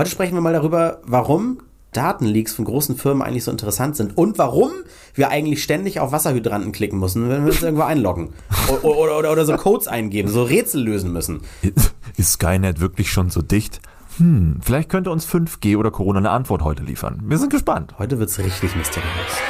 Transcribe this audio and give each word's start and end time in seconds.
Heute 0.00 0.08
sprechen 0.08 0.32
wir 0.32 0.40
mal 0.40 0.54
darüber, 0.54 1.02
warum 1.04 1.58
Datenleaks 1.92 2.54
von 2.54 2.64
großen 2.64 2.96
Firmen 2.96 3.20
eigentlich 3.20 3.44
so 3.44 3.50
interessant 3.50 3.96
sind 3.96 4.16
und 4.16 4.38
warum 4.38 4.70
wir 5.12 5.28
eigentlich 5.28 5.62
ständig 5.62 6.00
auf 6.00 6.10
Wasserhydranten 6.10 6.72
klicken 6.72 6.98
müssen, 6.98 7.28
wenn 7.28 7.44
wir 7.44 7.52
uns 7.52 7.62
irgendwo 7.62 7.82
einloggen. 7.82 8.30
Oder, 8.82 8.96
oder, 8.96 9.18
oder, 9.18 9.32
oder 9.32 9.44
so 9.44 9.56
Codes 9.56 9.88
eingeben, 9.88 10.30
so 10.30 10.42
Rätsel 10.42 10.82
lösen 10.82 11.12
müssen. 11.12 11.42
Ist 12.16 12.32
Skynet 12.32 12.80
wirklich 12.80 13.12
schon 13.12 13.28
so 13.28 13.42
dicht? 13.42 13.82
Hm, 14.16 14.60
vielleicht 14.62 14.88
könnte 14.88 15.10
uns 15.10 15.26
5G 15.28 15.76
oder 15.76 15.90
Corona 15.90 16.20
eine 16.20 16.30
Antwort 16.30 16.62
heute 16.62 16.82
liefern. 16.82 17.20
Wir 17.26 17.36
sind 17.36 17.50
gespannt. 17.50 17.98
Heute 17.98 18.18
wird's 18.18 18.38
richtig 18.38 18.74
mysteriös. 18.76 19.49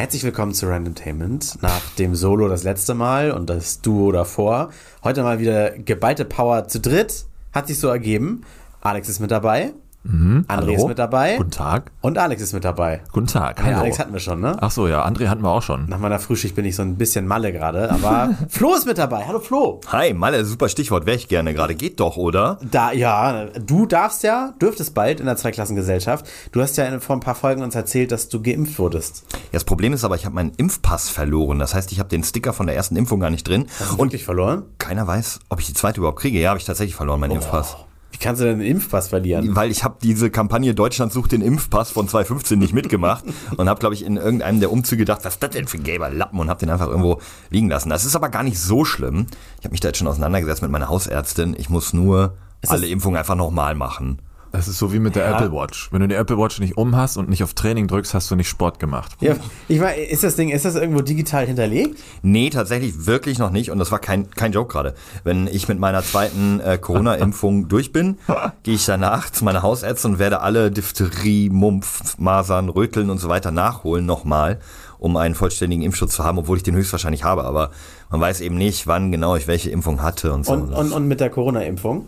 Herzlich 0.00 0.24
willkommen 0.24 0.54
zu 0.54 0.66
Randomtainment. 0.66 1.60
Nach 1.60 1.82
dem 1.96 2.14
Solo 2.14 2.48
das 2.48 2.62
letzte 2.62 2.94
Mal 2.94 3.32
und 3.32 3.50
das 3.50 3.82
Duo 3.82 4.10
davor. 4.12 4.70
Heute 5.04 5.22
mal 5.22 5.40
wieder 5.40 5.72
geballte 5.72 6.24
Power 6.24 6.68
zu 6.68 6.80
dritt. 6.80 7.26
Hat 7.52 7.66
sich 7.66 7.78
so 7.78 7.88
ergeben. 7.88 8.40
Alex 8.80 9.10
ist 9.10 9.20
mit 9.20 9.30
dabei. 9.30 9.74
Mhm, 10.02 10.46
André 10.48 10.60
hallo. 10.62 10.72
ist 10.76 10.86
mit 10.88 10.98
dabei. 10.98 11.36
Guten 11.36 11.50
Tag. 11.50 11.90
Und 12.00 12.16
Alex 12.16 12.40
ist 12.40 12.54
mit 12.54 12.64
dabei. 12.64 13.02
Guten 13.12 13.26
Tag. 13.26 13.58
Ja, 13.58 13.66
Hallo. 13.66 13.78
Alex 13.80 13.98
hatten 13.98 14.12
wir 14.14 14.20
schon, 14.20 14.40
ne? 14.40 14.56
Ach 14.58 14.70
so, 14.70 14.88
ja, 14.88 15.04
André 15.06 15.28
hatten 15.28 15.42
wir 15.42 15.50
auch 15.50 15.60
schon. 15.62 15.86
Nach 15.90 15.98
meiner 15.98 16.18
Frühschicht 16.18 16.54
bin 16.54 16.64
ich 16.64 16.74
so 16.74 16.80
ein 16.82 16.96
bisschen 16.96 17.26
Malle 17.26 17.52
gerade, 17.52 17.90
aber 17.90 18.30
Flo 18.48 18.74
ist 18.74 18.86
mit 18.86 18.96
dabei. 18.96 19.26
Hallo 19.26 19.40
Flo. 19.40 19.80
Hi, 19.88 20.14
Malle, 20.14 20.46
super 20.46 20.70
Stichwort, 20.70 21.04
wäre 21.04 21.16
ich 21.18 21.28
gerne 21.28 21.52
gerade. 21.52 21.74
Geht 21.74 22.00
doch, 22.00 22.16
oder? 22.16 22.58
Da, 22.70 22.92
ja, 22.92 23.46
du 23.58 23.84
darfst 23.84 24.22
ja, 24.22 24.54
dürftest 24.60 24.94
bald 24.94 25.20
in 25.20 25.26
der 25.26 25.36
Zweiklassengesellschaft. 25.36 26.26
Du 26.52 26.62
hast 26.62 26.78
ja 26.78 26.98
vor 27.00 27.16
ein 27.16 27.20
paar 27.20 27.34
Folgen 27.34 27.62
uns 27.62 27.74
erzählt, 27.74 28.10
dass 28.10 28.30
du 28.30 28.40
geimpft 28.42 28.78
wurdest. 28.78 29.24
Ja, 29.32 29.38
das 29.52 29.64
Problem 29.64 29.92
ist 29.92 30.04
aber, 30.04 30.14
ich 30.14 30.24
habe 30.24 30.34
meinen 30.34 30.52
Impfpass 30.56 31.10
verloren. 31.10 31.58
Das 31.58 31.74
heißt, 31.74 31.92
ich 31.92 31.98
habe 31.98 32.08
den 32.08 32.24
Sticker 32.24 32.54
von 32.54 32.66
der 32.66 32.74
ersten 32.74 32.96
Impfung 32.96 33.20
gar 33.20 33.30
nicht 33.30 33.46
drin. 33.46 33.66
Hast 33.78 33.90
du 33.90 33.94
Und 33.96 34.08
wirklich 34.08 34.24
verloren? 34.24 34.62
keiner 34.78 35.06
weiß, 35.06 35.40
ob 35.50 35.60
ich 35.60 35.66
die 35.66 35.74
zweite 35.74 35.98
überhaupt 36.00 36.18
kriege. 36.20 36.38
Ja, 36.40 36.48
habe 36.50 36.58
ich 36.58 36.64
tatsächlich 36.64 36.94
verloren, 36.96 37.20
meinen 37.20 37.32
Impfpass. 37.32 37.76
Wie 38.12 38.18
kannst 38.18 38.40
du 38.40 38.46
denn 38.46 38.58
den 38.58 38.68
Impfpass 38.68 39.08
verlieren? 39.08 39.54
Weil 39.54 39.70
ich 39.70 39.84
habe 39.84 39.96
diese 40.02 40.30
Kampagne 40.30 40.74
Deutschland 40.74 41.12
sucht 41.12 41.32
den 41.32 41.42
Impfpass 41.42 41.90
von 41.90 42.08
2015 42.08 42.58
nicht 42.58 42.74
mitgemacht 42.74 43.24
und 43.56 43.68
habe, 43.68 43.80
glaube 43.80 43.94
ich, 43.94 44.04
in 44.04 44.16
irgendeinem 44.16 44.60
der 44.60 44.72
Umzüge 44.72 45.00
gedacht, 45.00 45.24
was 45.24 45.34
ist 45.34 45.42
das 45.42 45.50
denn 45.50 45.68
für 45.68 45.78
ein 45.78 45.84
gelber 45.84 46.10
Lappen 46.10 46.38
und 46.38 46.48
habe 46.48 46.60
den 46.60 46.70
einfach 46.70 46.88
irgendwo 46.88 47.20
liegen 47.50 47.68
lassen. 47.68 47.88
Das 47.88 48.04
ist 48.04 48.16
aber 48.16 48.28
gar 48.28 48.42
nicht 48.42 48.58
so 48.58 48.84
schlimm. 48.84 49.26
Ich 49.58 49.64
habe 49.64 49.72
mich 49.72 49.80
da 49.80 49.88
jetzt 49.88 49.98
schon 49.98 50.08
auseinandergesetzt 50.08 50.62
mit 50.62 50.70
meiner 50.70 50.88
Hausärztin. 50.88 51.54
Ich 51.58 51.70
muss 51.70 51.92
nur 51.92 52.34
alle 52.66 52.88
Impfungen 52.88 53.18
einfach 53.18 53.36
nochmal 53.36 53.74
machen. 53.74 54.20
Das 54.52 54.66
ist 54.66 54.78
so 54.78 54.92
wie 54.92 54.98
mit 54.98 55.14
der 55.14 55.30
Ja. 55.30 55.36
Apple 55.36 55.52
Watch. 55.52 55.92
Wenn 55.92 56.00
du 56.00 56.08
die 56.08 56.14
Apple 56.16 56.36
Watch 56.36 56.58
nicht 56.58 56.76
um 56.76 56.96
hast 56.96 57.16
und 57.16 57.28
nicht 57.28 57.44
auf 57.44 57.54
Training 57.54 57.86
drückst, 57.86 58.14
hast 58.14 58.30
du 58.30 58.36
nicht 58.36 58.48
Sport 58.48 58.80
gemacht. 58.80 59.12
Ja, 59.20 59.36
ich 59.68 59.78
meine, 59.78 60.00
ist 60.00 60.24
das 60.24 60.34
Ding, 60.36 60.48
ist 60.48 60.64
das 60.64 60.74
irgendwo 60.74 61.02
digital 61.02 61.46
hinterlegt? 61.46 62.00
Nee, 62.22 62.50
tatsächlich 62.50 63.06
wirklich 63.06 63.38
noch 63.38 63.50
nicht. 63.50 63.70
Und 63.70 63.78
das 63.78 63.92
war 63.92 64.00
kein, 64.00 64.28
kein 64.30 64.52
Joke 64.52 64.72
gerade. 64.72 64.94
Wenn 65.22 65.46
ich 65.46 65.68
mit 65.68 65.78
meiner 65.78 66.02
zweiten 66.02 66.60
äh, 66.60 66.78
Corona-Impfung 66.78 67.68
durch 67.68 67.92
bin, 67.92 68.18
gehe 68.64 68.74
ich 68.74 68.84
danach 68.86 69.30
zu 69.30 69.44
meiner 69.44 69.62
Hausärztin 69.62 70.12
und 70.12 70.18
werde 70.18 70.40
alle 70.40 70.70
Diphtherie, 70.70 71.48
Mumpf, 71.50 72.18
Masern, 72.18 72.68
Röteln 72.68 73.10
und 73.10 73.18
so 73.18 73.28
weiter 73.28 73.50
nachholen 73.52 74.04
nochmal, 74.04 74.58
um 74.98 75.16
einen 75.16 75.34
vollständigen 75.36 75.82
Impfschutz 75.84 76.14
zu 76.16 76.24
haben, 76.24 76.38
obwohl 76.38 76.56
ich 76.56 76.62
den 76.64 76.74
höchstwahrscheinlich 76.74 77.22
habe. 77.24 77.44
Aber 77.44 77.70
man 78.10 78.20
weiß 78.20 78.40
eben 78.40 78.56
nicht, 78.56 78.86
wann 78.88 79.12
genau 79.12 79.36
ich 79.36 79.46
welche 79.46 79.70
Impfung 79.70 80.02
hatte 80.02 80.32
und 80.32 80.44
so. 80.44 80.52
Und, 80.52 80.72
und, 80.72 80.92
und 80.92 81.06
mit 81.06 81.20
der 81.20 81.30
Corona-Impfung? 81.30 82.06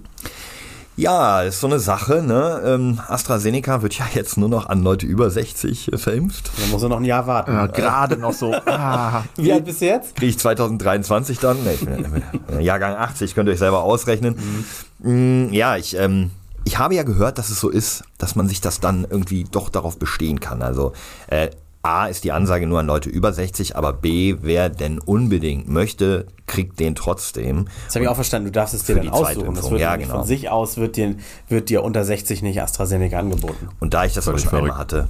Ja, 0.96 1.42
ist 1.42 1.60
so 1.60 1.66
eine 1.66 1.78
Sache. 1.80 2.22
Ne? 2.22 2.60
Ähm, 2.64 3.00
AstraZeneca 3.08 3.82
wird 3.82 3.98
ja 3.98 4.04
jetzt 4.14 4.36
nur 4.36 4.48
noch 4.48 4.66
an 4.66 4.82
Leute 4.82 5.06
über 5.06 5.30
60 5.30 5.92
äh, 5.92 5.98
verimpft. 5.98 6.50
Da 6.60 6.66
muss 6.66 6.82
er 6.82 6.88
noch 6.88 6.98
ein 6.98 7.04
Jahr 7.04 7.26
warten. 7.26 7.52
Ja, 7.52 7.66
gerade 7.66 8.16
noch 8.16 8.32
so. 8.32 8.54
Ah. 8.66 9.24
Wie 9.36 9.52
alt 9.52 9.64
bist 9.64 9.80
du 9.80 9.86
jetzt? 9.86 10.16
Kriege 10.16 10.30
ich 10.30 10.38
2023 10.38 11.38
dann? 11.38 11.56
Nee, 11.64 11.74
ich 11.74 11.84
bin 11.84 12.60
Jahrgang 12.60 12.94
80, 12.96 13.34
könnt 13.34 13.48
ihr 13.48 13.52
euch 13.52 13.58
selber 13.58 13.82
ausrechnen. 13.82 14.36
Mm, 15.00 15.52
Ja, 15.52 15.76
ich, 15.76 15.96
ähm, 15.96 16.30
ich 16.64 16.78
habe 16.78 16.94
ja 16.94 17.02
gehört, 17.02 17.38
dass 17.38 17.48
es 17.50 17.58
so 17.60 17.68
ist, 17.70 18.04
dass 18.18 18.34
man 18.36 18.48
sich 18.48 18.60
das 18.60 18.80
dann 18.80 19.06
irgendwie 19.08 19.44
doch 19.44 19.68
darauf 19.68 19.98
bestehen 19.98 20.40
kann. 20.40 20.62
Also 20.62 20.92
äh, 21.26 21.50
A 21.82 22.06
ist 22.06 22.22
die 22.22 22.30
Ansage 22.30 22.66
nur 22.66 22.78
an 22.78 22.86
Leute 22.86 23.10
über 23.10 23.32
60, 23.32 23.76
aber 23.76 23.92
B, 23.92 24.36
wer 24.40 24.68
denn 24.68 25.00
unbedingt 25.00 25.68
möchte, 25.68 26.26
kriegt 26.46 26.78
den 26.78 26.94
trotzdem. 26.94 27.66
Das 27.86 27.96
habe 27.96 28.04
ich 28.04 28.08
auch 28.08 28.14
verstanden, 28.14 28.46
du 28.46 28.52
darfst 28.52 28.74
es 28.74 28.84
dir 28.84 28.94
dann 28.94 29.08
aussuchen. 29.08 29.54
Das 29.54 29.68
wird 29.68 29.80
ja, 29.80 29.96
genau. 29.96 30.18
von 30.18 30.24
sich 30.24 30.48
aus, 30.48 30.76
wird 30.76 30.96
dir, 30.96 31.16
wird 31.48 31.70
dir 31.70 31.82
unter 31.82 32.04
60 32.04 32.42
nicht 32.42 32.62
AstraZeneca 32.62 33.18
angeboten. 33.18 33.68
Und 33.80 33.94
da 33.94 34.04
ich 34.04 34.14
das 34.14 34.28
aber 34.28 34.38
schon 34.38 34.54
einmal 34.54 34.78
hatte, 34.78 35.08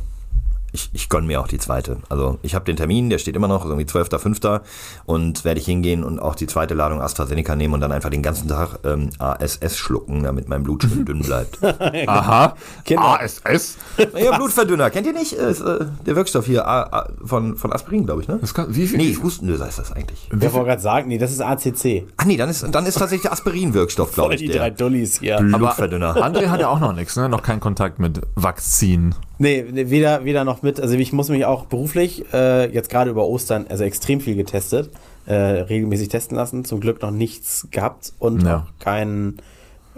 ich, 0.72 0.90
ich 0.92 1.08
gönne 1.08 1.26
mir 1.26 1.40
auch 1.40 1.48
die 1.48 1.58
zweite. 1.58 1.98
Also 2.08 2.38
ich 2.42 2.54
habe 2.54 2.64
den 2.64 2.76
Termin, 2.76 3.10
der 3.10 3.18
steht 3.18 3.36
immer 3.36 3.48
noch, 3.48 3.64
irgendwie 3.64 3.84
12.05. 3.84 4.60
Und 5.04 5.44
werde 5.44 5.60
ich 5.60 5.66
hingehen 5.66 6.02
und 6.02 6.18
auch 6.18 6.34
die 6.34 6.46
zweite 6.46 6.74
Ladung 6.74 7.00
AstraZeneca 7.00 7.54
nehmen 7.56 7.74
und 7.74 7.80
dann 7.80 7.92
einfach 7.92 8.10
den 8.10 8.22
ganzen 8.22 8.48
Tag 8.48 8.78
ähm, 8.84 9.10
ASS 9.18 9.76
schlucken, 9.76 10.22
damit 10.22 10.48
mein 10.48 10.62
Blut 10.62 10.82
schön 10.84 11.04
dünn 11.04 11.20
bleibt. 11.20 11.58
Aha. 12.06 12.56
Kinder. 12.84 13.20
ASS? 13.20 13.76
ja, 14.16 14.36
Blutverdünner, 14.36 14.90
kennt 14.90 15.06
ihr 15.06 15.12
nicht? 15.12 15.34
Ist, 15.34 15.60
äh, 15.60 15.84
der 16.06 16.16
Wirkstoff 16.16 16.46
hier 16.46 16.66
A, 16.66 16.82
A, 16.82 17.08
von, 17.22 17.56
von 17.56 17.72
Aspirin, 17.72 18.06
glaube 18.06 18.22
ich, 18.22 18.28
ne? 18.28 18.38
Das 18.40 18.54
kann, 18.54 18.74
wie 18.74 18.86
viel? 18.86 18.96
Nee, 18.98 19.16
Hustenlöser 19.22 19.68
ist 19.68 19.78
das 19.78 19.92
eigentlich. 19.92 20.28
Ich 20.30 20.40
wollte 20.40 20.66
gerade 20.66 20.82
sagen, 20.82 21.08
nee, 21.08 21.18
das 21.18 21.32
ist 21.32 21.42
ACC. 21.42 22.06
Ach 22.16 22.24
nee, 22.24 22.36
dann 22.36 22.48
ist, 22.48 22.66
dann 22.70 22.86
ist 22.86 22.94
tatsächlich 22.94 23.22
der 23.22 23.32
Aspirin-Wirkstoff, 23.32 24.12
glaube 24.14 24.28
Voll 24.28 24.34
ich, 24.36 24.40
die 24.40 24.48
drei 24.48 24.70
der 24.70 24.78
Dullis 24.78 25.20
hier. 25.20 25.36
Blutverdünner. 25.36 26.16
André 26.16 26.48
hat 26.48 26.60
ja 26.60 26.68
auch 26.68 26.80
noch 26.80 26.94
nichts, 26.94 27.16
ne? 27.16 27.28
Noch 27.28 27.42
keinen 27.42 27.60
Kontakt 27.60 27.98
mit 27.98 28.22
Vakzin. 28.34 29.14
Nee, 29.42 29.64
weder, 29.90 30.24
weder 30.24 30.44
noch 30.44 30.62
mit. 30.62 30.78
Also 30.80 30.94
ich 30.94 31.12
muss 31.12 31.28
mich 31.28 31.44
auch 31.44 31.66
beruflich 31.66 32.24
äh, 32.32 32.72
jetzt 32.72 32.88
gerade 32.90 33.10
über 33.10 33.26
Ostern 33.26 33.66
also 33.68 33.82
extrem 33.82 34.20
viel 34.20 34.36
getestet, 34.36 34.90
äh, 35.26 35.34
regelmäßig 35.34 36.08
testen 36.08 36.36
lassen. 36.36 36.64
Zum 36.64 36.78
Glück 36.80 37.02
noch 37.02 37.10
nichts 37.10 37.66
gehabt 37.72 38.12
und 38.20 38.44
Ja. 38.44 38.58
auch 38.58 38.84
keinen. 38.84 39.38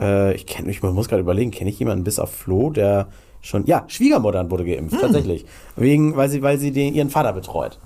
Äh, 0.01 0.35
ich 0.35 0.47
kenne, 0.47 0.71
ich 0.71 0.83
muss 0.83 1.09
gerade 1.09 1.21
überlegen, 1.21 1.51
kenne 1.51 1.69
ich 1.71 1.79
jemanden 1.79 2.05
bis 2.05 2.19
auf 2.19 2.31
Flo, 2.33 2.71
der 2.71 3.09
schon. 3.43 3.67
Ja, 3.67 3.85
Schwiegermuttern 3.87 4.51
wurde 4.51 4.65
geimpft, 4.65 4.99
tatsächlich, 5.01 5.45
wegen, 5.77 6.17
weil 6.17 6.31
sie, 6.31 6.41
weil 6.43 6.59
sie 6.59 6.73
den, 6.73 6.95
ihren 6.95 7.11
Vater 7.11 7.33
betreut. 7.35 7.79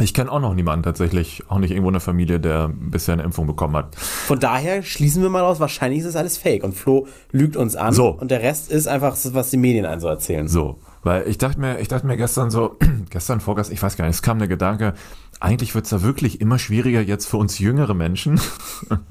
Ich 0.00 0.12
kenne 0.12 0.30
auch 0.30 0.40
noch 0.40 0.52
niemanden 0.54 0.82
tatsächlich, 0.82 1.42
auch 1.48 1.58
nicht 1.58 1.70
irgendwo 1.70 1.88
in 1.88 1.94
der 1.94 2.00
Familie, 2.02 2.38
der 2.40 2.68
bisher 2.74 3.14
eine 3.14 3.22
Impfung 3.22 3.46
bekommen 3.46 3.74
hat. 3.76 3.94
Von 3.96 4.38
daher 4.38 4.82
schließen 4.82 5.22
wir 5.22 5.30
mal 5.30 5.42
aus, 5.44 5.60
wahrscheinlich 5.60 6.00
ist 6.00 6.06
das 6.08 6.16
alles 6.16 6.36
Fake 6.36 6.62
und 6.64 6.74
Flo 6.74 7.06
lügt 7.32 7.56
uns 7.56 7.74
an 7.74 7.94
So. 7.94 8.08
und 8.10 8.30
der 8.30 8.42
Rest 8.42 8.70
ist 8.70 8.86
einfach, 8.86 9.16
was 9.32 9.48
die 9.50 9.56
Medien 9.56 9.86
einen 9.86 10.00
so 10.02 10.08
erzählen. 10.08 10.46
So, 10.46 10.76
weil 11.02 11.26
ich 11.28 11.38
dachte 11.38 11.60
mir, 11.60 11.80
ich 11.80 11.88
dachte 11.88 12.06
mir 12.06 12.16
gestern 12.16 12.50
so, 12.50 12.76
gestern, 13.10 13.40
vorgestern, 13.40 13.74
ich 13.74 13.82
weiß 13.82 13.96
gar 13.96 14.06
nicht, 14.06 14.16
es 14.16 14.22
kam 14.22 14.38
der 14.38 14.48
Gedanke, 14.48 14.94
eigentlich 15.40 15.74
wird 15.74 15.84
es 15.84 15.90
da 15.90 16.02
wirklich 16.02 16.40
immer 16.40 16.58
schwieriger 16.58 17.00
jetzt 17.00 17.26
für 17.26 17.36
uns 17.36 17.58
jüngere 17.58 17.94
Menschen, 17.94 18.40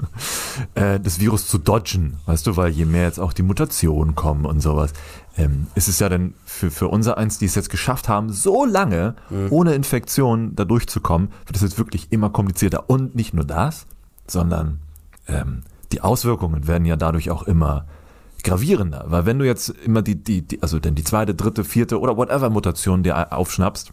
äh, 0.75 0.99
das 0.99 1.19
Virus 1.19 1.47
zu 1.47 1.57
dodgen, 1.57 2.17
weißt 2.25 2.47
du, 2.47 2.57
weil 2.57 2.71
je 2.71 2.85
mehr 2.85 3.03
jetzt 3.03 3.19
auch 3.19 3.33
die 3.33 3.43
Mutationen 3.43 4.15
kommen 4.15 4.45
und 4.45 4.61
sowas, 4.61 4.91
ähm, 5.37 5.67
ist 5.75 5.87
es 5.87 5.99
ja 5.99 6.09
dann 6.09 6.33
für, 6.45 6.71
für 6.71 6.89
unser 6.89 7.17
eins, 7.17 7.37
die 7.37 7.45
es 7.45 7.55
jetzt 7.55 7.69
geschafft 7.69 8.09
haben, 8.09 8.31
so 8.31 8.65
lange 8.65 9.15
ohne 9.49 9.75
Infektion 9.75 10.55
da 10.55 10.65
durchzukommen, 10.65 11.29
wird 11.45 11.55
es 11.55 11.61
jetzt 11.61 11.77
wirklich 11.77 12.11
immer 12.11 12.29
komplizierter. 12.29 12.89
Und 12.89 13.15
nicht 13.15 13.33
nur 13.33 13.45
das, 13.45 13.85
sondern 14.25 14.79
ähm, 15.27 15.63
die 15.91 16.01
Auswirkungen 16.01 16.67
werden 16.67 16.85
ja 16.85 16.95
dadurch 16.95 17.29
auch 17.29 17.43
immer 17.43 17.85
gravierender, 18.47 19.05
weil 19.07 19.25
wenn 19.25 19.39
du 19.39 19.45
jetzt 19.45 19.69
immer 19.69 20.01
die, 20.01 20.23
die, 20.23 20.41
die 20.41 20.61
also 20.63 20.79
denn 20.79 20.95
die 20.95 21.03
zweite, 21.03 21.35
dritte, 21.35 21.63
vierte 21.63 21.99
oder 21.99 22.17
whatever 22.17 22.49
Mutation 22.49 23.03
dir 23.03 23.31
aufschnappst, 23.31 23.91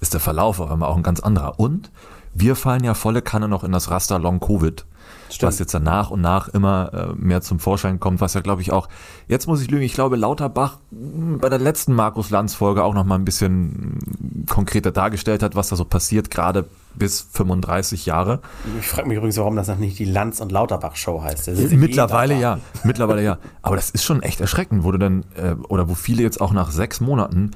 ist 0.00 0.14
der 0.14 0.20
Verlauf 0.20 0.60
auf 0.60 0.70
einmal 0.70 0.88
auch 0.88 0.96
ein 0.96 1.02
ganz 1.02 1.20
anderer. 1.20 1.58
Und 1.58 1.90
wir 2.34 2.56
fallen 2.56 2.84
ja 2.84 2.94
volle 2.94 3.22
Kanne 3.22 3.48
noch 3.48 3.64
in 3.64 3.72
das 3.72 3.90
Raster 3.90 4.18
Long 4.18 4.40
Covid, 4.40 4.86
Stimmt. 5.30 5.48
was 5.48 5.58
jetzt 5.58 5.74
dann 5.74 5.82
nach 5.82 6.10
und 6.10 6.20
nach 6.20 6.48
immer 6.48 6.92
äh, 6.92 7.14
mehr 7.16 7.40
zum 7.40 7.58
Vorschein 7.58 8.00
kommt, 8.00 8.20
was 8.20 8.34
ja 8.34 8.40
glaube 8.40 8.62
ich 8.62 8.72
auch, 8.72 8.88
jetzt 9.28 9.46
muss 9.46 9.62
ich 9.62 9.70
lügen, 9.70 9.82
ich 9.82 9.94
glaube 9.94 10.16
Lauterbach 10.16 10.78
mh, 10.90 11.38
bei 11.40 11.48
der 11.48 11.58
letzten 11.58 11.94
Markus 11.94 12.30
Lanz 12.30 12.54
Folge 12.54 12.82
auch 12.84 12.94
noch 12.94 13.04
mal 13.04 13.16
ein 13.16 13.24
bisschen 13.24 13.98
mh, 13.98 14.52
konkreter 14.52 14.92
dargestellt 14.92 15.42
hat, 15.42 15.54
was 15.56 15.68
da 15.68 15.76
so 15.76 15.84
passiert, 15.84 16.30
gerade 16.30 16.66
bis 16.94 17.20
35 17.32 18.06
Jahre. 18.06 18.40
Ich 18.80 18.88
frage 18.88 19.08
mich 19.08 19.16
übrigens, 19.18 19.36
warum 19.36 19.56
das 19.56 19.68
noch 19.68 19.76
nicht 19.76 19.98
die 19.98 20.04
Lanz- 20.04 20.40
und 20.40 20.50
Lauterbach-Show 20.50 21.22
heißt. 21.22 21.48
Mittlerweile 21.72 22.34
eh 22.34 22.40
ja, 22.40 22.58
mittlerweile 22.84 23.22
ja. 23.22 23.38
Aber 23.62 23.76
das 23.76 23.90
ist 23.90 24.04
schon 24.04 24.22
echt 24.22 24.40
erschreckend, 24.40 24.84
wo 24.84 24.92
du 24.92 24.98
dann, 24.98 25.24
äh, 25.36 25.54
oder 25.68 25.88
wo 25.88 25.94
viele 25.94 26.22
jetzt 26.22 26.40
auch 26.40 26.52
nach 26.52 26.70
sechs 26.70 27.00
Monaten 27.00 27.50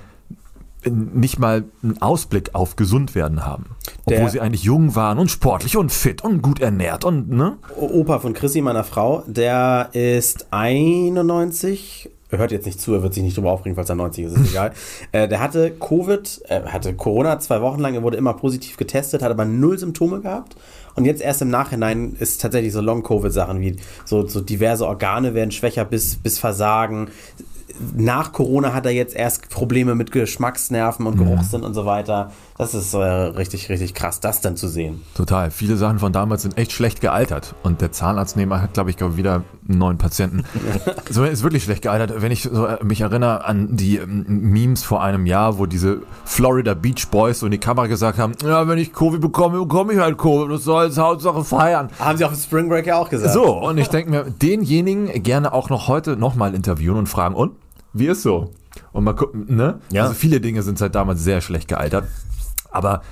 nicht 0.88 1.38
mal 1.38 1.64
einen 1.82 2.00
Ausblick 2.00 2.54
auf 2.54 2.76
gesund 2.76 3.14
werden 3.14 3.44
haben. 3.44 3.66
Obwohl 4.04 4.18
Der- 4.20 4.28
sie 4.30 4.40
eigentlich 4.40 4.62
jung 4.62 4.94
waren 4.94 5.18
und 5.18 5.30
sportlich 5.30 5.76
und 5.76 5.92
fit 5.92 6.22
und 6.22 6.42
gut 6.42 6.60
ernährt 6.60 7.04
und, 7.04 7.30
ne? 7.30 7.56
Opa 7.76 8.18
von 8.18 8.32
Chrissy, 8.32 8.60
meiner 8.62 8.84
Frau, 8.84 9.22
der 9.26 9.90
ist 9.92 10.46
91. 10.52 12.10
Er 12.32 12.38
hört 12.38 12.52
jetzt 12.52 12.64
nicht 12.66 12.80
zu, 12.80 12.94
er 12.94 13.02
wird 13.02 13.12
sich 13.12 13.24
nicht 13.24 13.36
drüber 13.36 13.50
aufregen, 13.50 13.74
falls 13.74 13.88
er 13.88 13.96
90 13.96 14.26
ist, 14.26 14.36
ist 14.36 14.50
egal. 14.50 14.72
äh, 15.12 15.26
der 15.26 15.40
hatte 15.40 15.72
Covid, 15.72 16.42
äh, 16.48 16.62
hatte 16.62 16.94
Corona 16.94 17.40
zwei 17.40 17.60
Wochen 17.60 17.80
lang, 17.80 17.94
er 17.94 18.02
wurde 18.04 18.16
immer 18.18 18.34
positiv 18.34 18.76
getestet, 18.76 19.22
hat 19.22 19.32
aber 19.32 19.44
null 19.44 19.78
Symptome 19.78 20.20
gehabt 20.20 20.54
Und 20.94 21.06
jetzt 21.06 21.22
erst 21.22 21.42
im 21.42 21.50
Nachhinein 21.50 22.16
ist 22.20 22.40
tatsächlich 22.40 22.72
so 22.72 22.80
Long-Covid-Sachen 22.80 23.60
wie 23.60 23.76
so, 24.04 24.26
so 24.28 24.40
diverse 24.40 24.86
Organe 24.86 25.34
werden 25.34 25.50
schwächer 25.50 25.84
bis, 25.84 26.16
bis 26.16 26.38
Versagen. 26.38 27.08
Nach 27.96 28.32
Corona 28.32 28.72
hat 28.72 28.86
er 28.86 28.92
jetzt 28.92 29.14
erst 29.14 29.48
Probleme 29.50 29.94
mit 29.94 30.12
Geschmacksnerven 30.12 31.06
und 31.06 31.16
Geruchssinn 31.16 31.62
und 31.62 31.74
so 31.74 31.86
weiter. 31.86 32.30
Das 32.58 32.74
ist 32.74 32.92
äh, 32.92 32.98
richtig, 32.98 33.70
richtig 33.70 33.94
krass, 33.94 34.20
das 34.20 34.40
dann 34.42 34.56
zu 34.56 34.68
sehen. 34.68 35.00
Total. 35.14 35.50
Viele 35.50 35.76
Sachen 35.76 35.98
von 35.98 36.12
damals 36.12 36.42
sind 36.42 36.58
echt 36.58 36.72
schlecht 36.72 37.00
gealtert. 37.00 37.54
Und 37.62 37.80
der 37.80 37.90
Zahnarztnehmer 37.90 38.60
hat, 38.60 38.74
glaube 38.74 38.90
ich, 38.90 38.96
glaub, 38.96 39.16
wieder 39.16 39.44
einen 39.68 39.78
neuen 39.78 39.98
Patienten. 39.98 40.44
so 41.10 41.24
ist 41.24 41.42
wirklich 41.42 41.64
schlecht 41.64 41.82
gealtert. 41.82 42.20
Wenn 42.20 42.32
ich 42.32 42.42
so, 42.42 42.66
äh, 42.66 42.84
mich 42.84 43.00
erinnere 43.00 43.44
an 43.44 43.76
die 43.76 43.96
ähm, 43.96 44.26
Memes 44.28 44.82
vor 44.82 45.02
einem 45.02 45.24
Jahr, 45.24 45.58
wo 45.58 45.66
diese 45.66 46.02
Florida 46.24 46.74
Beach 46.74 47.08
Boys 47.10 47.40
so 47.40 47.46
in 47.46 47.52
die 47.52 47.58
Kamera 47.58 47.86
gesagt 47.86 48.18
haben, 48.18 48.34
ja, 48.44 48.68
wenn 48.68 48.78
ich 48.78 48.92
Covid 48.92 49.20
bekomme, 49.20 49.58
bekomme 49.58 49.94
ich 49.94 49.98
halt 49.98 50.18
Covid. 50.18 50.50
Das 50.50 50.64
soll 50.64 50.84
als 50.84 50.98
Hauptsache 50.98 51.44
feiern. 51.44 51.88
Haben 51.98 52.18
sie 52.18 52.24
auf 52.24 52.32
dem 52.32 52.40
Spring 52.40 52.68
Break 52.68 52.86
ja 52.86 52.98
auch 52.98 53.08
gesagt. 53.08 53.32
So, 53.32 53.56
und 53.56 53.78
ich 53.78 53.88
denke 53.88 54.10
mir, 54.10 54.24
denjenigen 54.24 55.22
gerne 55.22 55.52
auch 55.52 55.70
noch 55.70 55.88
heute 55.88 56.16
nochmal 56.16 56.54
interviewen 56.54 56.96
und 56.96 57.08
fragen, 57.08 57.34
und? 57.34 57.52
Wie 57.92 58.06
ist 58.06 58.22
so? 58.22 58.52
Und 58.92 59.04
mal 59.04 59.14
gucken, 59.14 59.46
ne? 59.54 59.80
Ja. 59.90 60.02
Also 60.02 60.14
viele 60.14 60.40
Dinge 60.40 60.62
sind 60.62 60.78
seit 60.78 60.94
damals 60.94 61.22
sehr 61.22 61.40
schlecht 61.40 61.68
gealtert. 61.68 62.08
Aber 62.70 63.02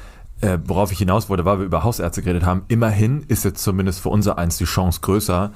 äh, 0.41 0.59
worauf 0.65 0.93
ich 0.93 0.99
hinaus 0.99 1.29
wollte, 1.29 1.45
weil 1.45 1.59
wir 1.59 1.67
über 1.67 1.83
Hausärzte 1.83 2.23
geredet 2.23 2.45
haben, 2.45 2.63
immerhin 2.69 3.25
ist 3.27 3.45
jetzt 3.45 3.63
zumindest 3.63 4.01
für 4.01 4.09
unser 4.09 4.39
eins 4.39 4.57
die 4.57 4.65
Chance 4.65 5.01
größer, 5.01 5.53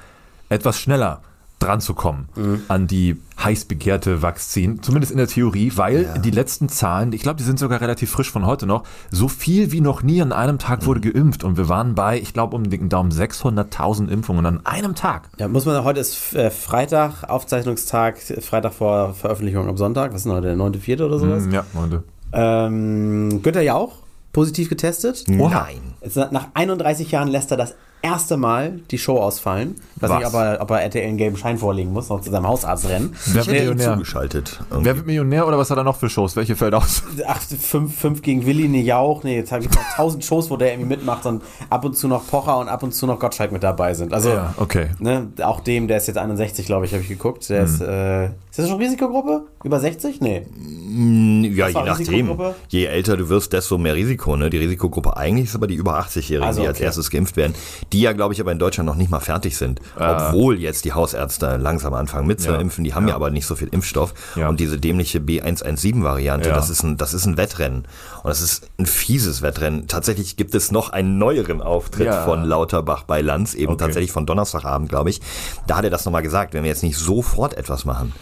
etwas 0.49 0.79
schneller 0.79 1.21
dran 1.63 1.81
zu 1.81 1.93
kommen 1.93 2.27
an 2.67 2.87
die 2.87 3.17
heiß 3.43 3.65
begehrte 3.65 4.21
Vakzin, 4.21 4.81
zumindest 4.81 5.11
in 5.11 5.17
der 5.17 5.27
Theorie, 5.27 5.71
weil 5.75 6.19
die 6.23 6.31
letzten 6.31 6.69
Zahlen, 6.69 7.13
ich 7.13 7.21
glaube, 7.21 7.37
die 7.37 7.43
sind 7.43 7.59
sogar 7.59 7.81
relativ 7.81 8.11
frisch 8.11 8.31
von 8.31 8.45
heute 8.45 8.65
noch, 8.65 8.83
so 9.11 9.27
viel 9.27 9.71
wie 9.71 9.81
noch 9.81 10.03
nie 10.03 10.21
an 10.21 10.31
einem 10.31 10.59
Tag 10.59 10.85
wurde 10.85 11.01
geimpft 11.01 11.43
und 11.43 11.57
wir 11.57 11.69
waren 11.69 11.95
bei, 11.95 12.19
ich 12.19 12.33
glaube, 12.33 12.55
um 12.55 12.69
den 12.69 12.89
Daumen 12.89 13.11
600.000 13.11 14.09
Impfungen 14.09 14.45
an 14.45 14.65
einem 14.65 14.95
Tag. 14.95 15.29
Ja, 15.37 15.47
muss 15.47 15.65
man, 15.65 15.83
heute 15.83 15.99
ist 15.99 16.33
äh, 16.33 16.51
Freitag, 16.51 17.23
Aufzeichnungstag, 17.29 18.17
Freitag 18.19 18.73
vor 18.73 19.13
Veröffentlichung 19.13 19.67
am 19.67 19.77
Sonntag. 19.77 20.11
Was 20.11 20.17
ist 20.17 20.25
denn 20.25 20.33
heute, 20.33 20.47
der 20.47 20.57
9.4. 20.57 21.05
oder 21.05 21.19
sowas? 21.19 21.47
Ja, 21.51 21.63
Freunde. 21.63 22.03
Ähm, 22.31 23.41
Günther 23.43 23.61
Jauch, 23.61 24.02
positiv 24.33 24.67
getestet. 24.69 25.23
Nein. 25.27 25.93
Jetzt 26.01 26.17
nach 26.17 26.47
31 26.53 27.11
Jahren 27.11 27.29
lässt 27.29 27.51
er 27.51 27.57
das 27.57 27.75
erste 28.01 28.35
Mal 28.35 28.81
die 28.91 28.97
Show 28.97 29.17
ausfallen. 29.17 29.75
Ich 29.95 30.01
weiß 30.01 30.09
Was? 30.09 30.17
nicht, 30.19 30.27
ob 30.27 30.33
er, 30.33 30.57
ob 30.61 30.71
er 30.71 30.81
RTL 30.81 31.07
einen 31.07 31.15
gelben 31.17 31.37
Schein 31.37 31.57
vorlegen 31.57 31.93
muss, 31.93 32.09
noch 32.09 32.19
zu 32.19 32.31
seinem 32.31 32.45
Hausarzt 32.45 32.89
rennen. 32.89 33.15
Wer 33.27 33.45
wird 33.45 33.57
Millionär? 33.59 33.93
zugeschaltet. 33.93 34.59
Wer 34.71 34.97
wird 34.97 35.05
Millionär 35.05 35.47
oder 35.47 35.57
was 35.57 35.71
hat 35.71 35.77
er 35.77 35.85
noch 35.85 35.95
für 35.95 36.09
Shows? 36.09 36.35
Welche 36.35 36.57
fällt 36.57 36.73
aus? 36.73 37.03
Ach, 37.25 37.39
fünf, 37.41 37.97
fünf 37.97 38.21
gegen 38.21 38.45
Willi, 38.45 38.67
nee, 38.67 38.81
Jauch, 38.81 39.23
nee, 39.23 39.37
jetzt 39.37 39.53
habe 39.53 39.63
ich 39.63 39.69
noch 39.69 39.81
tausend 39.95 40.25
Shows, 40.25 40.49
wo 40.51 40.57
der 40.57 40.73
irgendwie 40.73 40.89
mitmacht 40.89 41.25
und 41.25 41.43
ab 41.69 41.85
und 41.85 41.95
zu 41.95 42.09
noch 42.09 42.27
Pocher 42.27 42.59
und 42.59 42.67
ab 42.67 42.83
und 42.83 42.93
zu 42.93 43.07
noch 43.07 43.19
Gottschalk 43.19 43.53
mit 43.53 43.63
dabei 43.63 43.93
sind. 43.93 44.13
Also, 44.13 44.29
Ja, 44.31 44.53
okay. 44.57 44.87
ne, 44.99 45.29
auch 45.41 45.61
dem, 45.61 45.87
der 45.87 45.95
ist 45.95 46.07
jetzt 46.07 46.17
61, 46.17 46.65
glaube 46.65 46.85
ich, 46.85 46.91
habe 46.91 47.03
ich 47.03 47.09
geguckt. 47.09 47.49
Der 47.49 47.63
ist, 47.63 47.79
äh, 47.79 48.25
ist 48.25 48.33
das 48.57 48.67
schon 48.67 48.79
Risikogruppe? 48.79 49.43
Über 49.63 49.79
60? 49.79 50.19
Nee. 50.19 50.45
Ja, 50.95 51.67
je 51.69 51.73
nachdem. 51.83 52.37
Je 52.69 52.85
älter 52.85 53.17
du 53.17 53.29
wirst, 53.29 53.53
desto 53.53 53.77
mehr 53.77 53.95
Risiko. 53.95 54.35
Ne? 54.35 54.49
Die 54.49 54.57
Risikogruppe 54.57 55.17
eigentlich 55.17 55.45
ist 55.49 55.55
aber 55.55 55.67
die 55.67 55.75
über 55.75 55.99
80-Jährigen, 55.99 56.43
Also, 56.47 56.61
die 56.61 56.67
als 56.67 56.77
okay. 56.77 56.85
erstes 56.85 57.09
geimpft 57.09 57.35
werden. 57.35 57.53
Die 57.91 58.01
ja, 58.01 58.11
glaube 58.13 58.33
ich, 58.33 58.41
aber 58.41 58.51
in 58.51 58.59
Deutschland 58.59 58.87
noch 58.87 58.95
nicht 58.95 59.09
mal 59.09 59.19
fertig 59.19 59.57
sind. 59.57 59.79
Obwohl 59.97 60.59
jetzt 60.59 60.85
die 60.85 60.93
Hausärzte 60.93 61.57
langsam 61.57 61.93
anfangen 61.93 62.27
mitzuimpfen. 62.27 62.83
Die 62.83 62.93
haben 62.93 63.07
ja. 63.07 63.15
aber 63.15 63.31
nicht 63.31 63.45
so 63.47 63.55
viel 63.55 63.69
Impfstoff. 63.69 64.13
Ja. 64.35 64.49
Und 64.49 64.59
diese 64.59 64.77
dämliche 64.77 65.19
B117-Variante, 65.19 66.49
Ja. 66.49 66.55
das, 66.55 66.69
ist 66.69 66.83
ein, 66.83 66.97
das 66.97 67.13
ist 67.13 67.25
ein 67.25 67.37
Wettrennen. 67.37 67.79
Und 68.23 68.29
das 68.29 68.41
ist 68.41 68.69
ein 68.77 68.85
fieses 68.85 69.41
Wettrennen. 69.41 69.87
Tatsächlich 69.87 70.37
gibt 70.37 70.53
es 70.55 70.71
noch 70.71 70.89
einen 70.91 71.17
neueren 71.17 71.61
Auftritt 71.61 72.07
Ja. 72.07 72.23
von 72.23 72.43
Lauterbach 72.43 73.03
bei 73.03 73.21
Lanz, 73.21 73.53
eben 73.53 73.73
Okay. 73.73 73.85
tatsächlich 73.85 74.11
von 74.11 74.25
Donnerstagabend, 74.25 74.89
glaube 74.89 75.09
ich. 75.09 75.21
Da 75.67 75.77
hat 75.77 75.83
er 75.85 75.89
das 75.89 76.05
nochmal 76.05 76.23
gesagt, 76.23 76.53
wenn 76.53 76.63
wir 76.63 76.69
jetzt 76.69 76.83
nicht 76.83 76.97
sofort 76.97 77.55
etwas 77.57 77.85
machen, 77.85 78.13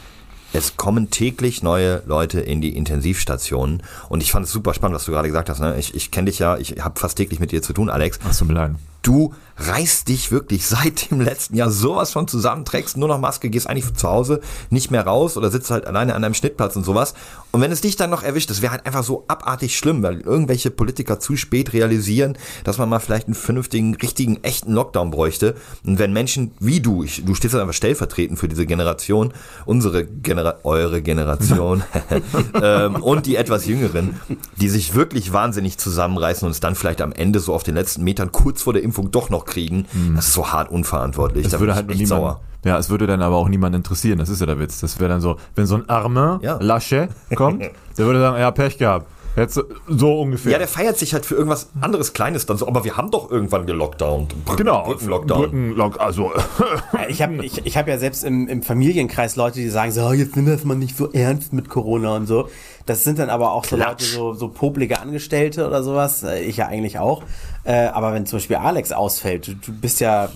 es 0.54 0.78
kommen 0.78 1.10
täglich 1.10 1.64
neue 1.64 2.04
Leute 2.06 2.42
in 2.42 2.62
die 2.62 2.76
Intensivstationen 2.76 3.84
und 4.10 4.22
ich 4.22 4.32
fand 4.32 4.46
es 4.46 4.52
super 4.52 4.74
spannend, 4.74 4.96
was 4.96 5.06
du 5.06 5.12
gerade 5.12 5.28
gesagt 5.28 5.50
hast. 5.50 5.60
Ne? 5.60 5.78
Ich, 5.80 5.96
ich 5.96 6.12
kenne 6.12 6.30
dich 6.30 6.40
ja, 6.40 6.58
ich 6.58 6.76
habe 6.80 7.00
fast 7.00 7.18
täglich 7.18 7.40
mit 7.40 7.52
dir 7.52 7.62
zu 7.62 7.74
tun, 7.74 7.90
Alex. 7.90 8.20
Ach, 8.24 8.36
tut 8.36 8.48
mir 8.48 8.54
leid. 8.54 8.72
Du 9.02 9.34
reißt 9.58 10.08
dich 10.08 10.32
wirklich 10.32 10.66
seit 10.66 11.12
dem 11.12 11.22
letzten 11.22 11.56
Jahr 11.56 11.70
sowas 11.70 12.12
von 12.12 12.28
zusammen, 12.28 12.66
trägst 12.66 12.98
nur 12.98 13.08
noch 13.08 13.20
Maske, 13.20 13.50
gehst 13.50 13.68
eigentlich 13.68 13.94
zu 13.94 14.08
Hause 14.08 14.42
nicht 14.70 14.92
mehr 14.92 15.06
raus 15.06 15.38
oder 15.38 15.52
sitzt 15.52 15.72
halt 15.72 15.86
alleine 15.86 16.16
an 16.16 16.24
einem 16.24 16.34
Schnittplatz 16.34 16.76
und 16.76 16.84
sowas. 16.84 17.14
Und 17.52 17.62
wenn 17.62 17.72
es 17.72 17.82
dich 17.82 17.96
dann 17.96 18.10
noch 18.10 18.24
erwischt, 18.24 18.50
das 18.50 18.62
wäre 18.62 18.72
halt 18.72 18.86
einfach 18.86 19.04
so 19.04 19.26
abartig 19.28 19.78
schlimm, 19.78 20.04
weil 20.04 20.22
irgendwelche 20.22 20.72
Politiker 20.72 21.20
zu 21.20 21.36
spät 21.36 21.74
realisieren, 21.74 22.38
dass 22.64 22.78
man 22.78 22.90
mal 22.90 23.00
vielleicht 23.00 23.28
einen 23.28 23.36
vernünftigen, 23.36 23.96
richtigen, 23.96 24.44
echten 24.44 24.72
Lockdown 24.74 25.12
bräuchte. 25.12 25.56
Und 25.86 26.00
wenn 26.00 26.14
Menschen 26.14 26.52
wie 26.60 26.80
du, 26.80 27.04
ich, 27.04 27.24
du 27.26 27.36
stehst 27.36 27.54
halt 27.54 27.62
einfach 27.62 27.76
stellvertretend 27.76 28.40
für 28.40 28.48
diese 28.48 28.66
Generation, 28.66 29.34
unsere 29.66 30.06
Genera 30.06 30.60
eure 30.64 31.02
Generation 31.02 31.84
ähm, 32.62 32.96
und 32.96 33.26
die 33.26 33.36
etwas 33.36 33.66
jüngeren, 33.66 34.20
die 34.58 34.70
sich 34.70 34.96
wirklich 34.96 35.34
wahnsinnig 35.34 35.78
zusammenreißen 35.78 36.46
und 36.46 36.52
es 36.52 36.60
dann 36.60 36.76
vielleicht 36.76 37.02
am 37.02 37.12
Ende 37.12 37.40
so 37.40 37.54
auf 37.54 37.64
den 37.64 37.76
letzten 37.76 38.04
Metern 38.04 38.32
kurz 38.32 38.62
vor 38.62 38.74
der 38.74 38.82
Impfung 38.82 38.91
doch 39.12 39.30
noch 39.30 39.46
kriegen, 39.46 39.86
das 40.16 40.28
ist 40.28 40.34
so 40.34 40.52
hart 40.52 40.72
unverantwortlich. 40.72 41.44
Das 41.44 41.54
da 41.54 41.60
würde 41.60 41.76
halt 41.76 41.90
echt 41.90 42.00
niemand, 42.00 42.08
sauer. 42.22 42.42
Ja, 42.64 42.78
es 42.78 42.90
würde 42.90 43.08
dann 43.08 43.22
aber 43.22 43.38
auch 43.38 43.50
niemand 43.50 43.76
interessieren. 43.76 44.20
Das 44.20 44.30
ist 44.30 44.40
ja 44.40 44.46
der 44.46 44.60
Witz. 44.60 44.80
Das 44.82 45.00
wäre 45.00 45.10
dann 45.10 45.22
so, 45.22 45.38
wenn 45.56 45.66
so 45.66 45.76
ein 45.76 45.90
Arme 45.90 46.40
Ja. 46.44 46.58
Lasche 46.62 47.10
kommt, 47.36 47.62
der 47.98 48.06
würde 48.06 48.20
sagen, 48.20 48.38
ja, 48.40 48.52
Pech 48.52 48.78
gehabt. 48.78 49.08
Jetzt 49.38 49.58
so- 49.88 50.20
ungefähr. 50.22 50.52
Ja, 50.52 50.58
der 50.58 50.68
feiert 50.68 50.98
sich 50.98 51.14
halt 51.14 51.26
für 51.26 51.36
irgendwas 51.36 51.70
anderes 51.80 52.12
Kleines 52.12 52.46
dann 52.46 52.58
so, 52.58 52.68
aber 52.68 52.84
wir 52.84 52.98
haben 52.98 53.12
doch 53.12 53.32
irgendwann 53.32 53.66
gelockdownt. 53.66 54.44
Brücken, 54.44 54.58
genau. 54.66 54.84
Brückenlockdown. 54.84 55.42
Brückenlock, 55.44 56.00
also. 56.02 56.34
Ja, 56.94 57.08
Ich 57.08 57.22
habe 57.22 57.44
ich, 57.46 57.66
ich 57.66 57.78
hab 57.78 57.88
ja 57.88 57.98
selbst 57.98 58.26
im, 58.26 58.50
im 58.50 58.62
Familienkreis 58.62 59.38
Leute, 59.38 59.60
die 59.60 59.70
sagen 59.70 59.94
so, 59.94 60.02
oh, 60.06 60.12
jetzt 60.12 60.36
nimm 60.36 60.48
das 60.48 60.66
mal 60.66 60.76
nicht 60.76 60.98
so 60.98 61.10
ernst 61.14 61.54
mit 61.54 61.70
Corona 61.70 62.14
und 62.18 62.28
so. 62.28 62.50
Das 62.86 63.04
sind 63.04 63.20
dann 63.20 63.30
aber 63.30 63.52
auch 63.52 63.66
so 63.66 63.76
Leute, 63.76 64.04
so, 64.04 64.34
so 64.34 64.48
poplige 64.48 65.00
Angestellte 65.00 65.68
oder 65.68 65.84
sowas. 65.84 66.24
Äh, 66.24 66.44
Ich 66.44 66.58
ja 66.58 66.68
eigentlich 66.68 67.00
auch. 67.00 67.24
Äh, 67.64 67.86
aber 67.88 68.14
wenn 68.14 68.26
zum 68.26 68.38
Beispiel 68.38 68.58
Alex 68.58 68.92
ausfällt, 68.92 69.48
du, 69.48 69.54
du 69.56 69.72
bist 69.74 70.00
ja 70.00 70.30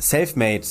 self-made 0.00 0.66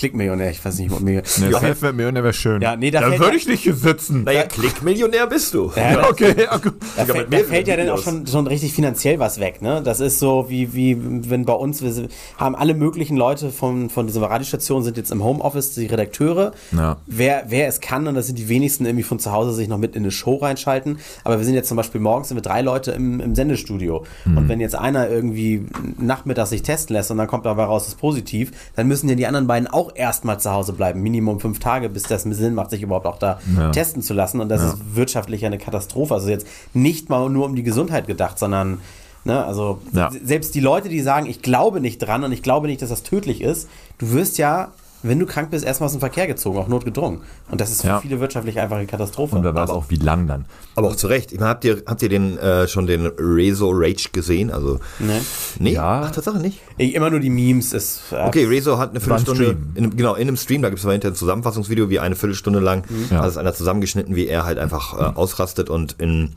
Klickmillionär, 0.00 0.50
ich 0.50 0.64
weiß 0.64 0.78
nicht, 0.78 0.90
ob 0.92 1.00
mir. 1.00 1.22
Ne, 1.40 1.50
Ja, 1.50 1.92
mir 1.92 2.14
wäre 2.14 2.32
schön. 2.32 2.62
Ja, 2.62 2.74
nee, 2.74 2.90
da 2.90 3.00
da 3.00 3.18
würde 3.18 3.36
ich 3.36 3.46
nicht 3.46 3.64
hier 3.64 3.74
sitzen. 3.74 4.24
Naja, 4.24 4.44
Klickmillionär 4.44 5.26
bist 5.26 5.52
du. 5.52 5.70
Ja, 5.76 6.08
okay, 6.08 6.34
ja, 6.38 6.56
gut. 6.56 6.76
Da, 6.96 7.04
fällt, 7.04 7.28
mit 7.28 7.40
da 7.40 7.44
fällt 7.44 7.68
ja 7.68 7.76
dann 7.76 7.90
auch 7.90 8.02
schon, 8.02 8.26
schon 8.26 8.46
richtig 8.46 8.72
finanziell 8.72 9.18
was 9.18 9.40
weg. 9.40 9.60
Ne? 9.60 9.82
Das 9.84 10.00
ist 10.00 10.18
so, 10.18 10.46
wie, 10.48 10.72
wie 10.72 10.96
wenn 11.28 11.44
bei 11.44 11.52
uns, 11.52 11.82
wir 11.82 12.08
haben 12.38 12.54
alle 12.54 12.72
möglichen 12.72 13.18
Leute 13.18 13.50
von, 13.50 13.90
von 13.90 14.06
dieser 14.06 14.22
Radiostation 14.22 14.82
sind 14.82 14.96
jetzt 14.96 15.10
im 15.10 15.22
Homeoffice, 15.22 15.74
die 15.74 15.84
Redakteure. 15.84 16.52
Ja. 16.72 16.96
Wer, 17.06 17.44
wer 17.48 17.68
es 17.68 17.82
kann, 17.82 18.08
und 18.08 18.14
das 18.14 18.26
sind 18.26 18.38
die 18.38 18.48
wenigsten 18.48 18.86
irgendwie 18.86 19.04
von 19.04 19.18
zu 19.18 19.32
Hause, 19.32 19.52
sich 19.52 19.68
noch 19.68 19.76
mit 19.76 19.96
in 19.96 20.02
eine 20.04 20.10
Show 20.10 20.36
reinschalten. 20.36 20.98
Aber 21.24 21.36
wir 21.36 21.44
sind 21.44 21.54
jetzt 21.54 21.68
zum 21.68 21.76
Beispiel 21.76 22.00
morgens 22.00 22.28
sind 22.28 22.38
wir 22.38 22.42
drei 22.42 22.62
Leute 22.62 22.92
im, 22.92 23.20
im 23.20 23.34
Sendestudio. 23.34 24.06
Und 24.24 24.48
wenn 24.48 24.60
jetzt 24.60 24.76
einer 24.76 25.10
irgendwie 25.10 25.66
nachmittags 25.98 26.48
sich 26.48 26.62
testen 26.62 26.96
lässt 26.96 27.10
und 27.10 27.18
dann 27.18 27.26
kommt 27.26 27.44
dabei 27.44 27.64
raus, 27.64 27.86
ist 27.86 27.98
positiv, 27.98 28.50
dann 28.76 28.88
müssen 28.88 29.06
ja 29.10 29.14
die 29.14 29.26
anderen 29.26 29.46
beiden 29.46 29.68
auch 29.68 29.89
erstmal 29.94 30.40
zu 30.40 30.50
Hause 30.52 30.72
bleiben. 30.72 31.00
Minimum 31.02 31.40
fünf 31.40 31.58
Tage, 31.58 31.88
bis 31.88 32.04
das 32.04 32.22
Sinn 32.22 32.54
macht, 32.54 32.70
sich 32.70 32.82
überhaupt 32.82 33.06
auch 33.06 33.18
da 33.18 33.40
Ja. 33.56 33.70
testen 33.70 34.02
zu 34.02 34.14
lassen. 34.14 34.40
Und 34.40 34.48
das 34.48 34.62
ist 34.62 34.76
wirtschaftlich 34.94 35.44
eine 35.46 35.58
Katastrophe. 35.58 36.14
Also 36.14 36.28
jetzt 36.28 36.46
nicht 36.74 37.08
mal 37.08 37.28
nur 37.28 37.46
um 37.46 37.54
die 37.56 37.62
Gesundheit 37.62 38.06
gedacht, 38.06 38.38
sondern 38.38 38.80
ne, 39.24 39.44
also 39.44 39.80
Ja. 39.92 40.10
selbst 40.24 40.54
die 40.54 40.60
Leute, 40.60 40.88
die 40.88 41.00
sagen, 41.00 41.26
ich 41.26 41.42
glaube 41.42 41.80
nicht 41.80 41.98
dran 41.98 42.24
und 42.24 42.32
ich 42.32 42.42
glaube 42.42 42.66
nicht, 42.68 42.80
dass 42.82 42.88
das 42.88 43.02
tödlich 43.02 43.42
ist, 43.42 43.68
du 43.98 44.12
wirst 44.12 44.38
ja, 44.38 44.68
wenn 45.02 45.18
du 45.18 45.26
krank 45.26 45.50
bist, 45.50 45.64
erstmal 45.64 45.86
aus 45.86 45.92
dem 45.92 46.00
Verkehr 46.00 46.26
gezogen, 46.26 46.58
auch 46.58 46.68
notgedrungen. 46.68 47.20
Und 47.50 47.60
das 47.60 47.70
ist 47.70 47.82
für 47.82 47.88
Ja. 47.88 48.00
viele 48.00 48.20
wirtschaftlich 48.20 48.58
einfach 48.60 48.76
eine 48.76 48.86
Katastrophe. 48.86 49.36
Und 49.36 49.44
wer 49.44 49.54
weiß 49.54 49.70
auch, 49.70 49.86
wie 49.88 49.96
lang 49.96 50.26
dann. 50.26 50.44
Aber 50.76 50.88
auch 50.88 50.96
zu 50.96 51.06
Recht. 51.06 51.32
Ich 51.32 51.38
meine, 51.38 51.50
habt 51.50 51.64
ihr, 51.64 51.82
habt 51.86 52.02
ihr 52.02 52.08
den, 52.08 52.36
äh, 52.38 52.68
schon 52.68 52.86
den 52.86 53.06
Rezo 53.06 53.70
Rage 53.72 54.10
gesehen? 54.12 54.50
Also, 54.50 54.78
Ne? 54.98 55.20
nee? 55.58 55.72
Ja. 55.72 56.02
Ach, 56.06 56.10
Tatsache 56.10 56.38
nicht? 56.38 56.60
Ich, 56.76 56.94
immer 56.94 57.10
nur 57.10 57.20
die 57.20 57.30
Memes 57.30 57.72
ist. 57.72 58.00
äh, 58.12 58.16
Okay, 58.26 58.44
Rezo 58.44 58.78
hat 58.78 58.90
eine 58.90 59.00
Viertelstunde, 59.00 59.44
Stream. 59.44 59.72
in, 59.74 59.96
genau, 59.96 60.14
in 60.14 60.28
einem 60.28 60.36
Stream, 60.36 60.62
da 60.62 60.68
gibt 60.68 60.78
es 60.80 60.84
aber 60.84 60.92
hinterher 60.92 61.12
ein 61.12 61.16
Zusammenfassungsvideo, 61.16 61.88
wie 61.90 61.98
eine 61.98 62.14
Viertelstunde 62.16 62.60
lang, 62.60 62.84
Ja. 63.10 63.20
also 63.20 63.30
ist 63.30 63.36
einer 63.38 63.54
zusammengeschnitten, 63.54 64.14
wie 64.16 64.26
er 64.26 64.44
halt 64.44 64.58
einfach 64.58 64.94
äh, 64.98 65.16
ausrastet 65.16 65.70
und 65.70 65.96
in 65.98 66.32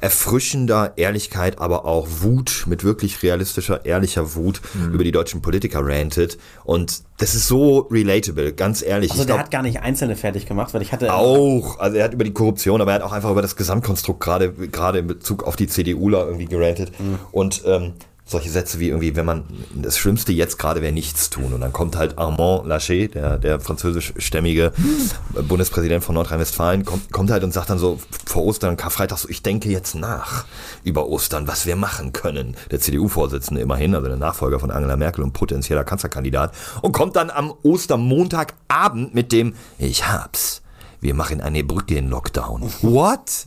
erfrischender 0.00 0.92
Ehrlichkeit, 0.96 1.58
aber 1.58 1.84
auch 1.84 2.06
Wut, 2.20 2.64
mit 2.66 2.84
wirklich 2.84 3.22
realistischer, 3.22 3.84
ehrlicher 3.84 4.34
Wut 4.34 4.60
Mhm. 4.74 4.94
über 4.94 5.04
die 5.04 5.12
deutschen 5.12 5.42
Politiker 5.42 5.80
rantet. 5.82 6.38
Und 6.64 7.02
das 7.18 7.34
ist 7.34 7.48
so 7.48 7.80
relatable, 7.90 8.52
ganz 8.52 8.82
ehrlich. 8.82 9.10
Also 9.10 9.22
Ich 9.22 9.26
der 9.26 9.36
glaub- 9.36 9.44
hat 9.46 9.50
gar 9.50 9.62
nicht 9.62 9.80
Einzelne 9.80 10.16
fertig 10.16 10.46
gemacht, 10.46 10.74
weil 10.74 10.82
ich 10.82 10.92
hatte. 10.92 11.12
auch, 11.12 11.78
also 11.78 11.96
er 11.96 12.04
hat 12.04 12.14
über 12.14 12.24
die 12.24 12.32
Korruption, 12.32 12.80
aber 12.80 12.92
er 12.92 12.94
hat 12.96 13.02
auch 13.02 13.12
einfach 13.12 13.30
über 13.30 13.42
das 13.42 13.56
Gesamtkonstrukt 13.56 14.20
gerade 14.20 14.52
gerade 14.52 14.98
in 15.00 15.06
Bezug 15.06 15.42
auf 15.44 15.56
die 15.56 15.66
CDUler 15.66 16.26
irgendwie 16.26 16.46
gerantet. 16.46 16.92
Und 17.32 17.62
ähm, 17.66 17.94
solche 18.28 18.50
Sätze 18.50 18.80
wie 18.80 18.88
irgendwie, 18.88 19.14
wenn 19.14 19.24
man, 19.24 19.44
das 19.72 19.96
Schlimmste 19.96 20.32
jetzt 20.32 20.58
gerade 20.58 20.82
wäre 20.82 20.92
nichts 20.92 21.30
tun. 21.30 21.52
Und 21.52 21.60
dann 21.60 21.72
kommt 21.72 21.96
halt 21.96 22.18
Armand 22.18 22.66
Laschet, 22.66 23.14
der, 23.14 23.38
der 23.38 23.60
französischstämmige 23.60 24.72
Bundespräsident 25.46 26.02
von 26.02 26.16
Nordrhein-Westfalen, 26.16 26.84
kommt, 26.84 27.12
kommt 27.12 27.30
halt 27.30 27.44
und 27.44 27.52
sagt 27.52 27.70
dann 27.70 27.78
so 27.78 28.00
vor 28.26 28.44
Ostern, 28.44 28.76
Karfreitag, 28.76 29.18
so, 29.18 29.28
ich 29.28 29.42
denke 29.42 29.68
jetzt 29.68 29.94
nach 29.94 30.44
über 30.82 31.06
Ostern, 31.06 31.46
was 31.46 31.66
wir 31.66 31.76
machen 31.76 32.12
können. 32.12 32.56
Der 32.72 32.80
CDU-Vorsitzende 32.80 33.60
immerhin, 33.60 33.94
also 33.94 34.08
der 34.08 34.16
Nachfolger 34.16 34.58
von 34.58 34.72
Angela 34.72 34.96
Merkel 34.96 35.22
und 35.22 35.32
potenzieller 35.32 35.84
Kanzlerkandidat. 35.84 36.52
Und 36.82 36.90
kommt 36.90 37.14
dann 37.14 37.30
am 37.30 37.54
Ostermontagabend 37.62 39.14
mit 39.14 39.30
dem, 39.30 39.54
ich 39.78 40.08
hab's 40.08 40.62
wir 41.06 41.14
machen 41.14 41.40
eine 41.40 41.62
Brücke 41.62 41.94
in 41.94 42.10
Lockdown. 42.10 42.62
What? 42.82 43.46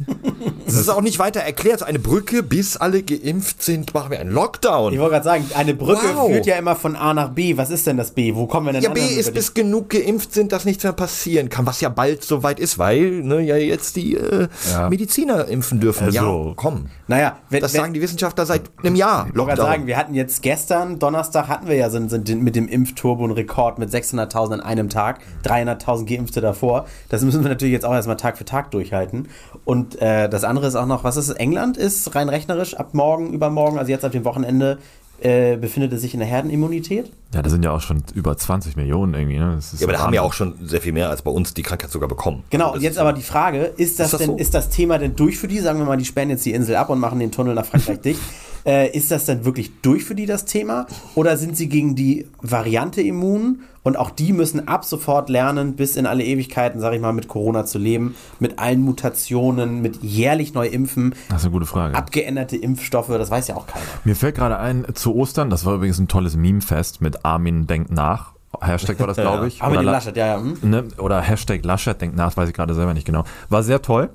Das 0.65 0.75
ist 0.75 0.87
auch 0.87 1.01
nicht 1.01 1.19
weiter 1.19 1.41
erklärt. 1.41 1.83
Eine 1.83 1.99
Brücke, 1.99 2.41
bis 2.41 2.77
alle 2.77 3.03
geimpft 3.03 3.61
sind, 3.61 3.93
machen 3.93 4.11
wir 4.11 4.19
einen 4.21 4.31
Lockdown. 4.31 4.93
Ich 4.93 4.99
wollte 4.99 5.11
gerade 5.15 5.25
sagen, 5.25 5.45
eine 5.55 5.73
Brücke 5.73 5.99
Wow. 6.15 6.31
führt 6.31 6.45
ja 6.45 6.55
immer 6.55 6.77
von 6.77 6.95
A 6.95 7.13
nach 7.13 7.31
B. 7.31 7.57
Was 7.57 7.69
ist 7.69 7.85
denn 7.85 7.97
das 7.97 8.11
B? 8.11 8.33
Wo 8.33 8.47
kommen 8.47 8.67
wir 8.67 8.73
denn 8.73 8.81
Ja, 8.83 8.91
B 8.91 9.01
ist, 9.01 9.33
bis 9.33 9.53
genug 9.53 9.89
geimpft 9.89 10.33
sind, 10.33 10.53
dass 10.53 10.63
nichts 10.63 10.83
mehr 10.85 10.93
passieren 10.93 11.49
kann, 11.49 11.65
was 11.65 11.81
ja 11.81 11.89
bald 11.89 12.23
soweit 12.23 12.59
ist, 12.61 12.79
weil 12.79 13.23
ne, 13.23 13.41
ja 13.41 13.57
jetzt 13.57 13.97
die 13.97 14.15
äh, 14.15 14.47
Ja. 14.71 14.87
Mediziner 14.89 15.45
impfen 15.49 15.81
dürfen. 15.81 16.05
Also, 16.05 16.45
ja, 16.47 16.53
komm. 16.55 16.85
Naja, 17.07 17.39
wenn, 17.49 17.59
Das 17.61 17.73
wenn, 17.73 17.81
sagen 17.81 17.93
die 17.93 18.01
Wissenschaftler 18.01 18.45
seit 18.45 18.61
einem 18.83 18.95
Jahr. 18.95 19.27
Ich 19.29 19.35
wollte 19.37 19.55
gerade 19.55 19.61
sagen, 19.63 19.85
wir 19.87 19.97
hatten 19.97 20.13
jetzt 20.13 20.41
gestern, 20.43 20.97
Donnerstag, 20.97 21.49
hatten 21.49 21.67
wir 21.67 21.75
ja 21.75 21.89
sind, 21.89 22.09
sind 22.09 22.29
mit 22.41 22.55
dem 22.55 22.69
Impfturbo 22.69 23.25
einen 23.25 23.33
Rekord 23.33 23.79
mit 23.79 23.89
600.000 23.89 24.53
an 24.53 24.61
einem 24.61 24.87
Tag, 24.87 25.19
300.000 25.43 26.05
Geimpfte 26.05 26.39
davor. 26.39 26.85
Das 27.09 27.21
müssen 27.23 27.43
wir 27.43 27.48
natürlich 27.49 27.73
jetzt 27.73 27.85
auch 27.85 27.93
erstmal 27.93 28.17
Tag 28.17 28.37
für 28.37 28.45
Tag 28.45 28.71
durchhalten. 28.71 29.27
Und 29.65 30.01
äh, 30.01 30.29
das 30.29 30.43
andere 30.43 30.67
ist 30.67 30.75
auch 30.75 30.85
noch, 30.85 31.03
was 31.03 31.17
ist 31.17 31.29
es? 31.29 31.35
England 31.35 31.77
ist 31.77 32.15
rein 32.15 32.29
rechnerisch 32.29 32.75
ab 32.75 32.93
morgen, 32.93 33.33
übermorgen, 33.33 33.77
also 33.77 33.91
jetzt 33.91 34.05
ab 34.05 34.11
dem 34.11 34.25
Wochenende, 34.25 34.77
äh, 35.21 35.57
befindet 35.57 35.91
es 35.91 35.99
sich 36.01 36.13
in 36.13 36.21
der 36.21 36.29
Herdenimmunität. 36.29 37.11
Ja, 37.33 37.41
da 37.41 37.49
sind 37.49 37.63
ja 37.63 37.71
auch 37.71 37.81
schon 37.81 38.03
über 38.15 38.37
20 38.37 38.77
Millionen 38.77 39.13
irgendwie. 39.13 39.37
Ne? 39.37 39.53
Das 39.55 39.73
ist 39.73 39.81
ja, 39.81 39.85
aber 39.85 39.93
da 39.93 39.99
haben 39.99 40.13
ja 40.13 40.21
auch 40.21 40.31
schon 40.31 40.53
sehr 40.63 40.79
viel 40.79 40.93
mehr 40.93 41.09
als 41.09 41.23
bei 41.23 41.31
uns 41.31 41.53
die 41.53 41.61
Krankheit 41.61 41.91
sogar 41.91 42.07
bekommen. 42.07 42.43
Genau, 42.49 42.71
Also 42.71 42.81
jetzt 42.81 42.97
aber 42.97 43.11
die 43.11 43.21
Frage, 43.21 43.63
ist 43.63 43.99
das, 43.99 44.07
Ist 44.07 44.13
das 44.13 44.19
denn, 44.21 44.29
so? 44.29 44.37
ist 44.37 44.53
das 44.53 44.69
Thema 44.69 44.97
denn 44.97 45.17
durch 45.17 45.37
für 45.37 45.49
die? 45.49 45.59
Sagen 45.59 45.77
wir 45.79 45.85
mal, 45.85 45.97
die 45.97 46.05
sperren 46.05 46.29
jetzt 46.29 46.45
die 46.45 46.53
Insel 46.53 46.77
ab 46.77 46.89
und 46.89 46.99
machen 46.99 47.19
den 47.19 47.31
Tunnel 47.31 47.53
nach 47.53 47.65
Frankreich 47.65 47.99
dicht. 48.03 48.21
Äh, 48.65 48.95
ist 48.95 49.11
das 49.11 49.25
denn 49.25 49.45
wirklich 49.45 49.71
durch 49.81 50.03
für 50.03 50.15
die 50.15 50.25
das 50.25 50.45
Thema? 50.45 50.85
Oder 51.15 51.37
sind 51.37 51.55
sie 51.57 51.69
gegen 51.69 51.95
die 51.95 52.27
Variante 52.41 53.01
immun 53.01 53.61
und 53.83 53.97
auch 53.97 54.09
die 54.11 54.33
müssen 54.33 54.67
ab 54.67 54.85
sofort 54.85 55.29
lernen, 55.29 55.75
bis 55.75 55.95
in 55.95 56.05
alle 56.05 56.23
Ewigkeiten, 56.23 56.79
sag 56.81 56.93
ich 56.93 57.01
mal, 57.01 57.13
mit 57.13 57.27
Corona 57.27 57.65
zu 57.65 57.77
leben, 57.79 58.15
mit 58.39 58.59
allen 58.59 58.81
Mutationen, 58.81 59.81
mit 59.81 60.03
jährlich 60.03 60.53
neu 60.53 60.67
impfen, 60.67 61.15
Das 61.29 61.39
ist 61.39 61.45
eine 61.45 61.53
gute 61.53 61.65
Frage. 61.65 61.95
abgeänderte 61.95 62.57
Impfstoffe, 62.57 63.07
das 63.07 63.31
weiß 63.31 63.47
ja 63.47 63.55
auch 63.55 63.67
keiner. 63.67 63.85
Mir 64.03 64.15
fällt 64.15 64.35
gerade 64.35 64.57
ein, 64.59 64.85
zu 64.93 65.15
Ostern, 65.15 65.49
das 65.49 65.65
war 65.65 65.75
übrigens 65.75 65.97
ein 65.99 66.07
tolles 66.07 66.35
Meme-Fest 66.35 67.01
mit 67.01 67.23
Armin 67.25 67.67
denkt 67.67 67.91
nach. 67.91 68.33
Hashtag 68.61 68.99
war 68.99 69.07
das, 69.07 69.15
glaube 69.17 69.47
ich. 69.47 69.61
Aber 69.61 69.71
mit 69.71 69.79
Oder 69.81 69.91
Laschet, 69.91 70.17
ja, 70.17 70.27
ja. 70.27 70.37
Hm? 70.39 70.57
ne, 70.61 70.83
oder 70.97 71.21
Hashtag 71.21 71.63
Laschet 71.63 71.99
denkt 71.99 72.17
nach, 72.17 72.35
weiß 72.35 72.49
ich 72.49 72.55
gerade 72.55 72.73
selber 72.73 72.93
nicht 72.93 73.05
genau. 73.05 73.23
War 73.49 73.63
sehr 73.63 73.81
toll. 73.81 74.09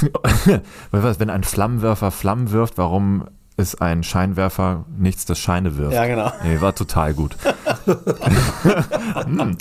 Wenn 0.90 1.30
ein 1.30 1.44
Flammenwerfer 1.44 2.10
Flammen 2.10 2.50
wirft, 2.50 2.78
warum 2.78 3.24
ist 3.62 3.80
ein 3.80 4.02
Scheinwerfer 4.02 4.84
nichts, 4.98 5.24
das 5.24 5.38
Scheine 5.38 5.76
wirft? 5.76 5.94
Ja, 5.94 6.06
genau. 6.06 6.32
Nee, 6.44 6.60
war 6.60 6.74
total 6.74 7.14
gut. 7.14 7.36
Hm. 9.24 9.56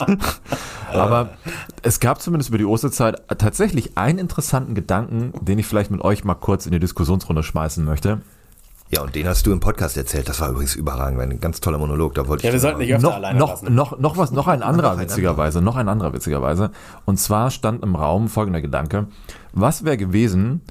Aber 0.91 1.29
es 1.84 2.00
gab 2.00 2.22
zumindest 2.22 2.50
über 2.50 2.58
die 2.58 2.65
Osterzeit 2.65 3.22
tatsächlich 3.38 3.98
einen 3.98 4.20
interessanten 4.20 4.75
Gedanken, 4.75 5.34
den 5.41 5.60
ich 5.60 5.65
vielleicht 5.67 5.91
mit 5.91 6.01
euch 6.01 6.24
mal 6.24 6.36
kurz 6.36 6.65
in 6.65 6.72
die 6.72 6.79
Diskussionsrunde 6.79 7.43
schmeißen 7.43 7.84
möchte. 7.86 8.22
Ja, 8.89 9.01
und 9.03 9.15
den 9.15 9.25
hast 9.25 9.46
du 9.46 9.53
im 9.53 9.62
Podcast 9.62 9.96
erzählt. 9.96 10.27
Das 10.27 10.41
war 10.41 10.50
übrigens 10.50 10.75
überragend, 10.75 11.22
ein 11.22 11.39
ganz 11.39 11.62
toller 11.62 11.77
Monolog. 11.77 12.13
Da 12.13 12.27
wollte 12.27 12.43
Ja, 12.43 12.50
ich 12.50 12.53
wir 12.55 12.60
sollten 12.60 12.79
nicht 12.79 12.93
öfter 12.93 13.08
noch, 13.08 13.15
alleine 13.15 13.39
noch, 13.39 13.50
lassen. 13.50 13.74
noch, 13.74 13.98
noch 14.00 14.17
was, 14.17 14.31
noch 14.31 14.48
ein 14.48 14.62
anderer 14.62 14.89
Noch 14.91 14.98
ein 14.98 15.03
witzigerweise, 15.03 15.62
noch 15.62 15.77
ein 15.77 15.88
anderer 15.88 16.12
witzigerweise. 16.12 16.72
Und 17.05 17.17
zwar 17.17 17.51
stand 17.51 17.84
im 17.84 17.96
Raum 17.96 18.27
folgender 18.27 18.60
Gedanke. 18.60 19.08
Was 19.53 19.86
wäre 19.86 19.96
gewesen, 19.96 20.62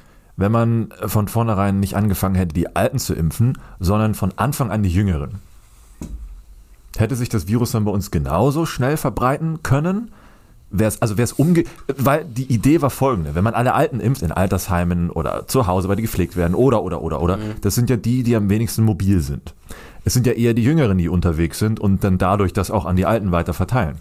wenn 0.40 0.52
man 0.52 0.88
von 1.06 1.28
vornherein 1.28 1.80
nicht 1.80 1.94
angefangen 1.94 2.34
hätte, 2.34 2.54
die 2.54 2.74
Alten 2.74 2.98
zu 2.98 3.14
impfen, 3.14 3.58
sondern 3.78 4.14
von 4.14 4.32
Anfang 4.36 4.70
an 4.70 4.82
die 4.82 4.90
Jüngeren? 4.90 5.36
Hätte 6.96 7.14
sich 7.14 7.28
das 7.28 7.46
Virus 7.46 7.72
dann 7.72 7.84
bei 7.84 7.90
uns 7.90 8.10
genauso 8.10 8.66
schnell 8.66 8.96
verbreiten 8.96 9.62
können? 9.62 10.10
Wär's, 10.70 11.02
also 11.02 11.16
wäre 11.16 11.24
es 11.24 11.32
umge... 11.32 11.64
Weil 11.96 12.24
die 12.24 12.52
Idee 12.52 12.80
war 12.80 12.90
folgende. 12.90 13.34
Wenn 13.34 13.44
man 13.44 13.54
alle 13.54 13.74
Alten 13.74 14.00
impft, 14.00 14.22
in 14.22 14.32
Altersheimen 14.32 15.10
oder 15.10 15.46
zu 15.46 15.66
Hause, 15.66 15.88
weil 15.88 15.96
die 15.96 16.02
gepflegt 16.02 16.36
werden 16.36 16.54
oder, 16.54 16.82
oder, 16.82 17.02
oder, 17.02 17.20
oder, 17.20 17.38
das 17.60 17.74
sind 17.74 17.90
ja 17.90 17.96
die, 17.96 18.22
die 18.22 18.36
am 18.36 18.48
wenigsten 18.48 18.84
mobil 18.84 19.20
sind. 19.20 19.54
Es 20.04 20.14
sind 20.14 20.26
ja 20.26 20.32
eher 20.32 20.54
die 20.54 20.64
Jüngeren, 20.64 20.98
die 20.98 21.08
unterwegs 21.08 21.58
sind 21.58 21.80
und 21.80 22.02
dann 22.02 22.18
dadurch 22.18 22.52
das 22.52 22.70
auch 22.70 22.86
an 22.86 22.96
die 22.96 23.06
Alten 23.06 23.32
weiter 23.32 23.52
verteilen. 23.52 23.96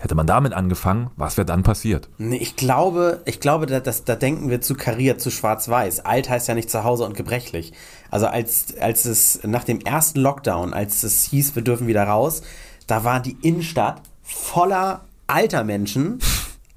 Hätte 0.00 0.14
man 0.14 0.26
damit 0.26 0.54
angefangen, 0.54 1.10
was 1.16 1.36
wäre 1.36 1.44
dann 1.44 1.62
passiert? 1.62 2.08
Ich 2.18 2.56
glaube, 2.56 3.20
ich 3.26 3.38
glaube, 3.38 3.66
da, 3.66 3.80
das, 3.80 4.04
da 4.04 4.16
denken 4.16 4.48
wir 4.48 4.62
zu 4.62 4.74
kariert, 4.74 5.20
zu 5.20 5.30
schwarz-weiß. 5.30 6.06
Alt 6.06 6.30
heißt 6.30 6.48
ja 6.48 6.54
nicht 6.54 6.70
zu 6.70 6.84
Hause 6.84 7.04
und 7.04 7.14
gebrechlich. 7.14 7.74
Also 8.10 8.26
als, 8.26 8.78
als 8.80 9.04
es 9.04 9.40
nach 9.44 9.64
dem 9.64 9.80
ersten 9.80 10.20
Lockdown, 10.20 10.72
als 10.72 11.02
es 11.02 11.24
hieß, 11.24 11.54
wir 11.54 11.62
dürfen 11.62 11.86
wieder 11.86 12.04
raus, 12.04 12.40
da 12.86 13.04
war 13.04 13.20
die 13.20 13.36
Innenstadt 13.42 14.00
voller 14.22 15.02
alter 15.26 15.64
Menschen, 15.64 16.18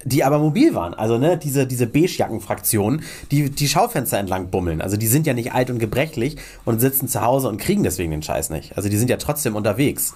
die 0.03 0.25
aber 0.25 0.37
mobil 0.39 0.75
waren. 0.75 0.93
Also 0.93 1.17
ne, 1.17 1.37
diese, 1.37 1.65
diese 1.65 1.87
Beige-Jacken-Fraktion, 1.87 3.03
die 3.31 3.49
die 3.49 3.67
Schaufenster 3.69 4.17
entlang 4.17 4.49
bummeln. 4.49 4.81
Also 4.81 4.97
die 4.97 5.07
sind 5.07 5.25
ja 5.25 5.33
nicht 5.33 5.53
alt 5.53 5.69
und 5.69 5.79
gebrechlich 5.79 6.35
und 6.65 6.79
sitzen 6.79 7.07
zu 7.07 7.21
Hause 7.21 7.47
und 7.47 7.57
kriegen 7.57 7.83
deswegen 7.83 8.11
den 8.11 8.21
Scheiß 8.21 8.49
nicht. 8.49 8.75
Also 8.75 8.89
die 8.89 8.97
sind 8.97 9.09
ja 9.09 9.17
trotzdem 9.17 9.55
unterwegs. 9.55 10.13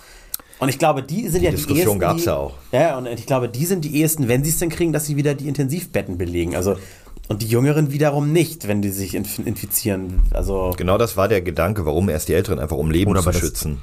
Und 0.59 0.69
ich 0.69 0.79
glaube, 0.79 1.03
die 1.03 1.27
sind 1.27 1.43
ja 1.43 1.51
die 1.51 1.57
Diskussion 1.57 1.77
ehesten, 1.87 1.99
gab's 1.99 2.21
die, 2.23 2.27
ja 2.27 2.35
auch. 2.35 2.53
Ja, 2.71 2.97
und 2.97 3.05
ich 3.07 3.25
glaube, 3.25 3.47
die 3.49 3.65
sind 3.65 3.85
die 3.85 3.95
ehesten, 4.01 4.27
wenn 4.27 4.43
sie 4.43 4.49
es 4.49 4.57
denn 4.59 4.69
kriegen, 4.69 4.91
dass 4.91 5.05
sie 5.05 5.15
wieder 5.15 5.35
die 5.35 5.47
Intensivbetten 5.47 6.17
belegen. 6.17 6.55
Also 6.55 6.75
und 7.29 7.41
die 7.41 7.47
Jüngeren 7.47 7.91
wiederum 7.91 8.31
nicht, 8.31 8.67
wenn 8.67 8.81
die 8.81 8.89
sich 8.89 9.13
inf 9.13 9.37
infizieren. 9.39 10.21
Also 10.31 10.73
Genau 10.77 10.97
das 10.97 11.17
war 11.17 11.27
der 11.27 11.41
Gedanke, 11.41 11.85
warum 11.85 12.09
erst 12.09 12.29
die 12.29 12.33
Älteren 12.33 12.57
einfach 12.59 12.77
um 12.77 12.89
Leben 12.89 13.11
Oder 13.11 13.21
zu 13.21 13.33
schützen. 13.33 13.81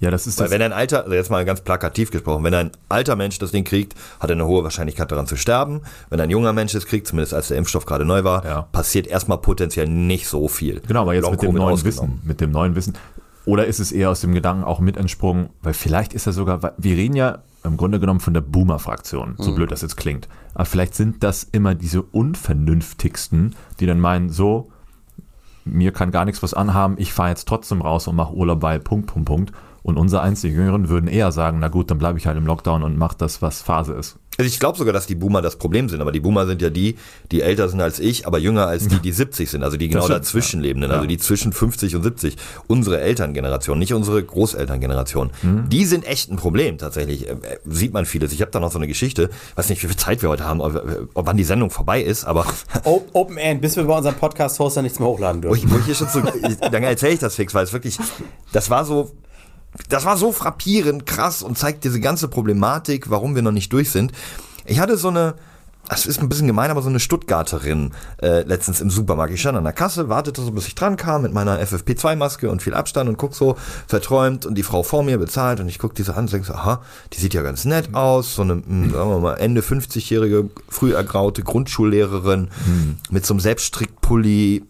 Ja, 0.00 0.10
das 0.10 0.26
ist 0.26 0.38
Weil 0.38 0.46
das. 0.46 0.52
wenn 0.52 0.60
ein 0.60 0.72
alter, 0.72 1.04
also 1.04 1.14
jetzt 1.14 1.30
mal 1.30 1.44
ganz 1.44 1.60
plakativ 1.60 2.10
gesprochen, 2.10 2.42
wenn 2.42 2.52
ein 2.52 2.72
alter 2.88 3.14
Mensch 3.14 3.38
das 3.38 3.52
Ding 3.52 3.62
kriegt, 3.64 3.94
hat 4.18 4.28
er 4.28 4.34
eine 4.34 4.46
hohe 4.46 4.64
Wahrscheinlichkeit 4.64 5.10
daran 5.10 5.26
zu 5.28 5.36
sterben. 5.36 5.82
Wenn 6.10 6.20
ein 6.20 6.30
junger 6.30 6.52
Mensch 6.52 6.74
es 6.74 6.84
kriegt, 6.86 7.06
zumindest 7.06 7.32
als 7.32 7.48
der 7.48 7.56
Impfstoff 7.58 7.86
gerade 7.86 8.04
neu 8.04 8.24
war, 8.24 8.44
Ja. 8.44 8.62
passiert 8.72 9.06
erstmal 9.06 9.38
potenziell 9.38 9.86
nicht 9.86 10.26
so 10.26 10.48
viel. 10.48 10.82
Genau, 10.86 11.02
aber 11.02 11.14
jetzt 11.14 11.30
mit 11.30 11.40
dem 11.42 11.54
neuen. 11.54 11.84
Wissen, 11.84 12.20
mit 12.24 12.40
dem 12.40 12.50
neuen 12.50 12.74
Wissen. 12.74 12.94
Oder 13.46 13.66
ist 13.66 13.78
es 13.78 13.92
eher 13.92 14.10
aus 14.10 14.20
dem 14.20 14.32
Gedanken 14.32 14.64
auch 14.64 14.80
mit 14.80 14.96
entsprungen, 14.96 15.50
weil 15.62 15.74
vielleicht 15.74 16.14
ist 16.14 16.26
er 16.26 16.32
sogar, 16.32 16.74
wir 16.76 16.96
reden 16.96 17.16
ja 17.16 17.40
im 17.62 17.76
Grunde 17.76 18.00
genommen 18.00 18.20
von 18.20 18.34
der 18.34 18.40
Boomer-Fraktion, 18.42 19.36
so 19.38 19.54
blöd 19.54 19.70
das 19.70 19.82
jetzt 19.82 19.96
klingt. 19.96 20.28
Aber 20.54 20.66
vielleicht 20.66 20.94
sind 20.94 21.22
das 21.22 21.44
immer 21.44 21.74
diese 21.74 22.02
unvernünftigsten, 22.02 23.54
die 23.80 23.86
dann 23.86 24.00
meinen, 24.00 24.28
so, 24.28 24.70
mir 25.64 25.92
kann 25.92 26.10
gar 26.10 26.24
nichts 26.26 26.42
was 26.42 26.54
anhaben, 26.54 26.96
ich 26.98 27.12
fahre 27.12 27.30
jetzt 27.30 27.48
trotzdem 27.48 27.80
raus 27.80 28.06
und 28.06 28.16
mache 28.16 28.34
Urlaub 28.34 28.60
bei 28.60 28.78
Punkt, 28.78 29.06
Punkt, 29.06 29.26
Punkt. 29.26 29.52
Und 29.84 29.98
unsere 29.98 30.22
einzigen 30.22 30.56
Jüngeren 30.56 30.88
würden 30.88 31.08
eher 31.08 31.30
sagen, 31.30 31.58
na 31.60 31.68
gut, 31.68 31.90
dann 31.90 31.98
bleibe 31.98 32.18
ich 32.18 32.26
halt 32.26 32.36
im 32.38 32.46
Lockdown 32.46 32.82
und 32.82 32.96
mache 32.98 33.16
das, 33.18 33.42
was 33.42 33.60
Phase 33.62 33.92
ist. 33.92 34.16
Also 34.38 34.48
ich 34.48 34.58
glaube 34.58 34.76
sogar, 34.76 34.92
dass 34.92 35.06
die 35.06 35.14
Boomer 35.14 35.42
das 35.42 35.56
Problem 35.56 35.88
sind, 35.88 36.00
aber 36.00 36.10
die 36.10 36.18
Boomer 36.18 36.46
sind 36.46 36.60
ja 36.60 36.68
die, 36.70 36.96
die 37.30 37.40
älter 37.42 37.68
sind 37.68 37.80
als 37.80 38.00
ich, 38.00 38.26
aber 38.26 38.38
jünger 38.38 38.66
als 38.66 38.88
die, 38.88 38.98
die 38.98 39.12
70 39.12 39.48
sind, 39.48 39.62
also 39.62 39.76
die 39.76 39.88
genau 39.88 40.04
stimmt, 40.06 40.18
dazwischen 40.20 40.60
lebenden, 40.60 40.90
Ja. 40.90 40.96
also 40.96 41.06
die 41.06 41.18
zwischen 41.18 41.52
50 41.52 41.94
und 41.94 42.02
70. 42.02 42.36
Unsere 42.66 43.00
Elterngeneration, 43.00 43.78
nicht 43.78 43.92
unsere 43.94 44.24
Großelterngeneration. 44.24 45.30
Mhm. 45.42 45.68
Die 45.68 45.84
sind 45.84 46.04
echt 46.06 46.30
ein 46.32 46.36
Problem 46.36 46.78
tatsächlich. 46.78 47.28
Äh, 47.28 47.36
Sieht 47.64 47.92
man 47.92 48.06
vieles. 48.06 48.32
Ich 48.32 48.40
habe 48.40 48.50
da 48.50 48.58
noch 48.58 48.72
so 48.72 48.78
eine 48.78 48.88
Geschichte, 48.88 49.30
weiß 49.54 49.68
nicht, 49.68 49.82
wie 49.84 49.86
viel 49.86 49.96
Zeit 49.96 50.22
wir 50.22 50.30
heute 50.30 50.44
haben, 50.46 50.60
ob, 50.62 50.82
ob 51.14 51.26
wann 51.26 51.36
die 51.36 51.44
Sendung 51.44 51.70
vorbei 51.70 52.02
ist, 52.02 52.24
aber 52.24 52.44
Open 53.12 53.36
End, 53.36 53.60
bis 53.60 53.76
wir 53.76 53.84
bei 53.84 53.96
unserem 53.96 54.16
Podcast-Hoster 54.16 54.82
nichts 54.82 54.98
mehr 54.98 55.08
hochladen 55.08 55.44
wo 55.44 55.48
dürfen. 55.54 55.66
ich, 55.68 55.72
wo 55.72 55.78
ich 55.78 55.84
hier 55.84 55.94
schon 55.94 56.08
so, 56.08 56.20
dann 56.20 56.82
erzähle 56.82 57.12
ich 57.12 57.20
das 57.20 57.36
fix, 57.36 57.54
weil 57.54 57.64
es 57.64 57.72
wirklich, 57.72 57.98
das 58.52 58.68
war 58.70 58.84
so, 58.84 59.12
das 59.88 60.04
war 60.04 60.16
so 60.16 60.32
frappierend 60.32 61.06
krass 61.06 61.42
und 61.42 61.58
zeigt 61.58 61.84
diese 61.84 62.00
ganze 62.00 62.28
Problematik, 62.28 63.10
warum 63.10 63.34
wir 63.34 63.42
noch 63.42 63.52
nicht 63.52 63.72
durch 63.72 63.90
sind. 63.90 64.12
Ich 64.66 64.78
hatte 64.78 64.96
so 64.96 65.08
eine, 65.08 65.34
das 65.88 66.06
ist 66.06 66.22
ein 66.22 66.28
bisschen 66.28 66.46
gemein, 66.46 66.70
aber 66.70 66.80
so 66.80 66.88
eine 66.88 67.00
Stuttgarterin 67.00 67.92
äh, 68.22 68.42
letztens 68.42 68.80
im 68.80 68.88
Supermarkt. 68.88 69.34
Ich 69.34 69.40
stand 69.40 69.58
an 69.58 69.64
der 69.64 69.72
Kasse, 69.72 70.08
wartete 70.08 70.40
so, 70.40 70.52
bis 70.52 70.66
ich 70.66 70.74
dran 70.74 70.96
kam 70.96 71.22
mit 71.22 71.32
meiner 71.34 71.60
FFP2-Maske 71.60 72.48
und 72.48 72.62
viel 72.62 72.72
Abstand 72.74 73.08
und 73.08 73.18
guck 73.18 73.34
so 73.34 73.56
verträumt 73.86 74.46
und 74.46 74.54
die 74.54 74.62
Frau 74.62 74.82
vor 74.82 75.02
mir 75.02 75.18
bezahlt 75.18 75.60
und 75.60 75.68
ich 75.68 75.78
guck 75.78 75.94
diese 75.94 76.14
an 76.14 76.24
und 76.24 76.32
denke 76.32 76.46
so, 76.46 76.54
aha, 76.54 76.80
die 77.12 77.20
sieht 77.20 77.34
ja 77.34 77.42
ganz 77.42 77.64
nett 77.66 77.94
aus, 77.94 78.34
so 78.34 78.42
eine, 78.42 78.54
mh, 78.54 78.92
sagen 78.92 79.10
wir 79.10 79.18
mal, 79.18 79.34
Ende 79.34 79.60
50-jährige, 79.60 80.48
früh 80.68 80.94
ergraute 80.94 81.42
Grundschullehrerin 81.42 82.48
mit 83.10 83.26
so 83.26 83.34
einem 83.34 83.40
Selbststrickpulli, 83.40 84.64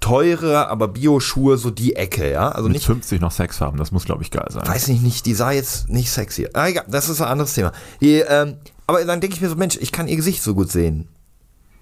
teure, 0.00 0.68
aber 0.68 0.88
Bioschuhe, 0.88 1.56
so 1.58 1.70
die 1.70 1.94
Ecke, 1.96 2.30
ja, 2.30 2.48
also 2.50 2.64
Mit 2.68 2.74
nicht 2.76 2.86
50 2.86 3.20
noch 3.20 3.30
Sex 3.32 3.60
haben, 3.60 3.76
das 3.78 3.92
muss, 3.92 4.04
glaube 4.04 4.22
ich, 4.22 4.30
geil 4.30 4.46
sein. 4.50 4.66
weiß 4.66 4.88
nicht, 4.88 5.02
nicht, 5.02 5.26
die 5.26 5.34
sah 5.34 5.52
jetzt 5.52 5.88
nicht 5.88 6.10
sexy. 6.10 6.48
Ah, 6.54 6.68
egal, 6.68 6.84
das 6.88 7.08
ist 7.08 7.20
ein 7.20 7.28
anderes 7.28 7.52
Thema. 7.54 7.72
Die, 8.00 8.16
ähm, 8.20 8.56
aber 8.86 9.04
dann 9.04 9.20
denke 9.20 9.36
ich 9.36 9.42
mir 9.42 9.48
so, 9.48 9.56
Mensch, 9.56 9.76
ich 9.80 9.92
kann 9.92 10.08
ihr 10.08 10.16
Gesicht 10.16 10.42
so 10.42 10.54
gut 10.54 10.70
sehen. 10.72 11.08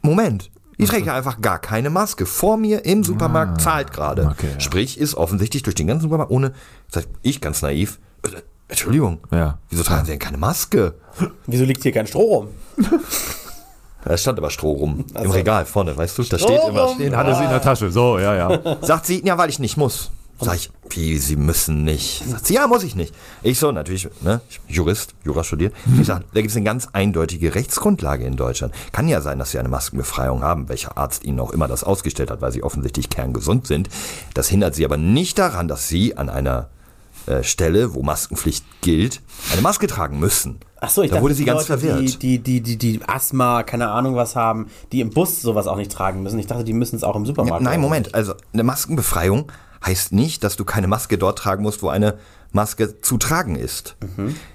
Moment. 0.03 0.51
Die 0.81 0.85
trägt 0.85 1.07
ja 1.07 1.15
einfach 1.15 1.41
gar 1.41 1.59
keine 1.59 1.91
Maske. 1.91 2.25
Vor 2.25 2.57
mir 2.57 2.85
im 2.85 3.03
Supermarkt 3.03 3.61
zahlt 3.61 3.93
gerade. 3.93 4.27
Ah, 4.29 4.31
okay, 4.31 4.51
ja. 4.53 4.61
Sprich, 4.61 4.97
ist 4.99 5.15
offensichtlich 5.17 5.65
durch 5.65 5.75
den 5.75 5.89
ganzen 5.89 6.03
Supermarkt 6.03 6.31
ohne, 6.31 6.53
sag 6.89 7.05
ich 7.23 7.41
ganz 7.41 7.63
naiv, 7.63 7.99
äh, 8.25 8.29
Entschuldigung, 8.69 9.19
Ja. 9.33 9.59
wieso 9.71 9.83
tragen 9.83 10.05
Sie 10.05 10.11
denn 10.13 10.21
keine 10.21 10.37
Maske? 10.39 10.95
Wieso 11.47 11.65
liegt 11.65 11.83
hier 11.83 11.91
kein 11.93 12.07
Stroh 12.07 12.35
rum? 12.35 12.49
Da 14.09 14.17
stand 14.17 14.39
aber 14.39 14.51
Stroh 14.51 14.73
rum. 14.73 15.05
Im 15.11 15.17
Also- 15.17 15.31
Regal 15.33 15.67
vorne, 15.67 15.97
weißt 15.97 16.17
du? 16.19 16.23
Da 16.25 16.39
steht 16.39 16.61
immer. 16.69 16.95
Den 16.99 17.15
hatte 17.17 17.35
sie 17.35 17.45
in 17.45 17.51
der 17.51 17.61
Tasche. 17.63 17.91
So, 17.91 18.19
ja, 18.19 18.35
ja. 18.35 18.77
Sagt 18.83 19.07
sie, 19.07 19.25
ja, 19.25 19.37
weil 19.39 19.51
ich 19.51 19.59
nicht 19.59 19.77
muss. 19.77 20.11
Sag 20.41 20.55
ich, 20.55 20.71
wie, 20.91 21.19
Sie 21.19 21.35
müssen 21.35 21.83
nicht. 21.83 22.23
Sagt 22.25 22.47
sie, 22.47 22.55
ja, 22.55 22.69
muss 22.69 22.85
ich 22.85 22.95
nicht. 22.95 23.13
Ich 23.43 23.59
so, 23.59 23.73
natürlich, 23.73 24.09
ne, 24.21 24.41
ich 24.49 24.61
bin 24.61 24.77
Jurist, 24.77 25.15
Jura 25.25 25.43
studiert. 25.43 25.75
Ich 26.01 26.07
sag, 26.07 26.23
da 26.33 26.41
gibt 26.41 26.51
es 26.53 26.57
eine 26.57 26.65
ganz 26.65 26.87
eindeutige 26.93 27.57
Rechtsgrundlage 27.57 28.25
in 28.25 28.37
Deutschland. 28.37 28.73
Kann 28.93 29.09
ja 29.09 29.21
sein, 29.21 29.41
dass 29.41 29.51
Sie 29.51 29.59
eine 29.59 29.69
Maskenbefreiung 29.69 30.43
haben, 30.45 30.69
welcher 30.69 30.97
Arzt 30.97 31.25
Ihnen 31.25 31.41
auch 31.41 31.51
immer 31.51 31.67
das 31.67 31.83
ausgestellt 31.83 32.31
hat, 32.31 32.41
weil 32.41 32.53
Sie 32.53 32.63
offensichtlich 32.63 33.11
kerngesund 33.11 33.67
sind. 33.67 33.89
Das 34.35 34.49
hindert 34.49 34.77
Sie 34.77 34.85
aber 34.85 34.97
nicht 34.97 35.39
daran, 35.41 35.67
dass 35.67 35.89
Sie 35.89 36.17
an 36.17 36.29
einer 36.31 36.69
äh, 37.29 37.45
Stelle, 37.45 37.95
wo 37.95 38.03
Maskenpflicht 38.03 38.65
gilt, 38.81 39.21
eine 39.53 39.61
Maske 39.61 39.87
tragen 39.87 40.19
müssen. 40.19 40.61
Ach 40.81 40.89
so, 40.89 41.03
ich 41.03 41.11
da 41.11 41.17
dachte, 41.17 41.25
wurde 41.25 41.35
sie 41.35 41.43
die 41.43 41.47
ganz 41.47 41.69
Leute, 41.69 41.81
verwirrt. 41.81 42.23
Die, 42.23 42.39
die, 42.39 42.61
die, 42.61 42.77
die, 42.77 43.01
Asthma, 43.07 43.63
keine 43.65 43.91
Ahnung 43.91 44.17
was 44.17 44.37
haben, 44.37 44.69
die 44.93 45.01
im 45.01 45.11
Bus 45.11 45.43
sowas 45.43 45.67
auch 45.67 45.77
nicht 45.77 45.93
tragen 45.93 46.23
müssen. 46.23 46.39
Ich 46.39 46.47
dachte, 46.47 46.65
die 46.65 46.73
müssen 46.73 46.97
es 46.97 47.05
auch 47.05 47.17
im 47.17 47.27
Supermarkt. 47.27 47.63
Nein, 47.63 47.73
tragen. 47.73 47.83
Moment. 47.83 48.15
Also 48.15 48.35
eine 48.53 48.63
Maskenbefreiung 48.63 49.51
heißt 49.85 50.13
nicht, 50.13 50.43
dass 50.43 50.57
du 50.57 50.65
keine 50.65 50.89
Maske 50.89 51.19
dort 51.19 51.39
tragen 51.39 51.63
musst, 51.63 51.83
wo 51.83 51.89
eine 51.89 52.19
Maske 52.53 53.01
zu 53.01 53.19
tragen 53.19 53.57
ist. 53.57 53.97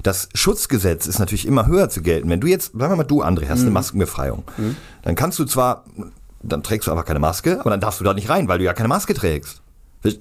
Das 0.01 0.29
Schutzgesetz 0.33 1.05
ist 1.05 1.19
natürlich 1.19 1.47
immer 1.47 1.67
höher 1.67 1.89
zu 1.89 2.01
gelten. 2.01 2.29
Wenn 2.29 2.41
du 2.41 2.47
jetzt, 2.47 2.71
sagen 2.73 2.91
wir 2.91 2.95
mal, 2.95 3.03
du, 3.03 3.21
André, 3.21 3.47
hast 3.47 3.61
eine 3.61 3.71
Maskenbefreiung, 3.71 4.43
dann 5.03 5.15
kannst 5.15 5.39
du 5.39 5.45
zwar, 5.45 5.85
dann 6.41 6.63
trägst 6.63 6.87
du 6.87 6.91
aber 6.91 7.03
keine 7.03 7.19
Maske, 7.19 7.59
aber 7.59 7.69
dann 7.69 7.79
darfst 7.79 7.99
du 7.99 8.03
da 8.03 8.13
nicht 8.13 8.29
rein, 8.29 8.47
weil 8.47 8.57
du 8.57 8.65
ja 8.65 8.73
keine 8.73 8.89
Maske 8.89 9.13
trägst. 9.13 9.62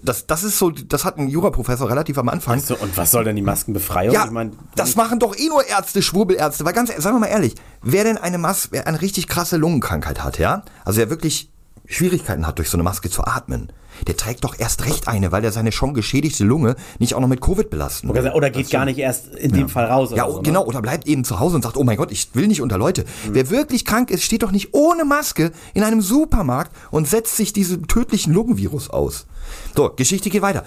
Das, 0.03 0.27
das 0.27 0.45
ist 0.45 0.59
so, 0.59 0.71
das 0.71 1.05
hat 1.05 1.19
ein 1.19 1.29
Juraprofessor 1.29 1.91
relativ 1.91 2.17
am 2.19 2.29
Anfang. 2.29 2.61
So, 2.61 2.77
und 2.77 2.97
was 2.97 3.11
soll 3.11 3.25
denn 3.25 3.37
die 3.37 3.43
Maskenbefreiung? 3.43 4.15
Ja, 4.15 4.25
ich 4.25 4.31
mein, 4.31 4.53
das 4.77 4.95
machen 4.95 5.19
doch 5.19 5.37
eh 5.37 5.49
nur 5.49 5.67
Ärzte, 5.67 6.03
Schwurbelärzte. 6.03 6.65
Weil 6.65 6.73
ganz, 6.73 6.91
ehrlich, 6.91 7.03
sagen 7.03 7.17
wir 7.17 7.21
mal 7.21 7.27
ehrlich, 7.27 7.55
wer 7.83 8.05
denn 8.05 8.17
eine 8.17 8.39
Maske, 8.39 8.69
wer 8.71 8.87
eine 8.87 9.01
richtig 9.01 9.27
krasse 9.27 9.57
Lungenkrankheit 9.57 10.23
hat, 10.23 10.39
ja, 10.39 10.63
also 10.85 10.99
wer 10.99 11.11
wirklich 11.11 11.51
Schwierigkeiten 11.87 12.47
hat, 12.47 12.59
durch 12.59 12.71
so 12.71 12.77
eine 12.77 12.85
Maske 12.85 13.11
zu 13.11 13.25
atmen, 13.25 13.73
der 14.07 14.17
trägt 14.17 14.45
doch 14.45 14.59
erst 14.59 14.87
recht 14.87 15.09
eine, 15.09 15.33
weil 15.33 15.45
er 15.45 15.53
seine 15.53 15.73
schon 15.73 15.95
geschädigte 15.95 16.45
Lunge 16.45 16.77
nicht 16.99 17.15
auch 17.15 17.21
noch 17.21 17.29
mit 17.29 17.41
Covid 17.41 17.69
belasten 17.69 18.09
will. 18.09 18.31
oder 18.31 18.51
geht 18.51 18.71
gar 18.71 18.85
nicht 18.85 18.99
erst 18.99 19.35
in 19.35 19.53
dem 19.53 19.69
Fall 19.69 19.87
raus. 19.87 20.11
Ja, 20.15 20.25
oder 20.25 20.33
so, 20.33 20.39
ne? 20.39 20.43
genau, 20.45 20.65
oder 20.65 20.81
bleibt 20.81 21.07
eben 21.07 21.25
zu 21.25 21.41
Hause 21.41 21.57
und 21.57 21.63
sagt, 21.63 21.77
oh 21.77 21.85
mein 21.85 21.97
Gott, 21.97 22.13
ich 22.13 22.35
will 22.35 22.47
nicht 22.47 22.63
unter 22.63 22.79
Leute. 22.79 23.05
Wer 23.31 23.51
wirklich 23.51 23.85
krank 23.85 24.11
ist, 24.11 24.23
steht 24.23 24.43
doch 24.43 24.53
nicht 24.53 24.73
ohne 24.73 25.05
Maske 25.05 25.53
in 25.75 25.83
einem 25.83 26.01
Supermarkt 26.01 26.73
und 26.91 27.09
setzt 27.09 27.37
sich 27.37 27.53
diesem 27.53 27.89
tödlichen 27.89 28.33
Lungenvirus 28.33 28.89
aus. 28.89 29.27
So, 29.75 29.91
Geschichte 29.91 30.31
geht 30.31 30.43
weiter. 30.43 30.65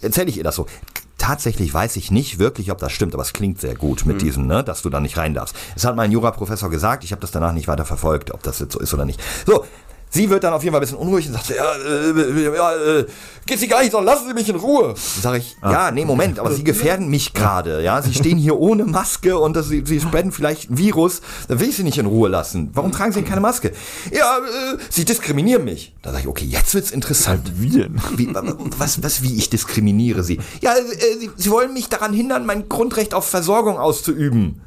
Erzähle 0.00 0.28
ich 0.28 0.38
ihr 0.38 0.44
das 0.44 0.56
so. 0.56 0.66
Tatsächlich 1.18 1.72
weiß 1.72 1.96
ich 1.96 2.10
nicht 2.10 2.38
wirklich, 2.38 2.70
ob 2.70 2.78
das 2.78 2.92
stimmt, 2.92 3.14
aber 3.14 3.22
es 3.22 3.32
klingt 3.32 3.60
sehr 3.60 3.74
gut 3.74 4.04
mit 4.04 4.20
diesem, 4.20 4.46
ne, 4.46 4.62
dass 4.62 4.82
du 4.82 4.90
da 4.90 5.00
nicht 5.00 5.16
rein 5.16 5.32
darfst. 5.32 5.56
Es 5.74 5.84
hat 5.84 5.96
mein 5.96 6.12
Juraprofessor 6.12 6.68
gesagt, 6.68 7.04
ich 7.04 7.12
habe 7.12 7.20
das 7.20 7.30
danach 7.30 7.52
nicht 7.52 7.68
weiter 7.68 7.86
verfolgt, 7.86 8.32
ob 8.32 8.42
das 8.42 8.58
jetzt 8.58 8.74
so 8.74 8.80
ist 8.80 8.92
oder 8.92 9.06
nicht. 9.06 9.20
So, 9.46 9.64
Sie 10.16 10.30
wird 10.30 10.44
dann 10.44 10.54
auf 10.54 10.62
jeden 10.62 10.72
Fall 10.72 10.80
ein 10.80 10.86
bisschen 10.86 10.96
unruhig 10.96 11.26
und 11.26 11.34
sagt, 11.34 11.50
ja, 11.50 11.74
äh, 11.74 12.54
ja 12.54 12.74
äh, 12.74 13.06
geht 13.44 13.58
Sie 13.58 13.68
gar 13.68 13.82
nicht, 13.82 13.92
sondern 13.92 14.14
lassen 14.14 14.26
Sie 14.26 14.32
mich 14.32 14.48
in 14.48 14.56
Ruhe. 14.56 14.94
Sag 14.96 15.36
ich, 15.36 15.56
ja, 15.62 15.90
nee, 15.90 16.06
Moment, 16.06 16.38
aber 16.38 16.52
Sie 16.52 16.64
gefährden 16.64 17.08
mich 17.08 17.34
gerade, 17.34 17.82
ja. 17.82 18.00
Sie 18.00 18.14
stehen 18.14 18.38
hier 18.38 18.58
ohne 18.58 18.86
Maske 18.86 19.38
und 19.38 19.54
das, 19.54 19.68
Sie, 19.68 19.82
Sie 19.84 20.00
spreaden 20.00 20.32
vielleicht 20.32 20.70
ein 20.70 20.78
Virus, 20.78 21.20
dann 21.48 21.60
will 21.60 21.68
ich 21.68 21.76
Sie 21.76 21.82
nicht 21.82 21.98
in 21.98 22.06
Ruhe 22.06 22.30
lassen. 22.30 22.70
Warum 22.72 22.92
tragen 22.92 23.12
Sie 23.12 23.20
denn 23.20 23.28
keine 23.28 23.42
Maske? 23.42 23.72
Ja, 24.10 24.38
äh, 24.38 24.78
Sie 24.88 25.04
diskriminieren 25.04 25.64
mich. 25.64 25.94
Da 26.00 26.12
sage 26.12 26.22
ich, 26.22 26.28
okay, 26.28 26.46
jetzt 26.46 26.74
wird's 26.74 26.92
interessant. 26.92 27.52
Wie 27.56 27.68
denn? 27.68 28.00
Wie, 28.16 28.34
was, 28.78 29.02
was, 29.02 29.22
wie 29.22 29.36
ich 29.36 29.50
diskriminiere 29.50 30.22
Sie? 30.22 30.40
Ja, 30.62 30.72
äh, 30.76 31.18
Sie, 31.20 31.30
Sie 31.36 31.50
wollen 31.50 31.74
mich 31.74 31.90
daran 31.90 32.14
hindern, 32.14 32.46
mein 32.46 32.70
Grundrecht 32.70 33.12
auf 33.12 33.28
Versorgung 33.28 33.78
auszuüben. 33.78 34.62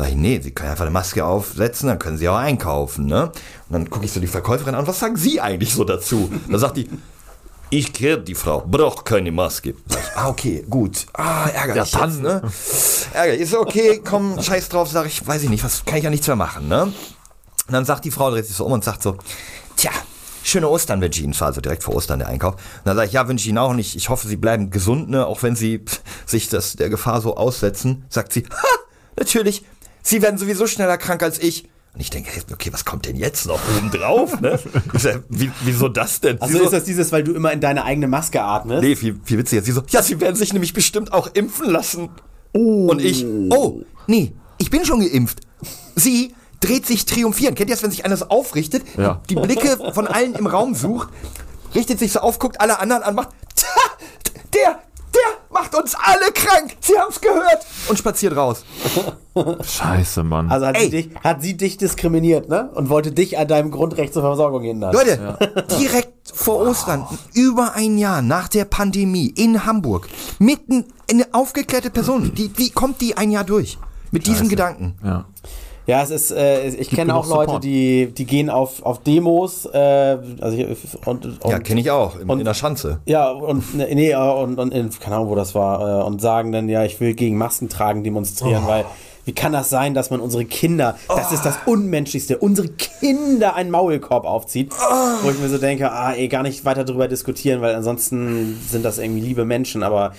Sag 0.00 0.08
ich, 0.08 0.16
nee, 0.16 0.40
Sie 0.42 0.50
können 0.52 0.70
einfach 0.70 0.84
eine 0.84 0.90
Maske 0.92 1.26
aufsetzen, 1.26 1.88
dann 1.88 1.98
können 1.98 2.16
Sie 2.16 2.26
auch 2.26 2.36
einkaufen, 2.38 3.04
ne? 3.04 3.24
Und 3.24 3.32
dann 3.68 3.90
gucke 3.90 4.06
ich 4.06 4.12
so 4.12 4.18
die 4.18 4.26
Verkäuferin 4.26 4.74
an, 4.74 4.86
was 4.86 4.98
sagen 4.98 5.16
Sie 5.16 5.42
eigentlich 5.42 5.74
so 5.74 5.84
dazu? 5.84 6.30
Da 6.48 6.56
sagt 6.58 6.78
die, 6.78 6.88
ich 7.68 7.92
kenne 7.92 8.22
die 8.22 8.34
Frau, 8.34 8.62
braucht 8.66 9.04
keine 9.04 9.30
Maske. 9.30 9.74
Ah, 10.16 10.28
okay, 10.30 10.64
gut. 10.70 11.06
Ah, 11.12 11.48
ärgerlich 11.48 11.92
Ja, 11.92 11.98
dann. 12.00 12.22
ne? 12.22 12.42
Ärgerlich. 13.12 13.42
Ist 13.42 13.54
okay, 13.54 14.00
komm, 14.02 14.42
scheiß 14.42 14.70
drauf, 14.70 14.88
sag 14.88 15.04
ich, 15.06 15.26
weiß 15.26 15.42
ich 15.42 15.50
nicht, 15.50 15.62
was 15.62 15.84
kann 15.84 15.98
ich 15.98 16.04
ja 16.04 16.08
nichts 16.10 16.26
mehr 16.26 16.36
machen, 16.36 16.66
ne? 16.66 16.84
Und 16.84 16.94
dann 17.68 17.84
sagt 17.84 18.06
die 18.06 18.10
Frau, 18.10 18.30
dreht 18.30 18.46
sich 18.46 18.56
so 18.56 18.64
um 18.64 18.72
und 18.72 18.82
sagt 18.82 19.02
so, 19.02 19.18
tja, 19.76 19.90
schöne 20.42 20.66
Ostern 20.70 21.02
wünsche 21.02 21.20
ich 21.20 21.24
Ihnen. 21.24 21.36
Also 21.38 21.60
direkt 21.60 21.84
vor 21.84 21.94
Ostern 21.94 22.20
der 22.20 22.28
Einkauf. 22.28 22.54
Und 22.54 22.60
dann 22.86 22.96
sage 22.96 23.06
ich, 23.08 23.12
ja, 23.12 23.28
wünsche 23.28 23.42
ich 23.42 23.48
Ihnen 23.50 23.58
auch 23.58 23.74
nicht. 23.74 23.94
Ich 23.96 24.08
hoffe, 24.08 24.26
Sie 24.26 24.36
bleiben 24.36 24.70
gesund, 24.70 25.10
ne? 25.10 25.26
auch 25.26 25.42
wenn 25.42 25.54
Sie 25.56 25.78
pff, 25.78 26.00
sich 26.24 26.48
das, 26.48 26.72
der 26.76 26.88
Gefahr 26.88 27.20
so 27.20 27.36
aussetzen. 27.36 28.06
Sagt 28.08 28.32
sie, 28.32 28.44
ha, 28.50 28.66
natürlich, 29.16 29.64
Sie 30.02 30.22
werden 30.22 30.38
sowieso 30.38 30.66
schneller 30.66 30.96
krank 30.98 31.22
als 31.22 31.38
ich. 31.38 31.64
Und 31.92 32.00
ich 32.00 32.10
denke, 32.10 32.30
okay, 32.52 32.72
was 32.72 32.84
kommt 32.84 33.06
denn 33.06 33.16
jetzt 33.16 33.46
noch 33.46 33.58
oben 33.76 33.90
drauf? 33.90 34.40
Ne? 34.40 34.60
Wie, 35.28 35.50
wieso 35.64 35.88
das 35.88 36.20
denn? 36.20 36.40
Also 36.40 36.60
ist 36.62 36.72
das 36.72 36.84
dieses, 36.84 37.10
weil 37.10 37.24
du 37.24 37.34
immer 37.34 37.52
in 37.52 37.60
deine 37.60 37.84
eigene 37.84 38.06
Maske 38.06 38.40
atmest? 38.42 38.82
Nee, 38.82 38.94
viel, 38.94 39.18
viel 39.24 39.38
witziger. 39.38 39.60
Sie 39.62 39.72
so, 39.72 39.82
ja, 39.88 40.00
Sie 40.02 40.20
werden 40.20 40.36
sich 40.36 40.52
nämlich 40.52 40.72
bestimmt 40.72 41.12
auch 41.12 41.28
impfen 41.34 41.68
lassen. 41.68 42.10
Und 42.52 43.00
ich, 43.00 43.24
oh, 43.50 43.82
nee, 44.06 44.32
ich 44.58 44.70
bin 44.70 44.84
schon 44.84 45.00
geimpft. 45.00 45.40
Sie 45.96 46.32
dreht 46.60 46.86
sich 46.86 47.06
triumphierend. 47.06 47.56
Kennt 47.58 47.70
ihr 47.70 47.74
das, 47.74 47.82
wenn 47.82 47.90
sich 47.90 48.04
einer 48.04 48.16
so 48.16 48.26
aufrichtet, 48.28 48.84
Ja. 48.96 49.20
die 49.28 49.34
Blicke 49.34 49.76
von 49.92 50.06
allen 50.06 50.34
im 50.34 50.46
Raum 50.46 50.74
sucht, 50.76 51.08
richtet 51.74 51.98
sich 51.98 52.12
so 52.12 52.20
auf, 52.20 52.38
guckt 52.38 52.60
alle 52.60 52.78
anderen 52.78 53.02
an, 53.02 53.14
macht, 53.16 53.30
"Tja, 53.56 53.68
der, 54.54 54.62
der 54.62 54.82
macht 55.50 55.74
uns 55.74 55.94
alle 55.94 56.32
krank. 56.32 56.76
Sie 56.80 56.98
haben's 56.98 57.20
gehört. 57.20 57.66
Und 57.88 57.98
spaziert 57.98 58.36
raus. 58.36 58.64
Scheiße, 59.62 60.22
Mann. 60.22 60.50
Also 60.50 60.66
hat 60.66 60.76
sie, 60.78 60.90
dich, 60.90 61.10
hat 61.22 61.42
sie 61.42 61.56
dich 61.56 61.76
diskriminiert, 61.76 62.48
ne? 62.48 62.70
Und 62.74 62.88
wollte 62.88 63.12
dich 63.12 63.38
an 63.38 63.48
deinem 63.48 63.70
Grundrecht 63.70 64.12
zur 64.12 64.22
Versorgung 64.22 64.62
hindern. 64.62 64.92
Leute, 64.92 65.36
direkt 65.78 66.30
vor 66.32 66.60
Ostern, 66.60 67.06
über 67.34 67.74
ein 67.74 67.98
Jahr 67.98 68.22
nach 68.22 68.48
der 68.48 68.64
Pandemie 68.64 69.32
in 69.36 69.66
Hamburg, 69.66 70.08
mitten 70.38 70.84
eine 71.10 71.26
aufgeklärte 71.32 71.90
Person, 71.90 72.32
die, 72.34 72.56
wie 72.56 72.70
kommt 72.70 73.00
die 73.00 73.16
ein 73.16 73.30
Jahr 73.30 73.44
durch? 73.44 73.78
Mit 74.12 74.26
diesem 74.26 74.48
Gedanken. 74.48 74.96
ja. 75.04 75.24
Ja, 75.90 76.02
es 76.02 76.10
ist, 76.10 76.30
äh, 76.30 76.68
ich 76.68 76.88
kenne 76.88 77.16
auch 77.16 77.26
Leute, 77.28 77.46
Support. 77.46 77.64
die, 77.64 78.06
die 78.16 78.24
gehen 78.24 78.48
auf, 78.48 78.82
auf 78.84 79.00
Demos, 79.02 79.66
äh, 79.66 80.18
also 80.40 80.56
ich, 80.56 80.66
und, 81.04 81.24
und 81.26 81.38
Ja, 81.50 81.58
kenne 81.58 81.80
ich 81.80 81.90
auch, 81.90 82.18
in, 82.20 82.28
und- 82.30 82.38
in 82.38 82.44
der 82.44 82.54
Schanze. 82.54 83.00
Ja, 83.06 83.28
und 83.30 83.74
ne, 83.74 83.88
nee, 83.92 84.12
äh, 84.12 84.16
und, 84.16 84.58
und 84.60 84.72
in, 84.72 84.88
keine 85.00 85.16
Ahnung, 85.16 85.30
wo 85.30 85.34
das 85.34 85.54
war, 85.56 86.02
äh, 86.02 86.04
und 86.06 86.20
sagen 86.20 86.52
dann, 86.52 86.68
ja, 86.68 86.84
ich 86.84 87.00
will 87.00 87.14
gegen 87.14 87.36
Masken 87.36 87.68
tragen 87.68 88.04
demonstrieren, 88.04 88.68
weil 88.68 88.84
wie 89.24 89.32
kann 89.32 89.52
das 89.52 89.68
sein, 89.68 89.92
dass 89.94 90.10
man 90.10 90.20
unsere 90.20 90.44
Kinder, 90.44 90.96
das 91.08 91.32
ist 91.32 91.44
das 91.44 91.58
Unmenschlichste, 91.66 92.38
unsere 92.38 92.68
Kinder 92.68 93.54
einen 93.56 93.70
Maulkorb 93.70 94.24
aufzieht, 94.24 94.72
wo 95.22 95.30
ich 95.30 95.38
mir 95.40 95.48
so 95.48 95.58
denke, 95.58 95.90
ah, 95.92 96.12
ey, 96.12 96.28
gar 96.28 96.42
nicht 96.44 96.64
weiter 96.64 96.84
darüber 96.84 97.08
diskutieren, 97.08 97.60
weil 97.60 97.74
ansonsten 97.74 98.58
sind 98.68 98.84
das 98.84 98.98
irgendwie 98.98 99.20
liebe 99.20 99.44
Menschen, 99.44 99.82
aber 99.82 100.12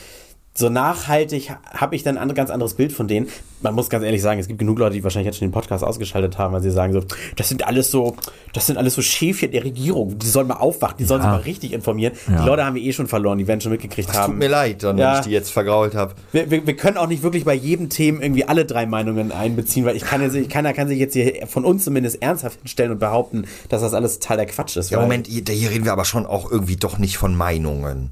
so 0.54 0.68
nachhaltig 0.70 1.52
habe 1.74 1.96
ich 1.96 2.04
dann 2.04 2.18
ein 2.18 2.34
ganz 2.34 2.50
anderes 2.50 2.74
Bild 2.74 2.92
von 2.92 3.08
denen. 3.08 3.28
Man 3.62 3.74
muss 3.76 3.90
ganz 3.90 4.04
ehrlich 4.04 4.22
sagen, 4.22 4.40
es 4.40 4.48
gibt 4.48 4.60
genug 4.60 4.80
Leute, 4.80 4.96
die 4.96 5.04
wahrscheinlich 5.04 5.28
jetzt 5.28 5.38
schon 5.38 5.48
den 5.48 5.54
Podcast 5.54 5.84
ausgeschaltet 5.84 6.38
haben, 6.38 6.54
weil 6.54 6.62
sie 6.62 6.72
sagen 6.72 6.92
so, 6.94 7.02
das 7.38 7.48
sind 7.48 7.66
alles 7.66 7.90
so, 7.92 8.16
das 8.54 8.68
sind 8.68 8.78
alles 8.78 8.96
so 8.96 9.02
Schäfchen 9.02 9.52
der 9.52 9.64
Regierung. 9.64 10.18
Die 10.20 10.28
sollen 10.28 10.48
mal 10.48 10.56
aufwachen, 10.56 10.96
die 10.98 11.06
sollen 11.06 11.22
Ja. 11.22 11.28
sich 11.36 11.38
mal 11.38 11.44
richtig 11.44 11.72
informieren. 11.74 12.14
Ja. 12.28 12.42
Die 12.42 12.48
Leute 12.48 12.66
haben 12.66 12.76
wir 12.76 12.82
eh 12.82 12.92
schon 12.92 13.08
verloren, 13.08 13.38
die 13.38 13.48
werden 13.48 13.62
schon 13.62 13.72
mitgekriegt 13.72 14.10
Es 14.10 14.16
haben. 14.18 14.32
tut 14.34 14.40
mir 14.40 14.50
leid, 14.50 14.84
dann, 14.84 14.98
Ja. 14.98 15.12
wenn 15.14 15.20
ich 15.20 15.26
die 15.28 15.32
jetzt 15.32 15.52
vergrault 15.52 15.96
habe. 15.96 16.16
Wir, 16.34 16.50
wir, 16.52 16.66
wir 16.68 16.76
können 16.76 16.98
auch 16.98 17.08
nicht 17.08 17.24
wirklich 17.24 17.46
bei 17.46 17.54
jedem 17.54 17.90
Thema 17.90 18.22
irgendwie 18.22 18.46
alle 18.46 18.66
drei 18.66 18.86
Meinungen 18.86 19.32
einbeziehen, 19.32 19.86
weil 19.86 19.96
ich 19.96 20.04
kann 20.04 20.22
jetzt, 20.22 20.50
keiner 20.50 20.74
kann 20.74 20.88
sich 20.90 21.00
jetzt 21.00 21.14
hier 21.14 21.48
von 21.48 21.64
uns 21.64 21.86
zumindest 21.86 22.22
ernsthaft 22.22 22.60
hinstellen 22.62 22.92
und 22.92 23.00
behaupten, 23.00 23.46
dass 23.70 23.82
das 23.82 23.94
alles 23.94 24.20
total 24.20 24.38
der 24.38 24.46
Quatsch 24.48 24.76
ist. 24.76 24.90
Ja, 24.90 25.00
Moment, 25.00 25.28
hier, 25.28 25.44
hier 25.48 25.70
reden 25.70 25.86
wir 25.86 25.94
aber 25.94 26.06
schon 26.06 26.26
auch 26.26 26.52
irgendwie 26.52 26.76
doch 26.76 26.98
nicht 26.98 27.18
von 27.18 27.36
Meinungen. 27.38 28.10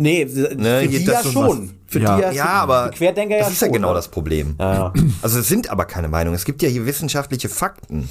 Nee, 0.00 0.26
für 0.26 0.54
Ne, 0.54 0.86
die 0.88 1.04
das 1.04 1.24
ja 1.24 1.30
so 1.30 1.30
schon. 1.32 1.70
Für 1.86 2.00
Ja. 2.00 2.16
die 2.16 2.36
Ja, 2.36 2.44
für 2.44 2.50
aber 2.50 2.90
die 2.90 2.96
Querdenker 2.98 3.36
das 3.38 3.46
ja 3.48 3.52
ist 3.52 3.60
ja 3.62 3.66
schon, 3.66 3.72
genau 3.74 3.88
ne? 3.88 3.94
das 3.94 4.08
Problem. 4.08 4.54
Ja, 4.58 4.74
ja. 4.74 4.92
Also 5.22 5.40
es 5.40 5.48
sind 5.48 5.70
aber 5.70 5.84
keine 5.86 6.08
Meinungen. 6.08 6.36
Es 6.36 6.44
gibt 6.44 6.62
ja 6.62 6.68
hier 6.68 6.86
wissenschaftliche 6.86 7.48
Fakten. 7.48 8.08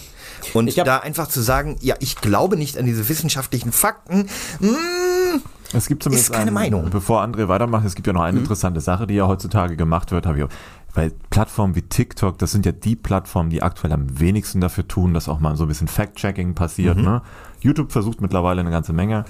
Und 0.54 0.78
da 0.78 0.98
einfach 1.00 1.28
zu 1.28 1.42
sagen, 1.42 1.78
ja, 1.82 1.96
ich 2.00 2.18
glaube 2.18 2.58
nicht 2.58 2.78
an 2.78 2.86
diese 2.86 3.08
wissenschaftlichen 3.10 3.72
Fakten, 3.72 4.28
mm, 4.60 5.40
Es 5.74 5.88
gibt 5.88 6.04
zumindest 6.04 6.30
Ist 6.30 6.34
keine 6.36 6.46
einen- 6.48 6.54
Meinung. 6.54 6.90
Bevor 6.90 7.22
André 7.22 7.48
weitermacht, 7.50 7.86
es 7.86 7.94
gibt 7.96 8.08
ja 8.08 8.14
noch 8.14 8.22
eine 8.22 8.40
interessante 8.40 8.80
Sache, 8.82 9.06
die 9.08 9.16
ja 9.16 9.28
heutzutage 9.28 9.76
gemacht 9.76 10.12
wird, 10.12 10.26
habe 10.26 10.38
ich 10.38 10.44
auch. 10.46 10.50
Weil 10.94 11.12
Plattformen 11.30 11.76
wie 11.76 11.82
TikTok, 11.82 12.38
das 12.38 12.52
sind 12.52 12.66
ja 12.66 12.72
die 12.72 12.96
Plattformen, 12.96 13.50
die 13.50 13.62
aktuell 13.62 13.92
am 13.94 14.20
wenigsten 14.20 14.62
dafür 14.62 14.88
tun, 14.88 15.14
dass 15.14 15.28
auch 15.30 15.40
mal 15.40 15.56
so 15.58 15.66
ein 15.66 15.68
bisschen 15.68 15.88
Fact-Checking 15.90 16.54
passiert. 16.56 16.98
Ne? 16.98 17.22
YouTube 17.60 17.92
versucht 17.92 18.22
mittlerweile 18.22 18.62
eine 18.62 18.72
ganze 18.72 18.94
Menge. 18.94 19.26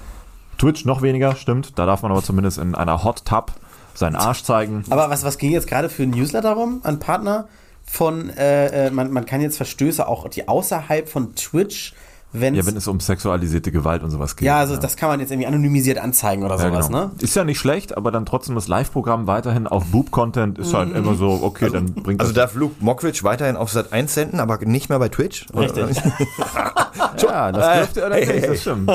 Twitch 0.58 0.84
noch 0.84 1.02
weniger, 1.02 1.36
stimmt. 1.36 1.78
Da 1.78 1.86
darf 1.86 2.02
man 2.02 2.10
aber 2.10 2.22
zumindest 2.22 2.58
in 2.58 2.74
einer 2.74 3.04
Hot 3.04 3.24
Tub 3.24 3.52
seinen 3.94 4.16
Arsch 4.16 4.42
zeigen. 4.42 4.84
Aber 4.90 5.10
was, 5.10 5.24
was 5.24 5.38
ging 5.38 5.52
jetzt 5.52 5.66
gerade 5.66 5.88
für 5.88 6.02
ein 6.04 6.10
Newsletter 6.10 6.52
rum 6.52 6.80
an 6.84 6.98
Partner 6.98 7.48
von, 7.84 8.30
äh, 8.30 8.86
äh, 8.86 8.90
man, 8.90 9.10
man 9.10 9.24
kann 9.24 9.40
jetzt 9.40 9.56
Verstöße 9.56 10.06
auch, 10.06 10.28
die 10.28 10.46
außerhalb 10.46 11.08
von 11.08 11.34
Twitch 11.34 11.94
wenn 12.32 12.54
Ja, 12.54 12.66
wenn 12.66 12.76
es 12.76 12.86
um 12.88 13.00
sexualisierte 13.00 13.72
Gewalt 13.72 14.02
und 14.02 14.10
sowas 14.10 14.36
geht. 14.36 14.46
ja, 14.46 14.58
also 14.58 14.76
das 14.76 14.96
kann 14.96 15.08
man 15.08 15.20
jetzt 15.20 15.30
irgendwie 15.30 15.46
anonymisiert 15.46 15.98
anzeigen 15.98 16.42
oder 16.44 16.56
Ja, 16.56 16.68
sowas, 16.70 16.86
genau. 16.88 17.06
ne? 17.06 17.10
Ist 17.20 17.34
ja 17.36 17.44
nicht 17.44 17.58
schlecht, 17.58 17.96
aber 17.96 18.10
dann 18.10 18.26
trotzdem 18.26 18.54
das 18.54 18.68
Live-Programm 18.68 19.26
weiterhin 19.26 19.66
auf 19.66 19.84
Boob-Content 19.86 20.58
ist 20.58 20.74
halt 20.74 20.94
immer 20.94 21.14
so, 21.14 21.40
okay, 21.42 21.70
dann 21.70 21.94
bringt 21.94 22.20
Also 22.20 22.32
das. 22.32 22.44
darf 22.50 22.54
Luke 22.54 22.74
Mockridge 22.80 23.20
weiterhin 23.24 23.56
auf 23.56 23.70
Sat 23.70 23.92
1 23.92 24.12
senden, 24.12 24.40
aber 24.40 24.58
nicht 24.58 24.88
mehr 24.88 24.98
bei 24.98 25.08
Twitch? 25.08 25.46
Richtig. 25.54 25.96
Ja, 27.22 27.52
das 27.52 27.76
dürfte 27.78 28.04
allerdings, 28.04 28.46
das 28.46 28.60
stimmt. 28.60 28.90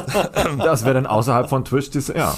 Das 0.60 0.84
wäre 0.84 0.94
dann 0.96 1.06
außerhalb 1.06 1.50
von 1.50 1.64
Twitch, 1.66 1.90
dies, 1.92 2.08
ja. 2.16 2.36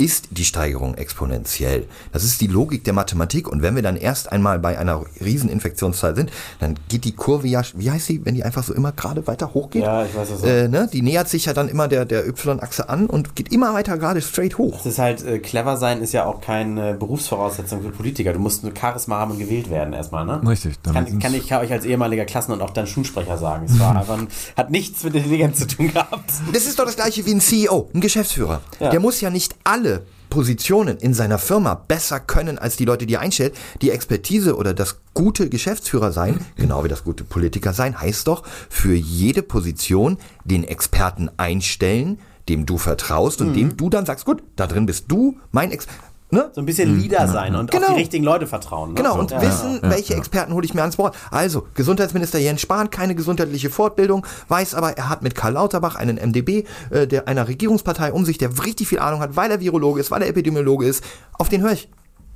ist 0.02 0.30
die 0.32 0.46
Steigerung 0.46 0.96
exponentiell. 0.96 1.86
Das 2.14 2.24
ist 2.24 2.40
die 2.40 2.48
Logik 2.48 2.86
der 2.86 2.94
Mathematik. 2.94 3.50
Und 3.50 3.62
wenn 3.62 3.76
wir 3.76 3.82
dann 3.84 3.98
erst 3.98 4.32
einmal 4.32 4.58
bei 4.58 4.80
einer 4.80 5.04
riesen 5.20 5.50
Infektionszahl 5.50 6.16
sind, 6.16 6.32
dann 6.60 6.76
geht 6.88 7.04
die 7.04 7.12
Kurve 7.12 7.50
ja, 7.50 7.62
wie 7.76 7.92
heißt 7.92 8.06
sie, 8.06 8.26
wenn 8.26 8.34
die 8.34 8.44
einfach 8.46 8.64
so 8.64 8.74
immer 8.74 8.94
gerade 8.94 9.28
weiter 9.28 9.54
hochgeht? 9.54 9.84
Ja, 9.84 10.06
ich 10.06 10.16
weiß, 10.16 10.30
du 10.42 10.48
äh, 10.48 10.70
ne? 10.70 10.90
Die 10.92 11.02
nähert 11.02 11.28
sich 11.28 11.46
ja 11.46 11.54
dann 11.54 11.68
immer 11.68 11.90
der, 11.90 12.06
der 12.06 12.26
Y-Achse 12.26 12.88
an 12.88 13.08
und 13.08 13.36
geht 13.36 13.52
immer 13.52 13.74
weiter 13.74 13.98
gerade 13.98 14.22
straight 14.22 14.58
hoch. 14.58 14.80
Es 14.80 14.86
ist 14.86 15.00
halt, 15.00 15.22
äh, 15.26 15.40
clever 15.40 15.76
sein 15.76 16.02
ist 16.02 16.14
ja 16.14 16.24
auch 16.24 16.40
keine 16.40 16.94
Berufsvoraussetzung 16.94 17.82
für 17.82 17.90
Politiker. 17.90 18.32
Du 18.32 18.40
musst 18.40 18.64
nur 18.64 18.72
Charisma 18.74 19.18
haben 19.20 19.32
und 19.32 19.40
gewählt 19.40 19.70
werden 19.70 19.94
erstmal, 19.94 20.26
ne? 20.26 20.42
Richtig, 20.48 20.76
damit 20.84 21.10
Kann, 21.10 21.20
kann 21.20 21.34
ich 21.34 21.54
euch 21.54 21.72
als 21.74 21.84
ehemaliger 21.84 22.24
Klassen- 22.24 22.54
und 22.54 22.62
auch 22.62 22.70
dann 22.70 22.88
Schulsprecher 22.88 23.38
sagen. 23.38 23.66
Es 23.66 23.78
war 23.78 23.96
einfach, 24.00 24.18
ein- 24.18 24.30
hat 24.56 24.70
nichts 24.72 25.04
mit 25.04 25.14
Intelligenz 25.16 25.60
zu 25.60 25.68
tun 25.68 25.92
gehabt. 25.92 26.32
Das 26.54 26.66
ist 26.66 26.80
doch 26.80 26.86
das 26.86 26.96
gleiche 26.96 27.26
wie 27.26 27.34
ein 27.34 27.42
CEO, 27.42 27.90
ein 27.94 28.00
Geschäftsführer. 28.00 28.62
Ja. 28.80 28.92
Der 28.92 29.02
muss 29.02 29.20
ja 29.20 29.30
nicht 29.30 29.56
alle 29.66 29.89
Positionen 30.30 30.98
in 30.98 31.14
seiner 31.14 31.40
Firma 31.40 31.74
besser 31.74 32.20
können 32.20 32.60
als 32.60 32.76
die 32.76 32.86
Leute, 32.86 33.06
die 33.06 33.16
er 33.16 33.22
einstellt. 33.22 33.56
Die 33.82 33.92
Expertise 33.92 34.56
oder 34.56 34.74
das 34.74 34.98
gute 35.14 35.50
Geschäftsführer 35.50 36.12
sein, 36.12 36.46
genau 36.56 36.84
wie 36.84 36.90
das 36.90 37.04
gute 37.04 37.24
Politiker 37.24 37.74
sein, 37.74 38.00
heißt 38.00 38.28
doch 38.28 38.44
für 38.70 38.94
jede 38.94 39.42
Position 39.42 40.18
den 40.46 40.64
Experten 40.64 41.30
einstellen, 41.38 42.20
dem 42.48 42.66
du 42.66 42.78
vertraust 42.78 43.42
und 43.42 43.54
dem 43.54 43.78
du 43.78 43.90
dann 43.90 44.06
sagst, 44.06 44.26
gut, 44.26 44.44
da 44.56 44.68
drin 44.68 44.86
bist 44.86 45.06
du, 45.08 45.38
mein 45.52 45.72
Ex... 45.72 45.88
Ne? 46.32 46.52
So 46.54 46.62
ein 46.62 46.66
bisschen 46.66 47.00
Leader 47.00 47.28
sein 47.28 47.56
und 47.56 47.74
auf 47.74 47.80
Genau. 47.80 47.94
die 47.94 48.02
richtigen 48.02 48.24
Leute 48.24 48.46
vertrauen. 48.46 48.90
Ne? 48.90 48.96
Genau, 48.96 49.14
so. 49.16 49.20
und 49.22 49.32
ja. 49.32 49.42
wissen, 49.42 49.80
ja, 49.82 49.90
welche 49.90 50.14
ja. 50.14 50.20
Experten 50.20 50.54
hole 50.54 50.64
ich 50.64 50.74
mir 50.76 50.82
ans 50.82 50.96
Board. 50.98 51.16
Also, 51.32 51.68
Gesundheitsminister 51.74 52.38
Jens 52.38 52.62
Spahn, 52.62 52.92
keine 52.92 53.16
gesundheitliche 53.16 53.70
Fortbildung, 53.70 54.26
weiß 54.48 54.76
aber, 54.76 54.96
er 54.98 55.10
hat 55.10 55.24
mit 55.24 55.34
Karl 55.34 55.54
Lauterbach 55.54 55.96
einen 55.96 56.18
MDB 56.18 56.66
äh, 56.92 57.08
der 57.08 57.28
einer 57.28 57.48
Regierungspartei 57.48 58.14
um 58.14 58.26
sich, 58.26 58.38
der 58.38 58.52
richtig 58.64 58.88
viel 58.88 59.00
Ahnung 59.00 59.22
hat, 59.22 59.36
weil 59.36 59.50
er 59.52 59.60
Virologe 59.60 60.00
ist, 60.00 60.12
weil 60.12 60.22
er 60.22 60.28
Epidemiologe 60.28 60.86
ist. 60.86 61.04
Auf 61.34 61.50
den 61.50 61.62
höre 61.62 61.72
ich. 61.72 61.90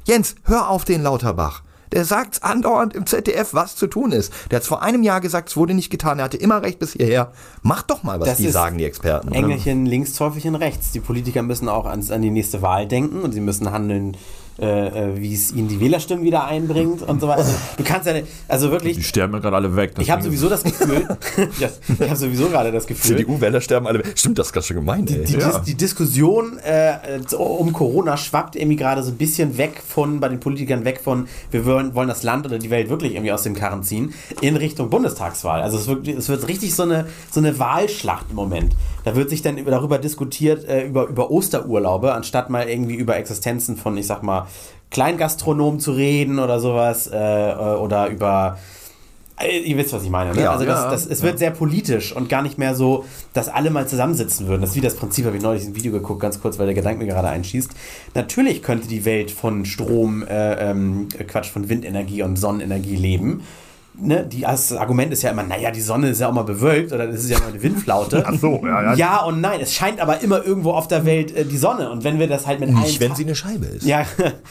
Jens, 0.05 0.35
hör 0.43 0.69
auf 0.69 0.85
den 0.85 1.01
Lauterbach. 1.03 1.62
Der 1.93 2.05
sagt 2.05 2.43
andauernd 2.43 2.95
im 2.95 3.05
ZDF, 3.05 3.53
was 3.53 3.75
zu 3.75 3.85
tun 3.85 4.11
ist. 4.11 4.33
Der 4.49 4.57
hat 4.57 4.65
vor 4.65 4.81
einem 4.81 5.03
Jahr 5.03 5.21
gesagt, 5.21 5.49
es 5.49 5.57
wurde 5.57 5.75
nicht 5.75 5.91
getan. 5.91 6.17
Er 6.17 6.25
hatte 6.25 6.37
immer 6.37 6.63
recht 6.63 6.79
bis 6.79 6.93
hierher. 6.93 7.31
Mach 7.61 7.83
doch 7.83 8.01
mal, 8.01 8.19
was 8.19 8.27
Das 8.27 8.37
die 8.37 8.49
sagen, 8.49 8.79
die 8.79 8.85
Experten. 8.85 9.31
Engelchen 9.31 9.85
links, 9.85 10.13
Teufelchen 10.13 10.55
rechts. 10.55 10.91
Die 10.91 10.99
Politiker 10.99 11.43
müssen 11.43 11.69
auch 11.69 11.85
ans, 11.85 12.09
an 12.09 12.23
die 12.23 12.31
nächste 12.31 12.63
Wahl 12.63 12.87
denken 12.87 13.21
und 13.21 13.31
sie 13.31 13.41
müssen 13.41 13.71
handeln, 13.71 14.17
äh, 14.59 14.65
äh, 14.65 15.17
wie 15.19 15.33
es 15.33 15.51
ihnen 15.51 15.67
die 15.67 15.79
Wählerstimmen 15.79 16.23
wieder 16.23 16.45
einbringt 16.45 17.01
und 17.01 17.19
so 17.21 17.27
weiter. 17.27 17.45
Du 17.77 17.83
kannst 17.83 18.05
ja, 18.07 18.13
nicht- 18.13 18.27
also 18.47 18.69
wirklich, 18.71 18.95
Die 18.97 19.03
sterben 19.03 19.33
ja 19.33 19.39
gerade 19.39 19.55
alle 19.55 19.75
weg. 19.75 19.93
ich 19.99 20.11
habe 20.11 20.21
sowieso 20.21 20.47
das 20.49 20.63
Gefühl, 20.63 21.07
ja, 21.59 21.69
ich 21.99 22.07
habe 22.09 22.15
sowieso 22.15 22.47
gerade 22.49 22.71
das 22.71 22.85
Gefühl, 22.85 23.17
CDU-Wähler 23.17 23.61
sterben 23.61 23.87
alle. 23.87 24.03
Stimmt, 24.15 24.37
das 24.39 24.47
ist 24.47 24.53
ganz 24.53 24.67
schön 24.67 24.77
gemeint, 24.77 25.09
ey. 25.11 25.23
die, 25.25 25.33
Ja. 25.37 25.59
Die 25.59 25.75
Diskussion 25.75 26.59
äh, 26.59 27.19
so 27.27 27.39
um 27.39 27.73
Corona 27.73 28.15
schwappt 28.17 28.55
irgendwie 28.55 28.75
gerade 28.77 29.01
so 29.03 29.11
ein 29.11 29.17
bisschen 29.17 29.57
weg 29.57 29.81
von, 29.87 30.19
bei 30.19 30.29
den 30.29 30.39
Politikern 30.39 30.85
weg 30.85 30.99
von, 31.03 31.27
wir 31.51 31.65
wollen, 31.65 31.95
wollen 31.95 32.07
das 32.07 32.23
Land 32.23 32.45
oder 32.45 32.59
die 32.59 32.69
Welt 32.69 32.89
wirklich 32.89 33.13
irgendwie 33.13 33.31
aus 33.31 33.43
dem 33.43 33.55
Karren 33.55 33.83
ziehen, 33.83 34.13
in 34.41 34.55
Richtung 34.55 34.89
Bundestagswahl. 34.89 35.61
Also 35.61 35.77
es 35.77 35.87
wird, 35.87 36.07
es 36.07 36.29
wird 36.29 36.47
richtig 36.47 36.75
so 36.75 36.83
eine, 36.83 37.07
so 37.31 37.39
eine 37.39 37.57
Wahlschlacht 37.57 38.27
im 38.29 38.35
Moment. 38.35 38.75
Da 39.03 39.15
wird 39.15 39.29
sich 39.31 39.41
dann 39.41 39.57
über- 39.57 39.71
darüber 39.71 39.97
diskutiert, 39.97 40.63
äh, 40.65 40.85
über, 40.85 41.07
über 41.07 41.31
Osterurlaube, 41.31 42.13
anstatt 42.13 42.49
mal 42.49 42.69
irgendwie 42.69 42.95
über 42.95 43.17
Existenzen 43.17 43.75
von, 43.77 43.97
ich 43.97 44.07
sag 44.07 44.21
mal, 44.23 44.47
Kleingastronomen 44.91 45.79
zu 45.79 45.91
reden 45.91 46.39
oder 46.39 46.59
sowas, 46.59 47.07
äh, 47.07 47.17
äh, 47.17 47.55
oder 47.75 48.07
über 48.07 48.57
äh, 49.39 49.59
Ihr 49.59 49.77
wisst, 49.77 49.93
was 49.93 50.03
ich 50.03 50.09
meine. 50.09 50.33
Ne? 50.33 50.41
Ja, 50.41 50.51
also 50.51 50.65
das, 50.65 50.83
ja, 50.83 50.91
das, 50.91 51.05
es 51.05 51.23
wird 51.23 51.39
sehr 51.39 51.51
politisch 51.51 52.15
und 52.15 52.29
gar 52.29 52.41
nicht 52.41 52.57
mehr 52.57 52.75
so, 52.75 53.05
dass 53.33 53.49
alle 53.49 53.69
mal 53.71 53.87
zusammensitzen 53.87 54.47
würden. 54.47 54.61
Das 54.61 54.71
ist 54.71 54.75
wie 54.75 54.81
das 54.81 54.95
Prinzip, 54.95 55.25
habe 55.25 55.35
ich 55.35 55.43
neulich 55.43 55.65
ein 55.65 55.75
Video 55.75 55.91
geguckt, 55.91 56.21
ganz 56.21 56.41
kurz, 56.41 56.59
weil 56.59 56.67
der 56.67 56.75
Gedanke 56.75 57.03
mir 57.03 57.11
gerade 57.11 57.29
einschießt. 57.29 57.71
Natürlich 58.13 58.61
könnte 58.61 58.87
die 58.87 59.05
Welt 59.05 59.31
von 59.31 59.65
Strom, 59.65 60.23
äh, 60.23 60.69
ähm, 60.69 61.07
Quatsch, 61.27 61.49
von 61.49 61.69
Windenergie 61.69 62.21
und 62.23 62.35
Sonnenenergie 62.35 62.95
leben. 62.95 63.43
Ne, 63.95 64.25
die, 64.25 64.41
das 64.41 64.73
Argument 64.73 65.13
ist 65.13 65.21
ja 65.21 65.29
immer, 65.29 65.43
naja, 65.43 65.69
die 65.69 65.81
Sonne 65.81 66.09
ist 66.09 66.19
ja 66.19 66.27
auch 66.27 66.33
mal 66.33 66.43
bewölkt 66.43 66.91
oder 66.91 67.05
das 67.05 67.23
ist 67.23 67.29
ja 67.29 67.37
mal 67.37 67.49
eine 67.49 67.61
Windflaute. 67.61 68.23
Ach 68.27 68.33
so, 68.33 68.59
ja, 68.65 68.81
ja. 68.81 68.93
Ja 68.95 69.21
und 69.23 69.39
nein, 69.39 69.59
es 69.61 69.71
scheint 69.71 70.01
aber 70.01 70.21
immer 70.21 70.43
irgendwo 70.43 70.71
auf 70.71 70.87
der 70.87 71.05
Welt 71.05 71.35
äh, 71.35 71.45
die 71.45 71.57
Sonne. 71.57 71.91
Und 71.91 72.03
wenn 72.03 72.17
wir 72.17 72.27
das 72.27 72.47
halt 72.47 72.59
mit 72.59 72.69
allen 72.69 72.81
Nicht, 72.81 72.99
wenn 72.99 73.13
sie 73.13 73.23
eine 73.23 73.35
Scheibe 73.35 73.67
ist. 73.67 73.85
ja, 73.85 74.03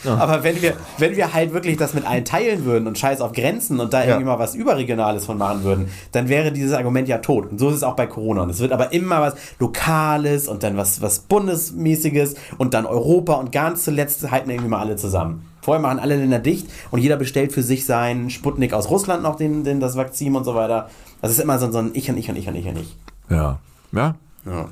aber 0.05 0.43
wenn 0.43 0.61
wir, 0.61 0.75
wenn 0.97 1.17
wir 1.17 1.33
halt 1.33 1.53
wirklich 1.53 1.75
das 1.75 1.93
mit 1.93 2.07
allen 2.07 2.23
teilen 2.23 2.63
würden 2.63 2.87
und 2.87 2.97
scheiß 2.97 3.19
auf 3.19 3.33
Grenzen 3.33 3.81
und 3.81 3.91
da 3.91 4.05
irgendwie 4.05 4.25
mal 4.25 4.39
was 4.39 4.55
Überregionales 4.55 5.25
von 5.25 5.37
machen 5.37 5.65
würden, 5.65 5.89
dann 6.13 6.29
wäre 6.29 6.53
dieses 6.53 6.73
Argument 6.73 7.09
ja 7.09 7.17
tot. 7.17 7.51
Und 7.51 7.59
so 7.59 7.67
ist 7.67 7.75
es 7.75 7.83
auch 7.83 7.97
bei 7.97 8.07
Corona. 8.07 8.43
Und 8.43 8.49
es 8.49 8.59
wird 8.59 8.71
aber 8.71 8.93
immer 8.93 9.19
was 9.19 9.35
Lokales 9.59 10.47
und 10.47 10.63
dann 10.63 10.77
was, 10.77 11.01
was 11.01 11.19
Bundesmäßiges 11.19 12.35
und 12.57 12.73
dann 12.73 12.85
Europa 12.85 13.33
und 13.33 13.51
ganz 13.51 13.83
zuletzt 13.83 14.31
halten 14.31 14.49
irgendwie 14.49 14.69
mal 14.69 14.79
alle 14.79 14.95
zusammen. 14.95 15.52
Vorher 15.63 15.81
machen 15.81 15.99
alle 15.99 16.17
Länder 16.17 16.39
dicht 16.39 16.67
und 16.91 16.99
jeder 16.99 17.15
bestellt 17.15 17.53
für 17.53 17.63
sich 17.63 17.85
seinen 17.85 18.29
Sputnik 18.29 18.73
aus 18.73 18.89
Russland 18.89 19.23
noch, 19.23 19.37
den, 19.37 19.63
den, 19.63 19.79
das 19.79 19.95
Vakzin 19.95 20.35
und 20.35 20.43
so 20.43 20.55
weiter. 20.55 20.89
Das 21.21 21.31
ist 21.31 21.39
immer 21.39 21.57
so, 21.57 21.71
so 21.71 21.77
ein 21.77 21.91
Ich 21.93 22.09
und 22.09 22.17
Ich 22.17 22.29
und 22.29 22.35
Ich 22.35 22.47
und 22.47 22.55
Ich 22.55 22.67
und 22.67 22.77
Ich. 22.79 22.95
Ja. 23.29 23.59
Ja? 23.93 24.15
Ja. 24.45 24.67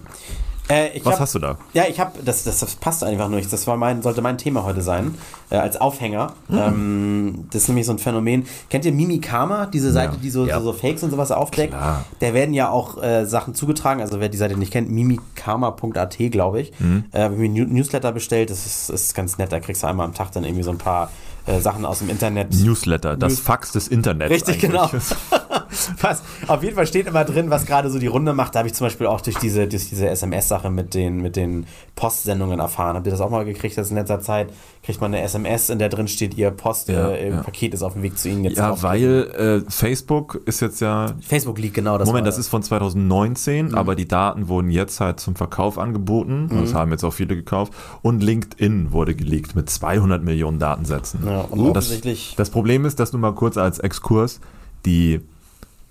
Äh, 0.71 1.01
Was 1.03 1.13
hab- 1.13 1.19
hast 1.21 1.35
du 1.35 1.39
da? 1.39 1.57
Ja, 1.73 1.83
ich 1.89 1.99
habe, 1.99 2.11
das, 2.23 2.43
das, 2.43 2.59
das 2.59 2.75
passt 2.75 3.03
einfach 3.03 3.27
nicht. 3.29 3.51
Das 3.51 3.67
war 3.67 3.77
mein, 3.77 4.01
sollte 4.01 4.21
mein 4.21 4.37
Thema 4.37 4.63
heute 4.63 4.81
sein, 4.81 5.15
äh, 5.49 5.55
als 5.57 5.79
Aufhänger. 5.79 6.33
Ähm, 6.49 7.45
das 7.51 7.63
ist 7.63 7.67
nämlich 7.67 7.85
so 7.85 7.91
ein 7.91 7.99
Phänomen. 7.99 8.45
Kennt 8.69 8.85
ihr 8.85 8.91
Mimikama, 8.93 9.65
diese 9.65 9.91
Seite, 9.91 10.17
die 10.17 10.29
so, 10.29 10.45
Ja. 10.45 10.59
so, 10.59 10.65
so 10.71 10.73
Fakes 10.73 11.03
und 11.03 11.11
sowas 11.11 11.31
aufdeckt? 11.31 11.73
Klar. 11.73 12.05
Da 12.19 12.33
werden 12.33 12.53
ja 12.53 12.69
auch 12.69 13.01
äh, 13.01 13.25
Sachen 13.25 13.53
zugetragen. 13.55 14.01
Also 14.01 14.19
wer 14.19 14.29
die 14.29 14.37
Seite 14.37 14.57
nicht 14.57 14.71
kennt, 14.71 14.89
mimikama.at, 14.89 16.17
glaube 16.31 16.61
ich. 16.61 16.71
Äh, 17.11 17.21
hab 17.23 17.31
ich 17.33 17.37
mir 17.37 17.45
ein 17.45 17.53
New- 17.53 17.65
Newsletter 17.65 18.11
bestellt. 18.11 18.49
Das 18.49 18.65
ist, 18.65 18.89
ist 18.89 19.13
ganz 19.15 19.37
nett. 19.37 19.51
Da 19.51 19.59
kriegst 19.59 19.83
du 19.83 19.87
einmal 19.87 20.05
am 20.05 20.13
Tag 20.13 20.31
dann 20.31 20.43
irgendwie 20.43 20.63
so 20.63 20.71
ein 20.71 20.77
paar 20.77 21.11
äh, 21.47 21.59
Sachen 21.59 21.85
aus 21.85 21.99
dem 21.99 22.09
Internet. 22.09 22.53
Newsletter, 22.53 23.17
das 23.17 23.33
News- 23.33 23.39
Fax 23.41 23.71
des 23.71 23.87
Internets. 23.87 24.31
Richtig, 24.31 24.63
eigentlich. 24.63 24.71
genau. 24.71 24.89
was, 26.01 26.23
auf 26.47 26.63
jeden 26.63 26.75
Fall 26.75 26.87
steht 26.87 27.07
immer 27.07 27.23
drin, 27.25 27.49
was 27.49 27.65
gerade 27.65 27.89
so 27.89 27.99
die 27.99 28.07
Runde 28.07 28.33
macht. 28.33 28.55
Da 28.55 28.59
habe 28.59 28.67
ich 28.67 28.73
zum 28.73 28.85
Beispiel 28.85 29.07
auch 29.07 29.21
durch 29.21 29.37
diese, 29.37 29.67
durch 29.67 29.89
diese 29.89 30.07
SMS-Sache 30.07 30.69
mit 30.69 30.93
den, 30.93 31.21
mit 31.21 31.35
den 31.35 31.65
Postsendungen 31.95 32.59
erfahren. 32.59 32.95
Habt 32.95 33.07
ihr 33.07 33.11
das 33.11 33.21
auch 33.21 33.29
mal 33.29 33.45
gekriegt, 33.45 33.77
dass 33.77 33.89
in 33.89 33.95
letzter 33.95 34.21
Zeit 34.21 34.49
kriegt 34.83 35.01
man 35.01 35.13
eine 35.13 35.23
SMS, 35.23 35.69
in 35.69 35.79
der 35.79 35.89
drin 35.89 36.07
steht, 36.07 36.35
ihr 36.35 36.51
Postpaket 36.51 37.61
Ja, 37.61 37.69
äh, 37.69 37.73
ist 37.73 37.83
auf 37.83 37.93
dem 37.93 38.03
Weg 38.03 38.17
zu 38.17 38.29
Ihnen. 38.29 38.43
Jetzt 38.43 38.57
Ja, 38.57 38.81
weil 38.83 39.63
äh, 39.65 39.71
Facebook 39.71 40.41
ist 40.45 40.61
jetzt 40.61 40.81
ja 40.81 41.13
Facebook 41.21 41.57
liegt 41.59 41.75
genau 41.75 41.97
das. 41.97 42.07
Moment, 42.07 42.27
das 42.27 42.37
ist 42.37 42.47
von 42.47 42.63
2019, 42.63 43.75
aber 43.75 43.95
die 43.95 44.07
Daten 44.07 44.47
wurden 44.47 44.69
jetzt 44.69 44.99
halt 44.99 45.19
zum 45.19 45.35
Verkauf 45.35 45.77
angeboten. 45.77 46.49
Das 46.61 46.73
haben 46.73 46.91
jetzt 46.91 47.03
auch 47.03 47.13
viele 47.13 47.35
gekauft. 47.35 47.73
Und 48.01 48.21
LinkedIn 48.21 48.91
wurde 48.91 49.15
geleakt 49.15 49.55
mit 49.55 49.69
200 49.69 50.23
Millionen 50.23 50.59
Datensätzen. 50.59 51.25
Ja, 51.25 51.41
und 51.41 51.59
Und 51.59 51.73
das, 51.75 51.91
das 52.35 52.49
Problem 52.49 52.85
ist, 52.85 52.99
dass 52.99 53.13
nur 53.13 53.19
mal 53.19 53.33
kurz 53.33 53.57
als 53.57 53.79
Exkurs, 53.79 54.39
die, 54.85 55.21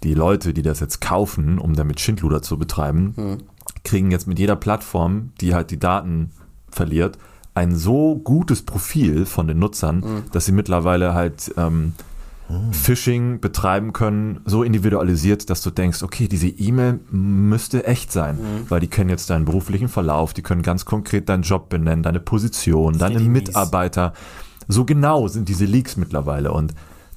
die 0.02 0.14
Leute, 0.14 0.54
die 0.54 0.62
das 0.62 0.80
jetzt 0.80 1.00
kaufen, 1.00 1.58
um 1.58 1.74
damit 1.74 2.00
Schindluder 2.00 2.40
zu 2.42 2.58
betreiben, 2.58 3.38
kriegen 3.84 4.10
jetzt 4.10 4.26
mit 4.26 4.38
jeder 4.38 4.56
Plattform, 4.56 5.30
die 5.40 5.54
halt 5.54 5.70
die 5.70 5.78
Daten 5.78 6.30
verliert, 6.70 7.18
ein 7.54 7.74
so 7.76 8.16
gutes 8.16 8.62
Profil 8.62 9.26
von 9.26 9.46
den 9.48 9.58
Nutzern, 9.58 9.96
Mhm. 9.98 10.22
dass 10.32 10.46
sie 10.46 10.52
mittlerweile 10.52 11.14
halt 11.14 11.52
ähm, 11.56 11.92
Phishing 12.72 13.38
betreiben 13.40 13.92
können, 13.92 14.40
so 14.44 14.64
individualisiert, 14.64 15.50
dass 15.50 15.62
du 15.62 15.70
denkst, 15.70 16.02
okay, 16.02 16.26
diese 16.26 16.48
E-Mail 16.48 16.98
müsste 17.10 17.86
echt 17.86 18.10
sein, 18.10 18.36
Mhm. 18.36 18.70
weil 18.70 18.80
die 18.80 18.88
kennen 18.88 19.08
jetzt 19.10 19.30
deinen 19.30 19.44
beruflichen 19.44 19.88
Verlauf, 19.88 20.32
die 20.34 20.42
können 20.42 20.62
ganz 20.62 20.84
konkret 20.84 21.28
deinen 21.28 21.42
Job 21.44 21.68
benennen, 21.68 22.02
deine 22.02 22.18
Position, 22.20 22.98
deine 22.98 23.16
richtig 23.16 23.28
mies. 23.30 23.42
Mitarbeiter. 23.48 24.14
So 24.66 24.84
genau 24.84 25.28
sind 25.28 25.48
diese 25.48 25.64
Leaks 25.64 25.96
mittlerweile 25.96 26.52
und 26.52 26.74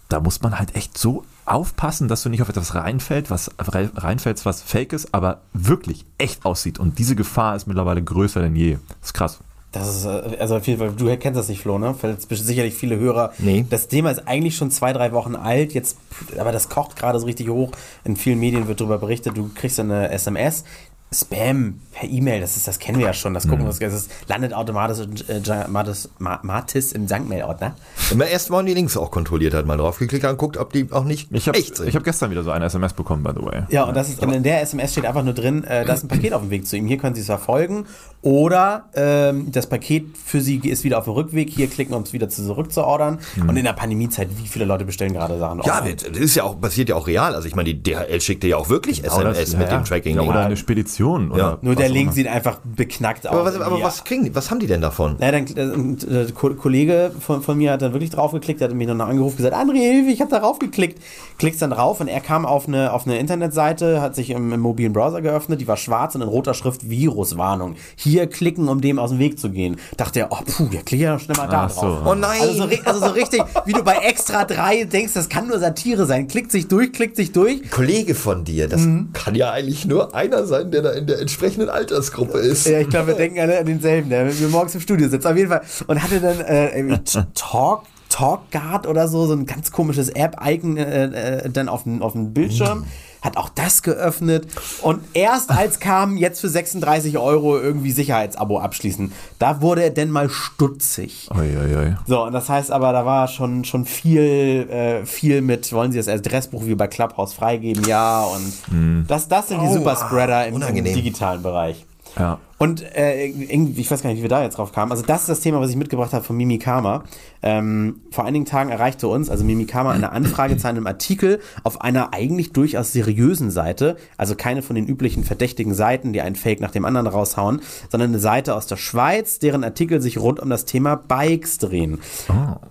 da 0.09 0.19
muss 0.19 0.41
man 0.41 0.59
halt 0.59 0.75
echt 0.75 0.97
so 0.97 1.23
aufpassen, 1.45 2.07
dass 2.07 2.23
du 2.23 2.29
nicht 2.29 2.41
auf 2.41 2.49
etwas 2.49 2.75
reinfällt, 2.75 3.29
was 3.29 3.51
reinfällst, 3.59 4.45
was 4.45 4.61
fake 4.61 4.93
ist, 4.93 5.13
aber 5.13 5.41
wirklich 5.53 6.05
echt 6.17 6.45
aussieht. 6.45 6.79
Und 6.79 6.99
diese 6.99 7.15
Gefahr 7.15 7.55
ist 7.55 7.67
mittlerweile 7.67 8.01
größer 8.03 8.41
denn 8.41 8.55
je. 8.55 8.77
Das 8.99 9.09
ist 9.09 9.13
krass. 9.13 9.39
Das 9.73 9.89
ist, 9.89 10.05
äh, 10.05 10.37
also 10.39 10.55
auf 10.57 10.67
jeden 10.67 10.79
Fall, 10.79 10.91
du 10.95 11.17
kennst 11.17 11.37
das 11.37 11.49
nicht, 11.49 11.61
Flo, 11.61 11.79
ne? 11.79 11.95
Vielleicht 11.99 12.29
sicherlich 12.29 12.75
viele 12.75 12.97
Hörer. 12.97 13.33
Nee. 13.39 13.65
Das 13.69 13.87
Thema 13.87 14.11
ist 14.11 14.27
eigentlich 14.27 14.55
schon 14.55 14.71
zwei, 14.71 14.93
drei 14.93 15.11
Wochen 15.11 15.35
alt, 15.35 15.73
jetzt, 15.73 15.97
aber 16.37 16.51
das 16.51 16.69
kocht 16.69 16.95
gerade 16.95 17.19
so 17.19 17.25
richtig 17.25 17.49
hoch. 17.49 17.71
In 18.03 18.15
vielen 18.15 18.39
Medien 18.39 18.67
wird 18.67 18.79
darüber 18.79 18.99
berichtet, 18.99 19.35
du 19.35 19.49
kriegst 19.53 19.79
eine 19.79 20.09
SMS. 20.11 20.63
Spam 21.13 21.79
per 21.93 22.09
E-Mail, 22.09 22.41
das 22.41 22.57
ist, 22.57 22.67
das 22.67 22.79
kennen 22.79 22.97
wir 22.97 23.05
ja 23.05 23.13
schon. 23.13 23.33
Das 23.33 23.43
gucken 23.47 23.59
wir 23.61 23.67
uns, 23.67 23.79
das 23.79 24.07
landet 24.27 24.53
automatisch 24.53 25.05
äh, 25.29 25.67
Matis, 25.67 26.09
Ma- 26.19 26.39
Matis 26.43 26.91
im 26.91 27.07
Sankmail-Ordner. 27.07 27.75
Immer 28.11 28.25
erst 28.27 28.49
mal 28.49 28.63
die 28.65 28.73
Links 28.73 28.97
auch 28.97 29.11
kontrolliert 29.11 29.53
hat, 29.53 29.65
mal 29.65 29.77
draufgeklickt 29.77 30.25
und 30.25 30.37
guckt, 30.37 30.57
ob 30.57 30.73
die 30.73 30.91
auch 30.91 31.03
nicht 31.03 31.27
Ich 31.31 31.47
habe 31.47 31.57
echt 31.57 31.77
sind. 31.77 31.87
ich 31.87 31.95
hab 31.95 32.03
gestern 32.03 32.31
wieder 32.31 32.43
so 32.43 32.51
eine 32.51 32.65
SMS 32.65 32.93
bekommen, 32.93 33.23
by 33.23 33.31
the 33.39 33.45
way. 33.45 33.63
Ja, 33.69 33.83
und, 33.83 33.95
das 33.95 34.09
ist, 34.09 34.21
und 34.21 34.33
in 34.33 34.43
der 34.43 34.61
SMS 34.61 34.91
steht 34.93 35.05
einfach 35.05 35.23
nur 35.23 35.33
drin, 35.33 35.63
äh, 35.63 35.85
da 35.85 35.93
ist 35.93 36.03
ein 36.03 36.07
Paket 36.07 36.33
auf 36.33 36.41
dem 36.41 36.49
Weg 36.49 36.65
zu 36.65 36.75
ihm. 36.77 36.87
Hier 36.87 36.97
können 36.97 37.13
Sie 37.15 37.21
es 37.21 37.27
verfolgen. 37.27 37.85
Oder 38.21 38.85
ähm, 38.95 39.51
das 39.51 39.67
Paket 39.67 40.17
für 40.17 40.39
Sie 40.41 40.57
ist 40.57 40.83
wieder 40.83 40.97
auf 40.97 41.03
dem 41.03 41.13
Rückweg. 41.13 41.49
Hier 41.49 41.67
klicken, 41.67 41.93
um 41.93 42.03
es 42.03 42.13
wieder 42.13 42.29
zurückzuordern. 42.29 43.19
Und 43.47 43.57
in 43.57 43.65
der 43.65 43.73
Pandemiezeit, 43.73 44.29
wie 44.41 44.47
viele 44.47 44.65
Leute 44.65 44.85
bestellen 44.85 45.13
gerade 45.13 45.37
Sachen 45.37 45.61
ja, 45.65 45.79
online? 45.79 45.95
das 45.97 46.17
ist 46.17 46.35
ja 46.35 46.43
auch, 46.43 46.59
passiert 46.59 46.89
ja 46.89 46.95
auch 46.95 47.05
real. 47.07 47.35
Also 47.35 47.47
ich 47.47 47.55
meine, 47.55 47.73
die 47.73 47.83
DHL 47.83 48.21
schickte 48.21 48.47
ja 48.47 48.57
auch 48.57 48.69
wirklich 48.69 49.01
Oder 49.03 49.31
SMS 49.31 49.51
das- 49.51 49.57
mit 49.59 49.69
ja, 49.69 49.77
dem 49.77 49.83
Tracking. 49.85 50.15
Ja, 50.15 50.21
oder 50.21 50.45
eine 50.45 50.55
Spedition. 50.57 51.02
Oder 51.03 51.57
Nur 51.61 51.73
was 51.75 51.79
der 51.81 51.89
Link 51.89 52.13
sieht 52.13 52.27
einfach 52.27 52.59
beknackt 52.63 53.27
aus. 53.27 53.33
aber 53.33 53.45
was, 53.45 53.55
aber 53.55 53.65
Irgendwie. 53.65 53.83
was 53.83 54.03
kriegen 54.03 54.23
die, 54.25 54.35
was 54.35 54.49
haben 54.51 54.59
die 54.59 54.67
denn 54.67 54.81
davon? 54.81 55.15
Naja, 55.19 55.31
dann, 55.31 55.45
äh, 55.55 55.73
und, 55.73 56.03
äh, 56.09 56.27
Ko- 56.33 56.53
Kollege 56.55 57.11
von, 57.19 57.41
von 57.41 57.57
mir 57.57 57.71
hat 57.73 57.81
dann 57.81 57.93
wirklich 57.93 58.09
draufgeklickt, 58.11 58.61
der 58.61 58.69
hat 58.69 58.75
mich 58.75 58.87
noch 58.87 58.99
angerufen 59.07 59.37
gesagt, 59.37 59.55
André, 59.55 59.77
Hilfe, 59.79 60.09
ich 60.11 60.21
habe 60.21 60.31
da 60.31 60.39
draufgeklickt. 60.39 61.01
Klickst 61.37 61.61
dann 61.61 61.71
drauf 61.71 61.99
und 61.99 62.07
er 62.07 62.19
kam 62.21 62.45
auf 62.45 62.67
eine, 62.67 62.93
auf 62.93 63.05
eine 63.05 63.17
Internetseite, 63.17 64.01
hat 64.01 64.15
sich 64.15 64.29
im, 64.29 64.53
im 64.53 64.59
mobilen 64.59 64.93
Browser 64.93 65.21
geöffnet, 65.21 65.59
die 65.61 65.67
war 65.67 65.77
schwarz 65.77 66.15
und 66.15 66.21
in 66.21 66.27
roter 66.27 66.53
Schrift 66.53 66.89
Viruswarnung. 66.89 67.75
Hier 67.95 68.27
klicken, 68.27 68.69
um 68.69 68.81
dem 68.81 68.99
aus 68.99 69.09
dem 69.11 69.19
Weg 69.19 69.39
zu 69.39 69.49
gehen. 69.49 69.77
Dachte 69.97 70.19
er, 70.21 70.27
oh 70.31 70.37
puh, 70.45 70.65
der 70.71 70.81
klickt 70.83 71.03
ja 71.03 71.13
noch 71.13 71.19
schnell 71.19 71.37
mal 71.37 71.47
da 71.47 71.63
Ach 71.65 71.69
so. 71.69 71.81
drauf. 71.81 71.99
Oh 72.05 72.15
nein! 72.15 72.41
Also 72.41 72.53
so, 72.53 72.69
also 72.85 72.99
so 72.99 73.11
richtig, 73.11 73.41
wie 73.65 73.73
du 73.73 73.83
bei 73.83 73.95
Extra 73.97 74.45
3 74.45 74.85
denkst, 74.85 75.13
das 75.13 75.29
kann 75.29 75.47
nur 75.47 75.59
Satire 75.59 76.05
sein. 76.05 76.27
Klickt 76.27 76.51
sich 76.51 76.67
durch, 76.67 76.91
klickt 76.93 77.15
sich 77.15 77.31
durch. 77.31 77.69
Kollege 77.71 78.15
von 78.15 78.43
dir, 78.43 78.67
das 78.67 78.81
Mhm. 78.81 79.09
kann 79.13 79.35
ja 79.35 79.51
eigentlich 79.51 79.85
nur 79.85 80.13
einer 80.15 80.45
sein, 80.45 80.71
der 80.71 80.81
da 80.81 80.92
in 80.95 81.07
der 81.07 81.19
entsprechenden 81.19 81.69
Altersgruppe 81.69 82.39
ist. 82.39 82.65
Ja, 82.65 82.79
ich 82.79 82.89
glaube, 82.89 83.07
wir 83.07 83.15
denken 83.15 83.39
alle 83.39 83.59
an 83.59 83.65
denselben, 83.65 84.09
der 84.09 84.25
mit 84.25 84.39
mir 84.39 84.47
morgens 84.47 84.75
im 84.75 84.81
Studio 84.81 85.09
sitzt. 85.09 85.25
Auf 85.25 85.35
jeden 85.35 85.49
Fall. 85.49 85.61
Und 85.87 86.01
hatte 86.01 86.19
dann 86.19 86.39
äh, 86.41 86.99
Talk, 87.33 87.83
TalkGuard 88.09 88.87
oder 88.87 89.07
so, 89.07 89.25
so 89.25 89.33
ein 89.33 89.45
ganz 89.45 89.71
komisches 89.71 90.09
App-Icon 90.09 90.77
äh, 90.77 91.45
äh, 91.45 91.49
dann 91.49 91.69
auf 91.69 91.83
dem 91.83 92.33
Bildschirm. 92.33 92.85
Hat 93.23 93.37
auch 93.37 93.49
das 93.49 93.81
geöffnet. 93.83 94.47
Und 94.81 95.01
erst 95.13 95.49
als 95.49 95.79
kam, 95.79 96.17
jetzt 96.17 96.41
für 96.41 96.49
36 96.49 97.17
Euro 97.17 97.57
irgendwie 97.57 97.91
Sicherheitsabo 97.91 98.59
abschließen, 98.59 99.13
da 99.39 99.61
wurde 99.61 99.83
er 99.83 99.89
denn 99.91 100.09
mal 100.11 100.29
stutzig. 100.29 101.29
Oi, 101.33 101.57
oi, 101.57 101.75
oi. 101.77 101.95
So, 102.05 102.23
und 102.23 102.33
das 102.33 102.49
heißt 102.49 102.69
aber, 102.71 102.91
da 102.91 103.05
war 103.05 103.27
schon, 103.29 103.63
schon 103.63 103.85
viel, 103.85 104.67
äh, 104.69 105.05
viel 105.05 105.41
mit, 105.41 105.71
wollen 105.71 105.91
Sie 105.93 105.97
das 105.97 106.09
Adressbuch 106.09 106.65
wie 106.65 106.75
bei 106.75 106.87
Clubhouse 106.87 107.33
freigeben? 107.33 107.85
Ja, 107.87 108.23
und 108.23 109.07
das, 109.07 109.27
das 109.29 109.47
sind 109.47 109.61
die 109.61 109.67
Oh, 109.67 109.73
Superspreader 109.73 110.47
im, 110.47 110.61
im 110.61 110.83
digitalen 110.83 111.41
Bereich. 111.41 111.85
Ja. 112.17 112.39
Und 112.57 112.81
äh, 112.95 113.25
irgendwie, 113.25 113.81
ich 113.81 113.91
weiß 113.91 114.03
gar 114.03 114.09
nicht, 114.09 114.19
wie 114.19 114.21
wir 114.21 114.29
da 114.29 114.41
jetzt 114.41 114.57
drauf 114.57 114.71
kamen. 114.71 114.91
Also 114.91 115.03
das 115.03 115.21
ist 115.21 115.29
das 115.29 115.39
Thema, 115.41 115.59
was 115.59 115.69
ich 115.69 115.75
mitgebracht 115.75 116.13
habe 116.13 116.23
von 116.23 116.37
Mimikama. 116.37 117.03
Ähm, 117.41 118.01
vor 118.11 118.23
einigen 118.23 118.45
Tagen 118.45 118.69
erreichte 118.69 119.09
uns, 119.09 119.29
also 119.29 119.43
Mimikama, 119.43 119.91
eine 119.91 120.13
Anfrage 120.13 120.55
zu 120.55 120.67
einem 120.69 120.87
Artikel 120.87 121.41
auf 121.63 121.81
einer 121.81 122.13
eigentlich 122.13 122.53
durchaus 122.53 122.93
seriösen 122.93 123.51
Seite, 123.51 123.97
also 124.17 124.35
keine 124.35 124.61
von 124.61 124.77
den 124.77 124.87
üblichen 124.87 125.25
verdächtigen 125.25 125.73
Seiten, 125.73 126.13
die 126.13 126.21
einen 126.21 126.37
Fake 126.37 126.61
nach 126.61 126.71
dem 126.71 126.85
anderen 126.85 127.07
raushauen, 127.07 127.61
sondern 127.89 128.11
eine 128.11 128.19
Seite 128.19 128.55
aus 128.55 128.65
der 128.65 128.77
Schweiz, 128.77 129.39
deren 129.39 129.65
Artikel 129.65 129.99
sich 129.99 130.17
rund 130.17 130.39
um 130.39 130.49
das 130.49 130.63
Thema 130.63 130.95
Bikes 130.95 131.57
drehen. 131.57 131.99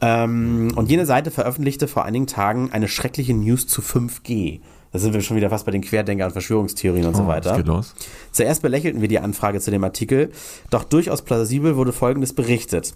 Ähm, 0.00 0.72
und 0.74 0.90
jene 0.90 1.05
Seite 1.05 1.31
veröffentlichte 1.31 1.87
vor 1.87 2.07
einigen 2.07 2.26
Tagen 2.26 2.70
eine 2.72 2.88
schreckliche 2.88 3.35
News 3.35 3.66
zu 3.66 3.83
5G. 3.83 4.61
Da 4.92 4.98
sind 4.98 5.14
wir 5.14 5.22
schon 5.22 5.37
wieder 5.38 5.48
fast 5.50 5.64
bei 5.64 5.72
den 5.72 5.81
Querdenker- 5.83 6.26
und 6.26 6.33
Verschwörungstheorien 6.33 7.07
und 7.07 7.16
so 7.16 7.22
Oh, 7.22 7.26
weiter. 7.26 7.57
Geht 7.57 7.66
los? 7.66 7.94
Zuerst 8.31 8.61
belächelten 8.62 9.00
wir 9.00 9.09
die 9.09 9.18
Anfrage 9.20 9.59
zu 9.61 9.70
dem 9.70 9.83
Artikel, 9.85 10.31
doch 10.70 10.85
durchaus 10.85 11.22
plausibel 11.22 11.76
wurde 11.76 11.92
Folgendes 11.92 12.35
berichtet. 12.35 12.92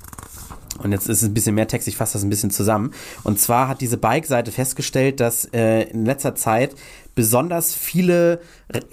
Und 0.83 0.93
jetzt 0.93 1.09
ist 1.09 1.23
es 1.23 1.29
ein 1.29 1.33
bisschen 1.33 1.55
mehr 1.55 1.69
Text, 1.69 1.89
ich 1.89 1.97
fasse 1.97 2.13
das 2.15 2.23
ein 2.23 2.29
bisschen 2.29 2.51
zusammen. 2.51 2.91
Und 3.25 3.41
zwar 3.41 3.69
hat 3.69 3.81
diese 3.81 3.97
Bike-Seite 3.97 4.53
festgestellt, 4.53 5.21
dass 5.21 5.47
äh, 5.55 5.85
in 5.85 6.05
letzter 6.05 6.35
Zeit 6.35 6.75
besonders 7.15 7.75
viele 7.75 8.41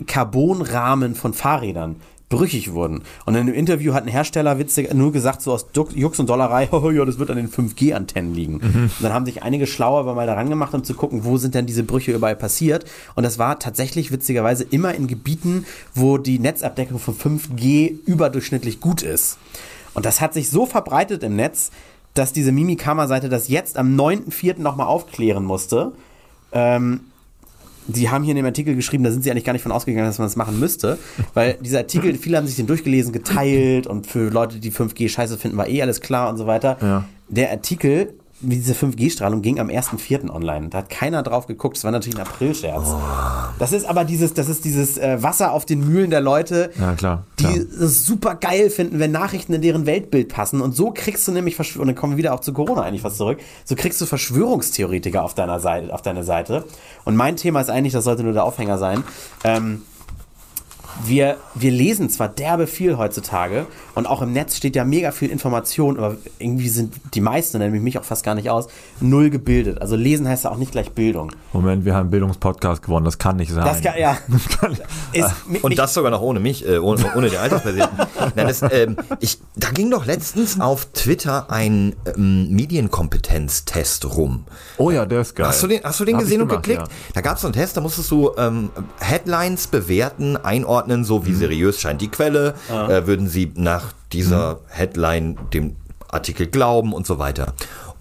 Carbonrahmen 0.08 1.14
von 1.16 1.34
Fahrrädern 1.34 1.98
brüchig 2.34 2.74
wurden. 2.74 3.04
Und 3.26 3.36
in 3.36 3.42
einem 3.42 3.54
Interview 3.54 3.94
hat 3.94 4.04
ein 4.04 4.10
Hersteller 4.10 4.58
witzig 4.58 4.94
nur 4.94 5.12
gesagt, 5.12 5.42
so 5.42 5.54
aus 5.54 5.68
Jux 5.94 6.20
und 6.20 6.30
Dollerei, 6.30 6.70
oh, 6.72 6.90
ja, 6.90 7.06
das 7.06 7.20
wird 7.20 7.30
an 7.30 7.38
den 7.38 7.50
5G-Antennen 7.50 8.34
liegen. 8.34 8.56
Und 8.56 8.92
dann 9.02 9.14
haben 9.14 9.26
sich 9.26 9.44
einige 9.44 9.68
schlauer 9.68 10.00
aber 10.00 10.16
mal 10.16 10.28
daran 10.28 10.50
gemacht, 10.50 10.74
um 10.74 10.84
zu 10.84 10.94
gucken, 10.96 11.24
wo 11.24 11.38
sind 11.38 11.56
denn 11.56 11.66
diese 11.66 11.84
Brüche 11.84 12.12
überall 12.12 12.36
passiert. 12.36 12.86
Und 13.16 13.24
das 13.24 13.38
war 13.38 13.60
tatsächlich 13.60 14.12
witzigerweise 14.12 14.64
immer 14.64 14.94
in 14.96 15.08
Gebieten, 15.08 15.66
wo 15.94 16.18
die 16.18 16.40
Netzabdeckung 16.40 17.00
von 17.00 17.16
5G 17.16 17.94
überdurchschnittlich 18.06 18.80
gut 18.80 19.04
ist. 19.04 19.38
Und 19.94 20.06
das 20.06 20.22
hat 20.22 20.34
sich 20.34 20.50
so 20.50 20.66
verbreitet 20.66 21.24
im 21.24 21.36
Netz, 21.36 21.72
dass 22.14 22.34
diese 22.34 22.52
Mimikama-Seite 22.52 23.30
das 23.30 23.48
jetzt 23.48 23.78
am 23.78 23.96
9.4. 23.96 24.60
nochmal 24.60 24.88
aufklären 24.88 25.44
musste. 25.44 25.94
Ähm, 26.52 27.02
die 27.88 28.10
haben 28.10 28.24
hier 28.24 28.32
in 28.32 28.38
dem 28.38 28.46
Artikel 28.46 28.76
geschrieben, 28.76 29.04
da 29.04 29.12
sind 29.12 29.24
sie 29.24 29.32
eigentlich 29.32 29.44
gar 29.44 29.54
nicht 29.54 29.64
von 29.64 29.72
ausgegangen, 29.72 30.06
dass 30.06 30.18
man 30.18 30.28
das 30.28 30.36
machen 30.36 30.60
müsste, 30.60 30.98
weil 31.34 31.58
dieser 31.62 31.80
Artikel, 31.80 32.16
viele 32.22 32.38
haben 32.38 32.48
sich 32.48 32.56
den 32.56 32.68
durchgelesen, 32.68 33.14
geteilt 33.14 33.88
und 33.88 34.08
für 34.08 34.30
Leute, 34.30 34.60
die 34.60 34.72
5G 34.72 35.10
scheiße 35.10 35.38
finden, 35.38 35.58
war 35.58 35.68
eh 35.68 35.82
alles 35.82 36.02
klar 36.02 36.30
und 36.30 36.38
so 36.38 36.48
weiter. 36.48 36.78
Ja. 36.82 37.06
Der 37.30 37.52
Artikel, 37.52 38.14
diese 38.44 38.74
5G-Strahlung, 38.74 39.42
ging 39.42 39.60
am 39.60 39.70
1.4. 39.70 40.30
online. 40.30 40.70
Da 40.70 40.80
hat 40.80 40.90
keiner 40.90 41.24
drauf 41.24 41.48
geguckt, 41.48 41.78
das 41.78 41.84
war 41.84 41.92
natürlich 41.92 42.18
ein 42.18 42.26
Aprilscherz. 42.28 42.90
Das 43.58 43.72
ist 43.72 43.86
aber 43.86 44.04
dieses, 44.04 44.34
das 44.34 44.50
ist 44.50 44.66
dieses 44.66 44.98
äh, 44.98 45.22
Wasser 45.24 45.52
auf 45.52 45.66
den 45.66 45.88
Mühlen 45.88 46.10
der 46.10 46.22
Leute, 46.22 46.72
Ja, 46.80 46.94
klar, 46.94 47.24
die 47.40 47.46
klar. 47.46 47.56
es 47.82 48.06
super 48.06 48.36
geil 48.36 48.70
finden, 48.70 49.00
wenn 49.00 49.12
Nachrichten 49.12 49.54
in 49.54 49.62
deren 49.62 49.86
Weltbild 49.86 50.30
passen. 50.30 50.62
Und 50.62 50.76
so 50.76 50.92
kriegst 50.92 51.28
du 51.28 51.32
nämlich, 51.32 51.56
Verschw- 51.56 51.80
und 51.80 51.88
dann 51.88 51.96
kommen 51.96 52.14
wir 52.14 52.18
wieder 52.18 52.34
auch 52.34 52.42
zu 52.42 52.54
Corona 52.54 52.82
eigentlich 52.84 53.04
was 53.04 53.18
zurück, 53.18 53.40
so 53.66 53.76
kriegst 53.76 54.00
du 54.02 54.06
Verschwörungstheoretiker 54.06 55.24
auf 55.24 55.34
deiner 55.34 55.60
Seite, 55.60 55.94
auf 55.94 56.02
deine 56.02 56.24
Seite. 56.24 56.66
Und 57.06 57.16
mein 57.16 57.36
Thema 57.38 57.62
ist 57.62 57.70
eigentlich, 57.70 57.94
das 57.94 58.04
sollte 58.04 58.24
nur 58.24 58.34
der 58.34 58.44
Aufhänger 58.44 58.78
sein, 58.78 59.04
ähm, 59.44 59.82
wir, 61.06 61.38
wir 61.56 61.72
lesen 61.72 62.10
zwar 62.10 62.30
derbe 62.30 62.68
viel 62.68 62.98
heutzutage 62.98 63.66
und 63.96 64.08
auch 64.08 64.22
im 64.22 64.32
Netz 64.34 64.56
steht 64.58 64.76
ja 64.76 64.84
mega 64.84 65.12
viel 65.12 65.30
Information, 65.30 65.98
aber 65.98 66.18
irgendwie 66.40 66.70
sind 66.70 66.96
die 67.14 67.22
meisten, 67.22 67.60
nämlich 67.60 67.82
mich 67.82 67.98
auch 68.00 68.04
fast 68.04 68.24
gar 68.24 68.36
nicht 68.36 68.50
aus, 68.50 68.68
null 69.00 69.30
gebildet. 69.30 69.82
Also 69.82 69.96
lesen 69.96 70.28
heißt 70.28 70.46
ja 70.46 70.52
auch 70.52 70.58
nicht 70.58 70.72
gleich 70.72 70.92
Bildung. 70.92 71.32
Moment, 71.54 71.86
wir 71.86 71.94
haben 71.94 72.02
einen 72.02 72.10
Bildungspodcast 72.12 72.82
gewonnen. 72.82 73.06
Das 73.06 73.18
kann 73.18 73.36
nicht 73.38 73.52
sein. 73.52 73.64
Das 73.66 73.82
kann, 73.82 73.98
ja. 74.00 74.18
Ist, 75.14 75.32
Und 75.62 75.78
das 75.78 75.94
sogar 75.94 76.12
noch 76.12 76.22
ohne 76.22 76.40
mich, 76.40 76.68
äh, 76.68 76.78
ohne, 76.80 77.04
ohne 77.16 77.30
den 77.30 77.40
Alterspräsidenten. 77.40 77.98
Nein, 78.36 78.48
das, 78.48 78.62
ähm, 78.72 78.98
ich, 79.20 79.40
da 79.56 79.70
ging 79.70 79.92
doch 79.92 80.06
letztens 80.06 80.60
auf 80.60 80.86
Twitter 80.94 81.52
ein 81.52 81.96
ähm, 82.16 82.50
Medienkompetenztest 82.50 84.06
rum. 84.18 84.46
oh 84.78 84.92
ja, 84.92 85.06
der 85.06 85.22
ist 85.22 85.36
geil. 85.36 85.48
Hast 85.48 85.62
du 85.64 85.68
den, 85.68 85.84
hast 85.84 86.00
du 86.00 86.06
den 86.06 86.16
Hab 86.16 86.22
gesehen 86.24 86.42
und 86.42 86.48
gemacht, 86.50 86.64
geklickt? 86.66 86.88
ja. 86.88 86.94
Da 87.14 87.22
gab 87.22 87.36
es 87.36 87.42
so 87.42 87.48
einen 87.48 87.54
Test, 87.54 87.78
da 87.78 87.82
musstest 87.82 88.10
du 88.12 88.32
ähm, 88.38 88.70
Headlines 89.00 89.68
bewerten, 89.68 90.38
einordnen, 90.38 91.04
so 91.04 91.26
wie 91.26 91.32
Mhm. 91.32 91.38
seriös 91.38 91.80
scheint 91.80 92.02
die 92.02 92.10
Quelle, 92.10 92.54
äh, 92.70 93.06
würden 93.08 93.28
sie 93.28 93.52
nach 93.56 93.83
dieser 94.12 94.60
Headline 94.68 95.38
dem 95.54 95.76
Artikel 96.10 96.48
glauben 96.48 96.94
und 96.94 97.08
so 97.08 97.18
weiter. 97.20 97.54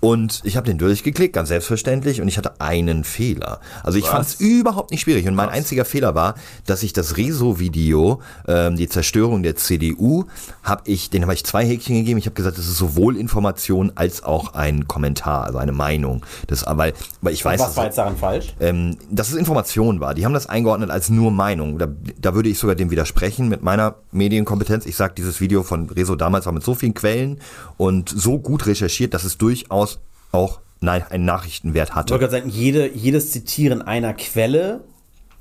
Und 0.04 0.40
ich 0.42 0.56
habe 0.56 0.66
den 0.66 0.78
durchgeklickt, 0.78 1.32
ganz 1.32 1.48
selbstverständlich, 1.48 2.20
und 2.20 2.26
ich 2.26 2.36
hatte 2.36 2.60
einen 2.60 3.04
Fehler. 3.04 3.60
Also 3.84 3.98
ich 4.00 4.06
fand 4.06 4.26
es 4.26 4.40
überhaupt 4.40 4.90
nicht 4.90 5.02
schwierig. 5.02 5.28
Und 5.28 5.36
mein 5.36 5.48
einziger 5.48 5.84
Fehler 5.84 6.16
war, 6.16 6.34
dass 6.66 6.82
ich 6.82 6.92
das 6.92 7.16
Rezo-Video, 7.16 8.20
ähm, 8.48 8.74
die 8.74 8.88
Zerstörung 8.88 9.44
der 9.44 9.54
CDU, 9.54 10.24
habe 10.64 10.82
ich, 10.86 11.10
den 11.10 11.22
habe 11.22 11.34
ich 11.34 11.44
zwei 11.44 11.64
Häkchen 11.64 11.94
gegeben. 11.94 12.18
Ich 12.18 12.26
habe 12.26 12.34
gesagt, 12.34 12.58
das 12.58 12.66
ist 12.66 12.78
sowohl 12.78 13.16
Information 13.16 13.92
als 13.94 14.24
auch 14.24 14.54
ein 14.54 14.88
Kommentar, 14.88 15.44
also 15.44 15.58
eine 15.58 15.70
Meinung. 15.70 16.26
Das, 16.48 16.64
weil, 16.68 16.94
weil 17.20 17.32
ich 17.32 17.44
weiß, 17.44 17.60
Was 17.60 17.68
dass- 17.68 17.76
war 17.76 17.84
jetzt 17.84 17.98
daran 17.98 18.16
falsch? 18.16 18.54
ähm, 18.58 18.96
dass 19.08 19.28
es 19.28 19.36
Information 19.36 20.00
war. 20.00 20.14
Die 20.14 20.24
haben 20.24 20.34
das 20.34 20.46
eingeordnet 20.48 20.90
als 20.90 21.10
nur 21.10 21.30
Meinung. 21.30 21.78
Da, 21.78 21.86
da 22.20 22.34
würde 22.34 22.48
ich 22.48 22.58
sogar 22.58 22.74
dem 22.74 22.90
widersprechen 22.90 23.48
mit 23.48 23.62
meiner 23.62 23.94
Medienkompetenz. 24.10 24.84
Ich 24.84 24.96
sage, 24.96 25.14
dieses 25.16 25.40
Video 25.40 25.62
von 25.62 25.88
Rezo 25.90 26.16
damals 26.16 26.46
war 26.46 26.52
mit 26.52 26.64
so 26.64 26.74
vielen 26.74 26.94
Quellen 26.94 27.38
und 27.76 28.08
so 28.08 28.40
gut 28.40 28.66
recherchiert, 28.66 29.14
dass 29.14 29.22
es 29.22 29.38
durchaus 29.38 29.91
auch 30.32 30.60
nein, 30.80 31.04
einen 31.08 31.24
Nachrichtenwert 31.24 31.90
Ich 31.90 31.94
hatte. 31.94 32.10
wollte 32.12 32.24
gerade 32.28 32.42
sagen, 32.42 32.50
jede, 32.50 32.90
jedes 32.92 33.30
Zitieren 33.30 33.82
einer 33.82 34.14
Quelle, 34.14 34.82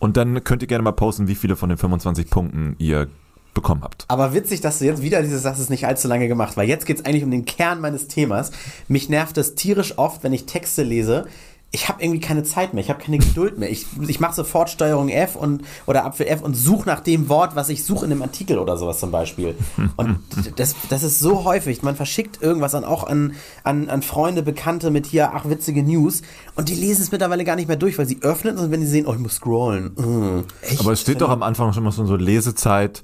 Und 0.00 0.16
dann 0.16 0.42
könnt 0.42 0.60
ihr 0.60 0.66
gerne 0.66 0.82
mal 0.82 0.90
posten, 0.90 1.28
wie 1.28 1.36
viele 1.36 1.54
von 1.54 1.68
den 1.68 1.78
25 1.78 2.28
Punkten 2.30 2.74
ihr 2.80 3.06
bekommen 3.54 3.84
habt. 3.84 4.04
Aber 4.08 4.34
witzig, 4.34 4.60
dass 4.60 4.80
du 4.80 4.86
jetzt 4.86 5.02
wieder 5.02 5.22
dieses 5.22 5.42
sagst, 5.42 5.60
es 5.60 5.70
nicht 5.70 5.86
allzu 5.86 6.08
lange 6.08 6.26
gemacht, 6.26 6.56
weil 6.56 6.68
jetzt 6.68 6.84
geht 6.84 6.98
es 6.98 7.04
eigentlich 7.04 7.22
um 7.22 7.30
den 7.30 7.44
Kern 7.44 7.80
meines 7.80 8.08
Themas. 8.08 8.50
Mich 8.88 9.08
nervt 9.08 9.38
es 9.38 9.54
tierisch 9.54 9.96
oft, 9.96 10.24
wenn 10.24 10.32
ich 10.32 10.46
Texte 10.46 10.82
lese. 10.82 11.28
Ich 11.74 11.88
habe 11.88 12.00
irgendwie 12.00 12.20
keine 12.20 12.44
Zeit 12.44 12.72
mehr, 12.72 12.84
ich 12.84 12.88
habe 12.88 13.02
keine 13.02 13.18
Geduld 13.18 13.58
mehr. 13.58 13.68
Ich, 13.68 13.86
ich 14.06 14.20
mache 14.20 14.34
sofort 14.34 14.70
Steuerung 14.70 15.08
F 15.08 15.34
und 15.34 15.62
oder 15.86 16.04
Apfel 16.04 16.28
F 16.28 16.40
und 16.40 16.54
suche 16.54 16.88
nach 16.88 17.00
dem 17.00 17.28
Wort, 17.28 17.56
was 17.56 17.68
ich 17.68 17.84
suche 17.84 18.06
in 18.06 18.12
einem 18.12 18.22
Artikel 18.22 18.58
oder 18.58 18.76
sowas 18.76 19.00
zum 19.00 19.10
Beispiel. 19.10 19.56
Und 19.96 20.20
das, 20.56 20.76
das 20.88 21.02
ist 21.02 21.18
so 21.18 21.42
häufig. 21.42 21.82
Man 21.82 21.96
verschickt 21.96 22.40
irgendwas 22.40 22.72
dann 22.72 22.84
auch 22.84 23.04
an, 23.04 23.34
an, 23.64 23.90
an 23.90 24.02
Freunde, 24.02 24.44
Bekannte 24.44 24.92
mit 24.92 25.04
hier, 25.04 25.32
ach, 25.34 25.48
witzige 25.48 25.82
News. 25.82 26.22
Und 26.54 26.68
die 26.68 26.76
lesen 26.76 27.02
es 27.02 27.10
mittlerweile 27.10 27.44
gar 27.44 27.56
nicht 27.56 27.66
mehr 27.66 27.76
durch, 27.76 27.98
weil 27.98 28.06
sie 28.06 28.18
öffnen 28.22 28.56
und 28.56 28.70
wenn 28.70 28.80
sie 28.80 28.86
sehen, 28.86 29.06
oh, 29.06 29.12
ich 29.12 29.18
muss 29.18 29.34
scrollen. 29.34 29.94
Mm. 29.96 30.44
Aber 30.78 30.92
es 30.92 31.00
steht 31.00 31.20
doch 31.20 31.30
am 31.30 31.42
Anfang 31.42 31.72
schon 31.72 31.82
mal 31.82 31.90
so 31.90 32.06
so 32.06 32.14
Lesezeit, 32.14 33.02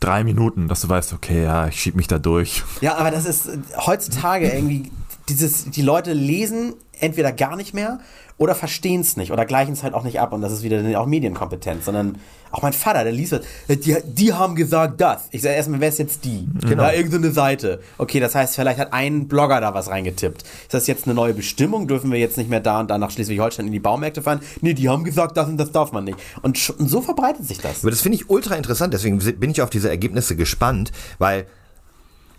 drei 0.00 0.24
Minuten, 0.24 0.68
dass 0.68 0.82
du 0.82 0.88
weißt, 0.88 1.12
okay, 1.12 1.44
ja, 1.44 1.68
ich 1.68 1.80
schieb 1.80 1.96
mich 1.96 2.06
da 2.06 2.18
durch. 2.18 2.62
Ja, 2.80 2.96
aber 2.96 3.10
das 3.10 3.26
ist 3.26 3.46
äh, 3.46 3.58
heutzutage 3.78 4.48
irgendwie 4.54 4.90
dieses, 5.28 5.70
die 5.70 5.82
Leute 5.82 6.12
lesen 6.12 6.74
entweder 6.98 7.32
gar 7.32 7.56
nicht 7.56 7.74
mehr 7.74 7.98
oder 8.38 8.54
verstehen 8.54 9.00
es 9.00 9.16
nicht 9.16 9.32
oder 9.32 9.44
gleichen 9.46 9.72
es 9.72 9.82
halt 9.82 9.94
auch 9.94 10.04
nicht 10.04 10.20
ab 10.20 10.32
und 10.32 10.40
das 10.42 10.52
ist 10.52 10.62
wieder 10.62 11.00
auch 11.00 11.06
Medienkompetenz, 11.06 11.84
sondern 11.84 12.18
auch 12.50 12.62
mein 12.62 12.72
Vater, 12.72 13.02
der 13.02 13.12
liest, 13.12 13.32
was, 13.32 13.40
äh, 13.68 13.76
die, 13.76 13.96
die 14.04 14.32
haben 14.32 14.54
gesagt 14.54 15.00
das. 15.00 15.28
Ich 15.30 15.42
sage 15.42 15.56
erstmal, 15.56 15.80
wer 15.80 15.88
ist 15.88 15.98
jetzt 15.98 16.24
die? 16.24 16.48
Genau. 16.60 16.84
Da 16.84 16.92
irgendeine 16.92 17.32
Seite. 17.32 17.80
Okay, 17.98 18.20
das 18.20 18.34
heißt, 18.34 18.54
vielleicht 18.54 18.78
hat 18.78 18.92
ein 18.92 19.28
Blogger 19.28 19.60
da 19.60 19.74
was 19.74 19.88
reingetippt. 19.88 20.42
Ist 20.42 20.72
das 20.72 20.86
jetzt 20.86 21.06
eine 21.06 21.14
neue 21.14 21.34
Bestimmung? 21.34 21.88
Dürfen 21.88 22.10
wir 22.12 22.18
jetzt 22.18 22.38
nicht 22.38 22.48
mehr 22.48 22.60
da 22.60 22.80
und 22.80 22.88
da 22.88 22.98
nach 22.98 23.10
Schleswig-Holstein 23.10 23.66
in 23.66 23.72
die 23.72 23.80
Baumärkte 23.80 24.22
fahren? 24.22 24.40
Nee, 24.60 24.74
die 24.74 24.88
haben 24.88 25.04
gesagt, 25.04 25.36
das 25.36 25.48
und 25.48 25.56
das 25.56 25.72
darf 25.72 25.92
man 25.92 26.04
nicht. 26.04 26.18
Und, 26.42 26.56
so 26.56 27.02
verbreitet 27.02 27.46
sich 27.46 27.58
das. 27.58 27.82
Aber 27.82 27.90
das 27.90 28.00
finde 28.00 28.16
ich 28.16 28.30
ultra 28.30 28.54
interessant, 28.54 28.94
deswegen 28.94 29.18
bin 29.18 29.50
ich 29.50 29.60
auf 29.60 29.70
diese 29.70 29.90
Ergebnisse 29.90 30.36
gespannt, 30.36 30.92
weil 31.18 31.46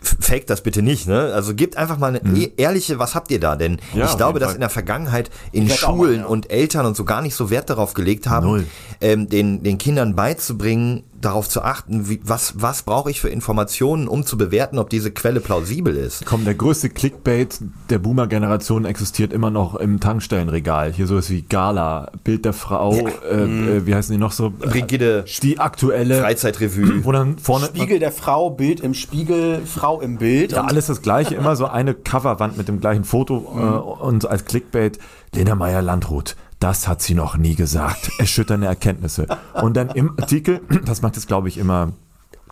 fake 0.02 0.48
das 0.48 0.62
bitte 0.62 0.82
nicht, 0.82 1.08
ne? 1.08 1.32
Also 1.34 1.56
gebt 1.56 1.78
einfach 1.78 1.98
mal 1.98 2.16
eine 2.16 2.38
e- 2.38 2.54
ehrliche, 2.58 3.00
was 3.00 3.16
habt 3.16 3.32
ihr 3.32 3.40
da? 3.40 3.56
Denn 3.56 3.80
Ja, 3.94 4.06
ich 4.06 4.18
glaube, 4.18 4.40
dass 4.40 4.54
in 4.54 4.60
der 4.60 4.70
Vergangenheit 4.70 5.30
in 5.52 5.72
auch 5.72 5.76
Schulen 5.76 6.12
machen, 6.18 6.22
ja. 6.22 6.26
und 6.28 6.52
Eltern 6.52 6.86
und 6.86 6.96
so 6.96 7.04
gar 7.04 7.22
nicht 7.22 7.36
so 7.36 7.50
Wert 7.50 7.70
darauf 7.70 7.94
gelegt 7.94 8.28
haben, 8.28 8.68
ähm, 9.02 9.28
den, 9.30 9.64
den 9.64 9.78
Kindern 9.78 10.16
beizubringen, 10.16 11.04
darauf 11.22 11.50
zu 11.50 11.62
achten, 11.62 12.10
wie, 12.10 12.20
was, 12.24 12.54
was 12.58 12.84
brauche 12.84 13.10
ich 13.10 13.22
für 13.22 13.30
Informationen, 13.30 14.08
um 14.08 14.26
zu 14.26 14.38
bewerten, 14.38 14.78
ob 14.78 14.90
diese 14.90 15.12
Quelle 15.12 15.40
plausibel 15.40 15.96
ist. 15.96 16.26
Komm, 16.26 16.46
der 16.46 16.54
größte 16.54 16.90
Clickbait 16.90 17.60
der 17.90 18.00
Boomer-Generation 18.00 18.86
existiert 18.86 19.34
immer 19.34 19.50
noch 19.50 19.76
im 19.76 20.00
Tankstellenregal. 20.00 20.94
Hier 20.94 21.08
sowas 21.08 21.30
wie 21.30 21.42
Gala, 21.42 22.12
Bild 22.24 22.46
der 22.46 22.54
Frau, 22.54 22.94
äh, 23.30 23.78
äh, 23.78 23.86
wie 23.86 23.96
heißen 23.96 24.14
die 24.14 24.20
noch 24.20 24.32
so? 24.32 24.52
Brigitte, 24.52 25.26
Die 25.42 25.60
aktuelle, 25.60 26.22
Freizeitrevue. 26.22 26.88
wo 27.04 27.12
dann 27.12 27.38
vorne 27.38 27.68
Spiegel 27.68 28.00
der 28.00 28.12
Frau, 28.12 28.50
Bild 28.50 28.80
im 28.80 28.94
Spiegel, 28.94 29.62
Frau 29.66 30.02
im 30.02 30.18
Bild. 30.18 30.52
Ja, 30.52 30.64
alles 30.64 30.88
das 30.88 31.02
gleiche, 31.02 31.36
immer 31.36 31.56
so 31.56 31.66
eine 31.66 31.94
Coverwand 31.94 32.58
mit 32.58 32.68
dem 32.68 32.80
gleichen 32.80 33.04
Foto 33.04 33.46
äh, 33.56 34.04
und 34.04 34.30
als 34.30 34.46
Clickbait 34.46 35.00
Lena 35.34 35.56
Meyer-Landrut. 35.56 36.36
Das 36.60 36.88
hat 36.88 37.02
sie 37.02 37.14
noch 37.14 37.38
nie 37.38 37.56
gesagt. 37.56 38.12
Erschütternde 38.18 38.68
Erkenntnisse. 38.68 39.28
Und 39.62 39.78
dann 39.78 39.90
im 39.90 40.18
Artikel, 40.20 40.62
das 40.86 41.02
macht 41.02 41.18
es 41.18 41.28
glaube 41.28 41.48
ich 41.48 41.58
immer 41.58 41.94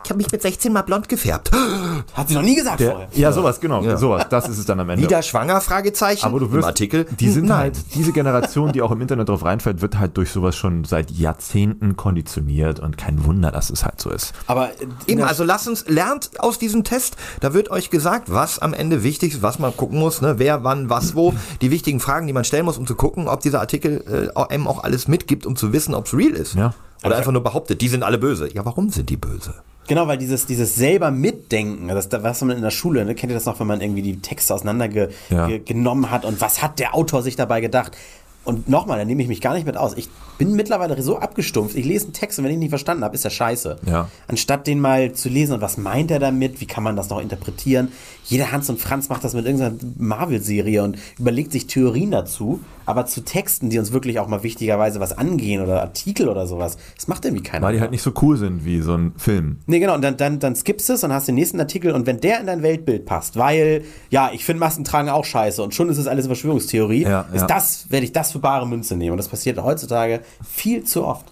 Ich 0.06 0.10
habe 0.12 0.18
mich 0.20 0.32
mit 0.32 0.40
16 0.40 0.72
mal 0.72 0.84
blond 0.84 1.10
gefärbt. 1.10 1.50
Hat 2.14 2.28
sie 2.30 2.36
noch 2.36 2.44
nie 2.44 2.56
gesagt 2.56 2.80
der, 2.80 2.92
vorher. 2.92 3.08
ja 3.14 3.32
sowas 3.32 3.60
genau, 3.60 3.82
Ja. 3.82 3.98
sowas. 3.98 4.28
Das 4.30 4.48
ist 4.48 4.60
es 4.60 4.66
dann 4.68 4.80
am 4.80 4.88
Ende. 4.92 5.04
Wieder 5.04 5.24
schwanger? 5.24 5.60
Fragezeichen. 5.62 6.24
Aber 6.26 6.40
du 6.40 6.46
Im 6.46 6.52
wirst, 6.52 6.68
Artikel. 6.68 7.06
die 7.20 7.32
sind 7.32 7.46
Nein. 7.48 7.58
halt, 7.58 7.78
diese 7.96 8.12
Generation, 8.12 8.72
die 8.72 8.84
auch 8.84 8.92
im 8.92 9.02
Internet 9.02 9.30
drauf 9.30 9.44
reinfällt, 9.44 9.82
wird 9.82 9.98
halt 9.98 10.16
durch 10.18 10.30
sowas 10.30 10.56
schon 10.56 10.84
seit 10.84 11.10
Jahrzehnten 11.10 11.96
konditioniert 11.96 12.80
und 12.80 13.00
kein 13.00 13.26
Wunder, 13.26 13.52
dass 13.52 13.72
es 13.72 13.84
halt 13.84 14.00
so 14.00 14.12
ist. 14.12 14.34
Aber 14.46 14.70
äh, 14.80 14.86
Eben, 15.08 15.24
also 15.24 15.44
lasst 15.44 15.68
uns, 15.68 15.86
lernt 15.88 16.30
aus 16.40 16.60
diesem 16.60 16.84
Test. 16.84 17.16
Da 17.40 17.56
wird 17.56 17.72
euch 17.72 17.90
gesagt, 17.90 18.32
was 18.32 18.60
am 18.60 18.76
Ende 18.76 19.02
wichtig 19.02 19.34
ist, 19.34 19.42
was 19.42 19.58
man 19.58 19.76
gucken 19.76 19.98
muss, 19.98 20.22
ne? 20.22 20.36
wer, 20.38 20.64
wann, 20.64 20.88
was, 20.88 21.16
wo. 21.16 21.34
Die 21.62 21.72
wichtigen 21.72 22.00
Fragen, 22.00 22.28
die 22.28 22.34
man 22.34 22.44
stellen 22.44 22.66
muss, 22.66 22.78
um 22.78 22.86
zu 22.86 22.94
gucken, 22.94 23.28
ob 23.28 23.40
dieser 23.40 23.60
Artikel 23.60 24.32
äh, 24.36 24.40
einem 24.54 24.68
auch 24.68 24.84
alles 24.84 25.08
mitgibt, 25.08 25.48
um 25.48 25.56
zu 25.56 25.74
wissen, 25.74 25.96
ob 25.96 26.06
es 26.06 26.14
real 26.14 26.34
ist. 26.34 26.54
Ja. 26.54 26.76
Oder 27.04 27.18
einfach 27.18 27.32
nur 27.32 27.44
behauptet, 27.44 27.82
die 27.82 27.88
sind 27.88 28.04
alle 28.04 28.20
böse. 28.20 28.54
Ja, 28.54 28.66
warum 28.66 28.90
sind 28.90 29.10
die 29.10 29.18
böse? 29.18 29.56
Genau, 29.88 30.08
weil 30.08 30.18
dieses, 30.18 30.46
dieses 30.46 30.76
selber 30.76 31.12
Mitdenken, 31.12 31.88
das, 31.88 32.10
was 32.12 32.42
man 32.42 32.56
in 32.58 32.64
der 32.64 32.72
Schule, 32.72 33.06
ne, 33.06 33.16
kennt 33.16 33.32
ihr 33.32 33.36
das 33.36 33.46
noch, 33.46 33.60
wenn 33.60 33.68
man 33.68 33.82
irgendwie 33.82 34.02
die 34.02 34.20
Texte 34.20 34.54
auseinandergenommen 34.54 36.04
Ja. 36.06 36.12
hat 36.12 36.26
und 36.26 36.42
was 36.42 36.62
hat 36.62 36.80
der 36.80 36.96
Autor 36.96 37.22
sich 37.22 37.36
dabei 37.36 37.62
gedacht? 37.62 37.96
Und 38.44 38.70
nochmal, 38.70 39.00
da 39.00 39.06
nehme 39.06 39.24
ich 39.24 39.28
mich 39.28 39.42
gar 39.42 39.56
nicht 39.56 39.66
mit 39.66 39.76
aus. 39.76 39.94
Ich 39.98 40.08
bin 40.38 40.56
mittlerweile 40.56 41.02
so 41.02 41.18
abgestumpft. 41.18 41.76
Ich 41.76 41.84
lese 41.84 42.06
einen 42.06 42.14
Text 42.14 42.38
und 42.38 42.46
wenn 42.46 42.52
ich 42.52 42.56
ihn 42.58 42.60
nicht 42.60 42.70
verstanden 42.70 43.04
habe, 43.04 43.16
ist 43.16 43.26
der 43.26 43.32
scheiße. 43.32 43.80
Ja. 43.88 44.08
Anstatt 44.28 44.68
den 44.68 44.80
mal 44.80 45.14
zu 45.14 45.30
lesen 45.30 45.54
und 45.54 45.62
was 45.62 45.78
meint 45.78 46.12
er 46.12 46.20
damit, 46.20 46.62
wie 46.62 46.68
kann 46.68 46.84
man 46.84 46.96
das 46.96 47.10
noch 47.10 47.20
interpretieren. 47.20 47.92
Jeder 48.26 48.52
Hans 48.52 48.70
und 48.70 48.80
Franz 48.80 49.10
macht 49.10 49.24
das 49.24 49.34
mit 49.34 49.46
irgendeiner 49.46 49.74
Marvel-Serie 49.98 50.84
und 50.84 51.00
überlegt 51.18 51.54
sich 51.54 51.66
Theorien 51.66 52.12
dazu. 52.12 52.60
Aber 52.86 53.06
zu 53.06 53.22
Texten, 53.24 53.70
die 53.70 53.80
uns 53.80 53.92
wirklich 53.92 54.20
auch 54.20 54.28
mal 54.28 54.44
wichtigerweise 54.44 55.00
was 55.00 55.18
angehen 55.18 55.62
oder 55.62 55.82
Artikel 55.82 56.30
oder 56.30 56.48
sowas, 56.48 56.78
das 56.96 57.08
macht 57.08 57.26
irgendwie 57.26 57.44
keiner. 57.44 57.66
Weil 57.66 57.74
die 57.74 57.82
halt 57.82 57.92
nicht 57.92 58.02
so 58.02 58.12
cool 58.22 58.38
sind 58.38 58.66
wie 58.66 58.82
so 58.82 58.94
ein 58.96 59.14
Film. 59.18 59.58
Nee, 59.66 59.80
genau, 59.80 59.96
und 59.96 60.02
dann, 60.02 60.18
dann, 60.18 60.40
dann 60.40 60.56
skippst 60.56 60.90
du 60.90 60.94
es 60.94 61.04
und 61.04 61.12
hast 61.14 61.28
den 61.28 61.36
nächsten 61.36 61.60
Artikel 61.60 61.92
und 61.94 62.06
wenn 62.06 62.20
der 62.20 62.40
in 62.40 62.48
dein 62.48 62.62
Weltbild 62.64 63.06
passt, 63.06 63.38
weil, 63.38 63.84
ja, 64.10 64.30
ich 64.34 64.46
finde 64.46 64.60
Massentragen 64.60 65.10
auch 65.10 65.26
scheiße 65.26 65.62
und 65.64 65.74
schon 65.74 65.90
ist 65.90 65.98
es 65.98 66.08
alles 66.08 66.28
Verschwörungstheorie, 66.28 67.04
Ja, 67.04 67.26
ist 67.34 67.42
ja. 67.42 67.48
das, 67.48 67.90
werde 67.90 68.06
ich 68.06 68.12
das 68.12 68.32
für 68.32 68.40
bare 68.40 68.68
Münze 68.68 68.96
nehmen. 68.96 69.12
Und 69.12 69.18
das 69.18 69.28
passiert 69.30 69.62
heutzutage 69.62 70.22
viel 70.44 70.84
zu 70.84 71.06
oft. 71.06 71.26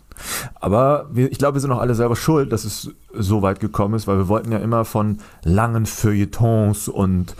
Aber 0.55 1.07
wir, 1.11 1.31
ich 1.31 1.37
glaube, 1.37 1.55
wir 1.55 1.61
sind 1.61 1.71
auch 1.71 1.79
alle 1.79 1.95
selber 1.95 2.15
schuld, 2.15 2.51
dass 2.51 2.65
es 2.65 2.91
so 3.13 3.41
weit 3.41 3.59
gekommen 3.59 3.95
ist, 3.95 4.07
weil 4.07 4.17
wir 4.17 4.27
wollten 4.27 4.51
ja 4.51 4.59
immer 4.59 4.85
von 4.85 5.19
langen 5.43 5.85
Feuilletons 5.85 6.87
und 6.87 7.35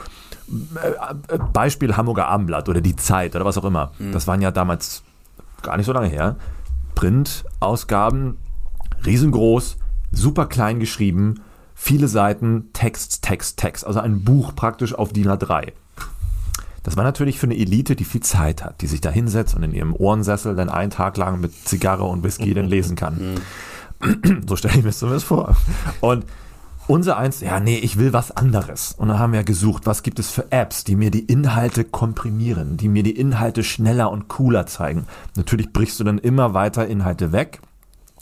Beispiel 1.54 1.96
Hamburger 1.96 2.28
Abendblatt 2.28 2.70
oder 2.70 2.82
die 2.82 2.96
Zeit 2.96 3.36
oder 3.36 3.46
was 3.46 3.58
auch 3.58 3.66
immer. 3.66 3.92
Das 4.12 4.28
waren 4.28 4.42
ja 4.42 4.52
damals 4.52 5.04
gar 5.62 5.78
nicht 5.78 5.86
so 5.86 5.94
lange 5.94 6.08
her. 6.08 6.36
Print-Ausgaben, 6.96 8.38
riesengroß, 9.06 9.78
super 10.12 10.46
klein 10.46 10.80
geschrieben, 10.80 11.42
viele 11.76 12.08
Seiten, 12.08 12.70
Text, 12.74 13.24
Text, 13.24 13.58
Text. 13.58 13.86
Also 13.86 14.00
ein 14.00 14.24
Buch 14.24 14.56
praktisch 14.56 14.94
auf 14.94 15.12
DIN 15.14 15.30
A3. 15.30 15.74
Das 16.84 16.98
war 16.98 17.04
natürlich 17.04 17.40
für 17.40 17.48
eine 17.48 17.58
Elite, 17.58 17.96
die 17.96 18.04
viel 18.04 18.22
Zeit 18.22 18.64
hat, 18.64 18.82
die 18.82 18.88
sich 18.88 19.00
da 19.00 19.10
hinsetzt 19.10 19.56
und 19.56 19.64
in 19.64 19.74
ihrem 19.74 19.94
Ohrensessel 19.96 20.56
dann 20.56 20.70
einen 20.70 20.92
Tag 20.92 21.16
lang 21.18 21.40
mit 21.40 21.54
Zigarre 21.68 22.04
und 22.04 22.24
Whisky 22.24 22.54
dann 22.54 22.68
lesen 22.68 22.98
kann. 22.98 23.40
so 24.48 24.58
stelle 24.58 24.76
ich 24.76 24.84
mir 24.84 24.90
das 24.90 25.00
zumindest 25.00 25.26
vor. 25.26 25.56
Und 26.02 26.26
unser 26.88 27.17
eins, 27.17 27.41
ja, 27.41 27.60
nee, 27.60 27.78
ich 27.78 27.98
will 27.98 28.13
was 28.13 28.32
anderes. 28.32 28.93
Und 28.98 29.08
dann 29.08 29.19
haben 29.19 29.34
wir 29.34 29.43
gesucht, 29.43 29.86
was 29.86 30.04
gibt 30.04 30.19
es 30.19 30.30
für 30.30 30.52
Apps, 30.52 30.84
die 30.84 30.96
mir 30.96 31.12
die 31.12 31.26
Inhalte 31.26 31.84
komprimieren, 31.84 32.78
die 32.78 32.89
mir 32.89 33.04
die 33.04 33.17
Inhalte 33.17 33.63
schneller 33.63 34.12
und 34.12 34.28
cooler 34.28 34.65
zeigen. 34.65 35.08
Natürlich 35.36 35.72
brichst 35.72 36.00
du 36.00 36.04
dann 36.04 36.17
immer 36.17 36.54
weiter 36.54 36.88
Inhalte 36.88 37.32
weg, 37.32 37.62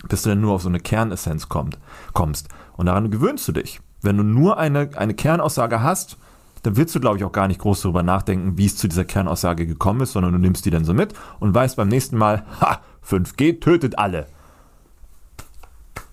bis 0.07 0.23
du 0.23 0.29
dann 0.29 0.41
nur 0.41 0.53
auf 0.53 0.61
so 0.61 0.69
eine 0.69 0.79
Kernessenz 0.79 1.49
kommt, 1.49 1.79
kommst. 2.13 2.49
Und 2.77 2.85
daran 2.85 3.11
gewöhnst 3.11 3.47
du 3.47 3.51
dich. 3.51 3.79
Wenn 4.01 4.17
du 4.17 4.23
nur 4.23 4.57
eine, 4.57 4.89
eine 4.95 5.13
Kernaussage 5.13 5.81
hast, 5.81 6.17
dann 6.63 6.77
willst 6.77 6.93
du, 6.93 6.99
glaube 6.99 7.17
ich, 7.17 7.23
auch 7.23 7.31
gar 7.31 7.47
nicht 7.47 7.59
groß 7.59 7.81
darüber 7.81 8.03
nachdenken, 8.03 8.57
wie 8.57 8.65
es 8.65 8.77
zu 8.77 8.87
dieser 8.87 9.05
Kernaussage 9.05 9.65
gekommen 9.65 10.01
ist, 10.01 10.13
sondern 10.13 10.33
du 10.33 10.39
nimmst 10.39 10.65
die 10.65 10.69
dann 10.69 10.85
so 10.85 10.93
mit 10.93 11.13
und 11.39 11.53
weißt 11.53 11.75
beim 11.75 11.87
nächsten 11.87 12.17
Mal, 12.17 12.43
ha, 12.61 12.79
5G 13.07 13.59
tötet 13.59 13.97
alle. 13.97 14.27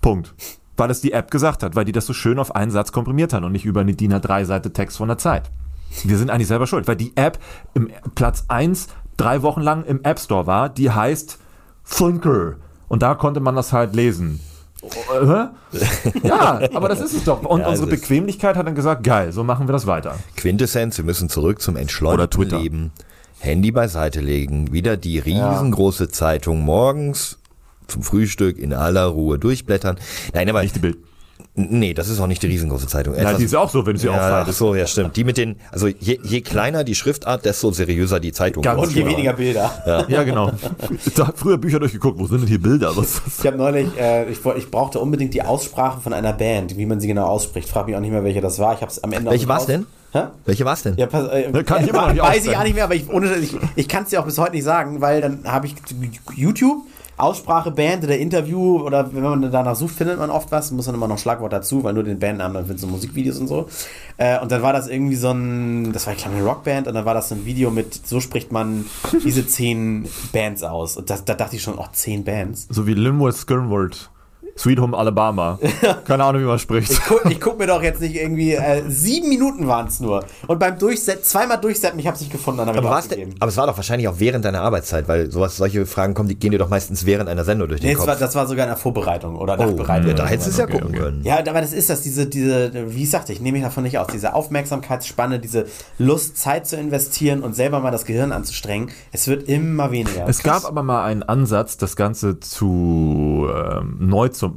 Punkt. 0.01 0.35
Weil 0.79 0.91
es 0.91 1.03
die 1.03 1.13
App 1.13 1.31
gesagt 1.31 1.63
hat, 1.63 1.77
weil 1.77 1.85
die 1.85 1.93
das 1.93 2.07
so 2.07 2.15
schön 2.15 2.39
auf 2.39 2.57
einen 2.57 2.71
Satz 2.71 2.93
komprimiert 2.93 3.35
hat 3.35 3.45
und 3.45 3.53
nicht 3.53 3.67
über 3.67 3.83
eine 3.83 3.95
DIN 3.95 4.15
A3-Seite 4.15 4.73
Text 4.73 4.97
von 4.97 5.09
der 5.09 5.19
Zeit. 5.19 5.51
Wir 6.05 6.17
sind 6.17 6.31
eigentlich 6.31 6.49
selber 6.49 6.67
schuld, 6.67 6.89
weil 6.89 6.97
die 6.97 7.13
App 7.17 7.39
im 7.75 7.91
Platz 8.15 8.45
1 8.49 8.89
drei 9.17 9.43
Wochen 9.43 9.61
lang 9.61 9.85
im 9.85 10.03
App 10.03 10.19
Store 10.19 10.47
war, 10.47 10.71
die 10.71 10.91
heißt 10.91 11.39
Funker. 11.83 12.55
Und 12.89 13.03
da 13.03 13.15
konnte 13.15 13.41
man 13.41 13.55
das 13.55 13.73
halt 13.73 13.95
lesen. 13.95 14.41
Äh, 14.83 15.49
ja, 16.29 16.61
aber 16.73 16.89
das 16.89 17.01
ist 17.01 17.13
es 17.13 17.25
doch. 17.25 17.43
Und 17.43 17.61
Ja, 17.61 17.69
unsere 17.69 17.89
Bequemlichkeit 17.89 18.57
hat 18.57 18.67
dann 18.67 18.75
gesagt, 18.75 19.03
geil, 19.03 19.33
so 19.33 19.45
machen 19.45 19.69
wir 19.69 19.73
das 19.73 19.87
weiter. 19.87 20.15
Quintessenz, 20.37 20.97
wir 20.97 21.05
müssen 21.05 21.29
zurück 21.29 21.61
zum 21.61 21.77
entschleunigten. 21.77 22.49
Leben. 22.49 22.93
Handy 23.41 23.71
beiseite 23.71 24.21
legen, 24.21 24.73
wieder 24.73 24.97
die 24.97 25.19
riesengroße 25.19 26.09
Zeitung 26.09 26.65
morgens 26.65 27.39
zum 27.89 28.03
Frühstück 28.03 28.59
in 28.59 28.73
aller 28.73 29.07
Ruhe 29.07 29.39
durchblättern. 29.39 29.97
Nein, 30.35 30.49
aber 30.49 30.63
Nicht 30.63 30.77
die 30.77 30.81
Bild. 30.81 30.99
nee, 31.55 31.93
das 31.95 32.09
ist 32.09 32.21
auch 32.21 32.27
nicht 32.27 32.43
die 32.43 32.47
riesengroße 32.47 32.87
Zeitung. 32.87 33.15
Ja, 33.15 33.21
Etwas- 33.23 33.39
die 33.39 33.45
ist 33.45 33.53
ja 33.53 33.59
auch 33.61 33.71
so, 33.71 33.85
wenn 33.87 33.95
du 33.95 33.99
sie 33.99 34.07
ja, 34.07 34.13
ach 34.13 34.17
aufhaltest. 34.27 34.59
so, 34.59 34.75
ja, 34.75 34.87
stimmt. 34.87 35.17
Die 35.17 35.25
mit 35.25 35.37
den, 35.39 35.57
also 35.73 35.87
je, 35.89 36.19
je 36.23 36.41
kleiner 36.43 36.85
die 36.85 36.95
Schriftart, 36.95 37.45
desto 37.45 37.73
seriöser 37.73 38.21
die 38.21 38.33
Zeitung. 38.33 38.63
Ganz 38.63 38.81
Und 38.81 38.95
je 38.95 39.03
genau. 39.03 39.13
weniger 39.17 39.33
Bilder. 39.33 40.07
Ja, 40.09 40.23
genau. 40.23 40.53
Da 41.17 41.27
hat 41.29 41.39
früher 41.39 41.59
Bücher 41.59 41.81
durchgeguckt, 41.81 42.19
wo 42.19 42.27
sind 42.27 42.43
denn 42.43 42.49
hier 42.49 42.61
Bilder? 42.63 42.97
Was, 42.97 43.21
Ich 43.41 43.47
habe 43.47 43.57
neulich, 43.57 43.89
äh, 43.99 44.31
ich, 44.31 44.39
ich 44.57 44.71
brauchte 44.71 45.01
unbedingt 45.01 45.35
die 45.35 45.43
Aussprache 45.43 46.01
von 46.01 46.13
einer 46.13 46.33
Band, 46.33 46.77
wie 46.77 46.87
man 46.87 47.01
sie 47.01 47.09
genau 47.09 47.27
ausspricht. 47.27 47.69
Frag 47.69 47.87
mich 47.87 47.97
auch 47.97 48.01
nicht 48.01 48.13
mehr, 48.13 48.23
welche 48.25 48.41
das 48.41 48.59
war. 48.59 48.75
Ich 48.75 48.81
habe 48.83 48.93
es 48.93 49.03
am 49.03 49.13
Ende. 49.13 49.29
auch 49.29 49.33
Welche 49.33 49.49
war's 49.49 49.63
aus- 49.63 49.67
denn? 49.67 49.87
Hä? 50.13 50.23
Welche 50.47 50.65
war's 50.65 50.83
denn? 50.85 50.97
Ja, 50.97 51.07
pass, 51.07 51.29
äh, 51.29 51.51
Ne, 51.51 51.65
kann 51.65 51.83
ich 51.83 51.89
immer 51.91 52.07
noch 52.07 52.13
nicht 52.15 52.23
Weiß 52.23 52.47
ich 52.47 52.57
auch 52.57 52.63
nicht 52.63 52.75
mehr, 52.75 52.85
aber 52.85 52.95
ich, 52.95 53.11
ohne, 53.11 53.35
ich, 53.37 53.55
ich 53.77 53.89
kann 53.89 54.05
es 54.05 54.09
dir 54.11 54.21
auch 54.21 54.25
bis 54.25 54.39
heute 54.39 54.53
nicht 54.53 54.65
sagen, 54.65 55.01
weil 55.03 55.21
dann 55.21 55.41
habe 55.45 55.67
ich 55.67 55.75
YouTube, 56.35 56.79
Aussprache, 57.19 57.71
Band 57.71 58.05
oder 58.05 58.17
Interview 58.17 58.81
oder 58.81 59.13
wenn 59.13 59.23
man 59.23 59.51
danach 59.51 59.75
sucht, 59.75 59.97
findet 59.97 60.19
man 60.19 60.31
oft 60.31 60.51
was, 60.53 60.71
muss 60.71 60.87
dann 60.87 60.95
immer 60.95 61.09
noch 61.09 61.19
Schlagwort 61.19 61.53
dazu, 61.53 61.83
weil 61.85 61.93
nur 61.93 62.05
den 62.05 62.19
Bandnamen, 62.19 62.55
dann 62.55 62.67
findest 62.67 62.85
du 62.85 62.89
Musikvideos 62.89 63.39
und 63.39 63.49
so. 63.49 63.69
Äh, 64.17 64.41
und 64.41 64.53
dann 64.53 64.63
war 64.63 64.73
das 64.73 64.89
irgendwie 64.89 65.17
so 65.17 65.31
ein, 65.31 65.93
das 65.93 66.07
war 66.07 66.15
ich 66.15 66.21
glaube 66.21 66.37
eine 66.37 66.45
Rockband 66.45 66.87
und 66.87 66.95
dann 66.95 67.05
war 67.05 67.15
das 67.15 67.29
so 67.29 67.35
ein 67.35 67.45
Video 67.45 67.71
mit, 67.71 68.07
so 68.07 68.21
spricht 68.21 68.53
man 68.53 68.87
diese 69.25 69.47
zehn 69.47 70.09
Bands 70.33 70.63
aus. 70.63 70.97
Und 70.97 71.11
das, 71.11 71.25
da 71.25 71.35
dachte 71.35 71.57
ich 71.57 71.63
schon, 71.63 71.79
oh, 71.79 71.87
zehn 71.93 72.25
Bands. 72.25 72.67
so 72.71 72.87
wie 72.87 72.95
Linwood 72.95 73.35
Skirnwood. 73.35 74.11
Sweet 74.59 74.81
Home 74.81 74.97
Alabama. 74.97 75.59
Keine 76.05 76.25
Ahnung, 76.25 76.43
wie 76.43 76.47
man 76.47 76.59
spricht. 76.59 76.91
Ich 76.91 77.01
guck, 77.07 77.25
ich 77.31 77.41
guck 77.41 77.59
mir 77.59 77.67
doch 77.69 77.83
jetzt 77.83 78.01
nicht 78.01 78.17
irgendwie, 78.17 78.55
äh, 78.55 78.83
sieben 78.89 79.29
Minuten 79.29 79.69
waren 79.69 79.87
es 79.87 80.01
nur. 80.01 80.25
Und 80.49 80.59
beim 80.59 80.79
Durchsetzen, 80.79 81.23
zweimal 81.25 81.59
durchsetzen, 81.59 81.99
ich 81.99 82.07
habe 82.07 82.17
es 82.17 82.21
nicht 82.21 82.33
gefunden, 82.33 82.59
dann 82.59 82.69
habe 82.69 82.81
ich 82.81 82.85
aber, 82.87 83.03
denn, 83.03 83.35
aber 83.39 83.49
es 83.49 83.57
war 83.57 83.67
doch 83.69 83.77
wahrscheinlich 83.77 84.09
auch 84.09 84.19
während 84.19 84.45
deiner 84.45 84.63
Arbeitszeit, 84.63 85.07
weil 85.09 85.31
sowas, 85.31 85.57
solche 85.57 85.87
Fragen 85.87 86.15
kommen, 86.15 86.29
die 86.29 86.39
gehen 86.39 86.51
dir 86.51 86.59
doch 86.59 86.69
meistens 86.69 87.07
während 87.07 87.29
einer 87.29 87.45
Sendung 87.45 87.69
durch 87.69 87.81
den 87.81 87.87
Nee, 87.89 87.95
das 87.95 88.01
Kopf. 88.01 88.09
war, 88.09 88.17
das 88.17 88.35
war 88.35 88.47
sogar 88.47 88.65
in 88.67 88.71
der 88.71 88.77
Vorbereitung 88.77 89.37
oder 89.37 89.55
oh, 89.59 89.65
Nachbereitung. 89.65 90.09
ja, 90.09 90.15
da 90.15 90.27
hättest 90.27 90.49
du 90.49 90.51
es 90.53 90.57
ja 90.59 90.65
Okay, 90.65 90.73
gucken 90.73 90.89
okay. 90.89 90.99
können. 90.99 91.23
Ja, 91.25 91.39
aber 91.39 91.61
das 91.61 91.73
ist 91.73 91.89
das, 91.89 92.03
diese, 92.03 92.27
diese, 92.27 92.73
wie 92.95 93.05
ich 93.05 93.11
sagte, 93.11 93.33
ich 93.33 93.41
nehme 93.41 93.59
mich 93.59 93.65
davon 93.65 93.85
nicht 93.85 93.99
aus, 93.99 94.09
diese 94.09 94.35
Aufmerksamkeitsspanne, 94.35 95.39
diese 95.39 95.67
Lust, 95.99 96.37
Zeit 96.37 96.67
zu 96.67 96.77
investieren 96.77 97.43
und 97.43 97.55
selber 97.55 97.81
mal 97.81 97.91
das 97.91 98.05
Gehirn 98.05 98.33
anzustrengen, 98.33 98.91
es 99.13 99.29
wird 99.29 99.49
immer 99.49 99.91
weniger. 99.93 100.29
Es 100.29 100.43
gab 100.43 100.65
aber 100.65 100.83
mal 100.83 101.05
einen 101.05 101.23
Ansatz, 101.23 101.77
das 101.77 101.97
Ganze 101.97 102.41
zu 102.41 103.49
ähm, 103.55 103.97
neu 104.01 104.29
zu 104.29 104.48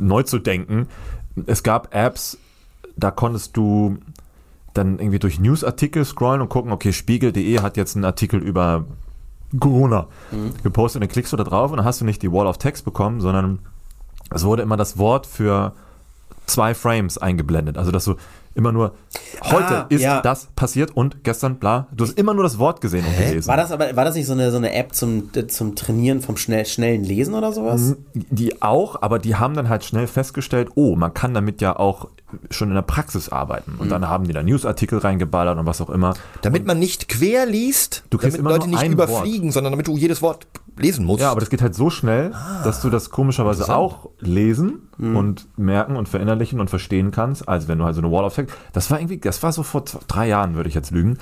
neu 0.00 0.22
zu 0.22 0.38
denken. 0.38 0.88
Es 1.46 1.62
gab 1.62 1.94
Apps, 1.94 2.38
da 2.96 3.10
konntest 3.10 3.56
du 3.56 3.98
dann 4.74 4.98
irgendwie 4.98 5.18
durch 5.18 5.40
Newsartikel 5.40 6.04
scrollen 6.04 6.40
und 6.40 6.48
gucken, 6.48 6.72
okay, 6.72 6.92
spiegel.de 6.92 7.60
hat 7.60 7.76
jetzt 7.76 7.96
einen 7.96 8.04
Artikel 8.04 8.40
über 8.40 8.84
Corona 9.58 10.06
gepostet, 10.62 11.02
dann 11.02 11.08
klickst 11.08 11.32
du 11.32 11.36
da 11.36 11.44
drauf 11.44 11.72
und 11.72 11.78
dann 11.78 11.86
hast 11.86 12.00
du 12.00 12.04
nicht 12.04 12.22
die 12.22 12.30
Wall 12.30 12.46
of 12.46 12.58
Text 12.58 12.84
bekommen, 12.84 13.20
sondern 13.20 13.58
es 14.32 14.44
wurde 14.44 14.62
immer 14.62 14.76
das 14.76 14.96
Wort 14.96 15.26
für 15.26 15.72
zwei 16.50 16.74
Frames 16.74 17.18
eingeblendet. 17.18 17.78
Also 17.78 17.90
dass 17.90 18.04
du 18.04 18.16
immer 18.54 18.72
nur 18.72 18.94
heute 19.44 19.84
Ah, 19.84 19.86
ist 19.88 20.02
ja. 20.02 20.20
das 20.20 20.48
passiert 20.56 20.90
und 20.96 21.22
gestern 21.22 21.56
bla. 21.56 21.86
Du 21.92 22.04
hast 22.04 22.18
immer 22.18 22.34
nur 22.34 22.42
das 22.42 22.58
Wort 22.58 22.80
gesehen 22.80 23.04
und 23.06 23.16
gelesen. 23.16 23.48
war 23.48 23.56
das 23.56 23.70
aber, 23.70 23.94
war 23.94 24.04
das 24.04 24.16
nicht 24.16 24.26
so 24.26 24.32
eine, 24.32 24.50
so 24.50 24.56
eine 24.56 24.72
App 24.74 24.94
zum, 24.94 25.30
zum 25.48 25.76
Trainieren 25.76 26.20
vom 26.20 26.36
schnell, 26.36 26.66
schnellen 26.66 27.04
Lesen 27.04 27.34
oder 27.34 27.52
sowas? 27.52 27.96
Die 28.14 28.60
auch, 28.60 29.00
aber 29.02 29.18
die 29.18 29.36
haben 29.36 29.54
dann 29.54 29.68
halt 29.68 29.84
schnell 29.84 30.06
festgestellt, 30.08 30.70
oh, 30.74 30.96
man 30.96 31.14
kann 31.14 31.32
damit 31.32 31.60
ja 31.60 31.76
auch 31.76 32.08
schon 32.50 32.68
in 32.68 32.74
der 32.74 32.82
Praxis 32.82 33.28
arbeiten. 33.28 33.76
Und 33.78 33.90
dann 33.90 34.08
haben 34.08 34.26
die 34.26 34.32
da 34.32 34.42
Newsartikel 34.42 34.98
reingeballert 34.98 35.58
und 35.58 35.66
was 35.66 35.80
auch 35.80 35.90
immer. 35.90 36.14
Damit 36.42 36.66
man 36.66 36.78
nicht 36.78 37.08
quer 37.08 37.46
liest, 37.46 38.04
Du 38.10 38.18
damit 38.18 38.36
immer 38.36 38.50
Leute 38.50 38.68
nicht 38.68 38.84
überfliegen, 38.84 39.52
sondern 39.52 39.72
damit 39.72 39.86
du 39.86 39.96
jedes 39.96 40.22
Wort 40.22 40.46
lesen 40.82 41.04
musst. 41.04 41.20
Ja, 41.22 41.30
aber 41.30 41.40
das 41.40 41.50
geht 41.50 41.62
halt 41.62 41.74
so 41.74 41.90
schnell, 41.90 42.32
dass 42.64 42.80
du 42.82 42.90
das 42.90 43.10
komischerweise 43.10 43.74
auch 43.74 44.10
lesen 44.18 44.88
und 44.98 45.46
merken 45.56 45.96
und 45.96 46.08
verinnerlichen 46.08 46.60
und 46.60 46.68
verstehen 46.70 47.10
kannst, 47.10 47.48
als 47.48 47.68
wenn 47.68 47.78
du 47.78 47.84
halt 47.84 47.94
so 47.94 48.02
eine 48.02 48.10
Wall 48.12 48.24
of 48.24 48.34
Text. 48.34 48.54
Das 48.72 48.90
war 48.90 48.98
irgendwie, 49.00 49.18
das 49.18 49.42
war 49.42 49.52
so 49.52 49.62
vor 49.62 49.86
zwei, 49.86 50.00
drei 50.08 50.28
Jahren, 50.28 50.54
würde 50.56 50.68
ich 50.68 50.74
jetzt 50.74 50.90
lügen. 50.90 51.18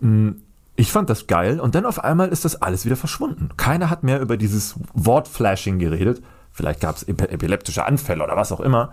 Mm, 0.00 0.28
Ich 0.76 0.92
fand 0.92 1.10
das 1.10 1.26
geil 1.26 1.58
und 1.60 1.74
dann 1.74 1.84
auf 1.86 2.02
einmal 2.04 2.28
ist 2.28 2.44
das 2.44 2.62
alles 2.62 2.84
wieder 2.84 2.96
verschwunden. 2.96 3.48
Keiner 3.56 3.90
hat 3.90 4.04
mehr 4.04 4.20
über 4.20 4.36
dieses 4.36 4.76
Wortflashing 4.94 5.78
geredet. 5.78 6.22
Vielleicht 6.52 6.80
gab 6.80 6.96
es 6.96 7.02
epileptische 7.02 7.84
Anfälle 7.84 8.22
oder 8.24 8.36
was 8.36 8.52
auch 8.52 8.60
immer. 8.60 8.92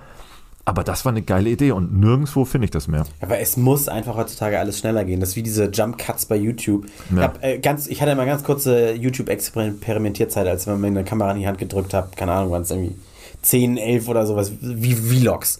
Aber 0.68 0.84
das 0.84 1.06
war 1.06 1.12
eine 1.12 1.22
geile 1.22 1.52
Idee 1.52 1.72
und 1.72 1.94
nirgendwo 2.00 2.44
finde 2.44 2.66
ich 2.66 2.72
das 2.72 2.88
mehr. 2.88 3.06
Aber 3.22 3.38
es 3.40 3.56
muss 3.56 3.88
einfach 3.88 4.16
heutzutage 4.18 4.58
alles 4.60 4.80
schneller 4.80 5.06
gehen. 5.06 5.20
Das 5.20 5.30
ist 5.30 5.36
wie 5.36 5.44
diese 5.44 5.66
Jump 5.66 6.00
Cuts 6.00 6.26
bei 6.26 6.36
YouTube. 6.36 6.86
Ich, 7.12 7.16
Ja. 7.18 7.22
hab, 7.24 7.44
äh, 7.44 7.60
ganz, 7.60 7.86
ich 7.88 8.02
hatte 8.02 8.16
mal 8.16 8.26
ganz 8.26 8.44
kurze 8.44 8.94
YouTube-Experimentierzeit, 8.94 10.48
als 10.48 10.66
wenn 10.66 10.74
man 10.74 10.82
mir 10.82 10.88
eine 11.00 11.04
Kamera 11.04 11.32
in 11.32 11.40
die 11.40 11.48
Hand 11.48 11.58
gedrückt 11.60 11.94
hat. 11.94 12.18
Keine 12.18 12.32
Ahnung, 12.32 12.52
wann 12.52 12.64
es 12.64 12.72
irgendwie 12.72 12.96
10, 13.44 13.78
11 13.78 14.08
oder 14.08 14.26
sowas, 14.26 14.52
wie 14.62 14.96
Vlogs. 14.96 15.60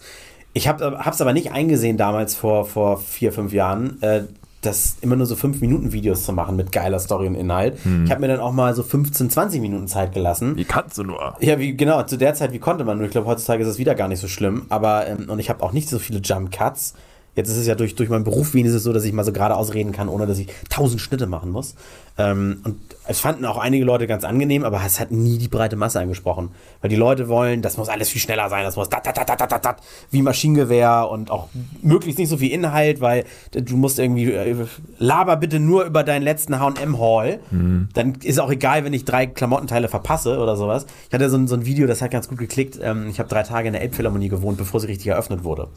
Ich 0.52 0.66
habe 0.68 0.98
es 1.08 1.20
aber 1.20 1.32
nicht 1.32 1.52
eingesehen 1.52 1.96
damals 1.98 2.34
vor, 2.34 2.64
vor 2.64 2.98
vier, 2.98 3.32
fünf 3.32 3.52
Jahren, 3.52 4.02
äh, 4.02 4.22
das 4.62 4.96
immer 5.00 5.16
nur 5.16 5.26
so 5.26 5.34
5-Minuten-Videos 5.34 6.24
zu 6.24 6.32
machen 6.32 6.56
mit 6.56 6.72
geiler 6.72 6.98
Story 6.98 7.26
und 7.26 7.34
Inhalt. 7.34 7.78
Ich 8.04 8.10
habe 8.10 8.20
mir 8.20 8.28
dann 8.28 8.40
auch 8.40 8.52
mal 8.52 8.74
so 8.74 8.82
15, 8.82 9.30
20 9.30 9.60
Minuten 9.60 9.86
Zeit 9.86 10.12
gelassen. 10.12 10.56
Wie 10.56 10.64
kannst 10.64 10.98
du 10.98 11.04
nur? 11.04 11.36
Ja, 11.40 11.58
wie, 11.58 11.76
genau, 11.76 12.02
zu 12.02 12.16
der 12.16 12.34
Zeit, 12.34 12.52
wie 12.52 12.58
konnte 12.58 12.84
man 12.84 12.98
nur? 12.98 13.06
Ich 13.06 13.12
glaube, 13.12 13.26
heutzutage 13.28 13.62
ist 13.62 13.68
es 13.68 13.78
wieder 13.78 13.94
gar 13.94 14.08
nicht 14.08 14.20
so 14.20 14.28
schlimm. 14.28 14.66
Aber, 14.68 15.06
ähm, 15.06 15.28
und 15.28 15.38
ich 15.38 15.50
habe 15.50 15.62
auch 15.62 15.72
nicht 15.72 15.88
so 15.88 15.98
viele 15.98 16.20
Jump 16.20 16.50
Cuts. 16.50 16.94
Jetzt 17.36 17.50
ist 17.50 17.58
es 17.58 17.66
ja 17.66 17.74
durch, 17.74 17.94
durch 17.94 18.08
meinen 18.08 18.24
Beruf 18.24 18.54
wenigstens 18.54 18.82
so, 18.82 18.94
dass 18.94 19.04
ich 19.04 19.12
mal 19.12 19.24
so 19.24 19.32
geradeaus 19.32 19.74
reden 19.74 19.92
kann, 19.92 20.08
ohne 20.08 20.26
dass 20.26 20.38
ich 20.38 20.48
tausend 20.70 21.02
Schnitte 21.02 21.26
machen 21.26 21.50
muss. 21.50 21.74
Ähm, 22.16 22.60
und 22.64 22.80
es 23.06 23.20
fanden 23.20 23.44
auch 23.44 23.58
einige 23.58 23.84
Leute 23.84 24.06
ganz 24.06 24.24
angenehm, 24.24 24.64
aber 24.64 24.80
es 24.86 24.98
hat 24.98 25.10
nie 25.10 25.36
die 25.36 25.48
breite 25.48 25.76
Masse 25.76 26.00
angesprochen. 26.00 26.48
Weil 26.80 26.88
die 26.88 26.96
Leute 26.96 27.28
wollen, 27.28 27.60
das 27.60 27.76
muss 27.76 27.90
alles 27.90 28.08
viel 28.08 28.22
schneller 28.22 28.48
sein, 28.48 28.64
das 28.64 28.76
muss 28.76 28.88
dat, 28.88 29.06
dat, 29.06 29.18
dat, 29.18 29.28
dat, 29.28 29.52
dat, 29.52 29.64
dat, 29.64 29.76
wie 30.10 30.22
Maschinengewehr 30.22 31.08
und 31.10 31.30
auch 31.30 31.48
möglichst 31.82 32.18
nicht 32.18 32.30
so 32.30 32.38
viel 32.38 32.50
Inhalt, 32.50 33.02
weil 33.02 33.24
du 33.52 33.76
musst 33.76 33.98
irgendwie, 33.98 34.32
äh, 34.32 34.56
laber 34.98 35.36
bitte 35.36 35.60
nur 35.60 35.84
über 35.84 36.04
deinen 36.04 36.22
letzten 36.22 36.58
H&M-Haul. 36.58 37.38
Dann 37.92 38.14
ist 38.22 38.40
auch 38.40 38.50
egal, 38.50 38.84
wenn 38.84 38.94
ich 38.94 39.04
drei 39.04 39.26
Klamottenteile 39.26 39.88
verpasse 39.88 40.38
oder 40.38 40.56
sowas. 40.56 40.86
Ich 41.08 41.14
hatte 41.14 41.28
so 41.28 41.36
ein, 41.36 41.46
so 41.48 41.54
ein 41.54 41.66
Video, 41.66 41.86
das 41.86 42.00
hat 42.00 42.10
ganz 42.10 42.28
gut 42.28 42.38
geklickt. 42.38 42.78
Ähm, 42.82 43.08
ich 43.10 43.18
habe 43.18 43.28
drei 43.28 43.42
Tage 43.42 43.66
in 43.66 43.74
der 43.74 43.82
Elbphilharmonie 43.82 44.30
gewohnt, 44.30 44.56
bevor 44.56 44.80
sie 44.80 44.86
richtig 44.86 45.08
eröffnet 45.08 45.44
wurde. 45.44 45.68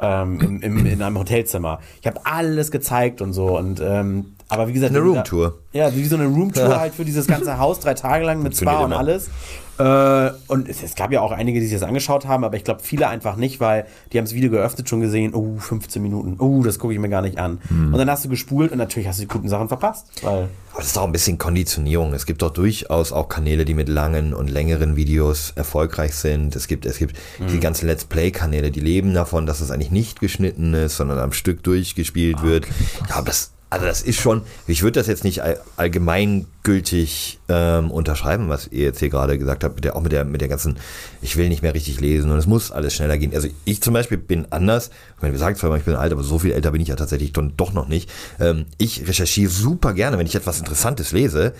Ähm, 0.00 0.40
im, 0.40 0.62
im, 0.62 0.86
in 0.86 1.02
einem 1.02 1.18
Hotelzimmer. 1.18 1.80
Ich 2.00 2.06
habe 2.06 2.20
alles 2.24 2.70
gezeigt 2.70 3.22
und 3.22 3.32
so. 3.32 3.56
Und, 3.56 3.80
ähm, 3.80 4.34
aber 4.48 4.68
wie 4.68 4.72
gesagt, 4.74 4.94
Eine 4.94 5.02
Roomtour. 5.02 5.58
Ja, 5.72 5.94
wie 5.94 6.04
so 6.04 6.16
eine 6.16 6.26
Roomtour 6.26 6.78
halt 6.78 6.94
für 6.94 7.04
dieses 7.04 7.26
ganze 7.26 7.58
Haus, 7.58 7.80
drei 7.80 7.94
Tage 7.94 8.24
lang 8.24 8.42
mit 8.42 8.56
Spa 8.56 8.80
und 8.84 8.92
alles. 8.92 9.30
Äh, 9.78 10.30
und 10.48 10.68
es, 10.68 10.82
es 10.82 10.94
gab 10.94 11.12
ja 11.12 11.20
auch 11.20 11.32
einige, 11.32 11.60
die 11.60 11.66
sich 11.66 11.78
das 11.78 11.86
angeschaut 11.86 12.26
haben, 12.26 12.44
aber 12.44 12.56
ich 12.56 12.64
glaube 12.64 12.80
viele 12.82 13.08
einfach 13.08 13.36
nicht, 13.36 13.60
weil 13.60 13.86
die 14.12 14.18
haben 14.18 14.24
das 14.24 14.34
Video 14.34 14.50
geöffnet, 14.50 14.88
schon 14.88 15.00
gesehen, 15.00 15.34
oh, 15.34 15.58
15 15.58 16.02
Minuten, 16.02 16.36
oh, 16.38 16.62
das 16.62 16.78
gucke 16.78 16.94
ich 16.94 17.00
mir 17.00 17.08
gar 17.08 17.22
nicht 17.22 17.38
an. 17.38 17.60
Hm. 17.68 17.92
Und 17.92 17.98
dann 17.98 18.10
hast 18.10 18.24
du 18.24 18.28
gespult 18.28 18.72
und 18.72 18.78
natürlich 18.78 19.08
hast 19.08 19.18
du 19.18 19.22
die 19.22 19.28
guten 19.28 19.48
Sachen 19.48 19.68
verpasst. 19.68 20.06
Weil 20.22 20.48
Aber 20.72 20.78
das 20.78 20.86
ist 20.86 20.98
auch 20.98 21.04
ein 21.04 21.12
bisschen 21.12 21.36
Konditionierung. 21.36 22.14
Es 22.14 22.26
gibt 22.26 22.42
doch 22.42 22.50
durchaus 22.50 23.12
auch 23.12 23.28
Kanäle, 23.28 23.64
die 23.64 23.74
mit 23.74 23.88
langen 23.88 24.32
und 24.32 24.48
längeren 24.48 24.96
Videos 24.96 25.52
erfolgreich 25.56 26.14
sind. 26.14 26.56
Es 26.56 26.68
gibt, 26.68 26.86
es 26.86 26.98
gibt 26.98 27.16
die 27.38 27.60
ganzen 27.60 27.86
Let's 27.86 28.04
Play-Kanäle, 28.04 28.70
die 28.70 28.80
leben 28.80 29.12
davon, 29.12 29.46
dass 29.46 29.60
es 29.60 29.70
eigentlich 29.70 29.90
nicht 29.90 30.20
geschnitten 30.20 30.72
ist, 30.74 30.96
sondern 30.96 31.18
am 31.18 31.32
Stück 31.32 31.62
durchgespielt 31.62 32.42
wird. 32.42 32.66
Ja, 33.08 33.16
aber 33.16 33.26
das, 33.26 33.52
also 33.68 33.84
das 33.84 34.02
ist 34.02 34.20
schon, 34.20 34.42
ich 34.66 34.82
würde 34.82 35.00
das 35.00 35.08
jetzt 35.08 35.24
nicht 35.24 35.42
all, 35.42 35.60
allgemeingültig 35.76 37.40
ähm, 37.48 37.90
unterschreiben, 37.90 38.48
was 38.48 38.68
ihr 38.68 38.84
jetzt 38.84 39.00
hier 39.00 39.08
gerade 39.08 39.38
gesagt 39.38 39.64
habt, 39.64 39.74
mit 39.74 39.84
der, 39.84 39.96
auch 39.96 40.02
mit 40.02 40.12
der, 40.12 40.24
mit 40.24 40.40
der 40.40 40.48
ganzen, 40.48 40.76
ich 41.20 41.36
will 41.36 41.48
nicht 41.48 41.62
mehr 41.62 41.74
richtig 41.74 42.00
lesen 42.00 42.30
und 42.30 42.38
es 42.38 42.46
muss 42.46 42.70
alles 42.70 42.94
schneller 42.94 43.18
gehen. 43.18 43.34
Also 43.34 43.48
ich 43.64 43.82
zum 43.82 43.92
Beispiel 43.92 44.18
bin 44.18 44.46
anders, 44.50 44.90
ich 45.16 45.22
meine, 45.22 45.32
wir 45.32 45.40
sagen 45.40 45.56
zwar 45.56 45.70
immer, 45.70 45.78
ich 45.78 45.84
bin 45.84 45.96
alt, 45.96 46.12
aber 46.12 46.22
so 46.22 46.38
viel 46.38 46.52
älter 46.52 46.70
bin 46.70 46.80
ich 46.80 46.88
ja 46.88 46.96
tatsächlich 46.96 47.32
doch 47.32 47.72
noch 47.72 47.88
nicht. 47.88 48.08
Ähm, 48.38 48.66
ich 48.78 49.06
recherchiere 49.08 49.50
super 49.50 49.94
gerne, 49.94 50.16
wenn 50.16 50.26
ich 50.26 50.36
etwas 50.36 50.60
Interessantes 50.60 51.10
lese, 51.10 51.52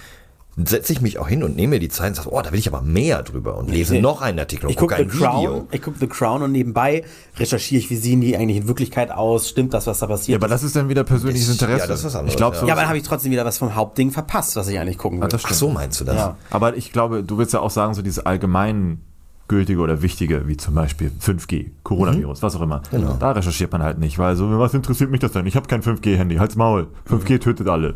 setze 0.64 0.90
ich 0.94 1.02
mich 1.02 1.18
auch 1.18 1.28
hin 1.28 1.42
und 1.42 1.54
nehme 1.54 1.72
mir 1.74 1.80
die 1.80 1.90
Zeit 1.90 2.09
und 2.09 2.14
sage, 2.14 2.30
oh, 2.32 2.40
da 2.40 2.50
will 2.50 2.59
ich 2.59 2.66
aber 2.66 2.80
mehr 2.80 3.22
drüber 3.22 3.59
und 3.59 3.70
lese 3.70 3.92
Nee. 3.92 4.00
noch 4.00 4.22
einen 4.22 4.38
Artikel 4.38 4.64
und 4.66 4.70
Ich 4.70 4.78
gucke 4.78 4.96
The 4.96 5.02
ein 5.02 5.12
Video. 5.12 5.28
Crown, 5.28 5.66
ich 5.70 5.82
gucke 5.82 5.98
The 6.00 6.07
Crown 6.07 6.42
und 6.42 6.52
nebenbei 6.52 7.04
recherchiere 7.38 7.78
ich, 7.80 7.90
wie 7.90 7.96
sehen 7.96 8.22
die 8.22 8.34
eigentlich 8.38 8.57
in 8.57 8.66
Wirklichkeit 8.66 9.11
aus, 9.11 9.50
stimmt 9.50 9.74
das, 9.74 9.86
was 9.86 9.98
da 9.98 10.07
passiert 10.07 10.28
Ja, 10.28 10.38
aber 10.38 10.48
das 10.48 10.62
ist 10.62 10.74
dann 10.74 10.88
wieder 10.88 11.04
persönliches 11.04 11.48
Ist- 11.48 11.61
Interesse. 11.61 11.80
ja, 11.82 11.86
das 11.88 11.98
ist 12.00 12.07
was 12.07 12.14
anderes, 12.16 12.32
ich 12.32 12.36
glaube, 12.38 12.57
ja. 12.57 12.61
so, 12.62 12.66
ja, 12.68 12.72
aber 12.72 12.80
dann 12.80 12.88
habe 12.88 12.96
ich 12.98 13.04
trotzdem 13.04 13.32
wieder 13.32 13.44
was 13.44 13.59
vom 13.59 13.74
Hauptding 13.74 14.11
verpasst, 14.12 14.57
was 14.57 14.68
ich 14.68 14.78
eigentlich 14.78 14.96
gucken 14.96 15.18
will. 15.18 15.26
Ah, 15.26 15.28
das 15.28 15.42
Ach 15.44 15.48
stimmt. 15.48 15.59
so, 15.59 15.68
meinst 15.70 16.00
du 16.00 16.04
das? 16.07 16.16
Ja. 16.16 16.36
Aber 16.50 16.74
ich 16.74 16.90
glaube, 16.90 17.22
du 17.22 17.36
willst 17.36 17.52
ja 17.52 17.61
auch 17.61 17.70
sagen, 17.70 17.92
so 17.92 18.00
dieses 18.00 18.24
allgemeingültige 18.24 19.80
oder 19.80 20.00
wichtige, 20.02 20.48
wie 20.48 20.57
zum 20.57 20.74
Beispiel 20.74 21.11
5G, 21.20 21.70
Coronavirus, 21.82 22.42
was 22.42 22.57
auch 22.57 22.62
immer. 22.62 22.82
Genau. 22.90 23.14
Da 23.20 23.32
recherchiert 23.32 23.72
man 23.72 23.82
halt 23.82 23.98
nicht, 23.98 24.18
weil 24.18 24.36
so, 24.36 24.59
was 24.59 24.72
interessiert 24.74 25.11
mich 25.11 25.20
das 25.20 25.32
denn? 25.32 25.46
Ich 25.46 25.54
habe 25.57 25.68
kein 25.68 25.82
5G-Handy, 25.82 26.36
halt's 26.36 26.57
Maul. 26.57 26.88
5G 27.11 27.38
tötet 27.40 27.68
alle. 27.68 27.94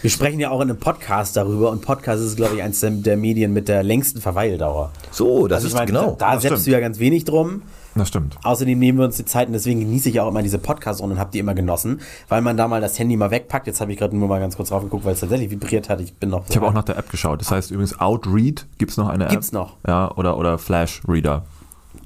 Wir 0.00 0.10
sprechen 0.10 0.38
ja 0.38 0.50
auch 0.50 0.60
in 0.60 0.70
einem 0.70 0.78
Podcast 0.78 1.36
darüber 1.36 1.72
und 1.72 1.82
Podcast 1.82 2.22
ist, 2.22 2.36
glaube 2.36 2.54
ich, 2.54 2.62
eins 2.62 2.78
der, 2.80 3.16
Medien 3.16 3.52
mit 3.52 3.66
der 3.66 3.82
längsten 3.82 4.20
Verweildauer. 4.20 4.92
So, 5.10 5.48
das 5.48 5.56
Also 5.56 5.68
ist 5.68 5.74
meine, 5.74 5.86
genau. 5.86 6.14
da, 6.16 6.34
da 6.34 6.40
setzt 6.40 6.68
du 6.68 6.70
ja 6.70 6.78
ganz 6.78 7.00
wenig 7.00 7.24
drum. 7.24 7.62
Das 7.96 8.06
stimmt. 8.06 8.36
Außerdem 8.44 8.78
nehmen 8.78 8.98
wir 8.98 9.06
uns 9.06 9.16
die 9.16 9.24
Zeit 9.24 9.48
und 9.48 9.54
deswegen 9.54 9.80
genieße 9.80 10.08
ich 10.08 10.20
auch 10.20 10.28
immer 10.28 10.44
diese 10.44 10.60
Podcast-Runde 10.60 11.14
und 11.14 11.20
habe 11.20 11.32
die 11.32 11.40
immer 11.40 11.54
genossen, 11.54 12.00
weil 12.28 12.42
man 12.42 12.56
da 12.56 12.68
mal 12.68 12.80
das 12.80 12.96
Handy 12.96 13.16
mal 13.16 13.32
wegpackt. 13.32 13.66
Jetzt 13.66 13.80
habe 13.80 13.90
ich 13.90 13.98
gerade 13.98 14.16
nur 14.16 14.28
mal 14.28 14.38
ganz 14.38 14.56
kurz 14.56 14.68
drauf 14.68 14.84
geguckt, 14.84 15.04
weil 15.04 15.14
es 15.14 15.20
tatsächlich 15.20 15.50
vibriert 15.50 15.88
hat. 15.88 16.00
Ich 16.00 16.14
bin 16.14 16.30
noch. 16.30 16.44
Ich 16.48 16.54
habe 16.54 16.68
auch 16.68 16.72
nach 16.72 16.84
der 16.84 16.96
App 16.96 17.10
geschaut. 17.10 17.40
Das 17.40 17.50
heißt 17.50 17.72
übrigens 17.72 17.98
Outread, 17.98 18.66
gibt's 18.78 18.98
noch 18.98 19.08
eine 19.08 19.24
App? 19.24 19.30
Gibt's 19.30 19.50
noch. 19.50 19.78
Ja, 19.84 20.12
oder, 20.14 20.38
oder 20.38 20.58
Flash 20.58 21.02
Reader. 21.08 21.44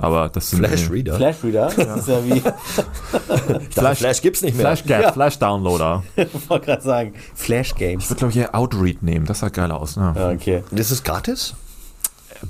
Aber 0.03 0.29
das 0.29 0.51
sind 0.51 0.59
Flash 0.59 0.91
Reader. 0.91 1.15
Flash 1.17 1.37
Reader. 1.45 1.71
Das 1.77 2.01
ist 2.01 2.09
ja 2.09 2.25
wie, 2.25 2.41
Flash, 3.71 3.99
Flash 3.99 4.21
gibt's 4.21 4.43
nicht 4.43 4.57
mehr. 4.57 4.67
Flash 4.67 4.85
Gap, 4.85 5.15
Flash 5.15 5.39
Downloader. 5.39 6.03
ich 6.17 6.51
wollte 6.51 6.67
gerade 6.67 6.83
sagen, 6.83 7.15
Flash 7.35 7.71
Ich 7.71 7.77
Games. 7.77 8.11
würde 8.11 8.19
glaube 8.19 8.33
ich 8.33 8.39
eher 8.39 8.55
Outread 8.55 9.03
nehmen. 9.03 9.27
Das 9.27 9.39
sah 9.41 9.49
geil 9.49 9.71
aus. 9.71 9.97
Ne? 9.97 10.13
Ja, 10.17 10.31
Okay. 10.31 10.63
Das 10.71 10.91
ist 10.91 11.05
gratis? 11.05 11.55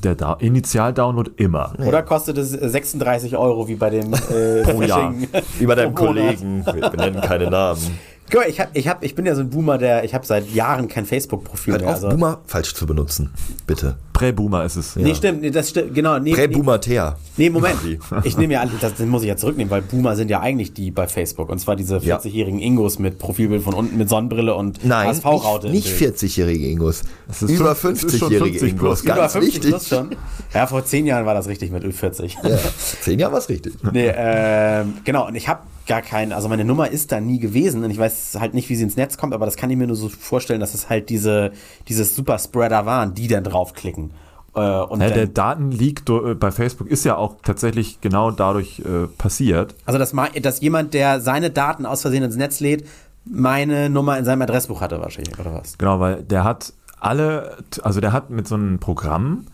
Der 0.02 0.14
da 0.14 0.32
Initial-Download 0.40 1.30
immer. 1.36 1.74
Oder 1.86 2.02
kostet 2.02 2.38
es 2.38 2.50
36 2.52 3.36
Euro 3.36 3.68
wie 3.68 3.74
bei 3.74 3.90
dem 3.90 4.14
äh, 4.14 4.62
Pro 4.62 4.80
Jahr. 4.80 5.12
Phishing 5.12 5.28
Wie 5.58 5.66
bei 5.66 5.74
deinem? 5.74 5.94
Kollegen. 5.94 6.64
Wir 6.64 6.88
benennen 6.88 7.20
keine 7.20 7.50
Namen. 7.50 7.98
Guck 8.32 8.40
mal, 8.40 8.48
ich, 8.48 8.58
hab, 8.60 8.74
ich, 8.74 8.88
hab, 8.88 9.04
ich 9.04 9.14
bin 9.14 9.26
ja 9.26 9.34
so 9.34 9.42
ein 9.42 9.50
Boomer, 9.50 9.76
der 9.78 10.04
ich 10.04 10.14
habe 10.14 10.24
seit 10.24 10.50
Jahren 10.54 10.88
kein 10.88 11.04
Facebook-Profil 11.04 11.74
Hört 11.74 11.82
mehr. 11.82 11.90
auf, 11.90 11.96
Also, 11.96 12.08
Boomer 12.08 12.40
falsch 12.46 12.74
zu 12.74 12.86
benutzen. 12.86 13.30
Bitte. 13.66 13.96
Prä-Boomer 14.14 14.64
ist 14.64 14.76
es. 14.76 14.96
Nee, 14.96 15.14
stimmt, 15.14 15.40
nee, 15.42 15.50
das 15.50 15.70
stimmt, 15.70 15.94
genau. 15.94 16.18
Nee, 16.18 16.30
nee, 16.30 16.34
Prä-Boomer-Ter. 16.36 17.18
nee, 17.36 17.50
Moment. 17.50 17.76
Ich 18.24 18.36
nehme 18.38 18.54
ja, 18.54 18.60
alle- 18.60 18.70
das 18.80 18.94
den 18.94 19.08
muss 19.08 19.22
ich 19.22 19.28
ja 19.28 19.36
zurücknehmen, 19.36 19.70
weil 19.70 19.82
Boomer 19.82 20.16
sind 20.16 20.30
ja 20.30 20.40
eigentlich 20.40 20.72
die 20.72 20.90
bei 20.90 21.06
Facebook. 21.06 21.48
Und 21.50 21.58
zwar 21.58 21.76
diese 21.76 21.98
Ja. 21.98 22.16
40-jährigen 22.18 22.58
Ingos 22.60 22.98
mit 22.98 23.18
Profilbild 23.18 23.62
von 23.62 23.74
unten 23.74 23.96
mit 23.98 24.08
Sonnenbrille 24.08 24.54
und 24.54 24.82
im 24.82 24.88
nicht, 24.90 25.24
nicht 25.64 25.98
Bild. 25.98 26.16
40-jährige 26.16 26.66
Ingos. 26.68 27.02
ist 27.28 27.42
Über 27.42 27.74
schon- 27.74 27.92
es 27.92 28.04
ist 28.04 28.18
schon 28.18 28.30
50-jährige 28.30 28.58
50 28.60 28.70
Ingos. 28.72 29.02
Über 29.02 29.14
Ganz 29.14 29.32
50 29.32 29.54
wichtig. 29.54 29.70
plus 29.70 29.88
schon. 29.88 30.16
Ja, 30.54 30.66
vor 30.66 30.84
zehn 30.84 31.06
Jahren 31.06 31.26
war 31.26 31.34
das 31.34 31.48
richtig 31.48 31.70
mit 31.70 31.84
Ü40. 31.84 32.36
Ja, 32.48 32.58
zehn 33.02 33.18
Jahre 33.18 33.32
war's 33.34 33.48
richtig. 33.48 33.74
Nee, 33.92 34.10
ähm, 34.14 34.94
genau, 35.04 35.26
und 35.26 35.34
ich 35.34 35.48
habe 35.48 35.60
gar 35.86 36.02
keinen, 36.02 36.32
also 36.32 36.48
meine 36.48 36.64
Nummer 36.64 36.90
ist 36.90 37.12
da 37.12 37.20
nie 37.20 37.38
gewesen 37.38 37.84
und 37.84 37.90
ich 37.90 37.98
weiß 37.98 38.36
halt 38.38 38.54
nicht, 38.54 38.68
wie 38.68 38.76
sie 38.76 38.84
ins 38.84 38.96
Netz 38.96 39.16
kommt, 39.16 39.34
aber 39.34 39.44
das 39.46 39.56
kann 39.56 39.70
ich 39.70 39.76
mir 39.76 39.86
nur 39.86 39.96
so 39.96 40.08
vorstellen, 40.08 40.60
dass 40.60 40.74
es 40.74 40.88
halt 40.88 41.08
diese, 41.08 41.52
dieses 41.88 42.14
Superspreader 42.14 42.86
waren, 42.86 43.14
die 43.14 43.28
dann 43.28 43.44
draufklicken. 43.44 44.12
Äh, 44.54 44.60
und 44.60 45.00
Ja, 45.00 45.08
dann, 45.08 45.16
der 45.16 45.26
Datenleak 45.26 46.02
äh, 46.08 46.34
bei 46.34 46.50
Facebook 46.50 46.88
ist 46.88 47.04
ja 47.04 47.16
auch 47.16 47.36
tatsächlich 47.42 48.00
genau 48.00 48.30
dadurch 48.30 48.80
äh, 48.80 49.06
passiert. 49.18 49.74
also 49.86 49.98
dass, 49.98 50.14
dass 50.42 50.60
jemand, 50.60 50.94
der 50.94 51.20
seine 51.20 51.50
Daten 51.50 51.86
aus 51.86 52.02
Versehen 52.02 52.22
ins 52.22 52.36
Netz 52.36 52.60
lädt, 52.60 52.86
meine 53.24 53.88
Nummer 53.88 54.18
in 54.18 54.24
seinem 54.24 54.42
Adressbuch 54.42 54.80
hatte 54.80 55.00
wahrscheinlich, 55.00 55.38
oder 55.38 55.54
was? 55.54 55.78
Genau, 55.78 56.00
weil 56.00 56.22
der 56.22 56.44
hat 56.44 56.72
alle, 56.98 57.56
also 57.82 58.00
der 58.00 58.12
hat 58.12 58.30
mit 58.30 58.46
so 58.48 58.54
einem 58.54 58.78
Programm 58.78 59.46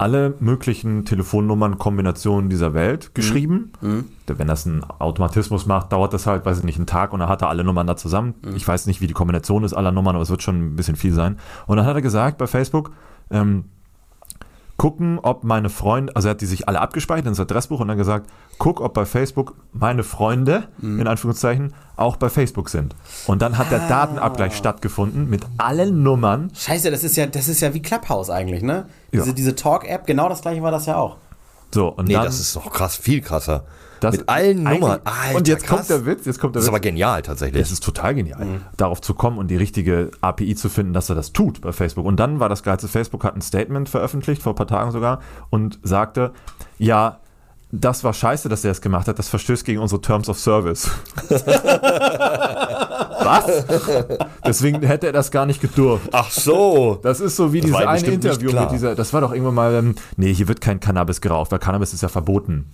alle 0.00 0.34
möglichen 0.40 1.04
Telefonnummern, 1.04 1.78
Kombinationen 1.78 2.48
dieser 2.50 2.72
Welt 2.74 3.14
geschrieben. 3.14 3.72
Der- 4.28 4.38
Wenn 4.38 4.46
das 4.46 4.64
ein 4.66 4.82
Automatismus 4.84 5.66
macht, 5.66 5.92
dauert 5.92 6.12
das 6.14 6.26
halt, 6.26 6.44
weiß 6.46 6.58
ich 6.58 6.64
nicht, 6.64 6.76
einen 6.78 6.86
Tag 6.86 7.12
und 7.12 7.20
dann 7.20 7.28
hat 7.28 7.42
er 7.42 7.48
alle 7.48 7.64
Nummern 7.64 7.86
da 7.86 7.96
zusammen. 7.96 8.34
Ich 8.54 8.66
weiß 8.66 8.86
nicht, 8.86 9.00
wie 9.00 9.06
die 9.06 9.12
Kombination 9.12 9.64
ist 9.64 9.74
aller 9.74 9.92
Nummern, 9.92 10.14
aber 10.14 10.22
es 10.22 10.30
wird 10.30 10.42
schon 10.42 10.56
ein 10.72 10.76
bisschen 10.76 10.96
viel 10.96 11.12
sein. 11.12 11.36
Und 11.66 11.76
dann 11.76 11.86
hat 11.86 11.96
er 11.96 12.02
gesagt 12.02 12.38
bei 12.38 12.46
Facebook, 12.46 12.92
ähm, 13.30 13.64
gucken, 14.80 15.18
ob 15.20 15.44
meine 15.44 15.68
Freunde, 15.68 16.16
also 16.16 16.28
er 16.28 16.30
hat 16.30 16.40
die 16.40 16.46
sich 16.46 16.66
alle 16.66 16.80
abgespeichert 16.80 17.26
ins 17.26 17.38
Adressbuch 17.38 17.80
und 17.80 17.88
dann 17.88 17.98
gesagt, 17.98 18.30
guck, 18.56 18.80
ob 18.80 18.94
bei 18.94 19.04
Facebook 19.04 19.54
meine 19.74 20.02
Freunde, 20.02 20.68
in 20.80 21.06
Anführungszeichen, 21.06 21.74
auch 21.96 22.16
bei 22.16 22.30
Facebook 22.30 22.70
sind. 22.70 22.96
Und 23.26 23.42
dann 23.42 23.58
hat 23.58 23.70
der 23.70 23.80
Datenabgleich 23.88 24.56
stattgefunden 24.56 25.28
mit 25.28 25.42
allen 25.58 26.02
Nummern. 26.02 26.50
Scheiße, 26.54 26.90
das 26.90 27.04
ist 27.04 27.14
ja, 27.18 27.26
das 27.26 27.46
ist 27.46 27.60
ja 27.60 27.74
wie 27.74 27.82
Clubhouse 27.82 28.30
eigentlich, 28.30 28.62
ne? 28.62 28.86
Ja. 29.12 29.20
Diese, 29.20 29.34
diese 29.34 29.54
Talk-App, 29.54 30.06
genau 30.06 30.30
das 30.30 30.40
gleiche 30.40 30.62
war 30.62 30.70
das 30.70 30.86
ja 30.86 30.96
auch. 30.96 31.18
So, 31.74 31.88
und 31.88 32.08
Nee, 32.08 32.14
dann, 32.14 32.24
das 32.24 32.40
ist 32.40 32.54
noch 32.54 32.72
krass, 32.72 32.96
viel 32.96 33.20
krasser. 33.20 33.64
Das 34.00 34.16
Mit 34.16 34.28
allen 34.28 34.62
Nummern. 34.62 35.00
Alter, 35.04 35.36
und 35.36 35.46
jetzt 35.48 35.64
krass. 35.64 35.88
kommt 35.88 35.90
der 35.90 36.06
Witz, 36.06 36.26
jetzt 36.26 36.40
kommt 36.40 36.54
der 36.54 36.60
Das 36.60 36.64
ist 36.64 36.68
Witz. 36.68 36.74
aber 36.74 36.80
genial 36.80 37.22
tatsächlich. 37.22 37.62
Es 37.62 37.70
ist 37.70 37.82
total 37.84 38.14
genial, 38.14 38.46
darauf 38.76 39.00
zu 39.00 39.14
kommen 39.14 39.38
und 39.38 39.48
die 39.48 39.56
richtige 39.56 40.10
API 40.20 40.54
zu 40.54 40.68
finden, 40.68 40.92
dass 40.92 41.08
er 41.08 41.14
das 41.14 41.32
tut 41.32 41.60
bei 41.60 41.72
Facebook. 41.72 42.04
Und 42.06 42.16
dann 42.18 42.40
war 42.40 42.48
das 42.48 42.62
Geilste, 42.62 42.88
Facebook 42.88 43.24
hat 43.24 43.36
ein 43.36 43.42
Statement 43.42 43.88
veröffentlicht, 43.88 44.42
vor 44.42 44.52
ein 44.52 44.56
paar 44.56 44.66
Tagen 44.66 44.90
sogar, 44.90 45.20
und 45.50 45.78
sagte, 45.82 46.32
ja, 46.78 47.20
das 47.72 48.02
war 48.02 48.12
scheiße, 48.12 48.48
dass 48.48 48.64
er 48.64 48.72
es 48.72 48.80
gemacht 48.80 49.06
hat, 49.06 49.18
das 49.20 49.28
verstößt 49.28 49.64
gegen 49.64 49.78
unsere 49.78 50.00
Terms 50.00 50.28
of 50.28 50.40
Service. 50.40 50.90
Was? 53.22 53.64
Deswegen 54.44 54.82
hätte 54.82 55.06
er 55.06 55.12
das 55.12 55.30
gar 55.30 55.46
nicht 55.46 55.60
gedurft. 55.60 56.08
Ach 56.12 56.30
so. 56.30 56.98
Das 57.02 57.20
ist 57.20 57.36
so 57.36 57.52
wie 57.52 57.60
Das 57.60 57.70
dieses 57.70 57.86
eine 57.86 58.06
Interview 58.08 58.52
mit 58.52 58.72
dieser, 58.72 58.94
das 58.94 59.12
war 59.12 59.20
doch 59.20 59.32
irgendwann 59.32 59.54
mal, 59.54 59.74
ähm, 59.74 59.94
nee, 60.16 60.32
hier 60.34 60.48
wird 60.48 60.60
kein 60.60 60.80
Cannabis 60.80 61.20
geraucht, 61.20 61.52
weil 61.52 61.58
Cannabis 61.60 61.92
ist 61.94 62.02
ja 62.02 62.08
verboten. 62.08 62.66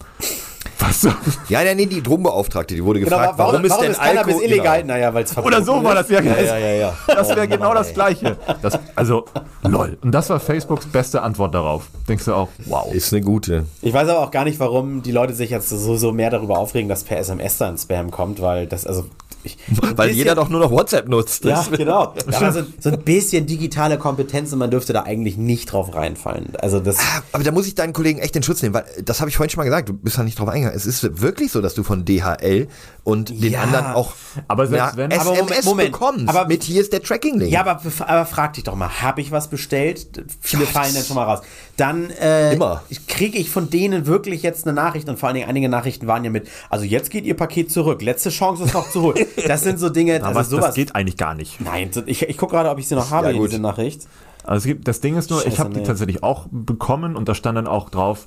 Was? 0.78 1.06
Ja, 1.48 1.62
ja, 1.62 1.74
nee, 1.74 1.86
die 1.86 2.02
Drogenbeauftragte, 2.02 2.74
die 2.74 2.84
wurde 2.84 3.00
Genau, 3.00 3.16
gefragt, 3.16 3.34
warum, 3.38 3.52
warum, 3.52 3.64
ist 3.64 3.76
denn 3.76 3.92
Cannabis 3.92 4.34
Alkohol 4.34 4.42
illegal? 4.42 4.82
Genau. 4.82 4.94
Naja, 4.94 5.14
weil 5.14 5.24
es 5.24 5.36
Oder 5.36 5.62
so 5.62 5.82
war 5.84 5.94
das 5.94 6.08
ja. 6.08 6.20
Ja, 6.20 6.40
ja, 6.40 6.58
ja, 6.58 6.72
ja. 6.72 6.94
Das 7.06 7.30
Oh 7.30 7.36
wäre 7.36 7.48
genau 7.48 7.68
Mann, 7.68 7.76
das. 7.76 7.94
Gleiche. 7.94 8.36
Das, 8.62 8.78
also, 8.94 9.26
lol. 9.62 9.96
Und 10.02 10.12
das 10.12 10.28
war 10.30 10.40
Facebooks 10.40 10.86
beste 10.86 11.22
Antwort 11.22 11.54
darauf. 11.54 11.84
Denkst 12.08 12.24
du 12.24 12.34
auch, 12.34 12.48
wow. 12.66 12.92
Ist 12.92 13.12
eine 13.12 13.22
gute. 13.22 13.66
Ich 13.82 13.92
weiß 13.92 14.08
aber 14.08 14.20
auch 14.20 14.30
gar 14.30 14.44
nicht, 14.44 14.58
warum 14.58 15.02
die 15.02 15.12
Leute 15.12 15.34
sich 15.34 15.50
jetzt 15.50 15.68
so, 15.68 15.96
so 15.96 16.12
mehr 16.12 16.30
darüber 16.30 16.58
aufregen, 16.58 16.88
dass 16.88 17.04
per 17.04 17.18
SMS 17.18 17.58
dann 17.58 17.78
Spam 17.78 18.10
kommt, 18.10 18.40
weil 18.40 18.66
das, 18.66 18.86
also. 18.86 19.06
Ich, 19.46 19.56
Weil 19.96 20.10
jeder 20.10 20.34
doch 20.34 20.48
nur 20.48 20.60
noch 20.60 20.70
WhatsApp 20.70 21.08
nutzt. 21.08 21.44
Ja, 21.44 21.64
genau. 21.70 22.14
Ja, 22.30 22.38
aber 22.38 22.52
so, 22.52 22.62
so 22.80 22.90
ein 22.90 23.00
bisschen 23.02 23.46
digitale 23.46 23.98
Kompetenz 23.98 24.52
und 24.52 24.58
man 24.58 24.70
dürfte 24.70 24.92
da 24.92 25.02
eigentlich 25.04 25.36
nicht 25.36 25.72
drauf 25.72 25.94
reinfallen. 25.94 26.52
Also 26.60 26.80
das. 26.80 26.98
Ah, 26.98 27.22
Aber 27.32 27.44
da 27.44 27.52
muss 27.52 27.66
ich 27.66 27.74
deinen 27.74 27.92
Kollegen 27.92 28.18
echt 28.18 28.34
in 28.36 28.42
Schutz 28.42 28.62
nehmen, 28.62 28.74
weil 28.74 28.84
das 29.04 29.20
habe 29.20 29.30
ich 29.30 29.36
vorhin 29.36 29.50
schon 29.50 29.58
mal 29.60 29.64
gesagt, 29.64 29.88
du 29.88 29.92
bist 29.94 30.18
da 30.18 30.22
nicht 30.22 30.38
drauf 30.38 30.48
eingegangen. 30.48 30.76
Es 30.76 30.86
ist 30.86 31.20
wirklich 31.22 31.52
so, 31.52 31.60
dass 31.62 31.74
du 31.74 31.82
von 31.84 32.04
DHL 32.04 32.68
und 33.04 33.30
den 33.30 33.52
Ja. 33.52 33.60
anderen 33.62 33.86
auch 33.94 34.12
Aber 34.48 34.66
selbst 34.66 34.96
wenn- 34.96 35.10
SMS 35.10 35.26
Aber 35.28 35.36
Moment, 35.42 35.64
Moment. 35.64 35.92
bekommst. 35.92 36.28
Aber- 36.28 36.46
mit 36.46 36.62
hier 36.64 36.80
ist 36.80 36.92
der 36.92 37.02
Tracking-Link. 37.02 37.52
Ja, 37.52 37.60
aber, 37.60 37.80
aber 38.06 38.26
frag 38.26 38.54
dich 38.54 38.64
doch 38.64 38.74
mal, 38.74 38.88
habe 39.02 39.20
ich 39.20 39.30
was 39.30 39.48
bestellt? 39.48 40.06
Viele 40.40 40.66
fallen 40.66 40.92
dann 40.94 41.04
schon 41.04 41.16
mal 41.16 41.24
raus. 41.24 41.40
Dann 41.76 42.10
äh, 42.10 42.54
Immer. 42.54 42.82
kriege 43.06 43.38
ich 43.38 43.50
von 43.50 43.70
denen 43.70 44.06
wirklich 44.06 44.42
jetzt 44.42 44.66
eine 44.66 44.74
Nachricht 44.74 45.08
und 45.08 45.18
vor 45.18 45.28
allen 45.28 45.36
Dingen 45.36 45.48
einige 45.48 45.68
Nachrichten 45.68 46.06
waren 46.06 46.24
ja 46.24 46.30
mit, 46.30 46.48
also 46.70 46.84
jetzt 46.84 47.10
geht 47.10 47.24
ihr 47.24 47.34
Paket 47.36 47.70
zurück, 47.70 48.02
letzte 48.02 48.30
Chance 48.30 48.64
es 48.64 48.72
noch 48.72 48.90
zu 48.90 49.02
holen. 49.02 49.16
Das 49.46 49.62
sind 49.62 49.78
so 49.78 49.88
Dinge, 49.88 50.16
Aber 50.24 50.38
also 50.38 50.56
sowas. 50.56 50.66
das 50.66 50.74
geht 50.74 50.94
eigentlich 50.94 51.16
gar 51.16 51.34
nicht. 51.34 51.60
Nein, 51.60 51.90
ich, 52.06 52.22
ich 52.22 52.36
gucke 52.38 52.52
gerade, 52.52 52.70
ob 52.70 52.78
ich 52.78 52.88
sie 52.88 52.94
noch 52.94 53.10
habe, 53.10 53.32
Ja, 53.32 53.36
gut. 53.36 53.50
diese 53.50 53.60
Nachricht. 53.60 54.06
Also 54.44 54.58
es 54.58 54.64
gibt, 54.64 54.86
das 54.86 55.00
Ding 55.00 55.16
ist 55.16 55.30
nur, 55.30 55.40
ich 55.40 55.46
Scheiße, 55.54 55.58
habe 55.58 55.74
die 55.74 55.80
nee. 55.80 55.86
tatsächlich 55.86 56.22
auch 56.22 56.46
bekommen 56.50 57.16
und 57.16 57.28
da 57.28 57.34
stand 57.34 57.56
dann 57.58 57.66
auch 57.66 57.90
drauf, 57.90 58.26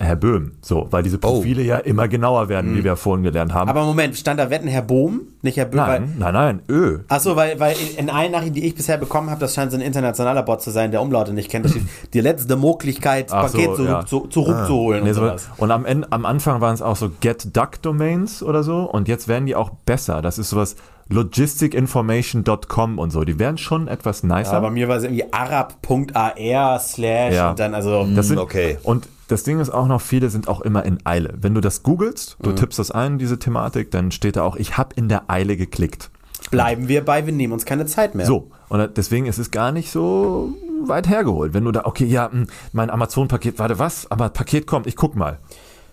Herr 0.00 0.14
Böhm. 0.14 0.52
So, 0.62 0.86
weil 0.90 1.02
diese 1.02 1.18
Profile 1.18 1.62
ja 1.62 1.78
immer 1.78 2.06
genauer 2.06 2.48
werden, 2.48 2.76
wie 2.76 2.84
wir 2.84 2.94
vorhin 2.94 3.24
gelernt 3.24 3.52
haben. 3.52 3.68
Aber 3.68 3.84
Moment, 3.84 4.16
stand 4.16 4.38
da 4.38 4.48
Wetten, 4.48 4.68
Herr 4.68 4.82
Bohm? 4.82 5.22
Nicht 5.42 5.56
Herr 5.56 5.64
Böhm? 5.64 5.76
nein, 5.80 6.14
nein, 6.18 6.34
nein, 6.34 6.62
Ö. 6.68 6.98
Achso, 7.08 7.34
weil, 7.34 7.58
weil 7.58 7.74
in 7.96 8.08
allen 8.08 8.30
Nachrichten, 8.30 8.54
die 8.54 8.64
ich 8.66 8.74
bisher 8.76 8.96
bekommen 8.96 9.28
habe, 9.28 9.40
das 9.40 9.54
scheint 9.54 9.72
so 9.72 9.76
ein 9.76 9.80
internationaler 9.80 10.42
Bot 10.44 10.62
zu 10.62 10.70
sein, 10.70 10.92
der 10.92 11.02
Umlaute 11.02 11.32
nicht 11.32 11.50
kennt. 11.50 11.68
Die 12.12 12.20
letzte 12.20 12.56
Möglichkeit, 12.56 13.32
Ach 13.32 13.48
so, 13.48 13.58
Paket 13.58 13.76
zurück, 13.76 13.88
ja. 13.88 14.06
zu, 14.06 14.26
zurückzuholen 14.28 15.02
Nee, 15.02 15.10
und 15.10 15.14
so, 15.14 15.20
sowas. 15.22 15.48
und 15.56 15.70
am, 15.72 15.84
Ende, 15.84 16.06
am 16.10 16.24
Anfang 16.26 16.60
waren 16.60 16.74
es 16.74 16.82
auch 16.82 16.96
so 16.96 17.10
Get-Duck-Domains 17.20 18.42
oder 18.42 18.62
so 18.62 18.82
und 18.90 19.08
jetzt 19.08 19.26
werden 19.28 19.46
die 19.46 19.56
auch 19.56 19.70
besser. 19.84 20.22
Das 20.22 20.38
ist 20.38 20.50
sowas 20.50 20.76
logisticinformation.com 21.08 22.98
und 22.98 23.10
so. 23.10 23.24
Die 23.24 23.38
werden 23.38 23.58
schon 23.58 23.88
etwas 23.88 24.22
nicer. 24.22 24.52
Ja, 24.52 24.60
bei 24.60 24.70
mir 24.70 24.88
war 24.88 24.96
es 24.96 25.04
irgendwie 25.04 25.32
arab.ar 25.32 26.78
slash 26.78 27.34
Ja. 27.34 27.50
und 27.50 27.58
dann 27.58 27.74
also. 27.74 28.06
Das 28.14 28.28
sind, 28.28 28.38
okay. 28.38 28.78
Und 28.82 29.08
das 29.28 29.42
Ding 29.42 29.60
ist 29.60 29.70
auch 29.70 29.86
noch, 29.86 30.00
viele 30.00 30.30
sind 30.30 30.48
auch 30.48 30.60
immer 30.62 30.84
in 30.84 30.98
Eile. 31.04 31.34
Wenn 31.40 31.54
du 31.54 31.60
das 31.60 31.82
googelst, 31.82 32.36
du 32.42 32.52
tippst 32.52 32.78
das 32.78 32.90
ein, 32.90 33.18
diese 33.18 33.38
Thematik, 33.38 33.90
dann 33.90 34.10
steht 34.10 34.36
da 34.36 34.42
auch, 34.42 34.56
ich 34.56 34.78
habe 34.78 34.94
in 34.96 35.08
der 35.08 35.30
Eile 35.30 35.56
geklickt. 35.56 36.10
Bleiben 36.50 36.88
wir 36.88 37.04
bei, 37.04 37.26
wir 37.26 37.32
nehmen 37.32 37.52
uns 37.52 37.66
keine 37.66 37.84
Zeit 37.84 38.14
mehr. 38.14 38.24
So, 38.24 38.50
und 38.70 38.96
deswegen 38.96 39.26
ist 39.26 39.38
es 39.38 39.50
gar 39.50 39.70
nicht 39.70 39.90
so 39.90 40.54
weit 40.86 41.08
hergeholt. 41.08 41.52
Wenn 41.52 41.64
du 41.64 41.72
da, 41.72 41.84
okay, 41.84 42.06
ja, 42.06 42.30
hm, 42.30 42.46
mein 42.72 42.88
Amazon-Paket, 42.88 43.58
warte, 43.58 43.78
was? 43.78 44.10
Aber 44.10 44.30
Paket 44.30 44.66
kommt, 44.66 44.86
ich 44.86 44.96
guck 44.96 45.14
mal. 45.14 45.38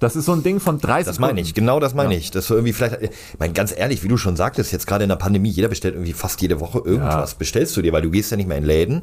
Das 0.06 0.16
ist 0.16 0.26
so 0.26 0.34
ein 0.34 0.44
Ding 0.44 0.60
von 0.60 0.80
30 0.80 1.08
Das 1.08 1.18
meine 1.18 1.42
ich, 1.42 1.56
genau 1.56 1.80
das 1.80 1.96
meine 1.96 2.16
ich. 2.16 2.30
Das 2.30 2.46
so 2.46 2.54
irgendwie 2.54 2.74
vielleicht, 2.74 3.02
ich 3.02 3.10
meine, 3.40 3.54
ganz 3.54 3.74
ehrlich, 3.76 4.04
wie 4.04 4.08
du 4.08 4.18
schon 4.18 4.36
sagtest, 4.36 4.72
jetzt 4.72 4.86
gerade 4.86 5.04
in 5.04 5.10
der 5.10 5.16
Pandemie, 5.16 5.50
jeder 5.50 5.68
bestellt 5.68 5.96
irgendwie 5.96 6.14
fast 6.14 6.40
jede 6.44 6.60
Woche 6.60 6.78
irgendwas. 6.78 7.32
Ja. 7.32 7.38
Bestellst 7.40 7.76
du 7.76 7.82
dir, 7.82 7.92
weil 7.92 8.04
du 8.04 8.12
gehst 8.12 8.30
ja 8.30 8.38
nicht 8.38 8.46
mehr 8.46 8.60
in 8.60 8.66
Läden. 8.66 9.02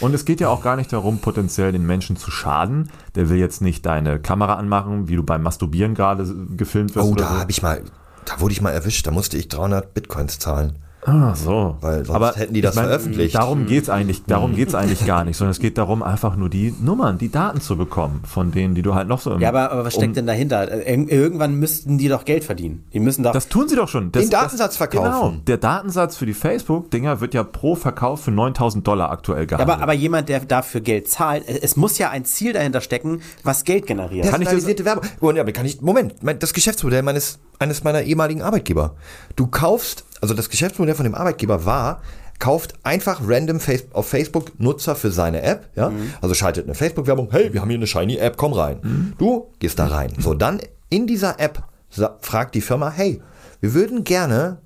Und 0.00 0.14
es 0.14 0.24
geht 0.24 0.40
ja 0.40 0.48
auch 0.48 0.62
gar 0.62 0.76
nicht 0.76 0.92
darum, 0.92 1.18
potenziell 1.18 1.72
den 1.72 1.84
Menschen 1.84 2.16
zu 2.16 2.30
schaden. 2.30 2.88
Der 3.16 3.30
will 3.30 3.38
jetzt 3.38 3.62
nicht 3.62 3.84
deine 3.84 4.20
Kamera 4.20 4.54
anmachen, 4.54 5.08
wie 5.08 5.16
du 5.16 5.24
beim 5.24 5.42
Masturbieren 5.42 5.96
gerade 5.96 6.32
gefilmt 6.56 6.94
wirst. 6.94 7.08
Oh, 7.08 7.16
da 7.16 7.30
so. 7.30 7.38
habe 7.40 7.50
ich 7.50 7.60
mal, 7.62 7.82
da 8.24 8.40
wurde 8.40 8.52
ich 8.52 8.60
mal 8.60 8.70
erwischt, 8.70 9.08
da 9.08 9.10
musste 9.10 9.36
ich 9.36 9.48
300 9.48 9.92
Bitcoins 9.92 10.38
zahlen. 10.38 10.78
Ah, 11.06 11.34
so. 11.34 11.76
Weil 11.80 12.04
sonst 12.04 12.36
hätten 12.36 12.54
die 12.54 12.60
das 12.60 12.74
veröffentlicht. 12.74 13.34
Darum 13.34 13.66
geht's 13.66 13.88
eigentlich, 13.88 14.24
darum 14.24 14.54
geht's 14.54 14.74
eigentlich 14.74 15.06
gar 15.06 15.24
nicht, 15.24 15.36
sondern 15.36 15.52
es 15.52 15.60
geht 15.60 15.78
darum, 15.78 16.02
einfach 16.02 16.34
nur 16.36 16.50
die 16.50 16.74
Nummern, 16.80 17.18
die 17.18 17.30
Daten 17.30 17.60
zu 17.60 17.76
bekommen, 17.76 18.22
von 18.26 18.50
denen, 18.50 18.74
die 18.74 18.82
du 18.82 18.94
halt 18.94 19.06
noch 19.08 19.20
so 19.20 19.32
im, 19.32 19.40
Ja, 19.40 19.48
aber, 19.50 19.70
aber 19.70 19.84
was 19.84 19.94
steckt 19.94 20.08
um- 20.08 20.14
denn 20.14 20.26
dahinter? 20.26 20.70
Ir 20.86 21.08
irgendwann 21.10 21.54
müssten 21.54 21.98
die 21.98 22.08
doch 22.08 22.24
Geld 22.24 22.44
verdienen. 22.44 22.84
Die 22.92 23.00
müssen 23.00 23.22
doch. 23.22 23.32
Das 23.32 23.48
tun 23.48 23.68
sie 23.68 23.76
doch 23.76 23.88
schon. 23.88 24.10
Das, 24.12 24.24
Den 24.24 24.30
Datensatz 24.30 24.76
verkaufen. 24.76 25.04
Genau. 25.10 25.34
Der 25.46 25.56
Datensatz 25.56 26.16
für 26.16 26.26
die 26.26 26.34
Facebook-Dinger 26.34 27.20
wird 27.20 27.32
ja 27.32 27.44
pro 27.44 27.76
Verkauf 27.76 28.22
für 28.24 28.32
9000 28.32 28.86
Dollar 28.86 29.10
aktuell 29.10 29.42
Ja, 29.42 29.46
gehandelt. 29.46 29.70
aber, 29.70 29.82
aber 29.82 29.92
jemand, 29.94 30.28
der 30.28 30.40
dafür 30.40 30.80
Geld 30.80 31.08
zahlt, 31.08 31.44
es 31.48 31.76
muss 31.76 31.96
ja 31.98 32.10
ein 32.10 32.24
Ziel 32.24 32.52
dahinter 32.52 32.80
stecken, 32.80 33.20
was 33.44 33.64
Geld 33.64 33.86
generiert. 33.86 34.24
Ich 34.24 34.30
Personalisierte 34.30 34.84
Werbung. 34.84 35.04
Oh, 35.20 35.30
ja, 35.30 35.42
aber 35.42 35.52
kann 35.52 35.64
ich, 35.64 35.80
Moment, 35.80 36.22
mein- 36.24 36.38
das 36.40 36.52
Geschäftsmodell 36.52 37.02
meines, 37.02 37.38
eines 37.60 37.84
meiner 37.84 38.02
ehemaligen 38.02 38.42
Arbeitgeber. 38.42 38.96
Du 39.36 39.46
kaufst, 39.46 40.04
also 40.20 40.34
das 40.34 40.50
Geschäftsmodell 40.50 40.94
von 40.94 41.04
dem 41.04 41.14
Arbeitgeber 41.14 41.64
war, 41.64 42.02
kauft 42.38 42.74
einfach 42.84 43.20
random 43.24 43.58
auf 43.92 44.08
Facebook 44.08 44.58
Nutzer 44.60 44.94
für 44.94 45.10
seine 45.10 45.42
App, 45.42 45.70
ja? 45.74 45.90
Also 46.20 46.34
schaltet 46.34 46.66
eine 46.66 46.74
Facebook-Werbung, 46.74 47.28
hey, 47.32 47.52
wir 47.52 47.60
haben 47.60 47.68
hier 47.68 47.78
eine 47.78 47.86
shiny 47.86 48.16
App, 48.16 48.36
komm 48.36 48.52
rein. 48.52 49.14
Du 49.18 49.50
gehst 49.58 49.78
da 49.78 49.86
rein. 49.88 50.12
So, 50.20 50.34
dann 50.34 50.60
in 50.88 51.06
dieser 51.06 51.40
App 51.40 51.62
fragt 52.20 52.54
die 52.54 52.60
Firma, 52.60 52.90
hey, 52.90 53.20
wir 53.60 53.74
würden 53.74 54.04
gerne 54.04 54.58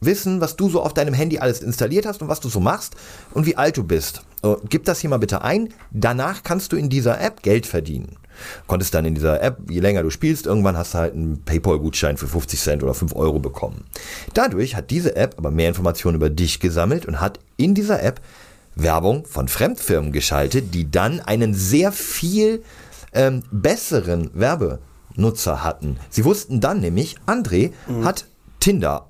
wissen, 0.00 0.40
was 0.40 0.56
du 0.56 0.68
so 0.68 0.82
auf 0.82 0.94
deinem 0.94 1.14
Handy 1.14 1.38
alles 1.38 1.60
installiert 1.60 2.06
hast 2.06 2.22
und 2.22 2.28
was 2.28 2.40
du 2.40 2.48
so 2.48 2.58
machst 2.58 2.96
und 3.34 3.46
wie 3.46 3.56
alt 3.56 3.76
du 3.76 3.84
bist. 3.84 4.22
So, 4.42 4.60
gib 4.68 4.84
das 4.86 4.98
hier 4.98 5.10
mal 5.10 5.18
bitte 5.18 5.42
ein. 5.42 5.68
Danach 5.92 6.42
kannst 6.42 6.72
du 6.72 6.76
in 6.76 6.88
dieser 6.88 7.20
App 7.20 7.42
Geld 7.42 7.66
verdienen. 7.66 8.16
Konntest 8.66 8.94
dann 8.94 9.04
in 9.04 9.14
dieser 9.14 9.42
App, 9.42 9.58
je 9.68 9.80
länger 9.80 10.02
du 10.02 10.10
spielst, 10.10 10.46
irgendwann 10.46 10.76
hast 10.76 10.94
du 10.94 10.98
halt 10.98 11.14
einen 11.14 11.42
PayPal-Gutschein 11.44 12.16
für 12.16 12.26
50 12.26 12.60
Cent 12.60 12.82
oder 12.82 12.94
5 12.94 13.14
Euro 13.14 13.38
bekommen. 13.38 13.84
Dadurch 14.34 14.76
hat 14.76 14.90
diese 14.90 15.16
App 15.16 15.34
aber 15.38 15.50
mehr 15.50 15.68
Informationen 15.68 16.16
über 16.16 16.30
dich 16.30 16.60
gesammelt 16.60 17.06
und 17.06 17.20
hat 17.20 17.40
in 17.56 17.74
dieser 17.74 18.02
App 18.02 18.20
Werbung 18.76 19.24
von 19.26 19.48
Fremdfirmen 19.48 20.12
geschaltet, 20.12 20.74
die 20.74 20.90
dann 20.90 21.20
einen 21.20 21.54
sehr 21.54 21.92
viel 21.92 22.62
ähm, 23.12 23.42
besseren 23.50 24.30
Werbenutzer 24.34 25.64
hatten. 25.64 25.98
Sie 26.08 26.24
wussten 26.24 26.60
dann 26.60 26.80
nämlich, 26.80 27.16
André 27.26 27.72
hat 28.02 28.26
Tinder 28.60 29.06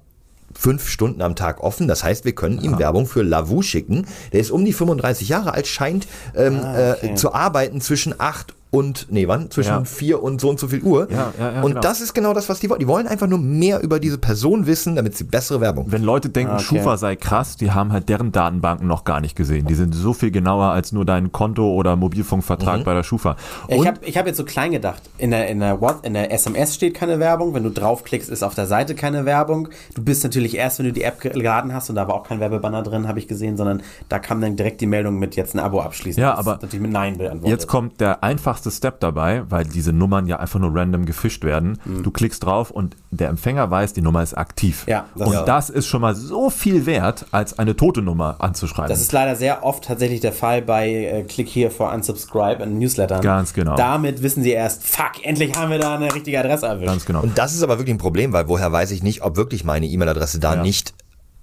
fünf 0.54 0.88
Stunden 0.88 1.22
am 1.22 1.36
Tag 1.36 1.62
offen. 1.62 1.88
Das 1.88 2.02
heißt, 2.04 2.24
wir 2.24 2.34
können 2.34 2.60
ihm 2.60 2.78
Werbung 2.78 3.06
für 3.06 3.22
Lavu 3.22 3.62
schicken. 3.62 4.06
Der 4.32 4.40
ist 4.40 4.50
um 4.50 4.64
die 4.64 4.72
35 4.72 5.28
Jahre 5.28 5.54
alt, 5.54 5.66
scheint 5.66 6.06
ähm, 6.34 6.60
äh, 6.62 7.14
zu 7.14 7.32
arbeiten 7.32 7.80
zwischen 7.80 8.14
8 8.18 8.54
und, 8.70 9.08
nee, 9.10 9.26
wann? 9.26 9.50
Zwischen 9.50 9.70
Ja. 9.70 9.84
4 9.84 10.22
und 10.22 10.40
so 10.40 10.48
und 10.48 10.60
so 10.60 10.68
viel 10.68 10.82
Uhr. 10.82 11.08
Ja, 11.10 11.32
ja, 11.38 11.52
ja, 11.54 11.62
und 11.62 11.70
genau. 11.70 11.80
das 11.80 12.00
ist 12.00 12.14
genau 12.14 12.32
das, 12.32 12.48
was 12.48 12.60
die 12.60 12.70
wollen. 12.70 12.78
Die 12.78 12.86
wollen 12.86 13.08
einfach 13.08 13.26
nur 13.26 13.38
mehr 13.38 13.82
über 13.82 13.98
diese 13.98 14.16
Person 14.18 14.66
wissen, 14.66 14.94
damit 14.94 15.16
sie 15.16 15.24
bessere 15.24 15.60
Werbung. 15.60 15.86
Wenn 15.88 16.02
Leute 16.04 16.28
denken, 16.28 16.52
Ah, 16.52 16.56
okay. 16.56 16.64
Schufa 16.64 16.96
sei 16.96 17.16
krass, 17.16 17.56
die 17.56 17.72
haben 17.72 17.92
halt 17.92 18.08
deren 18.08 18.30
Datenbanken 18.30 18.86
noch 18.86 19.02
gar 19.04 19.20
nicht 19.20 19.34
gesehen. 19.34 19.66
Die 19.66 19.74
sind 19.74 19.92
so 19.94 20.12
viel 20.12 20.30
genauer 20.30 20.66
als 20.66 20.92
nur 20.92 21.04
dein 21.04 21.32
Konto 21.32 21.68
oder 21.72 21.96
Mobilfunkvertrag 21.96 22.84
bei 22.84 22.94
der 22.94 23.02
Schufa. 23.02 23.36
ich 23.68 23.78
Und 23.78 23.86
habe 23.88 23.98
ich 24.04 24.16
hab 24.16 24.26
jetzt 24.26 24.36
so 24.36 24.44
klein 24.44 24.70
gedacht. 24.70 25.02
In 25.18 25.32
der, 25.32 25.48
in, 25.48 25.58
der 25.60 25.80
What, 25.80 26.04
in 26.06 26.14
der 26.14 26.32
SMS 26.32 26.74
steht 26.76 26.94
keine 26.94 27.18
Werbung. 27.18 27.54
Wenn 27.54 27.64
du 27.64 27.70
draufklickst, 27.70 28.30
ist 28.30 28.44
auf 28.44 28.54
der 28.54 28.66
Seite 28.66 28.94
keine 28.94 29.24
Werbung. 29.24 29.68
Du 29.94 30.02
bist 30.04 30.22
natürlich 30.22 30.56
erst, 30.56 30.78
wenn 30.78 30.86
du 30.86 30.92
die 30.92 31.02
App 31.02 31.20
geladen 31.20 31.74
hast 31.74 31.90
und 31.90 31.96
da 31.96 32.06
war 32.06 32.14
auch 32.14 32.24
kein 32.24 32.38
Werbebanner 32.38 32.82
drin, 32.82 33.08
habe 33.08 33.18
ich 33.18 33.26
gesehen, 33.26 33.56
sondern 33.56 33.82
da 34.08 34.18
kam 34.20 34.40
dann 34.40 34.54
direkt 34.54 34.80
die 34.80 34.86
Meldung 34.86 35.18
mit 35.18 35.34
jetzt 35.34 35.54
ein 35.54 35.58
Abo 35.58 35.80
abschließen. 35.80 36.20
Ja, 36.22 36.34
aber 36.36 36.52
natürlich 36.52 36.80
mit 36.80 36.92
Nein 36.92 37.18
beantwortet. 37.18 37.50
Jetzt 37.50 37.66
kommt 37.66 38.00
der 38.00 38.22
einfachste 38.22 38.59
Step 38.70 39.00
dabei, 39.00 39.42
weil 39.48 39.64
diese 39.64 39.92
Nummern 39.92 40.26
ja 40.26 40.38
einfach 40.38 40.58
nur 40.60 40.74
random 40.74 41.06
gefischt 41.06 41.44
werden. 41.44 41.78
Du 42.02 42.10
klickst 42.10 42.44
drauf 42.44 42.70
und 42.70 42.96
der 43.10 43.28
Empfänger 43.28 43.70
weiß, 43.70 43.92
die 43.92 44.02
Nummer 44.02 44.22
ist 44.22 44.34
aktiv. 44.36 44.84
Ja, 44.86 45.06
das- 45.16 45.28
und 45.28 45.34
Ja. 45.34 45.44
das 45.44 45.70
ist 45.70 45.86
schon 45.86 46.00
mal 46.02 46.14
so 46.14 46.50
viel 46.50 46.86
wert, 46.86 47.26
als 47.30 47.58
eine 47.58 47.76
tote 47.76 48.02
Nummer 48.02 48.36
anzuschreiben. 48.40 48.88
Das 48.90 49.00
ist 49.00 49.12
leider 49.12 49.36
sehr 49.36 49.64
oft 49.64 49.84
tatsächlich 49.84 50.20
der 50.20 50.32
Fall 50.32 50.62
bei 50.62 50.90
äh, 50.90 51.22
Click 51.24 51.48
here 51.48 51.70
for 51.70 51.92
unsubscribe 51.92 52.62
in 52.62 52.78
Newslettern. 52.78 53.20
Ganz 53.22 53.52
genau. 53.54 53.76
Damit 53.76 54.22
wissen 54.22 54.42
sie 54.42 54.50
erst, 54.50 54.84
fuck, 54.84 55.12
endlich 55.24 55.56
haben 55.56 55.70
wir 55.70 55.78
da 55.78 55.94
eine 55.94 56.14
richtige 56.14 56.38
Adresse 56.40 56.66
erwischt. 56.66 56.88
Ganz 56.88 57.04
genau. 57.06 57.20
Und 57.22 57.38
das 57.38 57.54
ist 57.54 57.62
aber 57.62 57.78
wirklich 57.78 57.94
ein 57.94 57.98
Problem, 57.98 58.32
weil 58.32 58.48
woher 58.48 58.70
weiß 58.72 58.90
ich 58.90 59.02
nicht, 59.02 59.22
ob 59.22 59.36
wirklich 59.36 59.64
meine 59.64 59.86
E-Mail-Adresse 59.86 60.40
da 60.40 60.56
Ja. 60.56 60.62
nicht 60.62 60.94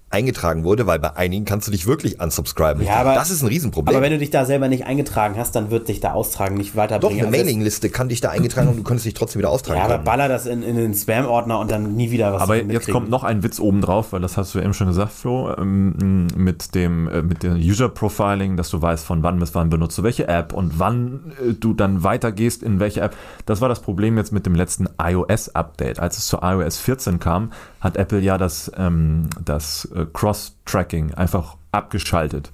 eingetragen 0.09 0.63
wurde, 0.63 0.87
weil 0.87 0.99
bei 0.99 1.15
einigen 1.17 1.43
kannst 1.43 1.67
du 1.67 1.71
dich 1.71 1.85
wirklich 1.85 2.21
unsubscriben. 2.21 2.81
Ja, 2.83 2.95
aber- 2.95 3.15
das 3.15 3.29
ist 3.29 3.41
ein 3.41 3.47
Riesenproblem. 3.47 3.93
Aber 3.95 4.03
wenn 4.03 4.11
du 4.13 4.17
dich 4.17 4.29
da 4.29 4.45
selber 4.45 4.69
nicht 4.69 4.85
eingetragen 4.85 5.35
hast, 5.37 5.53
dann 5.55 5.69
wird 5.69 5.89
dich 5.89 5.99
da 5.99 6.13
austragen 6.13 6.55
nicht 6.55 6.71
Doch, 6.71 6.77
weiterbringen. 6.77 7.19
eine 7.19 7.27
Also 7.27 7.37
Mailingliste 7.43 7.89
kann 7.89 8.07
dich 8.07 8.21
da 8.21 8.29
eingetragen 8.29 8.69
und 8.69 8.77
du 8.77 8.83
könntest 8.83 9.05
dich 9.05 9.13
trotzdem 9.15 9.39
wieder 9.39 9.49
austragen. 9.49 9.79
Ja, 9.79 9.83
aber 9.85 9.95
können. 9.95 10.05
baller 10.05 10.29
das 10.29 10.45
in, 10.45 10.63
in 10.63 10.77
den 10.77 10.93
Spam-Ordner 10.93 11.59
und 11.59 11.69
dann 11.71 11.95
nie 11.95 12.09
wieder 12.11 12.31
was 12.33 12.41
Aber 12.41 12.55
jetzt 12.55 12.89
kommt 12.89 13.09
noch 13.09 13.25
ein 13.25 13.43
Witz 13.43 13.59
obendrauf, 13.59 14.13
weil 14.13 14.21
das 14.21 14.37
hast 14.37 14.55
du 14.55 14.59
eben 14.59 14.73
schon 14.73 14.87
gesagt, 14.87 15.11
Flo, 15.11 15.53
ähm, 15.57 16.27
mit 16.35 16.73
dem 16.73 17.09
äh, 17.09 17.21
mit 17.21 17.43
dem 17.43 17.55
User 17.55 17.89
Profiling, 17.89 18.55
dass 18.55 18.69
du 18.69 18.81
weißt, 18.81 19.05
von 19.05 19.23
wann 19.23 19.39
bis 19.39 19.53
wann 19.55 19.69
benutzt 19.69 19.97
du 19.97 20.03
welche 20.03 20.27
App 20.29 20.53
und 20.53 20.79
wann 20.79 21.33
äh, 21.45 21.53
du 21.53 21.73
dann 21.73 22.03
weitergehst 22.03 22.63
in 22.63 22.79
welche 22.79 23.01
App. 23.01 23.15
Das 23.45 23.59
war 23.59 23.67
das 23.67 23.81
Problem 23.81 24.17
jetzt 24.17 24.31
mit 24.31 24.45
dem 24.45 24.55
letzten 24.55 24.87
iOS-Update. 25.01 25.99
Als 25.99 26.17
es 26.17 26.27
zu 26.27 26.37
iOS 26.41 26.77
14 26.77 27.19
kam, 27.19 27.51
hat 27.79 27.97
Apple 27.97 28.19
ja 28.19 28.37
das, 28.37 28.71
ähm, 28.77 29.29
das 29.43 29.85
äh, 29.95 30.05
Cross-Tracking 30.11 31.13
einfach 31.13 31.57
abgeschaltet. 31.71 32.51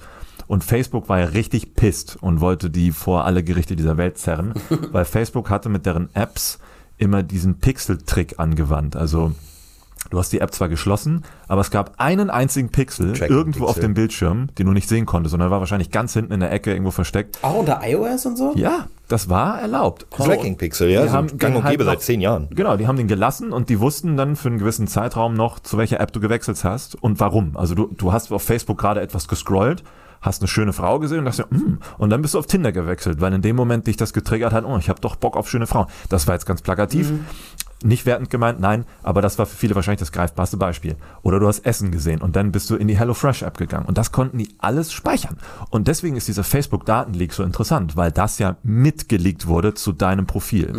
Und 0.48 0.64
Facebook 0.64 1.10
war 1.10 1.20
ja 1.20 1.26
richtig 1.26 1.76
pisst 1.76 2.18
und 2.22 2.42
wollte 2.42 2.70
die 2.70 2.92
vor 2.92 3.26
alle 3.26 3.44
Gerichte 3.44 3.76
dieser 3.76 3.98
Welt 3.98 4.18
zerren, 4.18 4.54
weil 4.92 5.06
Facebook 5.06 5.50
hatte 5.50 5.70
mit 5.70 5.86
deren 5.86 6.10
Apps 6.14 6.60
immer 6.98 7.24
diesen 7.24 7.60
Pixel-Trick 7.60 8.40
angewandt. 8.40 8.96
Also 8.96 9.34
Du 10.10 10.20
hast 10.20 10.32
die 10.32 10.40
App 10.42 10.54
zwar 10.54 10.70
geschlossen, 10.70 11.24
aber 11.48 11.62
es 11.62 11.72
gab 11.72 11.94
einen 11.98 12.30
einzigen 12.30 12.70
Pixel 12.70 13.14
Tracking 13.14 13.36
irgendwo 13.36 13.64
auf 13.66 13.76
Pixel. 13.76 13.82
dem 13.90 13.94
Bildschirm, 13.94 14.48
den 14.58 14.68
du 14.68 14.74
nicht 14.74 14.88
sehen 14.88 15.06
konntest, 15.06 15.32
sondern 15.32 15.50
war 15.50 15.60
wahrscheinlich 15.60 15.92
ganz 15.92 16.14
hinten 16.14 16.34
in 16.34 16.40
der 16.40 16.52
Ecke 16.52 16.72
irgendwo 16.72 16.92
versteckt. 16.92 17.40
Auch 17.42 17.56
unter 17.56 17.82
iOS 17.84 18.26
und 18.26 18.38
so? 18.38 18.54
Ja, 18.56 18.88
das 19.08 19.30
war 19.30 19.60
erlaubt. 19.60 20.06
Tracking 20.12 20.58
Pixel, 20.58 20.90
ja, 20.90 21.04
Die 21.04 21.08
so 21.08 21.14
haben 21.14 21.38
gang 21.38 21.56
und 21.56 21.64
den 21.64 21.72
gäbe 21.72 21.86
halt 21.86 22.00
seit 22.00 22.06
zehn 22.06 22.22
Jahren. 22.22 22.48
Genau, 22.52 22.78
die 22.78 22.88
haben 22.88 22.98
den 22.98 23.08
gelassen 23.08 23.52
und 23.52 23.70
die 23.70 23.80
wussten 23.80 24.18
dann 24.18 24.36
für 24.36 24.50
einen 24.50 24.60
gewissen 24.60 24.88
Zeitraum 24.88 25.34
noch, 25.34 25.60
zu 25.60 25.78
welcher 25.78 26.00
App 26.00 26.12
du 26.14 26.20
gewechselt 26.20 26.64
hast 26.64 27.02
und 27.02 27.20
warum. 27.20 27.56
Also 27.58 27.74
du, 27.74 27.88
du 27.98 28.12
hast 28.14 28.32
auf 28.32 28.44
Facebook 28.44 28.78
gerade 28.78 29.02
etwas 29.02 29.28
gescrollt, 29.28 29.84
hast 30.22 30.42
eine 30.42 30.48
schöne 30.48 30.74
Frau 30.74 31.00
gesehen 31.00 31.20
und 31.20 31.26
dachtest, 31.26 31.52
mm, 31.52 31.80
und 31.98 32.10
dann 32.10 32.22
bist 32.22 32.34
du 32.34 32.40
auf 32.40 32.46
Tinder 32.46 32.72
gewechselt, 32.72 33.20
weil 33.20 33.34
in 33.34 33.42
dem 33.42 33.56
Moment 33.56 33.88
dich 33.88 33.98
das 33.98 34.14
getriggert 34.14 34.54
hat, 34.54 34.64
oh, 34.64 34.78
ich 34.78 34.90
habe 34.90 35.02
doch 35.02 35.16
Bock 35.16 35.36
auf 35.36 35.50
schöne 35.50 35.68
Frauen. 35.68 35.88
Das 36.10 36.28
war 36.28 36.36
jetzt 36.36 36.46
ganz 36.46 36.62
plakativ. 36.62 37.12
Nicht 37.84 38.06
wertend 38.06 38.30
gemeint, 38.30 38.60
nein, 38.62 38.86
aber 39.04 39.22
das 39.22 39.38
war 39.38 39.46
für 39.46 39.58
viele 39.58 39.76
wahrscheinlich 39.76 40.00
das 40.00 40.14
greifbarste 40.14 40.56
Beispiel. 40.56 40.96
Oder 41.22 41.40
du 41.40 41.48
hast 41.48 41.66
Essen 41.66 41.92
gesehen 41.92 42.22
und 42.22 42.36
dann 42.36 42.52
bist 42.54 42.70
du 42.70 42.76
in 42.76 42.88
die 42.88 42.98
HelloFresh-App 42.98 43.58
gegangen 43.58 43.86
und 43.86 43.98
das 43.98 44.14
konnten 44.14 44.38
die 44.38 44.56
alles 44.60 44.94
speichern. 44.94 45.38
Und 45.70 45.90
deswegen 45.90 46.16
ist 46.16 46.28
dieser 46.30 46.46
Facebook-Datenleak 46.46 47.34
so 47.34 47.44
interessant, 47.44 47.98
weil 47.98 48.12
das 48.12 48.40
ja 48.40 48.56
mitgeleakt 48.64 49.48
wurde 49.48 49.74
zu 49.74 49.92
deinem 49.92 50.26
Profil. 50.26 50.70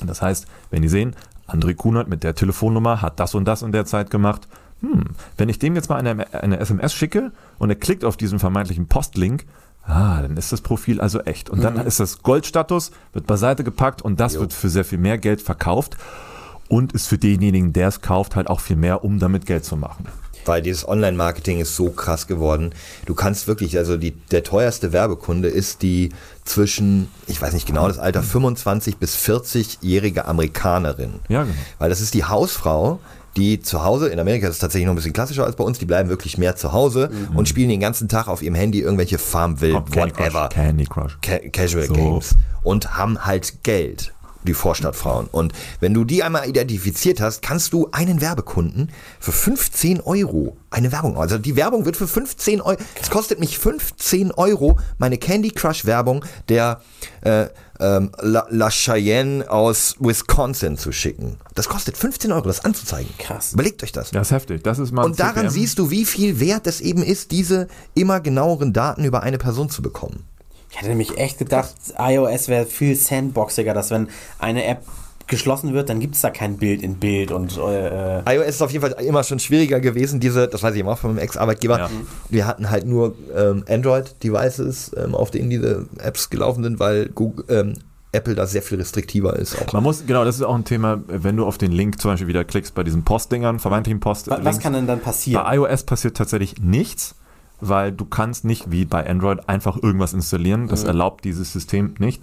Und 0.00 0.06
Das 0.06 0.22
heißt, 0.22 0.46
wenn 0.70 0.82
die 0.82 0.88
sehen, 0.88 1.16
André 1.48 1.74
Kunert 1.74 2.08
mit 2.08 2.22
der 2.22 2.34
Telefonnummer 2.34 3.02
hat 3.02 3.18
das 3.18 3.34
und 3.34 3.44
das 3.44 3.62
in 3.62 3.72
der 3.72 3.84
Zeit 3.84 4.10
gemacht, 4.10 4.46
hm, 4.80 5.04
wenn 5.36 5.48
ich 5.48 5.58
dem 5.58 5.74
jetzt 5.74 5.88
mal 5.88 5.96
eine, 5.96 6.32
eine 6.32 6.60
SMS 6.60 6.94
schicke 6.94 7.32
und 7.58 7.70
er 7.70 7.76
klickt 7.76 8.04
auf 8.04 8.16
diesen 8.16 8.38
vermeintlichen 8.38 8.86
Postlink, 8.86 9.44
ah, 9.82 10.22
dann 10.22 10.36
ist 10.36 10.52
das 10.52 10.60
Profil 10.60 11.00
also 11.00 11.20
echt. 11.20 11.50
Und 11.50 11.64
dann 11.64 11.78
ist 11.84 11.98
das 11.98 12.22
Goldstatus, 12.22 12.92
wird 13.12 13.26
beiseite 13.26 13.64
gepackt 13.64 14.02
und 14.02 14.20
das 14.20 14.38
wird 14.38 14.52
für 14.52 14.68
sehr 14.68 14.84
viel 14.84 14.98
mehr 14.98 15.18
Geld 15.18 15.42
verkauft 15.42 15.96
und 16.68 16.92
ist 16.92 17.06
für 17.06 17.18
denjenigen, 17.18 17.72
der 17.72 17.88
es 17.88 18.00
kauft, 18.00 18.36
halt 18.36 18.48
auch 18.48 18.60
viel 18.60 18.76
mehr, 18.76 19.04
um 19.04 19.18
damit 19.18 19.46
Geld 19.46 19.64
zu 19.64 19.76
machen. 19.76 20.06
Weil 20.44 20.62
dieses 20.62 20.88
Online-Marketing 20.88 21.60
ist 21.60 21.76
so 21.76 21.90
krass 21.90 22.26
geworden. 22.26 22.72
Du 23.04 23.14
kannst 23.14 23.48
wirklich, 23.48 23.76
also 23.76 23.96
die, 23.98 24.12
der 24.12 24.44
teuerste 24.44 24.92
Werbekunde 24.92 25.48
ist 25.48 25.82
die 25.82 26.10
zwischen, 26.44 27.08
ich 27.26 27.40
weiß 27.42 27.52
nicht 27.52 27.66
genau 27.66 27.86
das 27.86 27.98
Alter, 27.98 28.22
25 28.22 28.96
bis 28.96 29.16
40-jährige 29.16 30.24
Amerikanerin. 30.26 31.14
Ja, 31.28 31.42
genau. 31.42 31.54
Weil 31.78 31.90
das 31.90 32.00
ist 32.00 32.14
die 32.14 32.24
Hausfrau, 32.24 32.98
die 33.36 33.60
zu 33.60 33.84
Hause, 33.84 34.08
in 34.08 34.18
Amerika 34.18 34.48
ist 34.48 34.54
es 34.54 34.58
tatsächlich 34.58 34.86
noch 34.86 34.94
ein 34.94 34.96
bisschen 34.96 35.12
klassischer 35.12 35.44
als 35.44 35.54
bei 35.54 35.64
uns, 35.64 35.78
die 35.78 35.84
bleiben 35.84 36.08
wirklich 36.08 36.38
mehr 36.38 36.56
zu 36.56 36.72
Hause 36.72 37.10
und 37.34 37.48
spielen 37.48 37.68
den 37.68 37.78
ganzen 37.80 38.08
Tag 38.08 38.26
auf 38.26 38.42
ihrem 38.42 38.54
Handy 38.54 38.80
irgendwelche 38.80 39.18
Farmville, 39.18 39.74
whatever. 39.74 40.48
Candy 40.48 40.86
Crush. 40.86 41.18
Ca 41.20 41.38
Casual 41.52 41.86
So. 41.86 41.92
Games 41.92 42.34
und 42.62 42.96
haben 42.96 43.24
halt 43.24 43.62
Geld, 43.62 44.12
die 44.48 44.54
Vorstadtfrauen. 44.54 45.28
Und 45.30 45.52
wenn 45.80 45.94
du 45.94 46.04
die 46.04 46.22
einmal 46.22 46.48
identifiziert 46.48 47.20
hast, 47.20 47.42
kannst 47.42 47.72
du 47.72 47.88
einen 47.92 48.20
Werbekunden 48.20 48.90
für 49.20 49.32
15 49.32 50.00
Euro 50.00 50.56
eine 50.70 50.92
Werbung, 50.92 51.16
also 51.16 51.38
die 51.38 51.56
Werbung 51.56 51.86
wird 51.86 51.96
für 51.96 52.06
15 52.06 52.60
Euro, 52.60 52.78
es 53.00 53.08
kostet 53.08 53.40
mich 53.40 53.58
15 53.58 54.32
Euro 54.32 54.78
meine 54.98 55.16
Candy 55.16 55.50
Crush 55.50 55.86
Werbung 55.86 56.24
der 56.50 56.82
äh, 57.22 57.46
ähm, 57.80 58.10
La, 58.20 58.46
La 58.50 58.68
Cheyenne 58.70 59.50
aus 59.50 59.96
Wisconsin 59.98 60.76
zu 60.76 60.92
schicken. 60.92 61.36
Das 61.54 61.68
kostet 61.68 61.96
15 61.96 62.32
Euro, 62.32 62.46
das 62.46 62.64
anzuzeigen. 62.64 63.10
Krass. 63.18 63.52
Überlegt 63.54 63.82
euch 63.82 63.92
das. 63.92 64.10
Das 64.10 64.28
ist 64.28 64.32
heftig. 64.32 64.62
Das 64.62 64.78
ist 64.78 64.92
mal 64.92 65.04
Und 65.04 65.18
daran 65.20 65.48
CPM. 65.48 65.50
siehst 65.50 65.78
du, 65.78 65.90
wie 65.90 66.04
viel 66.04 66.40
wert 66.40 66.66
es 66.66 66.80
eben 66.80 67.02
ist, 67.02 67.30
diese 67.30 67.68
immer 67.94 68.20
genaueren 68.20 68.72
Daten 68.72 69.04
über 69.04 69.22
eine 69.22 69.38
Person 69.38 69.70
zu 69.70 69.80
bekommen. 69.80 70.24
Ich 70.70 70.76
hätte 70.78 70.88
nämlich 70.88 71.16
echt 71.18 71.38
gedacht, 71.38 71.74
iOS 71.98 72.48
wäre 72.48 72.66
viel 72.66 72.94
sandboxiger, 72.94 73.74
dass 73.74 73.90
wenn 73.90 74.08
eine 74.38 74.64
App 74.64 74.82
geschlossen 75.26 75.74
wird, 75.74 75.90
dann 75.90 76.00
gibt 76.00 76.14
es 76.14 76.22
da 76.22 76.30
kein 76.30 76.56
Bild 76.56 76.82
in 76.82 76.94
Bild 76.96 77.32
und 77.32 77.56
äh, 77.58 78.20
iOS 78.34 78.46
ist 78.48 78.62
auf 78.62 78.70
jeden 78.70 78.82
Fall 78.82 78.92
immer 79.04 79.22
schon 79.24 79.38
schwieriger 79.38 79.78
gewesen, 79.78 80.20
diese, 80.20 80.48
das 80.48 80.62
weiß 80.62 80.74
ich 80.74 80.80
immer 80.80 80.92
auch 80.92 80.98
von 80.98 81.10
meinem 81.14 81.22
Ex-Arbeitgeber. 81.22 81.78
Ja. 81.78 81.90
Wir 82.30 82.46
hatten 82.46 82.70
halt 82.70 82.86
nur 82.86 83.14
ähm, 83.36 83.62
Android-Devices, 83.68 84.92
ähm, 84.96 85.14
auf 85.14 85.30
denen 85.30 85.50
diese 85.50 85.86
Apps 85.98 86.30
gelaufen 86.30 86.62
sind, 86.64 86.80
weil 86.80 87.08
Google, 87.10 87.44
ähm, 87.48 87.74
Apple 88.12 88.34
da 88.34 88.46
sehr 88.46 88.62
viel 88.62 88.78
restriktiver 88.78 89.36
ist. 89.36 89.60
Auch. 89.60 89.72
Man 89.74 89.82
muss, 89.82 90.06
genau, 90.06 90.24
das 90.24 90.36
ist 90.36 90.42
auch 90.42 90.54
ein 90.54 90.64
Thema, 90.64 91.02
wenn 91.08 91.36
du 91.36 91.44
auf 91.44 91.58
den 91.58 91.72
Link 91.72 92.00
zum 92.00 92.10
Beispiel 92.12 92.26
wieder 92.28 92.42
klickst 92.44 92.74
bei 92.74 92.82
diesen 92.82 93.04
Postdingern, 93.04 93.58
vermeintlichen 93.58 94.00
Post. 94.00 94.30
wa- 94.30 94.38
was 94.42 94.60
kann 94.60 94.72
denn 94.72 94.86
dann 94.86 95.00
passieren? 95.00 95.44
Bei 95.44 95.56
iOS 95.56 95.82
passiert 95.82 96.16
tatsächlich 96.16 96.54
nichts, 96.58 97.14
weil 97.60 97.92
du 97.92 98.04
kannst 98.04 98.44
nicht 98.44 98.70
wie 98.70 98.84
bei 98.84 99.08
Android 99.08 99.48
einfach 99.48 99.76
irgendwas 99.82 100.12
installieren. 100.12 100.68
Das 100.68 100.84
erlaubt 100.84 101.24
dieses 101.24 101.52
System 101.52 101.94
nicht. 101.98 102.22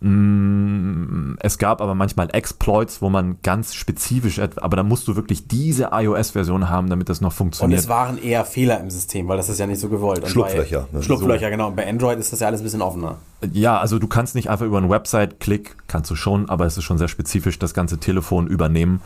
Mm, 0.00 1.36
Es 1.40 1.58
gab 1.58 1.80
aber 1.80 1.94
manchmal 1.94 2.28
Exploits, 2.32 3.00
wo 3.00 3.08
man 3.08 3.38
ganz 3.42 3.74
spezifisch, 3.74 4.38
aber 4.38 4.76
da 4.76 4.82
musst 4.82 5.08
du 5.08 5.16
wirklich 5.16 5.48
diese 5.48 5.90
iOS-Version 5.92 6.68
haben, 6.68 6.88
damit 6.90 7.08
das 7.08 7.20
noch 7.20 7.30
Und 7.30 7.36
funktioniert. 7.36 7.80
es 7.80 7.88
waren 7.88 8.18
eher 8.18 8.44
Fehler 8.44 8.80
im 8.80 8.90
System, 8.90 9.26
weil 9.28 9.36
das 9.36 9.48
ist 9.48 9.58
ja 9.58 9.66
nicht 9.66 9.80
so 9.80 9.88
gewollt. 9.88 10.20
Und 10.22 10.28
Schlupflöcher, 10.28 10.88
Bei, 10.92 10.98
ne? 10.98 11.02
Schlupflöcher, 11.02 11.50
genau. 11.50 11.68
Und 11.68 11.76
bei 11.76 11.88
Android 11.88 12.18
ist 12.18 12.32
das 12.32 12.40
ja 12.40 12.46
alles 12.48 12.60
ein 12.60 12.64
bisschen 12.64 12.82
offener. 12.82 13.16
Ja, 13.52 13.78
also 13.78 13.98
du 13.98 14.06
kannst 14.06 14.34
nicht 14.34 14.50
einfach 14.50 14.66
über 14.66 14.78
einen 14.78 14.90
Website-Klick, 14.90 15.76
kannst 15.88 16.10
du 16.10 16.14
schon, 16.16 16.48
aber 16.48 16.66
es 16.66 16.76
ist 16.76 16.84
schon 16.84 16.98
sehr 16.98 17.08
spezifisch, 17.08 17.58
das 17.58 17.74
ganze 17.74 17.98
Telefon 17.98 18.46
übernehmen. 18.46 19.00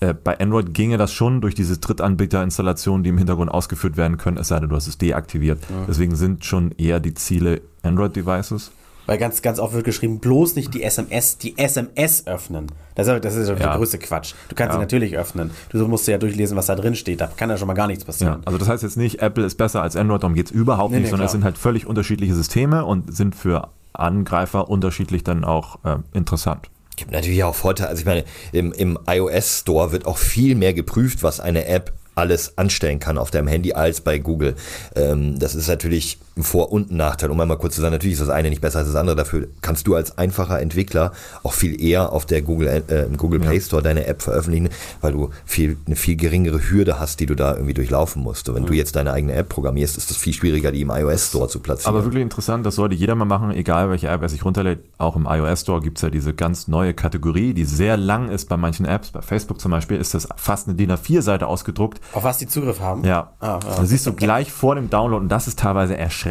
Äh, 0.00 0.12
bei 0.14 0.38
Android 0.38 0.74
ginge 0.74 0.98
das 0.98 1.12
schon 1.12 1.40
durch 1.40 1.54
diese 1.54 1.78
Drittanbieter-Installationen, 1.78 3.02
die 3.02 3.10
im 3.10 3.18
Hintergrund 3.18 3.50
ausgeführt 3.50 3.96
werden 3.96 4.18
können, 4.18 4.36
es 4.36 4.48
sei 4.48 4.60
denn, 4.60 4.68
du 4.68 4.76
hast 4.76 4.86
es 4.88 4.98
deaktiviert. 4.98 5.60
Deswegen 5.88 6.16
sind 6.16 6.44
schon 6.44 6.72
eher 6.72 7.00
die 7.00 7.14
Ziele 7.14 7.62
Android-Devices. 7.82 8.72
Weil 9.06 9.18
ganz, 9.18 9.40
ganz 9.40 9.60
oft 9.60 9.72
wird 9.72 9.84
geschrieben, 9.84 10.18
bloß 10.18 10.56
nicht 10.56 10.74
die 10.74 10.82
SMS, 10.82 11.38
die 11.38 11.56
SMS 11.56 12.26
öffnen. 12.26 12.66
Das 12.96 13.06
ist, 13.06 13.24
das 13.24 13.36
ist 13.36 13.48
der 13.48 13.56
Ja. 13.58 13.76
größte 13.76 13.98
Quatsch. 13.98 14.34
Du 14.48 14.56
kannst 14.56 14.70
Ja. 14.72 14.74
sie 14.74 14.80
natürlich 14.80 15.16
öffnen. 15.16 15.52
Du 15.70 15.86
musst 15.86 16.08
ja 16.08 16.18
durchlesen, 16.18 16.56
was 16.56 16.66
da 16.66 16.74
drin 16.74 16.96
steht. 16.96 17.20
Da 17.20 17.28
kann 17.28 17.48
ja 17.48 17.56
schon 17.56 17.68
mal 17.68 17.74
gar 17.74 17.86
nichts 17.86 18.02
Ja, 18.02 18.06
passieren. 18.06 18.42
also 18.44 18.58
das 18.58 18.68
heißt 18.68 18.82
jetzt 18.82 18.96
nicht, 18.96 19.22
Apple 19.22 19.44
ist 19.46 19.56
besser 19.58 19.80
als 19.80 19.94
Android, 19.94 20.24
darum 20.24 20.34
geht 20.34 20.46
es 20.46 20.50
überhaupt 20.52 20.90
Nee, 20.90 20.96
nicht, 20.98 21.04
nee, 21.04 21.10
sondern 21.10 21.20
klar. 21.20 21.26
es 21.26 21.32
sind 21.32 21.44
halt 21.44 21.56
völlig 21.56 21.86
unterschiedliche 21.86 22.34
Systeme 22.34 22.84
und 22.84 23.14
sind 23.16 23.36
für 23.36 23.68
Angreifer 23.92 24.68
unterschiedlich 24.68 25.22
dann 25.22 25.44
auch 25.44 25.78
äh, 25.84 25.98
interessant. 26.12 26.68
Gibt 26.96 27.12
natürlich 27.12 27.44
auch 27.44 27.54
Vorteile. 27.54 27.90
Also 27.90 28.00
ich 28.00 28.06
meine, 28.06 28.24
im, 28.52 28.72
im 28.72 28.98
iOS 29.06 29.60
Store 29.60 29.92
wird 29.92 30.06
auch 30.06 30.18
viel 30.18 30.54
mehr 30.54 30.74
geprüft, 30.74 31.22
was 31.22 31.40
eine 31.40 31.66
App 31.66 31.92
alles 32.14 32.56
anstellen 32.56 32.98
kann 32.98 33.18
auf 33.18 33.30
deinem 33.30 33.46
Handy 33.46 33.74
als 33.74 34.00
bei 34.00 34.18
Google. 34.18 34.56
Ähm, 34.94 35.38
das 35.38 35.54
ist 35.54 35.68
natürlich 35.68 36.18
ein 36.36 36.42
Vor- 36.42 36.70
und 36.70 36.90
ein 36.90 36.96
Nachteil. 36.98 37.30
Um 37.30 37.40
einmal 37.40 37.56
kurz 37.56 37.76
zu 37.76 37.80
sagen, 37.80 37.92
natürlich 37.92 38.14
ist 38.14 38.20
das 38.20 38.28
eine 38.28 38.50
nicht 38.50 38.60
besser 38.60 38.80
als 38.80 38.88
das 38.88 38.96
andere. 38.96 39.16
Dafür 39.16 39.48
kannst 39.62 39.86
du 39.86 39.94
als 39.94 40.18
einfacher 40.18 40.60
Entwickler 40.60 41.12
auch 41.42 41.54
viel 41.54 41.80
eher 41.82 42.12
auf 42.12 42.26
der 42.26 42.42
Google, 42.42 42.84
äh, 42.88 43.04
im 43.04 43.16
Google 43.16 43.40
Play 43.40 43.58
Store 43.60 43.82
deine 43.82 44.06
App 44.06 44.20
veröffentlichen, 44.20 44.68
weil 45.00 45.12
du 45.12 45.30
viel, 45.46 45.78
eine 45.86 45.96
viel 45.96 46.16
geringere 46.16 46.60
Hürde 46.70 47.00
hast, 47.00 47.20
die 47.20 47.26
du 47.26 47.34
da 47.34 47.54
irgendwie 47.54 47.72
durchlaufen 47.72 48.22
musst. 48.22 48.48
Und 48.50 48.54
wenn 48.54 48.66
du 48.66 48.74
jetzt 48.74 48.96
deine 48.96 49.12
eigene 49.12 49.32
App 49.32 49.48
programmierst, 49.48 49.96
ist 49.96 50.10
es 50.10 50.16
viel 50.18 50.34
schwieriger, 50.34 50.72
die 50.72 50.82
im 50.82 50.90
iOS 50.90 51.28
Store 51.28 51.48
zu 51.48 51.60
platzieren. 51.60 51.94
Aber 51.94 52.04
wirklich 52.04 52.22
interessant, 52.22 52.66
das 52.66 52.74
sollte 52.74 52.94
jeder 52.94 53.14
mal 53.14 53.24
machen, 53.24 53.52
egal 53.52 53.88
welche 53.88 54.08
App 54.08 54.20
er 54.20 54.28
sich 54.28 54.44
runterlädt. 54.44 54.80
Auch 54.98 55.16
im 55.16 55.26
iOS 55.26 55.62
Store 55.62 55.80
gibt 55.80 55.96
es 55.98 56.02
ja 56.02 56.10
diese 56.10 56.34
ganz 56.34 56.68
neue 56.68 56.92
Kategorie, 56.92 57.54
die 57.54 57.64
sehr 57.64 57.96
lang 57.96 58.28
ist 58.28 58.50
bei 58.50 58.58
manchen 58.58 58.84
Apps. 58.84 59.10
Bei 59.10 59.22
Facebook 59.22 59.58
zum 59.58 59.70
Beispiel 59.70 59.96
ist 59.96 60.12
das 60.12 60.28
fast 60.36 60.68
eine 60.68 60.76
DIN 60.76 60.92
A4-Seite 60.92 61.46
ausgedruckt. 61.46 61.98
Auf 62.12 62.24
was 62.24 62.36
die 62.36 62.46
Zugriff 62.46 62.80
haben? 62.80 63.04
Ja. 63.04 63.32
Ah, 63.40 63.58
ja. 63.62 63.76
Da 63.76 63.84
siehst 63.86 64.06
du 64.06 64.12
gleich 64.12 64.52
vor 64.52 64.74
dem 64.74 64.90
Download 64.90 65.22
und 65.22 65.30
das 65.30 65.48
ist 65.48 65.58
teilweise 65.58 65.96
erschreckend. 65.96 66.25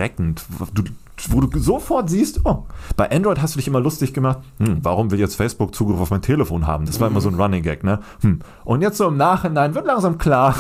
Du, 0.73 0.83
wo 1.29 1.41
du 1.41 1.59
sofort 1.59 2.09
siehst, 2.09 2.41
oh, 2.43 2.65
bei 2.97 3.09
Android 3.09 3.41
hast 3.41 3.55
du 3.55 3.59
dich 3.59 3.67
immer 3.67 3.79
lustig 3.79 4.13
gemacht, 4.13 4.39
hm, 4.59 4.79
warum 4.83 5.11
will 5.11 5.19
jetzt 5.19 5.35
Facebook 5.35 5.73
Zugriff 5.73 5.99
auf 5.99 6.09
mein 6.09 6.21
Telefon 6.21 6.67
haben? 6.67 6.85
Das 6.85 6.99
war 6.99 7.07
immer 7.07 7.21
so 7.21 7.29
ein 7.29 7.35
Running 7.41 7.63
Gag, 7.63 7.83
ne? 7.83 7.99
Hm. 8.21 8.41
Und 8.65 8.81
jetzt 8.81 8.97
so 8.97 9.07
im 9.07 9.17
Nachhinein 9.17 9.75
wird 9.75 9.85
langsam 9.85 10.17
klar. 10.17 10.55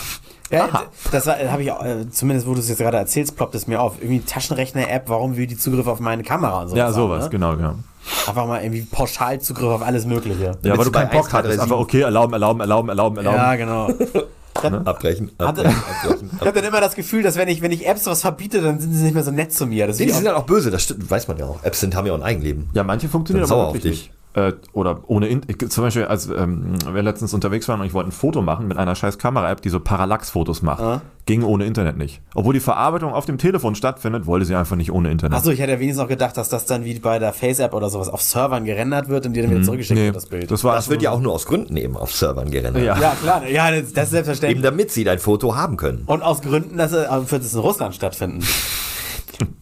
Ja, 0.51 0.65
Aha. 0.65 0.83
das 1.11 1.27
habe 1.27 1.63
ich 1.63 1.71
auch, 1.71 1.83
äh, 1.83 2.09
zumindest 2.09 2.47
wo 2.47 2.53
du 2.53 2.59
es 2.59 2.69
jetzt 2.69 2.77
gerade 2.77 2.97
erzählst, 2.97 3.35
ploppt 3.35 3.55
es 3.55 3.67
mir 3.67 3.81
auf. 3.81 3.95
Irgendwie 3.99 4.21
Taschenrechner-App, 4.21 5.09
warum 5.09 5.35
will 5.35 5.47
die 5.47 5.57
Zugriff 5.57 5.87
auf 5.87 5.99
meine 5.99 6.23
Kamera 6.23 6.61
und 6.61 6.69
so. 6.69 6.75
Ja, 6.75 6.85
haben, 6.85 6.93
sowas, 6.93 7.25
ne? 7.25 7.29
genau, 7.31 7.55
genau. 7.57 7.75
Einfach 8.27 8.45
mal 8.45 8.61
irgendwie 8.61 8.83
pauschal 8.83 9.41
Zugriff 9.41 9.69
auf 9.69 9.81
alles 9.81 10.05
Mögliche. 10.05 10.57
Ja, 10.61 10.77
weil 10.77 10.85
du 10.85 10.91
keinen 10.91 11.09
Bock 11.09 11.25
1, 11.25 11.29
2, 11.29 11.31
3, 11.31 11.37
hattest. 11.47 11.59
Einfach, 11.61 11.79
okay, 11.79 12.01
erlauben, 12.01 12.33
erlauben, 12.33 12.61
erlauben, 12.61 12.89
erlauben, 12.89 13.17
erlauben. 13.17 13.37
Ja, 13.37 13.55
genau. 13.55 13.89
abbrechen, 14.55 15.31
Hatte- 15.39 15.65
abbrechen, 15.65 15.83
abbrechen. 16.03 16.29
Ich 16.39 16.41
habe 16.41 16.53
dann 16.53 16.63
immer 16.69 16.81
das 16.81 16.95
Gefühl, 16.95 17.23
dass 17.23 17.35
wenn 17.35 17.47
ich, 17.47 17.61
wenn 17.61 17.71
ich 17.71 17.85
Apps 17.87 18.05
was 18.05 18.21
verbiete, 18.21 18.61
dann 18.61 18.79
sind 18.79 18.93
sie 18.93 19.03
nicht 19.03 19.13
mehr 19.13 19.23
so 19.23 19.31
nett 19.31 19.53
zu 19.53 19.65
mir. 19.67 19.87
Das 19.87 19.99
Nee, 19.99 20.05
die 20.05 20.11
auch- 20.13 20.17
sind 20.17 20.27
halt 20.27 20.37
auch 20.37 20.45
böse, 20.45 20.71
das 20.71 20.83
stimmt, 20.83 21.09
weiß 21.09 21.27
man 21.27 21.37
ja 21.37 21.45
auch. 21.45 21.63
Apps 21.63 21.79
sind, 21.81 21.95
haben 21.95 22.05
ja 22.07 22.13
auch 22.13 22.17
ein 22.17 22.23
Eigenleben. 22.23 22.69
Ja, 22.73 22.83
manche 22.83 23.09
funktionieren 23.09 23.43
aber 23.43 23.49
sauer 23.49 23.67
auf 23.67 23.73
wirklich 23.75 23.93
nicht. 24.03 24.11
Äh, 24.35 24.51
oder 24.73 24.99
ohne, 25.07 25.27
In 25.29 25.41
zum 25.69 25.85
Beispiel, 25.85 26.03
als 26.05 26.27
ähm, 26.27 26.73
wir 26.91 27.01
letztens 27.01 27.33
unterwegs 27.33 27.69
waren 27.69 27.79
und 27.79 27.85
ich 27.87 27.93
wollte 27.93 28.09
ein 28.09 28.11
Foto 28.11 28.41
machen 28.41 28.67
mit 28.67 28.77
einer 28.77 28.93
scheiß 28.93 29.17
Kamera-App, 29.17 29.61
die 29.61 29.69
so 29.69 29.79
Parallax-Fotos 29.79 30.61
macht. 30.61 30.81
Ah. 30.81 31.01
Ging 31.25 31.41
ohne 31.43 31.65
Internet 31.65 31.97
nicht. 31.97 32.21
Obwohl 32.35 32.53
die 32.53 32.59
Verarbeitung 32.59 33.13
auf 33.13 33.25
dem 33.25 33.37
Telefon 33.37 33.75
stattfindet, 33.75 34.25
wollte 34.25 34.45
sie 34.45 34.53
einfach 34.55 34.75
nicht 34.75 34.91
ohne 34.91 35.09
Internet. 35.09 35.37
Achso, 35.37 35.51
ich 35.51 35.59
hätte 35.59 35.71
ja 35.71 35.79
wenigstens 35.79 36.01
noch 36.01 36.09
gedacht, 36.09 36.35
dass 36.35 36.49
das 36.49 36.65
dann 36.65 36.83
wie 36.83 36.99
bei 36.99 37.17
der 37.17 37.31
Face-App 37.31 37.73
oder 37.73 37.89
sowas 37.89 38.09
auf 38.09 38.21
Servern 38.21 38.65
gerendert 38.65 39.07
wird 39.07 39.25
und 39.25 39.31
dir 39.33 39.43
dann 39.43 39.51
wieder 39.51 39.63
zurückgeschickt 39.63 39.97
Mhm. 39.97 40.01
nee, 40.01 40.07
wird, 40.07 40.15
das 40.17 40.25
Bild. 40.25 40.51
das 40.51 40.63
war 40.65 40.75
Das 40.75 40.89
wird 40.89 41.01
ja 41.01 41.11
auch 41.11 41.21
nur 41.21 41.31
aus 41.33 41.45
Gründen 41.45 41.77
eben 41.77 41.95
auf 41.95 42.11
Servern 42.13 42.51
gerendert. 42.51 42.83
Ja. 42.83 42.99
ja, 42.99 43.15
klar, 43.21 43.47
ja, 43.47 43.71
das, 43.71 43.79
das 43.79 43.87
ist 43.87 43.97
Eben 43.97 44.09
selbstverständlich. 44.09 44.61
damit 44.63 44.91
sie 44.91 45.05
dein 45.05 45.19
Foto 45.19 45.55
haben 45.55 45.77
können. 45.77 46.03
Und 46.07 46.21
aus 46.21 46.41
Gründen, 46.41 46.75
dass 46.77 46.91
es, 46.91 47.07
äh, 47.07 47.35
in 47.53 47.59
Russland 47.59 47.95
stattfinden. 47.95 48.43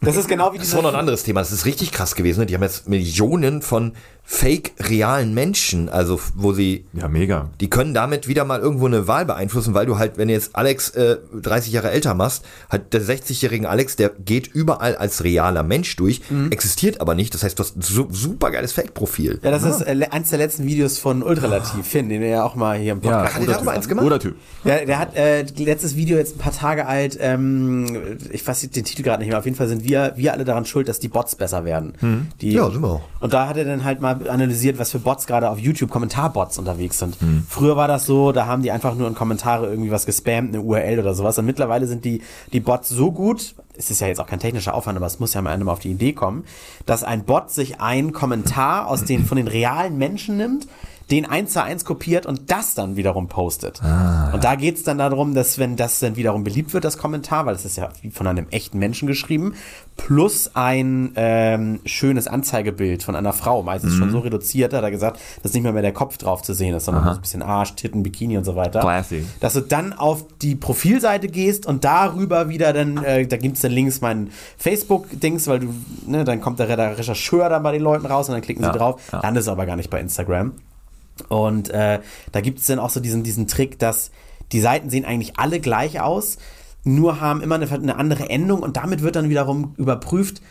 Das 0.01 0.17
ist 0.17 0.27
genau 0.27 0.53
wie 0.53 0.57
Das 0.57 0.67
diese. 0.67 0.75
war 0.77 0.83
noch 0.83 0.93
ein 0.93 0.99
anderes 0.99 1.23
Thema. 1.23 1.39
Das 1.39 1.51
ist 1.51 1.65
richtig 1.65 1.91
krass 1.91 2.15
gewesen. 2.15 2.45
Die 2.45 2.53
haben 2.53 2.61
jetzt 2.61 2.87
Millionen 2.87 3.61
von 3.61 3.93
fake-realen 4.25 5.33
Menschen, 5.33 5.89
also 5.89 6.19
wo 6.35 6.53
sie, 6.53 6.85
Ja, 6.93 7.07
mega. 7.07 7.49
die 7.59 7.69
können 7.69 7.93
damit 7.93 8.27
wieder 8.27 8.45
mal 8.45 8.59
irgendwo 8.59 8.87
eine 8.87 9.07
Wahl 9.07 9.25
beeinflussen, 9.25 9.73
weil 9.73 9.85
du 9.85 9.97
halt, 9.97 10.17
wenn 10.17 10.27
du 10.27 10.33
jetzt 10.33 10.55
Alex 10.55 10.89
äh, 10.91 11.17
30 11.41 11.73
Jahre 11.73 11.91
älter 11.91 12.13
machst, 12.13 12.43
halt 12.69 12.93
der 12.93 13.01
60-jährigen 13.01 13.65
Alex, 13.65 13.95
der 13.95 14.09
geht 14.09 14.47
überall 14.47 14.95
als 14.95 15.23
realer 15.23 15.63
Mensch 15.63 15.95
durch, 15.95 16.21
existiert 16.49 17.01
aber 17.01 17.15
nicht. 17.15 17.33
Das 17.33 17.43
heißt, 17.43 17.57
du 17.59 17.63
hast 17.63 17.77
ein 17.77 17.81
su 17.81 18.07
super 18.11 18.51
geiles 18.51 18.71
Fake-Profil. 18.73 19.39
Ja, 19.43 19.51
das 19.51 19.63
ist 19.63 19.81
äh, 19.81 20.07
eins 20.11 20.29
der 20.29 20.39
letzten 20.39 20.65
Videos 20.65 20.99
von 20.99 21.21
Ultralativ, 21.23 21.85
Finn, 21.85 22.09
den 22.09 22.21
wir 22.21 22.29
ja 22.29 22.43
auch 22.43 22.55
mal 22.55 22.77
hier 22.77 22.93
im 22.93 23.01
Ja, 23.01 23.17
Podcast 23.19 23.35
Hat 23.35 23.47
der 23.47 23.53
darüber 23.55 23.71
eins 23.71 23.87
gemacht? 23.87 24.05
Oder 24.05 24.19
Typ. 24.19 24.35
Ja, 24.63 24.83
der 24.85 24.99
hat 24.99 25.15
äh, 25.15 25.43
letztes 25.57 25.95
Video 25.95 26.17
jetzt 26.17 26.35
ein 26.35 26.39
paar 26.39 26.53
Tage 26.53 26.85
alt, 26.87 27.17
ähm, 27.19 28.17
ich 28.31 28.45
weiß 28.47 28.61
den 28.69 28.83
Titel 28.85 29.03
gerade 29.03 29.19
nicht 29.21 29.29
mehr, 29.29 29.37
auf 29.39 29.45
jeden 29.45 29.57
Fall 29.57 29.67
sind 29.67 29.83
wir, 29.83 30.13
wir 30.15 30.33
alle 30.33 30.45
daran 30.45 30.65
schuld, 30.65 30.87
dass 30.87 30.99
die 30.99 31.07
Bots 31.09 31.35
besser 31.35 31.65
werden. 31.65 32.29
Die, 32.41 32.51
Ja, 32.51 32.69
sind 32.71 32.81
wir 32.81 32.87
auch. 32.89 33.01
Und 33.19 33.33
da 33.33 33.47
hat 33.47 33.57
er 33.57 33.65
dann 33.65 33.83
halt 33.83 33.99
mal 34.01 34.12
analysiert, 34.29 34.79
was 34.79 34.91
für 34.91 34.99
Bots 34.99 35.27
gerade 35.27 35.49
auf 35.49 35.59
YouTube, 35.59 35.89
Kommentarbots 35.89 36.57
unterwegs 36.57 36.99
sind. 36.99 37.17
Früher 37.47 37.75
war 37.75 37.87
das 37.87 38.05
so, 38.05 38.31
da 38.31 38.45
haben 38.45 38.61
die 38.61 38.71
einfach 38.71 38.95
nur 38.95 39.07
in 39.07 39.15
Kommentare 39.15 39.67
irgendwie 39.67 39.91
was 39.91 40.05
gespammt, 40.05 40.49
eine 40.49 40.61
URL 40.61 40.99
oder 40.99 41.13
sowas. 41.13 41.37
Und 41.37 41.45
mittlerweile 41.45 41.87
sind 41.87 42.05
die, 42.05 42.21
die 42.51 42.59
Bots 42.59 42.89
so 42.89 43.11
gut, 43.11 43.55
es 43.75 43.89
ist 43.89 44.01
ja 44.01 44.07
jetzt 44.07 44.19
auch 44.19 44.27
kein 44.27 44.39
technischer 44.39 44.73
Aufwand, 44.73 44.97
aber 44.97 45.07
es 45.07 45.19
muss 45.19 45.33
ja 45.33 45.39
am 45.39 45.47
Ende 45.47 45.65
mal 45.65 45.73
auf 45.73 45.79
die 45.79 45.91
Idee 45.91 46.13
kommen, 46.13 46.45
dass 46.85 47.03
ein 47.03 47.23
Bot 47.23 47.51
sich 47.51 47.81
einen 47.81 48.13
Kommentar 48.13 48.87
aus 48.87 49.03
den, 49.03 49.25
von 49.25 49.37
den 49.37 49.47
realen 49.47 49.97
Menschen 49.97 50.37
nimmt, 50.37 50.67
den 51.11 51.25
eins 51.25 51.53
zu 51.53 51.63
eins 51.63 51.85
kopiert 51.85 52.25
und 52.25 52.49
das 52.51 52.73
dann 52.73 52.95
wiederum 52.95 53.27
postet. 53.27 53.81
und 54.33 54.43
da 54.43 54.55
geht's 54.55 54.83
dann 54.83 54.97
darum, 54.97 55.33
dass 55.35 55.59
wenn 55.59 55.75
das 55.75 55.99
dann 55.99 56.15
wiederum 56.15 56.43
beliebt 56.43 56.73
wird, 56.73 56.83
das 56.85 56.97
Kommentar, 56.97 57.45
weil 57.45 57.55
es 57.55 57.65
ist 57.65 57.75
ja 57.77 57.89
von 58.11 58.27
einem 58.27 58.47
echten 58.51 58.79
Menschen 58.79 59.07
geschrieben, 59.07 59.53
plus 59.97 60.51
ein 60.55 61.11
ähm, 61.15 61.79
schönes 61.85 62.27
Anzeigebild 62.27 63.03
von 63.03 63.15
einer 63.15 63.33
Frau, 63.33 63.61
meistens 63.63 63.93
schon 63.93 64.11
so 64.11 64.19
reduziert, 64.19 64.73
hat 64.73 64.83
er 64.83 64.91
gesagt, 64.91 65.19
dass 65.43 65.53
nicht 65.53 65.63
mehr, 65.63 65.73
mehr 65.73 65.81
der 65.81 65.93
Kopf 65.93 66.17
drauf 66.17 66.41
zu 66.41 66.53
sehen 66.53 66.73
ist, 66.75 66.85
sondern 66.85 67.03
so 67.03 67.09
ein 67.11 67.21
bisschen 67.21 67.41
Arsch, 67.43 67.73
Titten, 67.75 68.01
Bikini 68.01 68.37
und 68.37 68.43
so 68.43 68.55
weiter. 68.55 68.79
Classy. 68.79 69.25
Dass 69.39 69.53
du 69.53 69.61
dann 69.61 69.93
auf 69.93 70.25
die 70.41 70.55
Profilseite 70.55 71.27
gehst 71.27 71.65
und 71.65 71.83
darüber 71.83 72.49
wieder 72.49 72.73
dann, 72.73 73.03
äh, 73.03 73.27
da 73.27 73.37
gibt's 73.37 73.61
dann 73.61 73.71
links 73.71 74.01
meinen 74.01 74.31
Facebook-Dings, 74.57 75.47
weil 75.47 75.59
du, 75.59 75.67
ne, 76.07 76.23
dann 76.23 76.41
kommt 76.41 76.59
der, 76.59 76.75
der 76.75 76.97
Rechercheur 76.97 77.49
dann 77.49 77.61
bei 77.63 77.71
den 77.71 77.81
Leuten 77.81 78.05
raus 78.05 78.29
und 78.29 78.33
dann 78.33 78.41
klicken 78.41 78.63
Ja, 78.63 78.71
sie 78.73 78.79
drauf, 78.79 79.01
ja. 79.11 79.21
landest 79.21 79.47
aber 79.47 79.65
gar 79.65 79.75
nicht 79.75 79.89
bei 79.89 79.99
Instagram. 79.99 80.53
Und 81.29 81.69
äh, 81.69 81.99
da 82.31 82.41
gibt 82.41 82.59
es 82.59 82.67
dann 82.67 82.79
auch 82.79 82.89
so 82.89 82.99
diesen, 82.99 83.23
diesen 83.23 83.47
Trick, 83.47 83.79
dass 83.79 84.11
die 84.51 84.61
Seiten 84.61 84.89
sehen 84.89 85.05
eigentlich 85.05 85.37
alle 85.37 85.59
gleich 85.59 85.99
aus, 85.99 86.37
nur 86.83 87.21
haben 87.21 87.41
immer 87.41 87.55
eine, 87.55 87.69
eine 87.71 87.95
andere 87.95 88.29
Endung 88.29 88.61
und 88.61 88.77
damit 88.77 89.01
wird 89.01 89.15
dann 89.15 89.29
wiederum 89.29 89.73
überprüft, 89.77 90.41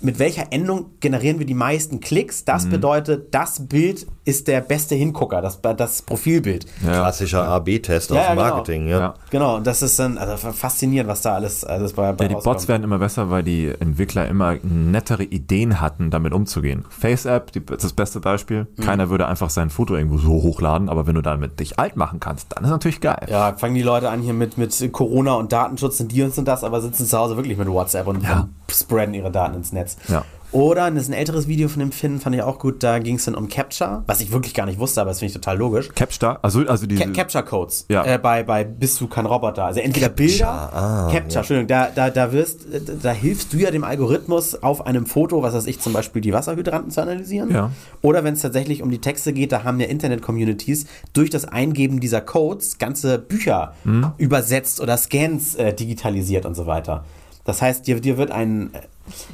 mit 0.00 0.18
welcher 0.18 0.52
Endung 0.52 0.86
generieren 1.00 1.38
wir 1.38 1.46
die 1.46 1.54
meisten 1.54 2.00
Klicks. 2.00 2.44
Das 2.44 2.66
bedeutet, 2.66 3.32
das 3.32 3.68
Bild 3.68 4.06
ist 4.24 4.46
der 4.46 4.60
beste 4.60 4.94
Hingucker, 4.94 5.42
das, 5.42 5.60
das 5.76 6.02
Profilbild. 6.02 6.66
Klassischer 6.80 7.42
AB-Test 7.48 8.12
aus 8.12 8.16
Ja, 8.16 8.22
ja, 8.22 8.28
dem 8.30 8.36
genau. 8.38 8.48
Marketing, 8.50 8.86
ja. 8.88 8.98
Ja. 9.00 9.14
Genau, 9.30 9.56
und 9.56 9.66
das 9.66 9.82
ist 9.82 9.98
dann 9.98 10.16
also 10.16 10.36
faszinierend, 10.52 11.10
was 11.10 11.22
da 11.22 11.34
alles, 11.34 11.64
alles 11.64 11.92
bei, 11.92 12.12
bei 12.12 12.24
Ja, 12.24 12.28
die 12.28 12.34
rauskommt. 12.34 12.54
Bots 12.56 12.68
werden 12.68 12.84
immer 12.84 12.98
besser, 12.98 13.30
weil 13.30 13.42
die 13.42 13.68
Entwickler 13.80 14.28
immer 14.28 14.54
nettere 14.62 15.24
Ideen 15.24 15.80
hatten, 15.80 16.10
damit 16.10 16.32
umzugehen. 16.32 16.84
FaceApp, 16.88 17.50
die, 17.52 17.66
das 17.66 17.78
ist 17.78 17.84
das 17.84 17.92
beste 17.94 18.20
Beispiel. 18.20 18.68
Mhm. 18.76 18.82
Keiner 18.84 19.10
würde 19.10 19.26
einfach 19.26 19.50
sein 19.50 19.70
Foto 19.70 19.96
irgendwo 19.96 20.18
so 20.18 20.30
hochladen, 20.34 20.88
aber 20.88 21.06
wenn 21.08 21.16
du 21.16 21.22
damit 21.22 21.58
dich 21.58 21.78
alt 21.80 21.96
machen 21.96 22.20
kannst, 22.20 22.54
dann 22.54 22.62
ist 22.64 22.70
natürlich 22.70 23.00
geil. 23.00 23.26
Ja, 23.28 23.54
fangen 23.56 23.74
die 23.74 23.82
Leute 23.82 24.08
an 24.10 24.20
hier 24.22 24.34
mit, 24.34 24.56
mit 24.56 24.92
Corona 24.92 25.32
und 25.34 25.50
Datenschutz 25.52 25.98
und 25.98 26.12
die 26.12 26.22
und 26.22 26.32
so 26.32 26.42
das, 26.42 26.62
aber 26.62 26.80
sitzen 26.80 27.06
zu 27.06 27.18
Hause 27.18 27.36
wirklich 27.36 27.58
mit 27.58 27.66
WhatsApp 27.68 28.06
und, 28.06 28.22
Ja. 28.22 28.40
und 28.42 28.50
spreaden 28.72 29.14
ihre 29.14 29.30
Daten 29.32 29.56
ins 29.56 29.72
Netz. 29.72 29.96
Ja. 30.08 30.24
Oder, 30.52 30.90
das 30.90 31.04
ist 31.04 31.08
ein 31.08 31.14
älteres 31.14 31.48
Video 31.48 31.68
von 31.68 31.80
dem 31.80 31.92
Finn, 31.92 32.20
fand 32.20 32.36
ich 32.36 32.42
auch 32.42 32.58
gut, 32.58 32.82
da 32.82 32.98
ging 32.98 33.16
es 33.16 33.24
dann 33.24 33.34
um 33.34 33.48
Capture, 33.48 34.02
was 34.06 34.20
ich 34.20 34.32
wirklich 34.32 34.52
gar 34.52 34.66
nicht 34.66 34.78
wusste, 34.78 35.00
aber 35.00 35.08
das 35.10 35.18
finde 35.20 35.28
ich 35.30 35.34
total 35.34 35.56
logisch. 35.56 35.88
Capstar, 35.94 36.38
also, 36.42 36.60
also 36.66 36.86
diese, 36.86 37.04
Ca 37.04 37.10
Capture 37.10 37.42
Codes 37.44 37.86
Ja. 37.88 38.04
äh, 38.04 38.18
bei, 38.18 38.42
bei 38.42 38.62
Bist 38.64 39.00
du 39.00 39.06
kein 39.08 39.24
Roboter. 39.24 39.64
Also 39.64 39.80
entweder 39.80 40.10
Bilder, 40.10 40.46
ah, 40.48 41.08
Capture, 41.10 41.38
Entschuldigung, 41.38 41.68
da, 41.68 41.88
da, 41.94 42.10
da 42.10 42.32
wirst, 42.32 42.66
da 43.02 43.12
hilfst 43.12 43.52
du 43.52 43.56
ja 43.56 43.70
dem 43.70 43.82
Algorithmus 43.82 44.62
auf 44.62 44.86
einem 44.86 45.06
Foto, 45.06 45.42
was 45.42 45.54
weiß 45.54 45.66
ich, 45.66 45.80
zum 45.80 45.94
Beispiel 45.94 46.20
die 46.20 46.34
Wasserhydranten 46.34 46.90
zu 46.90 47.00
analysieren. 47.00 47.50
Ja. 47.50 47.70
Oder 48.02 48.22
wenn 48.22 48.34
es 48.34 48.42
tatsächlich 48.42 48.82
um 48.82 48.90
die 48.90 49.00
Texte 49.00 49.32
geht, 49.32 49.52
da 49.52 49.64
haben 49.64 49.80
ja 49.80 49.86
Internet-Communities 49.86 50.86
durch 51.14 51.30
das 51.30 51.46
Eingeben 51.46 51.98
dieser 52.00 52.20
Codes 52.20 52.76
ganze 52.78 53.18
Bücher 53.18 53.72
Mhm. 53.84 54.12
übersetzt 54.18 54.80
oder 54.80 54.96
Scans 54.98 55.54
äh, 55.54 55.72
digitalisiert 55.72 56.44
und 56.46 56.54
so 56.54 56.66
weiter. 56.66 57.04
Das 57.44 57.60
heißt, 57.60 57.86
dir, 57.86 58.00
dir 58.00 58.18
wird 58.18 58.30
ein, 58.30 58.70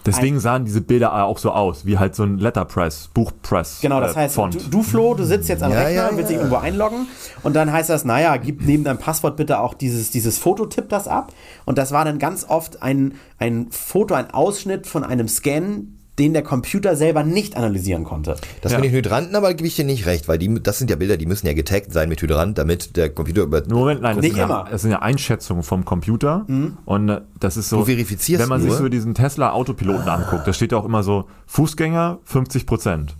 deswegen 0.07 0.41
sahen 0.41 0.65
diese 0.65 0.81
Bilder 0.81 1.25
auch 1.25 1.39
so 1.39 1.51
aus, 1.51 1.87
wie 1.87 1.99
halt 1.99 2.15
so 2.15 2.23
ein 2.23 2.39
Letterpress, 2.39 3.11
Buchpress. 3.13 3.79
Genau, 3.81 4.01
das 4.01 4.13
äh, 4.13 4.21
heißt, 4.21 4.35
Font. 4.35 4.55
du, 4.55 4.71
du 4.71 4.83
Flo, 4.83 5.15
du 5.15 5.25
sitzt 5.25 5.49
jetzt 5.49 5.63
am 5.63 5.73
Ja, 5.73 5.81
Rechner, 5.81 6.11
ja, 6.11 6.17
willst 6.17 6.31
dich 6.31 6.37
ja. 6.37 6.43
irgendwo 6.43 6.57
einloggen 6.57 7.07
und 7.43 7.55
dann 7.55 7.73
heißt 7.73 7.91
das, 7.91 8.05
naja, 8.05 8.37
gib 8.37 8.63
neben 8.63 8.85
deinem 8.85 8.99
Passwort 8.99 9.37
bitte 9.37 9.61
auch 9.61 9.75
dieses, 9.75 10.11
dieses 10.11 10.39
Foto, 10.39 10.67
tipp 10.67 10.89
das 10.89 11.09
ab. 11.09 11.33
Und 11.65 11.79
das 11.79 11.93
war 11.93 12.05
dann 12.05 12.19
ganz 12.19 12.47
oft 12.49 12.83
ein, 12.83 13.15
ein 13.39 13.69
Foto, 13.71 14.15
ein 14.15 14.31
Ausschnitt 14.31 14.87
von 14.87 15.05
einem 15.05 15.29
Scan, 15.29 15.98
den 16.19 16.33
der 16.33 16.43
Computer 16.43 16.97
selber 16.97 17.23
nicht 17.23 17.57
analysieren 17.57 18.05
konnte. 18.05 18.37
Das 18.61 18.73
Ja. 18.73 18.79
mit 18.79 18.87
den 18.87 18.93
Hydranten 18.95 19.37
aber 19.37 19.55
gebe 19.55 19.67
ich 19.69 19.77
dir 19.77 19.85
nicht 19.85 20.07
recht, 20.07 20.29
weil 20.29 20.39
die, 20.39 20.63
das 20.63 20.79
sind 20.79 20.91
ja 20.91 20.97
Bilder, 20.97 21.17
die 21.17 21.27
müssen 21.27 21.47
ja 21.47 21.53
getaggt 21.55 21.93
sein 21.93 22.09
mit 22.09 22.21
Hydrant, 22.21 22.59
damit 22.59 22.97
der 22.97 23.11
Computer 23.11 23.43
über. 23.43 23.63
Moment, 23.69 24.03
nein, 24.03 24.17
das 24.17 24.23
Nicht 24.23 24.35
sind, 24.35 24.45
immer. 24.45 24.65
ja, 24.65 24.71
das 24.71 24.83
sind 24.83 24.91
ja 24.91 24.99
Einschätzungen 25.01 25.63
vom 25.63 25.85
Computer. 25.85 26.47
Und 26.85 27.09
äh, 27.09 27.21
das 27.41 27.57
ist 27.57 27.69
so. 27.69 27.79
Du 27.79 27.85
verifizierst 27.85 28.43
Wenn 28.43 28.49
man 28.49 28.61
sich 28.61 28.71
nur. 28.71 28.79
so 28.79 28.89
diesen 28.89 29.15
Tesla-Autopiloten 29.15 30.09
anguckt, 30.09 30.47
da 30.47 30.53
steht 30.53 30.73
ja 30.73 30.79
auch 30.79 30.85
immer 30.85 31.03
so: 31.03 31.27
Fußgänger 31.47 32.19
50 32.25 32.67
Prozent. 32.67 33.17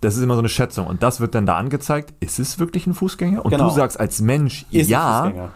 Das 0.00 0.16
ist 0.16 0.22
immer 0.22 0.34
so 0.34 0.40
eine 0.40 0.48
Schätzung. 0.48 0.86
Und 0.86 1.02
das 1.02 1.18
wird 1.20 1.34
dann 1.34 1.44
da 1.44 1.56
angezeigt. 1.56 2.14
Ist 2.20 2.38
es 2.38 2.58
wirklich 2.60 2.86
ein 2.86 2.94
Fußgänger? 2.94 3.44
Und 3.44 3.50
Genau. 3.50 3.68
du 3.68 3.74
sagst 3.74 3.98
als 3.98 4.20
Mensch 4.20 4.64
Ist 4.70 4.86
ein 4.86 4.90
ja. 4.90 5.50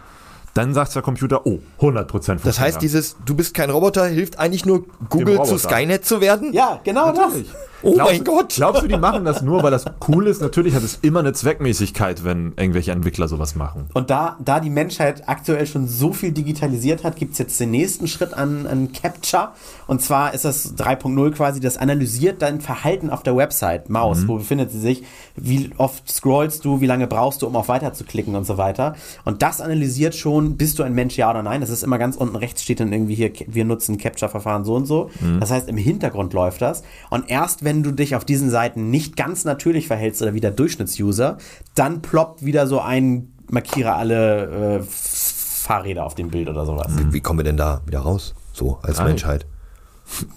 Dann 0.53 0.73
sagt 0.73 0.93
der 0.93 1.01
Computer, 1.01 1.45
oh, 1.47 1.59
100 1.77 2.07
Prozent 2.07 2.41
Fußgänger. 2.41 2.53
Das 2.53 2.59
heißt, 2.59 2.81
dieses 2.81 3.15
Du 3.25 3.35
bist 3.35 3.53
kein 3.53 3.69
Roboter 3.69 4.05
hilft 4.05 4.37
eigentlich 4.37 4.65
nur 4.65 4.85
Google 5.09 5.43
zu 5.43 5.57
Skynet 5.57 6.05
zu 6.05 6.21
werden? 6.21 6.53
Ja, 6.53 6.79
genau 6.83 7.11
Natürlich. 7.11 7.47
Oh 7.83 7.93
glaubst, 7.93 8.13
mein 8.13 8.23
Gott. 8.23 8.53
Glaubst 8.55 8.83
du, 8.83 8.87
die 8.87 8.97
machen 8.97 9.25
das 9.25 9.41
nur, 9.41 9.61
weil 9.61 9.71
das 9.71 9.85
cool 10.07 10.27
ist? 10.27 10.41
Natürlich 10.41 10.73
hat 10.73 10.83
es 10.83 10.99
immer 11.01 11.19
eine 11.19 11.33
Zweckmäßigkeit, 11.33 12.23
wenn 12.23 12.53
irgendwelche 12.55 12.91
Entwickler 12.91 13.27
sowas 13.27 13.55
machen. 13.55 13.87
Und 13.93 14.09
da, 14.09 14.37
da 14.43 14.59
die 14.59 14.69
Menschheit 14.69 15.27
aktuell 15.27 15.67
schon 15.67 15.87
so 15.87 16.13
viel 16.13 16.31
digitalisiert 16.31 17.03
hat, 17.03 17.17
gibt 17.17 17.33
es 17.33 17.39
jetzt 17.39 17.59
den 17.59 17.71
nächsten 17.71 18.07
Schritt 18.07 18.33
an, 18.33 18.65
an 18.67 18.91
Capture. 18.93 19.49
Und 19.87 20.01
zwar 20.01 20.33
ist 20.33 20.45
das 20.45 20.75
3.0 20.77 21.31
quasi, 21.31 21.59
das 21.59 21.77
analysiert 21.77 22.41
dein 22.41 22.61
Verhalten 22.61 23.09
auf 23.09 23.21
der 23.23 23.35
Website, 23.35 23.89
Maus. 23.89 24.27
Wo 24.27 24.37
befindet 24.37 24.71
sie 24.71 24.79
sich? 24.79 25.03
Wie 25.35 25.71
oft 25.77 26.09
scrollst 26.09 26.63
du? 26.63 26.79
Wie 26.79 26.85
lange 26.85 27.07
brauchst 27.07 27.41
du, 27.41 27.47
um 27.47 27.55
auf 27.55 27.67
Weiter 27.67 27.93
zu 27.93 28.05
klicken 28.05 28.35
und 28.35 28.45
so 28.45 28.57
weiter? 28.57 28.95
Und 29.25 29.41
das 29.41 29.59
analysiert 29.59 30.15
schon, 30.15 30.55
bist 30.55 30.79
du 30.79 30.83
ein 30.83 30.93
Mensch, 30.93 31.17
ja 31.17 31.29
oder 31.29 31.43
nein? 31.43 31.61
Das 31.61 31.69
ist 31.69 31.83
immer 31.83 31.97
ganz 31.97 32.15
unten 32.15 32.35
rechts 32.35 32.63
steht 32.63 32.79
dann 32.79 32.93
irgendwie 32.93 33.15
hier, 33.15 33.31
wir 33.47 33.65
nutzen 33.65 33.97
Capture-Verfahren 33.97 34.63
so 34.63 34.75
und 34.75 34.85
so. 34.85 35.09
Das 35.39 35.51
heißt, 35.51 35.67
im 35.67 35.77
Hintergrund 35.77 36.33
läuft 36.33 36.61
das. 36.61 36.83
Und 37.09 37.29
erst 37.29 37.63
wenn 37.63 37.72
du 37.81 37.91
dich 37.91 38.15
auf 38.15 38.25
diesen 38.25 38.49
Seiten 38.51 38.91
nicht 38.91 39.15
ganz 39.15 39.45
natürlich 39.45 39.87
verhältst 39.87 40.21
oder 40.21 40.33
wie 40.35 40.41
der 40.41 40.51
Durchschnittsuser, 40.51 41.37
dann 41.73 42.01
ploppt 42.03 42.45
wieder 42.45 42.67
so 42.67 42.79
ein 42.81 43.33
markiere 43.49 43.93
alle 43.95 44.79
äh, 44.79 44.83
Fahrräder 44.87 46.05
auf 46.05 46.15
dem 46.15 46.29
Bild 46.29 46.49
oder 46.49 46.65
sowas. 46.65 46.87
Wie 47.11 47.21
kommen 47.21 47.39
wir 47.39 47.43
denn 47.43 47.57
da 47.57 47.81
wieder 47.85 47.99
raus? 48.01 48.35
So, 48.51 48.79
als 48.83 48.99
Ei. 48.99 49.05
Menschheit. 49.05 49.45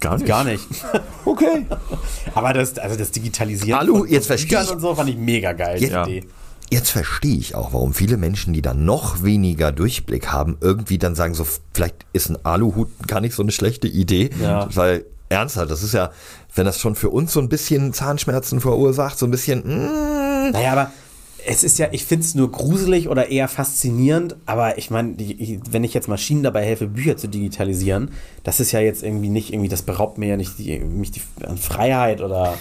Gar 0.01 0.17
nicht. 0.19 0.27
Gar 0.27 0.45
nicht. 0.45 0.67
Okay. 1.25 1.67
Aber 2.35 2.53
das, 2.53 2.79
also 2.79 2.97
das 2.97 3.11
Digitalisieren 3.11 3.81
Alu, 3.81 3.99
von 3.99 4.09
jetzt 4.09 4.29
verstehe 4.29 4.51
Büchern 4.51 4.65
ich. 4.65 4.71
und 4.73 4.81
so 4.81 4.95
fand 4.95 5.11
ich 5.11 5.17
mega 5.17 5.53
geil, 5.53 5.81
die 5.81 5.87
Ja. 5.87 6.07
Idee. 6.07 6.25
Jetzt 6.71 6.91
verstehe 6.91 7.37
ich 7.37 7.55
auch, 7.55 7.73
warum 7.73 7.93
viele 7.95 8.17
Menschen, 8.17 8.53
die 8.53 8.63
dann 8.63 8.85
noch 8.85 9.23
weniger 9.25 9.73
Durchblick 9.73 10.29
haben, 10.33 10.57
irgendwie 10.61 10.99
dann 10.99 11.15
sagen, 11.15 11.35
so 11.35 11.45
vielleicht 11.75 12.07
ist 12.13 12.29
ein 12.31 12.45
Aluhut 12.45 12.89
gar 13.09 13.21
nicht 13.21 13.35
so 13.35 13.43
eine 13.43 13.51
schlechte 13.53 13.87
Idee. 13.89 14.31
Ja. 14.41 14.69
Weil 14.75 15.05
ernsthaft, 15.29 15.71
das 15.71 15.83
ist 15.83 15.95
ja, 15.95 16.11
wenn 16.57 16.67
das 16.67 16.81
schon 16.81 16.95
für 16.95 17.11
uns 17.11 17.33
so 17.33 17.41
ein 17.41 17.49
bisschen 17.49 17.93
Zahnschmerzen 17.93 18.61
verursacht, 18.61 19.19
so 19.19 19.27
ein 19.27 19.31
bisschen, 19.31 19.61
mm, 19.61 20.51
Naja, 20.53 20.73
aber 20.73 20.91
es 21.47 21.63
ist 21.63 21.79
ja, 21.79 21.89
ich 21.93 22.05
finde 22.05 22.25
es 22.25 22.35
nur 22.35 22.51
gruselig 22.51 23.09
oder 23.09 23.29
eher 23.29 23.47
faszinierend, 23.47 24.37
aber 24.47 24.79
ich 24.79 24.91
meine, 24.91 25.17
wenn 25.71 25.85
ich 25.85 25.95
jetzt 25.95 26.09
Maschinen 26.09 26.43
dabei 26.43 26.65
helfe, 26.65 26.89
Bücher 26.89 27.17
zu 27.17 27.29
digitalisieren, 27.29 28.11
das 28.43 28.59
ist 28.59 28.73
ja 28.73 28.81
jetzt 28.81 29.03
irgendwie 29.03 29.29
nicht, 29.29 29.53
irgendwie, 29.53 29.69
das 29.69 29.83
beraubt 29.83 30.19
mir 30.19 30.27
ja 30.27 30.37
nicht 30.37 30.59
die, 30.59 30.79
mich 30.81 31.13
die 31.13 31.23
an 31.47 31.57
Freiheit 31.57 32.21
oder. 32.21 32.55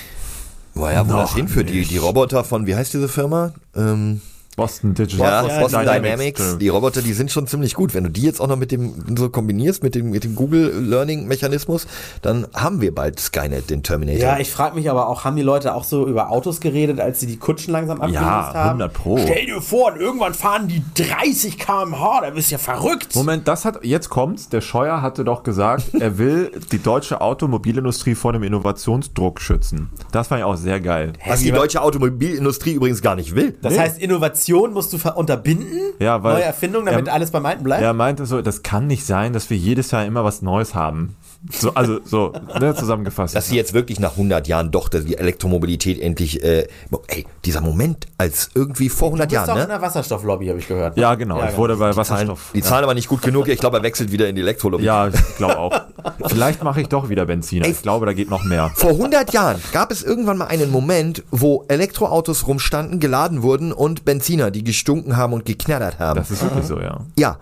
naja, 0.76 1.08
wo 1.08 1.14
das 1.14 1.34
hinführt, 1.34 1.70
die, 1.70 1.86
die 1.86 1.98
Roboter 1.98 2.44
von, 2.44 2.68
wie 2.68 2.76
heißt 2.76 2.94
diese 2.94 3.08
Firma? 3.08 3.54
Ähm, 3.76 4.22
Boston 4.56 4.94
Digital. 4.94 5.44
ja, 5.46 5.48
ja, 5.48 5.60
Boston 5.62 5.82
die 5.82 5.86
Dynamics, 5.92 6.58
die 6.60 6.70
Roboter, 6.70 7.02
die 7.02 7.14
sind 7.14 7.32
schon 7.32 7.46
ziemlich 7.48 7.74
gut. 7.74 7.94
Wenn 7.94 8.06
du 8.06 8.10
die 8.10 8.22
jetzt 8.22 8.40
auch 8.40 8.48
noch 8.48 8.56
mit 8.56 8.72
dem 8.72 8.94
so 9.18 9.30
kombinierst, 9.30 9.84
mit 9.84 9.96
dem, 9.96 10.12
mit 10.12 10.24
dem 10.24 10.36
Google 10.36 10.72
Learning 10.82 11.28
Mechanismus, 11.28 11.88
dann 12.22 12.48
haben 12.54 12.80
wir 12.82 12.96
bald 12.96 13.20
Skynet, 13.20 13.70
den 13.70 13.84
Terminator. 13.84 14.20
Ja, 14.22 14.40
ich 14.40 14.52
frage 14.52 14.76
mich 14.76 14.90
aber 14.90 15.10
auch, 15.10 15.26
haben 15.26 15.36
die 15.36 15.42
Leute 15.42 15.76
auch 15.76 15.84
so 15.84 16.08
über 16.08 16.30
Autos 16.32 16.60
geredet, 16.62 17.00
als 17.00 17.20
sie 17.20 17.28
die 17.28 17.38
Kutschen 17.38 17.74
langsam 17.74 17.98
abgelöst 18.00 18.24
Ja, 18.24 18.54
haben? 18.54 18.82
100 18.82 18.94
Pro. 18.94 19.18
Stell 19.18 19.46
dir 19.46 19.62
vor, 19.62 19.92
und 19.94 20.00
irgendwann 20.00 20.34
fahren 20.34 20.68
die 20.70 20.82
30 20.96 21.58
km/h, 21.58 22.22
da 22.22 22.30
bist 22.30 22.50
du 22.50 22.54
ja 22.54 22.58
verrückt. 22.60 23.16
Moment, 23.16 23.48
das 23.48 23.66
hat, 23.66 23.84
jetzt 23.84 24.10
kommt's. 24.10 24.48
Der 24.50 24.62
Scheuer 24.62 25.02
hatte 25.02 25.24
doch 25.26 25.44
gesagt, 25.44 25.94
er 26.00 26.18
will 26.18 26.52
die 26.72 26.80
deutsche 26.82 27.20
Automobilindustrie 27.20 28.16
vor 28.16 28.32
dem 28.34 28.44
Innovationsdruck 28.44 29.42
schützen. 29.42 29.90
Das 30.12 30.28
fand 30.30 30.40
ich 30.40 30.46
auch 30.46 30.56
sehr 30.56 30.80
geil. 30.80 31.14
Was 31.28 31.42
die 31.42 31.52
deutsche 31.52 31.82
Automobilindustrie 31.82 32.74
übrigens 32.74 33.02
gar 33.02 33.16
nicht 33.16 33.36
will. 33.36 33.58
Das 33.62 33.74
Nee. 33.74 33.80
heißt, 33.80 34.00
Innovation 34.00 34.45
musst 34.74 34.94
du 34.94 34.98
unterbinden, 35.16 35.80
Ja, 36.00 36.22
weil- 36.24 36.34
neue 36.36 36.44
Erfindungen, 36.44 36.86
damit 36.88 37.08
er- 37.08 37.14
alles 37.14 37.32
beim 37.32 37.46
Alten 37.46 37.64
bleibt. 37.64 37.82
Er 37.84 37.94
meinte 37.94 38.26
so, 38.26 38.42
das 38.42 38.64
kann 38.64 38.88
nicht 38.88 39.06
sein, 39.06 39.34
dass 39.34 39.50
wir 39.50 39.58
jedes 39.58 39.92
Jahr 39.92 40.06
immer 40.06 40.24
was 40.24 40.42
Neues 40.42 40.76
haben. 40.76 41.16
So, 41.52 41.74
also, 41.74 42.00
so, 42.04 42.34
ne, 42.60 42.74
zusammengefasst. 42.74 43.36
Dass 43.36 43.48
sie 43.48 43.56
jetzt 43.56 43.74
wirklich 43.74 44.00
nach 44.00 44.12
100 44.12 44.48
Jahren 44.48 44.72
doch 44.72 44.90
dass 44.90 45.06
die 45.06 45.18
Elektromobilität 45.18 46.00
endlich, 46.00 46.44
äh, 46.44 46.68
ey, 47.08 47.26
dieser 47.44 47.62
Moment 47.62 48.08
als 48.18 48.50
irgendwie 48.56 48.90
vor 48.90 49.10
100 49.10 49.32
du 49.32 49.36
bist 49.36 49.48
Jahren, 49.48 49.50
auch 49.50 49.56
in 49.56 49.62
ne? 49.62 49.68
der 49.68 49.82
Wasserstofflobby, 49.82 50.48
habe 50.48 50.60
ich 50.60 50.68
gehört. 50.68 50.98
ja, 50.98 51.16
genau. 51.16 51.44
ich 51.44 51.58
wurde 51.58 51.76
bei 51.76 51.92
Zahlen, 51.92 51.98
Wasserstoff. 51.98 52.52
die 52.54 52.62
zahlen 52.62 52.84
aber 52.84 52.94
nicht 52.94 53.08
gut 53.08 53.22
genug. 53.22 53.48
Ich 53.48 53.60
glaube, 53.60 53.78
er 53.78 53.84
wechselt 53.84 54.12
wieder 54.12 54.28
in 54.28 54.36
die 54.36 54.42
Elektrolobby. 54.42 54.84
Ja, 54.84 55.08
ich 55.08 55.14
glaube 55.38 55.58
auch. 55.58 55.82
Vielleicht 56.28 56.64
mache 56.64 56.82
ich 56.82 56.88
doch 56.88 57.10
wieder 57.10 57.26
Benziner. 57.26 57.68
Ich 57.68 57.82
glaube, 57.82 58.06
da 58.06 58.14
geht 58.14 58.30
noch 58.30 58.44
mehr. 58.44 58.72
Vor 58.76 58.92
100 58.92 59.34
Jahren 59.34 59.62
gab 59.72 59.92
es 59.92 60.04
irgendwann 60.04 60.38
mal 60.38 60.48
einen 60.48 60.72
Moment, 60.72 61.24
wo 61.32 61.66
Elektroautos 61.68 62.48
rumstanden, 62.48 63.00
geladen 63.00 63.44
wurden 63.44 63.72
und 63.72 64.06
Benziner, 64.06 64.52
die 64.52 64.64
gestunken 64.64 65.18
haben 65.18 65.34
und 65.34 65.46
geknattert 65.46 66.00
haben. 66.00 66.18
Das 66.18 66.32
ist 66.32 66.42
wirklich 66.44 66.66
so, 66.66 66.80
ja. 66.80 67.00
Ja. 67.18 67.38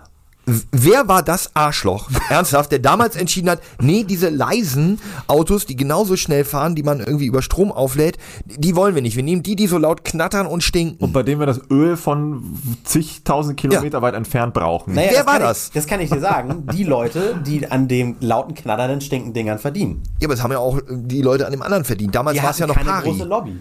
Wer 0.46 1.08
war 1.08 1.22
das 1.22 1.50
Arschloch, 1.54 2.10
ernsthaft, 2.28 2.70
der 2.70 2.78
damals 2.78 3.16
entschieden 3.16 3.48
hat, 3.48 3.60
nee, 3.80 4.04
diese 4.04 4.28
leisen 4.28 5.00
Autos, 5.26 5.64
die 5.64 5.74
genauso 5.74 6.16
schnell 6.16 6.44
fahren, 6.44 6.74
die 6.74 6.82
man 6.82 7.00
irgendwie 7.00 7.26
über 7.26 7.40
Strom 7.40 7.72
auflädt, 7.72 8.18
die 8.44 8.76
wollen 8.76 8.94
wir 8.94 9.02
nicht. 9.02 9.16
Wir 9.16 9.22
nehmen 9.22 9.42
die, 9.42 9.56
die 9.56 9.66
so 9.66 9.78
laut 9.78 10.04
knattern 10.04 10.46
und 10.46 10.62
stinken. 10.62 11.02
Und 11.02 11.12
bei 11.12 11.22
dem 11.22 11.38
wir 11.38 11.46
das 11.46 11.60
Öl 11.70 11.96
von 11.96 12.58
zigtausend 12.84 13.56
Kilometer 13.56 14.02
weit 14.02 14.14
entfernt 14.14 14.52
brauchen. 14.52 14.94
Naja, 14.94 15.10
Wer 15.12 15.26
war 15.26 15.38
das? 15.38 15.68
Ich, 15.68 15.72
das 15.72 15.86
kann 15.86 16.00
ich 16.00 16.10
dir 16.10 16.20
sagen. 16.20 16.66
Die 16.72 16.84
Leute, 16.84 17.40
die 17.46 17.66
an 17.70 17.88
den 17.88 18.16
lauten, 18.20 18.54
knatternden, 18.54 19.00
stinkenden 19.00 19.34
Dingern 19.34 19.58
verdienen. 19.58 20.02
Ja, 20.20 20.26
aber 20.26 20.34
das 20.34 20.42
haben 20.42 20.52
ja 20.52 20.58
auch 20.58 20.78
die 20.90 21.22
Leute 21.22 21.46
an 21.46 21.52
dem 21.52 21.62
anderen 21.62 21.84
verdient. 21.84 22.14
Damals 22.14 22.42
war 22.42 22.50
es 22.50 22.58
ja 22.58 22.66
noch 22.66 22.74
keine 22.74 22.90
Pari. 22.90 23.08
große 23.08 23.24
Lobby. 23.24 23.56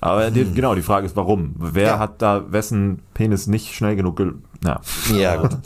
Aber 0.00 0.30
die, 0.30 0.44
genau, 0.52 0.74
die 0.74 0.82
Frage 0.82 1.06
ist, 1.06 1.16
warum? 1.16 1.54
Wer 1.58 1.86
Ja. 1.86 1.98
hat 1.98 2.20
da 2.20 2.44
wessen 2.50 3.00
Penis 3.14 3.46
nicht 3.46 3.74
schnell 3.74 3.96
genug 3.96 4.16
gel 4.16 4.34
ja. 4.64 4.80
Ja, 5.14 5.36
gut. 5.36 5.58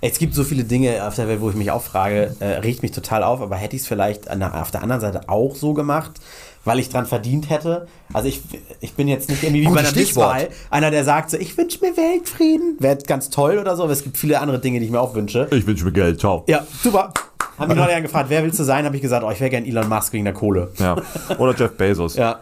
Es 0.00 0.18
gibt 0.18 0.34
so 0.34 0.42
viele 0.42 0.64
Dinge 0.64 1.06
auf 1.06 1.14
der 1.16 1.28
Welt, 1.28 1.40
wo 1.42 1.50
ich 1.50 1.54
mich 1.56 1.70
auch 1.70 1.82
frage, 1.82 2.34
äh, 2.40 2.46
regt 2.60 2.82
mich 2.82 2.90
total 2.92 3.22
auf, 3.22 3.42
aber 3.42 3.56
hätte 3.56 3.76
ich 3.76 3.82
es 3.82 3.88
vielleicht 3.88 4.30
auf 4.30 4.70
der 4.70 4.82
anderen 4.82 5.02
Seite 5.02 5.28
auch 5.28 5.54
so 5.54 5.74
gemacht, 5.74 6.12
weil 6.64 6.78
ich 6.78 6.88
dran 6.88 7.04
verdient 7.04 7.50
hätte? 7.50 7.88
Also 8.14 8.28
ich, 8.28 8.40
ich 8.80 8.94
bin 8.94 9.06
jetzt 9.06 9.28
nicht 9.28 9.42
irgendwie 9.42 9.62
wie 9.62 9.66
bei 9.66 9.80
einer 9.80 9.88
Stichwort. 9.88 10.34
Misswahl, 10.34 10.48
einer, 10.70 10.90
der 10.90 11.04
sagt 11.04 11.30
so, 11.30 11.36
ich 11.36 11.56
wünsche 11.58 11.80
mir 11.84 11.94
Weltfrieden. 11.96 12.76
Wäre 12.78 12.96
ganz 13.06 13.28
toll 13.28 13.58
oder 13.58 13.76
so, 13.76 13.82
aber 13.84 13.92
es 13.92 14.02
gibt 14.02 14.16
viele 14.16 14.40
andere 14.40 14.58
Dinge, 14.60 14.78
die 14.80 14.86
ich 14.86 14.90
mir 14.92 15.00
auch 15.00 15.14
wünsche. 15.14 15.48
Ich 15.50 15.66
wünsche 15.66 15.84
mir 15.84 15.92
Geld, 15.92 16.18
ciao. 16.18 16.44
Ja, 16.48 16.66
super. 16.82 17.12
Haben 17.62 17.68
mich 17.68 17.78
Leute 17.78 18.02
gefragt, 18.02 18.28
wer 18.28 18.42
willst 18.42 18.58
du 18.58 18.64
sein? 18.64 18.84
Habe 18.84 18.96
ich 18.96 19.02
gesagt, 19.02 19.24
oh, 19.24 19.30
ich 19.30 19.38
wäre 19.38 19.50
gern 19.50 19.64
Elon 19.64 19.88
Musk 19.88 20.12
wegen 20.12 20.24
der 20.24 20.34
Kohle. 20.34 20.72
Ja. 20.78 20.96
Oder 21.38 21.54
Jeff 21.54 21.72
Bezos. 21.76 22.16
Ja. 22.16 22.40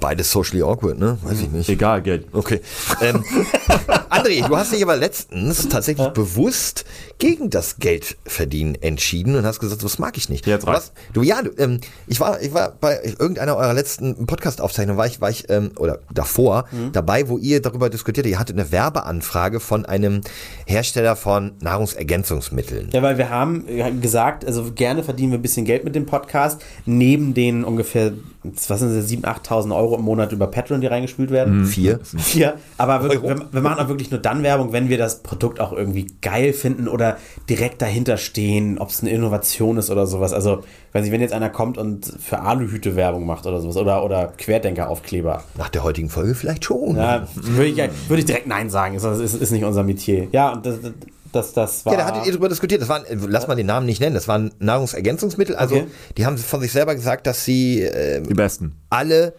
Beides 0.00 0.30
socially 0.30 0.62
awkward, 0.62 0.98
ne? 0.98 1.18
Weiß 1.22 1.40
ich 1.42 1.50
nicht. 1.50 1.68
Egal, 1.68 2.00
Geld. 2.00 2.26
Okay. 2.32 2.60
Ähm, 3.02 3.22
André, 4.10 4.46
du 4.46 4.56
hast 4.56 4.72
dich 4.72 4.82
aber 4.82 4.96
letztens 4.96 5.68
tatsächlich 5.68 6.08
bewusst 6.08 6.86
gegen 7.18 7.50
das 7.50 7.78
Geldverdienen 7.78 8.74
entschieden 8.80 9.36
und 9.36 9.46
hast 9.46 9.60
gesagt, 9.60 9.82
das 9.82 9.98
mag 9.98 10.16
ich 10.16 10.28
nicht. 10.28 10.46
Jetzt 10.46 10.66
warst, 10.66 10.92
du 11.12 11.22
ja, 11.22 11.42
du, 11.42 11.50
ähm, 11.58 11.80
ich 12.06 12.20
war, 12.20 12.40
ich 12.42 12.52
war 12.52 12.72
bei 12.72 13.00
irgendeiner 13.18 13.56
eurer 13.56 13.74
letzten 13.74 14.26
Podcast-Aufzeichnungen, 14.26 14.98
war 14.98 15.06
ich, 15.06 15.20
war 15.20 15.30
ich, 15.30 15.48
ähm, 15.48 15.72
oder 15.78 16.00
davor, 16.12 16.66
dabei, 16.92 17.28
wo 17.28 17.38
ihr 17.38 17.62
darüber 17.62 17.90
diskutiert, 17.90 18.26
ihr 18.26 18.38
hattet 18.38 18.58
eine 18.58 18.70
Werbeanfrage 18.70 19.60
von 19.60 19.86
einem 19.86 20.20
Hersteller 20.66 21.16
von 21.16 21.52
Nahrungsergänzungsmitteln. 21.60 22.90
Ja, 22.92 23.02
weil 23.02 23.18
wir 23.18 23.30
haben 23.30 23.64
gesagt, 24.00 24.44
also 24.44 24.72
gerne 24.72 25.02
verdienen 25.02 25.32
wir 25.32 25.38
ein 25.38 25.42
bisschen 25.42 25.64
Geld 25.64 25.84
mit 25.84 25.94
dem 25.94 26.06
Podcast, 26.06 26.62
neben 26.84 27.34
den 27.34 27.64
ungefähr, 27.64 28.12
was 28.54 28.80
sind 28.80 28.94
das, 28.94 29.10
7.000, 29.10 29.24
8.000 29.24 29.76
Euro 29.76 29.96
im 29.96 30.02
Monat 30.02 30.32
über 30.32 30.46
Patreon, 30.46 30.80
die 30.80 30.86
reingespült 30.86 31.30
werden. 31.30 31.64
Vier. 31.66 32.00
Vier. 32.02 32.54
Aber 32.78 33.00
Euro. 33.00 33.22
wir, 33.22 33.46
wir 33.50 33.60
machen 33.60 33.84
auch 33.84 33.88
wirklich 33.88 34.10
nur 34.10 34.20
dann 34.20 34.42
Werbung, 34.42 34.72
wenn 34.72 34.88
wir 34.88 34.98
das 34.98 35.22
Produkt 35.22 35.60
auch 35.60 35.72
irgendwie 35.72 36.06
geil 36.22 36.52
finden 36.52 36.88
oder 36.88 37.16
direkt 37.48 37.82
dahinter 37.82 38.16
stehen, 38.16 38.78
ob 38.78 38.90
es 38.90 39.00
eine 39.00 39.10
Innovation 39.10 39.76
ist 39.76 39.90
oder 39.90 40.06
sowas. 40.06 40.32
Also, 40.32 40.62
weiß 40.92 41.02
nicht, 41.02 41.12
wenn 41.12 41.20
jetzt 41.20 41.34
einer 41.34 41.50
kommt 41.50 41.78
und 41.78 42.06
für 42.06 42.40
Aluhüte 42.40 42.96
Werbung 42.96 43.26
macht 43.26 43.46
oder 43.46 43.60
sowas 43.60 43.76
oder, 43.76 44.04
oder 44.04 44.32
Querdenker-Aufkleber. 44.38 45.42
Nach 45.56 45.68
der 45.68 45.82
heutigen 45.82 46.08
Folge 46.08 46.34
vielleicht 46.34 46.64
schon. 46.64 46.96
Ja, 46.96 47.26
würde 47.34 47.70
ich, 47.70 47.76
würde 47.76 48.20
ich 48.20 48.26
direkt 48.26 48.46
Nein 48.46 48.70
sagen. 48.70 48.94
Ist, 48.94 49.04
ist, 49.04 49.34
ist 49.34 49.50
nicht 49.50 49.64
unser 49.64 49.82
Metier. 49.82 50.28
Ja, 50.32 50.52
und 50.52 50.66
das, 50.66 50.80
das, 50.80 50.92
das 51.52 51.84
war. 51.86 51.92
Ja, 51.92 51.98
da 52.00 52.06
hattet 52.06 52.26
ihr 52.26 52.32
drüber 52.32 52.48
diskutiert. 52.48 52.80
Das 52.82 52.88
waren, 52.88 53.04
äh, 53.04 53.16
lass 53.28 53.46
mal 53.48 53.54
den 53.54 53.66
Namen 53.66 53.86
nicht 53.86 54.00
nennen, 54.00 54.14
das 54.14 54.28
waren 54.28 54.52
Nahrungsergänzungsmittel. 54.58 55.56
Also, 55.56 55.76
Okay. 55.76 55.86
die 56.16 56.26
haben 56.26 56.38
von 56.38 56.60
sich 56.60 56.72
selber 56.72 56.94
gesagt, 56.94 57.26
dass 57.26 57.44
sie 57.44 57.80
ähm, 57.82 58.26
Die 58.28 58.34
besten. 58.34 58.76
alle 58.90 59.34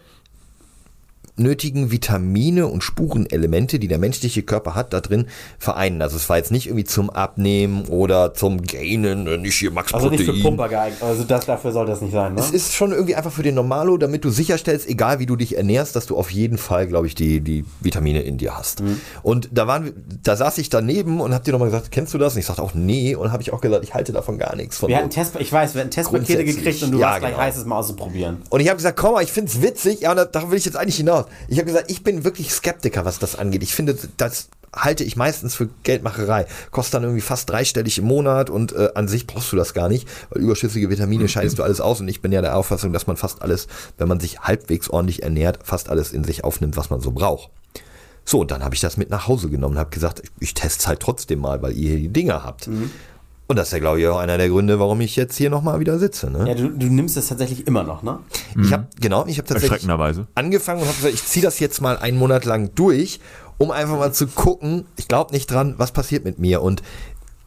nötigen 1.37 1.91
Vitamine 1.91 2.67
und 2.67 2.83
Spurenelemente, 2.83 3.79
die 3.79 3.87
der 3.87 3.99
menschliche 3.99 4.43
Körper 4.43 4.75
hat, 4.75 4.93
da 4.93 5.01
drin 5.01 5.27
vereinen. 5.59 6.01
Also 6.01 6.17
es 6.17 6.27
war 6.29 6.37
jetzt 6.37 6.51
nicht 6.51 6.67
irgendwie 6.67 6.83
zum 6.83 7.09
Abnehmen 7.09 7.85
oder 7.85 8.33
zum 8.33 8.61
Gainen, 8.63 9.27
äh, 9.27 9.37
nicht 9.37 9.55
hier 9.55 9.71
Max 9.71 9.93
also 9.93 10.09
nicht 10.09 10.23
für. 10.23 10.33
Pumper 10.33 10.69
geeignet. 10.69 11.01
Also 11.01 11.23
das, 11.23 11.45
dafür 11.45 11.71
soll 11.71 11.85
das 11.85 12.01
nicht 12.01 12.11
sein, 12.11 12.33
ne? 12.33 12.39
Es 12.39 12.51
ist 12.51 12.73
schon 12.73 12.91
irgendwie 12.91 13.15
einfach 13.15 13.31
für 13.31 13.43
den 13.43 13.55
Normalo, 13.55 13.97
damit 13.97 14.25
du 14.25 14.29
sicherstellst, 14.29 14.87
egal 14.87 15.19
wie 15.19 15.25
du 15.25 15.35
dich 15.35 15.57
ernährst, 15.57 15.95
dass 15.95 16.05
du 16.07 16.17
auf 16.17 16.31
jeden 16.31 16.57
Fall, 16.57 16.87
glaube 16.87 17.07
ich, 17.07 17.15
die, 17.15 17.41
die 17.41 17.65
Vitamine 17.81 18.21
in 18.21 18.37
dir 18.37 18.57
hast. 18.57 18.81
Mhm. 18.81 18.99
Und 19.23 19.49
da 19.51 19.67
waren, 19.67 19.93
da 20.23 20.35
saß 20.35 20.57
ich 20.57 20.69
daneben 20.69 21.21
und 21.21 21.33
hab 21.33 21.43
dir 21.43 21.51
nochmal 21.51 21.69
gesagt, 21.69 21.91
kennst 21.91 22.13
du 22.13 22.17
das? 22.17 22.33
Und 22.33 22.39
ich 22.39 22.45
sagte 22.45 22.61
auch 22.61 22.73
nee 22.73 23.15
und 23.15 23.31
habe 23.31 23.41
ich 23.43 23.53
auch 23.53 23.61
gesagt, 23.61 23.83
ich 23.83 23.93
halte 23.93 24.11
davon 24.11 24.37
gar 24.37 24.55
nichts. 24.55 24.77
Von 24.77 24.89
Wir 24.89 24.97
hatten 24.97 25.09
Test, 25.09 25.35
ich 25.39 25.51
weiß, 25.51 25.75
wir 25.75 25.81
hatten 25.81 25.91
Testpakete 25.91 26.43
gekriegt 26.43 26.81
und 26.83 26.91
du 26.91 26.99
Ja, 26.99 27.07
warst 27.07 27.19
gleich 27.19 27.31
genau. 27.31 27.43
heiß, 27.43 27.57
es 27.57 27.65
mal 27.65 27.77
auszuprobieren. 27.77 28.37
Und 28.49 28.59
ich 28.59 28.67
habe 28.67 28.77
gesagt, 28.77 28.97
komm 28.97 29.13
mal, 29.13 29.23
ich 29.23 29.31
find's 29.31 29.61
witzig. 29.61 30.01
Ja, 30.01 30.15
da, 30.15 30.25
darauf 30.25 30.49
will 30.49 30.57
ich 30.57 30.65
jetzt 30.65 30.77
eigentlich 30.77 30.97
hinaus. 30.97 31.25
Ich 31.47 31.57
habe 31.57 31.67
gesagt, 31.67 31.91
ich 31.91 32.03
bin 32.03 32.23
wirklich 32.23 32.51
Skeptiker, 32.51 33.05
was 33.05 33.19
das 33.19 33.35
angeht. 33.35 33.63
Ich 33.63 33.73
finde, 33.73 33.97
das 34.17 34.49
halte 34.73 35.03
ich 35.03 35.15
meistens 35.15 35.55
für 35.55 35.69
Geldmacherei. 35.83 36.45
Kostet 36.71 36.95
dann 36.95 37.03
irgendwie 37.03 37.21
fast 37.21 37.49
dreistellig 37.49 37.97
im 37.97 38.05
Monat 38.05 38.49
und 38.49 38.73
äh, 38.73 38.89
an 38.95 39.07
sich 39.07 39.27
brauchst 39.27 39.51
du 39.51 39.55
das 39.55 39.73
gar 39.73 39.89
nicht, 39.89 40.07
weil 40.29 40.41
überschüssige 40.41 40.89
Vitamine 40.89 41.27
scheidest 41.27 41.57
du 41.59 41.63
alles 41.63 41.81
aus. 41.81 42.01
Und 42.01 42.07
ich 42.07 42.21
bin 42.21 42.31
ja 42.31 42.41
der 42.41 42.55
Auffassung, 42.55 42.93
dass 42.93 43.07
man 43.07 43.17
fast 43.17 43.41
alles, 43.41 43.67
wenn 43.97 44.07
man 44.07 44.19
sich 44.19 44.39
halbwegs 44.41 44.89
ordentlich 44.89 45.23
ernährt, 45.23 45.59
fast 45.63 45.89
alles 45.89 46.11
in 46.11 46.23
sich 46.23 46.43
aufnimmt, 46.43 46.77
was 46.77 46.89
man 46.89 47.01
so 47.01 47.11
braucht. 47.11 47.49
So, 48.25 48.41
und 48.41 48.51
dann 48.51 48.63
habe 48.63 48.75
ich 48.75 48.81
das 48.81 48.97
mit 48.97 49.09
nach 49.09 49.27
Hause 49.27 49.49
genommen 49.49 49.75
und 49.75 49.79
habe 49.79 49.89
gesagt, 49.89 50.21
ich, 50.21 50.29
ich 50.39 50.53
teste 50.53 50.81
es 50.81 50.87
halt 50.87 50.99
trotzdem 50.99 51.39
mal, 51.39 51.61
weil 51.61 51.71
ihr 51.71 51.91
hier 51.91 51.99
die 51.99 52.09
Dinger 52.09 52.43
habt. 52.43 52.67
Und 53.47 53.55
das 53.55 53.69
ist 53.69 53.73
ja, 53.73 53.79
glaube 53.79 54.01
ich, 54.01 54.07
auch 54.07 54.19
einer 54.19 54.37
der 54.37 54.49
Gründe, 54.49 54.77
warum 54.79 54.99
ich 54.99 55.15
jetzt 55.15 55.37
hier 55.37 55.49
nochmal 55.49 55.79
wieder 55.79 55.97
sitze. 55.99 56.29
Ne? 56.29 56.45
Ja, 56.47 56.53
du, 56.53 56.67
du 56.69 56.87
nimmst 56.87 57.15
es 57.15 57.27
tatsächlich 57.29 57.65
immer 57.65 57.83
noch, 57.83 58.03
ne? 58.03 58.19
Ich 58.61 58.73
habe 58.73 58.87
genau, 58.99 59.25
ich 59.25 59.37
habe 59.37 59.47
tatsächlich 59.47 59.71
Erschreckenderweise. 59.71 60.27
angefangen 60.35 60.81
und 60.81 60.87
habe 60.87 60.97
gesagt, 60.97 61.13
ich 61.13 61.23
ziehe 61.25 61.43
das 61.43 61.59
jetzt 61.59 61.79
mal 61.79 61.97
einen 61.97 62.17
Monat 62.17 62.43
lang 62.43 62.71
durch, 62.75 63.21
um 63.57 63.71
einfach 63.71 63.97
mal 63.97 64.11
zu 64.13 64.27
gucken. 64.27 64.85
Ich 64.97 65.07
glaube 65.07 65.33
nicht 65.33 65.49
dran, 65.49 65.75
was 65.77 65.93
passiert 65.93 66.25
mit 66.25 66.39
mir. 66.39 66.61
Und 66.61 66.83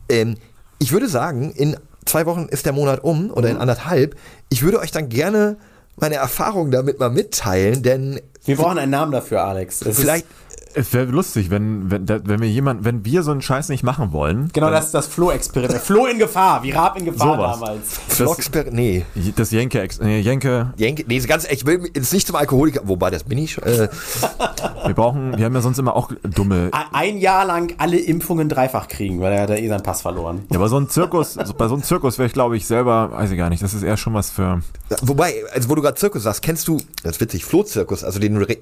ähm, 0.09 0.36
ich 0.78 0.92
würde 0.92 1.09
sagen, 1.09 1.53
in 1.53 1.76
zwei 2.07 2.24
Wochen 2.24 2.46
ist 2.46 2.64
der 2.64 2.72
Monat 2.72 3.05
um 3.05 3.30
oder 3.30 3.51
in 3.51 3.59
anderthalb. 3.59 4.16
Ich 4.48 4.62
würde 4.62 4.80
euch 4.80 4.90
dann 4.90 5.11
gerne 5.11 5.59
meine 5.96 6.14
Erfahrungen 6.14 6.70
damit 6.70 6.98
mal 6.98 7.11
mitteilen, 7.11 7.82
denn 7.82 8.20
Wir 8.46 8.57
brauchen 8.57 8.78
einen 8.78 8.90
Namen 8.90 9.12
dafür, 9.12 9.44
Alex. 9.44 9.82
Es 9.82 10.01
vielleicht 10.01 10.26
Es 10.75 10.93
wäre 10.93 11.07
lustig, 11.07 11.51
wenn, 11.51 11.91
wenn, 11.91 12.09
wenn 12.09 12.41
wir 12.41 12.49
jemand, 12.49 12.85
wenn 12.85 13.05
wir 13.05 13.23
so 13.23 13.33
einen 13.33 13.43
Scheiß 13.43 13.68
nicht 13.71 13.83
machen 13.83 14.12
wollen. 14.12 14.51
Genau, 14.53 14.71
das 14.71 14.87
ist 14.87 14.95
das 14.95 15.07
Flo-Experiment. 15.09 15.81
Flo 15.81 16.07
in 16.07 16.18
Gefahr, 16.18 16.62
wie 16.62 16.71
Raab 16.71 16.99
in 16.99 17.07
Gefahr 17.07 17.37
Sowas. 17.37 17.61
damals. 17.61 18.01
Vlogsper 18.09 18.64
nee. 18.71 19.05
Das 19.37 19.51
Jenke, 19.51 19.87
nee, 20.01 20.21
Jenke, 20.21 20.73
Jenke, 20.77 21.05
nee, 21.07 21.18
ganz 21.21 21.45
ehrlich, 21.45 21.61
ich 21.61 21.66
will 21.66 21.91
jetzt 21.95 22.12
nicht 22.12 22.27
zum 22.27 22.37
Alkoholiker, 22.37 22.83
wobei 22.85 23.11
das 23.11 23.25
bin 23.25 23.39
ich 23.39 23.53
schon. 23.53 23.64
Äh, 23.64 23.89
wir 24.87 24.95
brauchen, 24.95 25.37
wir 25.37 25.45
haben 25.45 25.55
ja 25.55 25.61
sonst 25.61 25.79
immer 25.79 25.97
auch 25.97 26.11
dumme. 26.23 26.71
Ein 26.93 27.18
Jahr 27.18 27.45
lang 27.45 27.75
alle 27.79 27.99
Impfungen 27.99 28.49
dreifach 28.49 28.89
kriegen, 28.89 29.21
weil 29.21 29.33
er 29.33 29.43
hat 29.43 29.51
ja 29.51 29.57
eh 29.57 29.68
seinen 29.68 29.83
Pass 29.83 30.03
verloren. 30.03 30.45
Ja, 30.51 30.59
aber 30.59 30.68
so 30.68 30.79
ein 30.79 30.89
Zirkus, 30.89 31.37
bei 31.57 31.68
so 31.68 31.75
einem 31.75 31.83
Zirkus 31.83 32.18
wäre 32.18 32.27
ich, 32.27 32.33
glaube 32.33 32.57
ich, 32.57 32.66
selber, 32.66 33.11
weiß 33.12 33.31
ich 33.31 33.39
gar 33.39 33.51
nicht, 33.51 33.62
das 33.62 33.75
ist 33.75 33.83
eher 33.83 33.97
schon 33.97 34.14
was 34.14 34.31
für. 34.31 34.61
wobei, 35.03 35.35
also 35.53 35.68
wo 35.68 35.75
du 35.75 35.83
gerade 35.83 35.97
Zirkus 35.97 36.23
sagst, 36.23 36.43
kennst 36.43 36.68
du, 36.68 36.79
das 37.03 37.16
ist 37.16 37.21
witzig, 37.21 37.45
Flohzirkus, 37.45 38.05
also 38.05 38.18
den 38.18 38.37
Re 38.37 38.59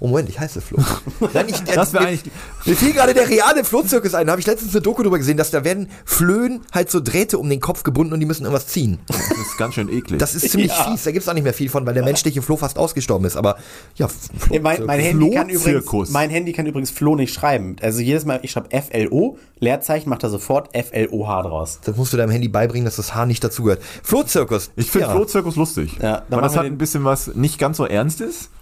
Oh 0.00 0.08
Moment, 0.08 0.28
ich 0.28 0.40
heiße 0.40 0.60
Flo. 0.60 0.78
Nein, 1.32 1.46
ich, 1.48 1.60
Das 1.62 1.92
wär 1.92 2.00
mir, 2.00 2.08
eigentlich- 2.08 2.32
mir 2.64 2.76
fiel 2.76 2.92
gerade 2.92 3.14
der 3.14 3.28
reale 3.28 3.62
Flohzirkus 3.64 4.14
ein. 4.14 4.26
Da 4.26 4.32
habe 4.32 4.40
ich 4.40 4.46
letztens 4.46 4.72
eine 4.74 4.82
Doku 4.82 5.02
drüber 5.02 5.18
gesehen, 5.18 5.36
dass 5.36 5.50
da 5.52 5.62
werden 5.64 5.88
Flöhen 6.04 6.60
halt 6.72 6.90
so 6.90 6.98
Drähte 7.00 7.38
um 7.38 7.48
den 7.48 7.60
Kopf 7.60 7.82
gebunden 7.84 8.12
und 8.12 8.20
die 8.20 8.26
müssen 8.26 8.42
irgendwas 8.42 8.66
ziehen. 8.66 8.98
Das 9.06 9.16
ist 9.30 9.56
ganz 9.58 9.74
schön 9.74 9.88
eklig. 9.88 10.18
Das 10.18 10.34
ist 10.34 10.50
ziemlich 10.50 10.72
Ja. 10.76 10.90
fies, 10.90 11.04
da 11.04 11.12
gibt's 11.12 11.28
auch 11.28 11.34
nicht 11.34 11.44
mehr 11.44 11.54
viel 11.54 11.68
von, 11.68 11.86
weil 11.86 11.94
der 11.94 12.02
menschliche 12.04 12.42
Floh 12.42 12.56
fast 12.56 12.78
ausgestorben 12.78 13.26
ist. 13.26 13.36
Aber 13.36 13.56
ja, 13.96 14.08
Nee, 14.50 14.58
mein, 14.58 14.84
mein, 14.86 14.98
Handy 15.00 15.30
kann 15.30 15.44
übrigens, 15.48 15.62
Flohzirkus. 15.62 16.10
mein 16.10 16.30
Handy 16.30 16.52
kann 16.52 16.66
übrigens 16.66 16.90
Flo 16.90 17.14
nicht 17.14 17.32
schreiben. 17.32 17.76
Also 17.80 18.00
jedes 18.00 18.24
Mal, 18.24 18.40
ich 18.42 18.50
schreibe 18.50 18.68
FLO, 18.82 19.38
Leerzeichen, 19.60 20.10
macht 20.10 20.24
er 20.24 20.30
sofort 20.30 20.70
FLOH 20.76 21.42
draus. 21.42 21.78
das 21.84 21.96
musst 21.96 22.12
du 22.12 22.16
deinem 22.16 22.30
Handy 22.32 22.48
beibringen, 22.48 22.84
dass 22.84 22.96
das 22.96 23.14
Haar 23.14 23.26
nicht 23.26 23.44
dazugehört. 23.44 23.80
Flohzirkus. 24.02 24.70
ich 24.76 24.90
finde 24.90 25.06
ja. 25.06 25.12
Flohzirkus 25.14 25.54
lustig. 25.56 25.98
Ja, 26.02 26.22
weil 26.28 26.40
das 26.40 26.56
hat 26.56 26.64
ein 26.66 26.78
bisschen 26.78 27.04
was 27.04 27.34
nicht 27.34 27.58
ganz 27.58 27.76
so 27.76 27.86
Ernstes, 27.86 28.48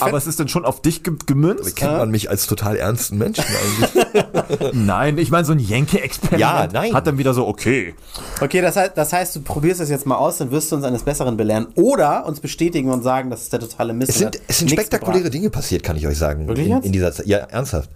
aber 0.00 0.16
es 0.16 0.26
ist 0.26 0.38
dann 0.40 0.48
schon 0.48 0.64
auf 0.64 0.80
dich 0.82 1.02
ge 1.02 1.14
gemünzt. 1.26 1.76
Kennt 1.76 1.92
man 1.98 2.10
mich 2.10 2.30
als 2.30 2.46
total 2.46 2.76
ernsten 2.76 3.18
Menschen 3.18 3.44
eigentlich? 3.44 4.72
Nein, 4.72 5.18
ich 5.18 5.30
meine, 5.30 5.44
so 5.44 5.52
ein 5.52 5.58
Jenke-Experiment 5.58 6.40
Ja, 6.40 6.68
nein. 6.72 6.94
hat 6.94 7.06
dann 7.06 7.18
wieder 7.18 7.34
so, 7.34 7.46
okay. 7.46 7.94
Okay, 8.40 8.60
das 8.60 8.76
heißt, 8.76 8.92
das 8.94 9.12
heißt, 9.12 9.36
du 9.36 9.40
probierst 9.40 9.80
es 9.80 9.90
jetzt 9.90 10.06
mal 10.06 10.16
aus, 10.16 10.38
dann 10.38 10.50
wirst 10.50 10.70
du 10.72 10.76
uns 10.76 10.84
eines 10.84 11.02
Besseren 11.02 11.36
belehren 11.36 11.66
oder 11.74 12.26
uns 12.26 12.40
bestätigen 12.40 12.90
und 12.90 13.02
sagen, 13.02 13.30
das 13.30 13.42
ist 13.42 13.52
der 13.52 13.60
totale 13.60 13.92
Mist. 13.92 14.10
es 14.10 14.18
sind, 14.18 14.40
es 14.48 14.58
sind 14.58 14.70
spektakuläre 14.70 15.18
gebracht. 15.18 15.34
Dinge 15.34 15.50
passiert, 15.50 15.82
kann 15.82 15.96
ich 15.96 16.06
euch 16.06 16.18
sagen. 16.18 16.46
Wirklich 16.48 16.66
in, 16.66 16.72
jetzt? 16.76 16.86
in 16.86 16.92
dieser 16.92 17.12
Zeit. 17.12 17.26
Ja, 17.26 17.38
ernsthaft. 17.38 17.90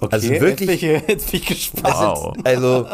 Okay, 0.00 0.08
also 0.14 0.28
wirklich- 0.30 0.80
Jetzt 0.80 0.80
bin 0.80 0.90
ich, 1.00 1.02
jetzt 1.08 1.30
bin 1.30 1.40
ich 1.40 1.46
gespannt. 1.46 1.94
Wow. 1.98 2.32
Also, 2.44 2.86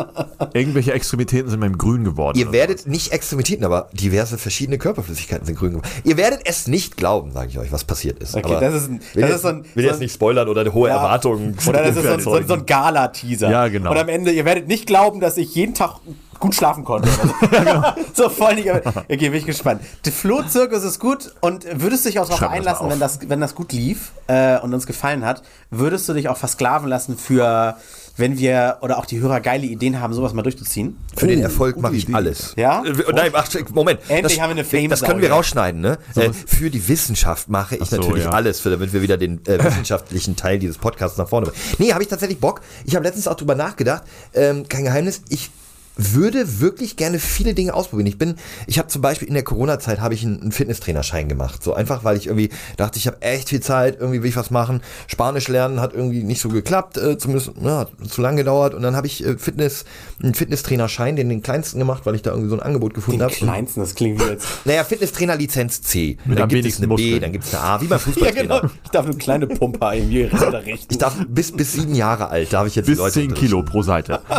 Irgendwelche 0.53 0.93
Extremitäten 0.93 1.49
sind 1.51 1.61
beim 1.61 1.77
Grün 1.79 2.05
geworden. 2.05 2.39
Ihr 2.39 2.53
werdet 2.53 2.87
nicht 2.87 3.13
Extremitäten, 3.13 3.65
aber 3.65 3.89
diverse 3.93 4.39
verschiedene 4.39 4.79
Körperflüssigkeiten 4.79 5.47
sind 5.47 5.57
grün 5.59 5.71
geworden. 5.71 5.89
Ihr 6.05 6.17
werdet 6.17 6.41
es 6.45 6.67
nicht 6.67 6.97
glauben, 6.97 7.31
sage 7.33 7.49
ich 7.51 7.59
euch, 7.59 7.71
was 7.73 7.85
passiert 7.85 8.19
ist. 8.21 8.35
Okay, 8.35 8.47
aber 8.55 8.61
das 8.61 8.75
ist 8.75 8.89
ein- 8.91 9.01
will 9.15 9.23
das 9.23 9.31
jetzt, 9.31 9.37
ist 9.37 9.43
so 9.43 9.49
ein- 9.49 9.65
will 9.65 9.71
so 9.75 9.81
jetzt 9.83 9.93
ein- 9.95 9.99
nicht 10.01 10.13
spoilern 10.15 10.49
oder 10.49 10.63
eine 10.63 10.73
hohe 10.75 10.89
Ja. 10.89 10.97
Erwartung. 10.97 11.55
Oder 11.67 11.83
das 11.85 11.97
ist 11.97 12.03
so, 12.25 12.33
ein- 12.35 12.47
so, 12.47 12.55
ein 12.55 12.67
Gala-Teaser. 12.67 13.51
Ja, 13.51 13.69
genau. 13.69 13.91
Und 13.93 13.99
am 13.99 14.09
Ende, 14.09 14.33
ihr 14.33 14.45
werdet 14.45 14.67
nicht 14.69 14.87
glauben, 14.87 15.21
dass 15.21 15.37
ich 15.37 15.55
jeden 15.55 15.75
Tag 15.75 15.97
gut 16.39 16.55
schlafen 16.55 16.85
konnte. 16.85 17.09
genau. 17.51 17.93
so 18.15 18.29
voll 18.29 18.55
nicht. 18.57 18.69
Okay, 18.69 19.29
bin 19.29 19.35
ich 19.35 19.47
gespannt. 19.47 19.83
Der 20.05 20.13
Flo-Zirkus 20.13 20.83
ist 20.85 20.99
gut 20.99 21.33
und 21.41 21.65
würdest 21.81 22.05
du 22.05 22.09
dich 22.09 22.19
auch 22.19 22.27
darauf 22.27 22.41
das 22.41 22.51
einlassen, 22.51 22.87
mal 22.87 22.93
wenn 22.93 23.01
das, 23.01 23.19
wenn 23.29 23.41
das 23.41 23.55
gut 23.55 23.73
lief 23.73 24.13
äh, 24.27 24.59
und 24.61 24.73
uns 24.75 24.87
gefallen 24.87 25.25
hat, 25.25 25.43
würdest 25.71 26.09
du 26.09 26.13
dich 26.15 26.29
auch 26.29 26.37
versklaven 26.37 26.89
lassen 26.89 27.17
für, 27.17 27.77
wenn 28.17 28.39
wir 28.39 28.79
oder 28.81 28.99
auch 28.99 29.07
die 29.07 29.21
Hörer 29.21 29.41
geile 29.41 29.67
Ideen 29.67 30.01
haben, 30.01 30.15
sowas 30.15 30.33
mal 30.33 30.43
durchzuziehen? 30.43 30.97
Für 31.17 31.27
den 31.27 31.41
Oh, 31.41 31.43
Erfolg 31.43 31.75
gute 31.75 31.83
mache 31.83 31.97
ich 31.97 32.05
Idee. 32.05 32.15
alles. 32.15 32.55
Ja? 32.57 32.83
Äh, 32.85 33.13
Nein, 33.13 33.31
ach, 33.35 33.49
Moment. 33.73 34.01
Endlich 34.09 34.35
das, 34.35 34.43
haben 34.43 34.51
wir 34.51 34.57
eine 34.57 34.65
Fame-Sau 34.65 34.89
Das 34.89 35.03
können 35.03 35.21
wir 35.21 35.31
rausschneiden, 35.31 35.81
ne? 35.81 35.99
Äh, 36.15 36.31
für 36.33 36.71
die 36.71 36.87
Wissenschaft 36.89 37.49
mache 37.49 37.77
ich 37.77 37.89
so, 37.89 37.97
natürlich 37.97 38.25
ja. 38.25 38.31
alles, 38.31 38.61
für, 38.61 38.71
damit 38.71 38.93
wir 38.93 39.03
wieder 39.03 39.17
den 39.17 39.45
äh, 39.47 39.63
wissenschaftlichen 39.63 40.37
Teil 40.37 40.59
dieses 40.59 40.79
Podcasts 40.79 41.19
nach 41.19 41.29
vorne 41.29 41.47
bringen. 41.47 41.61
Nee, 41.79 41.93
habe 41.93 42.03
ich 42.03 42.09
tatsächlich 42.09 42.41
Bock. 42.41 42.61
Ich 42.85 42.95
habe 42.95 43.05
letztens 43.05 43.29
auch 43.29 43.37
drüber 43.37 43.55
nachgedacht. 43.55 44.03
Ähm, 44.35 44.69
kein 44.69 44.85
Geheimnis. 44.85 45.23
Ich 45.29 45.51
würde 45.97 46.61
wirklich 46.61 46.97
gerne 46.97 47.19
viele 47.19 47.55
Dinge 47.55 47.73
ausprobieren. 47.75 48.07
Ich 48.07 48.19
bin, 48.19 48.37
ich 48.67 48.79
habe 48.79 48.89
zum 48.89 49.01
Beispiel 49.03 49.29
in 49.29 49.35
der 49.35 49.43
Corona-Zeit 49.45 50.01
habe 50.01 50.15
ich 50.15 50.25
einen, 50.25 50.41
einen 50.43 50.53
Fitnesstrainerschein 50.53 51.29
gemacht. 51.29 51.63
So 51.63 51.73
einfach, 51.75 52.05
weil 52.05 52.17
ich 52.17 52.27
irgendwie 52.27 52.51
dachte, 52.77 52.99
ich 52.99 53.07
habe 53.07 53.23
echt 53.23 53.49
viel 53.49 53.61
Zeit, 53.61 53.97
irgendwie 53.99 54.23
will 54.23 54.29
ich 54.29 54.37
was 54.37 54.51
machen. 54.51 54.83
Spanisch 55.07 55.49
lernen 55.49 55.81
hat 55.81 55.95
irgendwie 55.95 56.23
nicht 56.23 56.41
so 56.41 56.49
geklappt, 56.51 56.97
äh, 56.99 57.17
zumindest 57.17 57.53
ja, 57.63 57.79
hat 57.81 57.91
zu 58.09 58.21
lang 58.21 58.37
gedauert. 58.37 58.75
Und 58.75 58.83
dann 58.83 58.95
habe 58.95 59.07
ich 59.07 59.25
äh, 59.25 59.39
Fitness, 59.39 59.85
einen 60.23 60.35
Fitnesstrainerschein, 60.35 61.17
den 61.17 61.29
den 61.29 61.43
kleinsten 61.43 61.79
gemacht, 61.79 62.05
weil 62.05 62.15
ich 62.15 62.23
da 62.23 62.31
irgendwie 62.31 62.51
so 62.51 62.57
ein 62.57 62.63
Angebot 62.63 62.93
gefunden 62.95 63.21
Den 63.21 63.27
habe. 63.29 63.35
kleinsten, 63.35 63.81
das 63.81 63.95
klingt 63.95 64.21
wie 64.21 64.29
jetzt. 64.31 64.47
Naja, 64.67 64.85
Fitnesstrainer 64.85 65.37
Lizenz 65.37 65.81
C. 65.83 66.19
Mit 66.25 66.39
dann 66.39 66.49
gibt 66.49 66.67
es 66.67 66.77
eine 66.79 66.89
B, 66.89 66.93
Muskeln. 66.93 67.21
dann 67.21 67.33
gibt 67.33 67.45
es 67.45 67.55
eine 67.55 67.63
A, 67.63 67.81
wie 67.81 67.87
beim 67.87 67.99
Ja, 67.99 68.05
Fußballtrainer. 68.05 68.61
genau. 68.61 68.71
Ich 68.85 68.91
darf 68.91 69.07
eine 69.07 69.17
kleine 69.17 69.47
Pumpe 69.47 69.79
irgendwie 69.95 70.25
unterrichten. 70.25 70.87
Ich 70.91 70.99
darf 70.99 71.15
bis, 71.29 71.53
bis 71.53 71.73
sieben 71.73 71.95
Jahre 71.95 72.29
alt, 72.29 72.53
darf 72.53 72.67
ich 72.67 72.75
jetzt 72.75 72.87
die 72.87 72.93
Bis 72.93 72.99
Leute 72.99 73.15
10 73.15 73.35
Kilo 73.35 73.63
pro 73.63 73.83
Seite. 73.83 74.21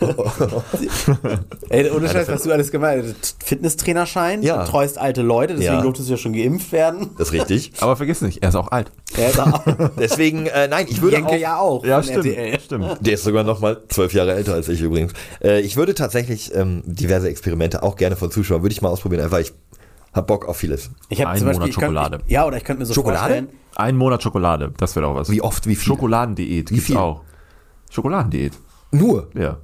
Ey, 1.68 1.90
ohne 1.90 2.08
Scheiß, 2.08 2.28
was 2.28 2.42
du 2.42 2.52
alles 2.52 2.70
gemacht 2.70 2.96
hast. 3.02 3.36
Fitnesstrainerschein, 3.44 4.42
Ja. 4.42 4.62
betreust 4.64 4.98
alte 4.98 5.22
Leute, 5.22 5.54
deswegen 5.54 5.74
Ja. 5.74 5.82
durftest 5.82 6.08
du 6.08 6.12
ja 6.14 6.18
schon 6.18 6.32
geimpft 6.32 6.72
werden. 6.72 7.10
Das 7.18 7.28
ist 7.28 7.34
richtig. 7.34 7.72
Aber 7.80 7.96
vergiss 7.96 8.20
nicht, 8.22 8.42
er 8.42 8.48
ist 8.50 8.54
auch 8.54 8.70
alt. 8.70 8.90
Er 9.16 9.30
ist 9.30 9.40
auch, 9.40 9.62
Deswegen, 9.98 10.46
äh, 10.46 10.68
nein, 10.68 10.86
ich 10.88 11.00
würde 11.02 11.16
Jenke 11.16 11.32
auch, 11.32 11.38
ja 11.38 11.58
auch. 11.58 11.80
von 11.80 11.90
RTL. 11.90 12.60
stimmt. 12.60 12.98
Der 13.00 13.14
ist 13.14 13.24
sogar 13.24 13.44
noch 13.44 13.60
mal 13.60 13.80
zwölf 13.88 14.12
Jahre 14.14 14.34
älter 14.34 14.54
als 14.54 14.68
ich 14.68 14.80
übrigens. 14.80 15.12
Äh, 15.42 15.60
ich 15.60 15.76
würde 15.76 15.94
tatsächlich 15.94 16.54
ähm, 16.54 16.82
diverse 16.86 17.28
Experimente 17.28 17.82
auch 17.82 17.96
gerne 17.96 18.16
von 18.16 18.30
Zuschauern, 18.30 18.62
würde 18.62 18.72
ich 18.72 18.82
mal 18.82 18.88
ausprobieren, 18.90 19.22
einfach 19.22 19.38
ich 19.38 19.52
hab 20.12 20.26
Bock 20.26 20.46
auf 20.48 20.56
vieles. 20.56 20.90
Ich 21.08 21.20
hab 21.20 21.28
Ein 21.28 21.38
zum 21.38 21.46
Beispiel, 21.46 21.60
Monat 21.60 21.68
ich 21.70 21.74
könnt- 21.76 21.84
Schokolade. 21.96 22.18
Ich, 22.26 22.32
ja, 22.32 22.46
oder 22.46 22.56
ich 22.56 22.64
könnte 22.64 22.80
mir 22.80 22.86
so 22.86 22.94
Schokolade? 22.94 23.20
vorstellen, 23.20 23.48
Ein 23.76 23.96
Monat 23.96 24.22
Schokolade, 24.22 24.72
das 24.78 24.96
wäre 24.96 25.06
auch 25.06 25.14
was. 25.14 25.30
Wie 25.30 25.40
oft, 25.42 25.66
wie 25.66 25.76
viel? 25.76 25.84
Schokoladendiät 25.86 26.68
gibt's 26.70 26.86
viel? 26.86 26.96
auch. 26.96 27.22
Schokoladendiät, 27.90 28.52
Nur. 28.90 29.28
ja. 29.34 29.58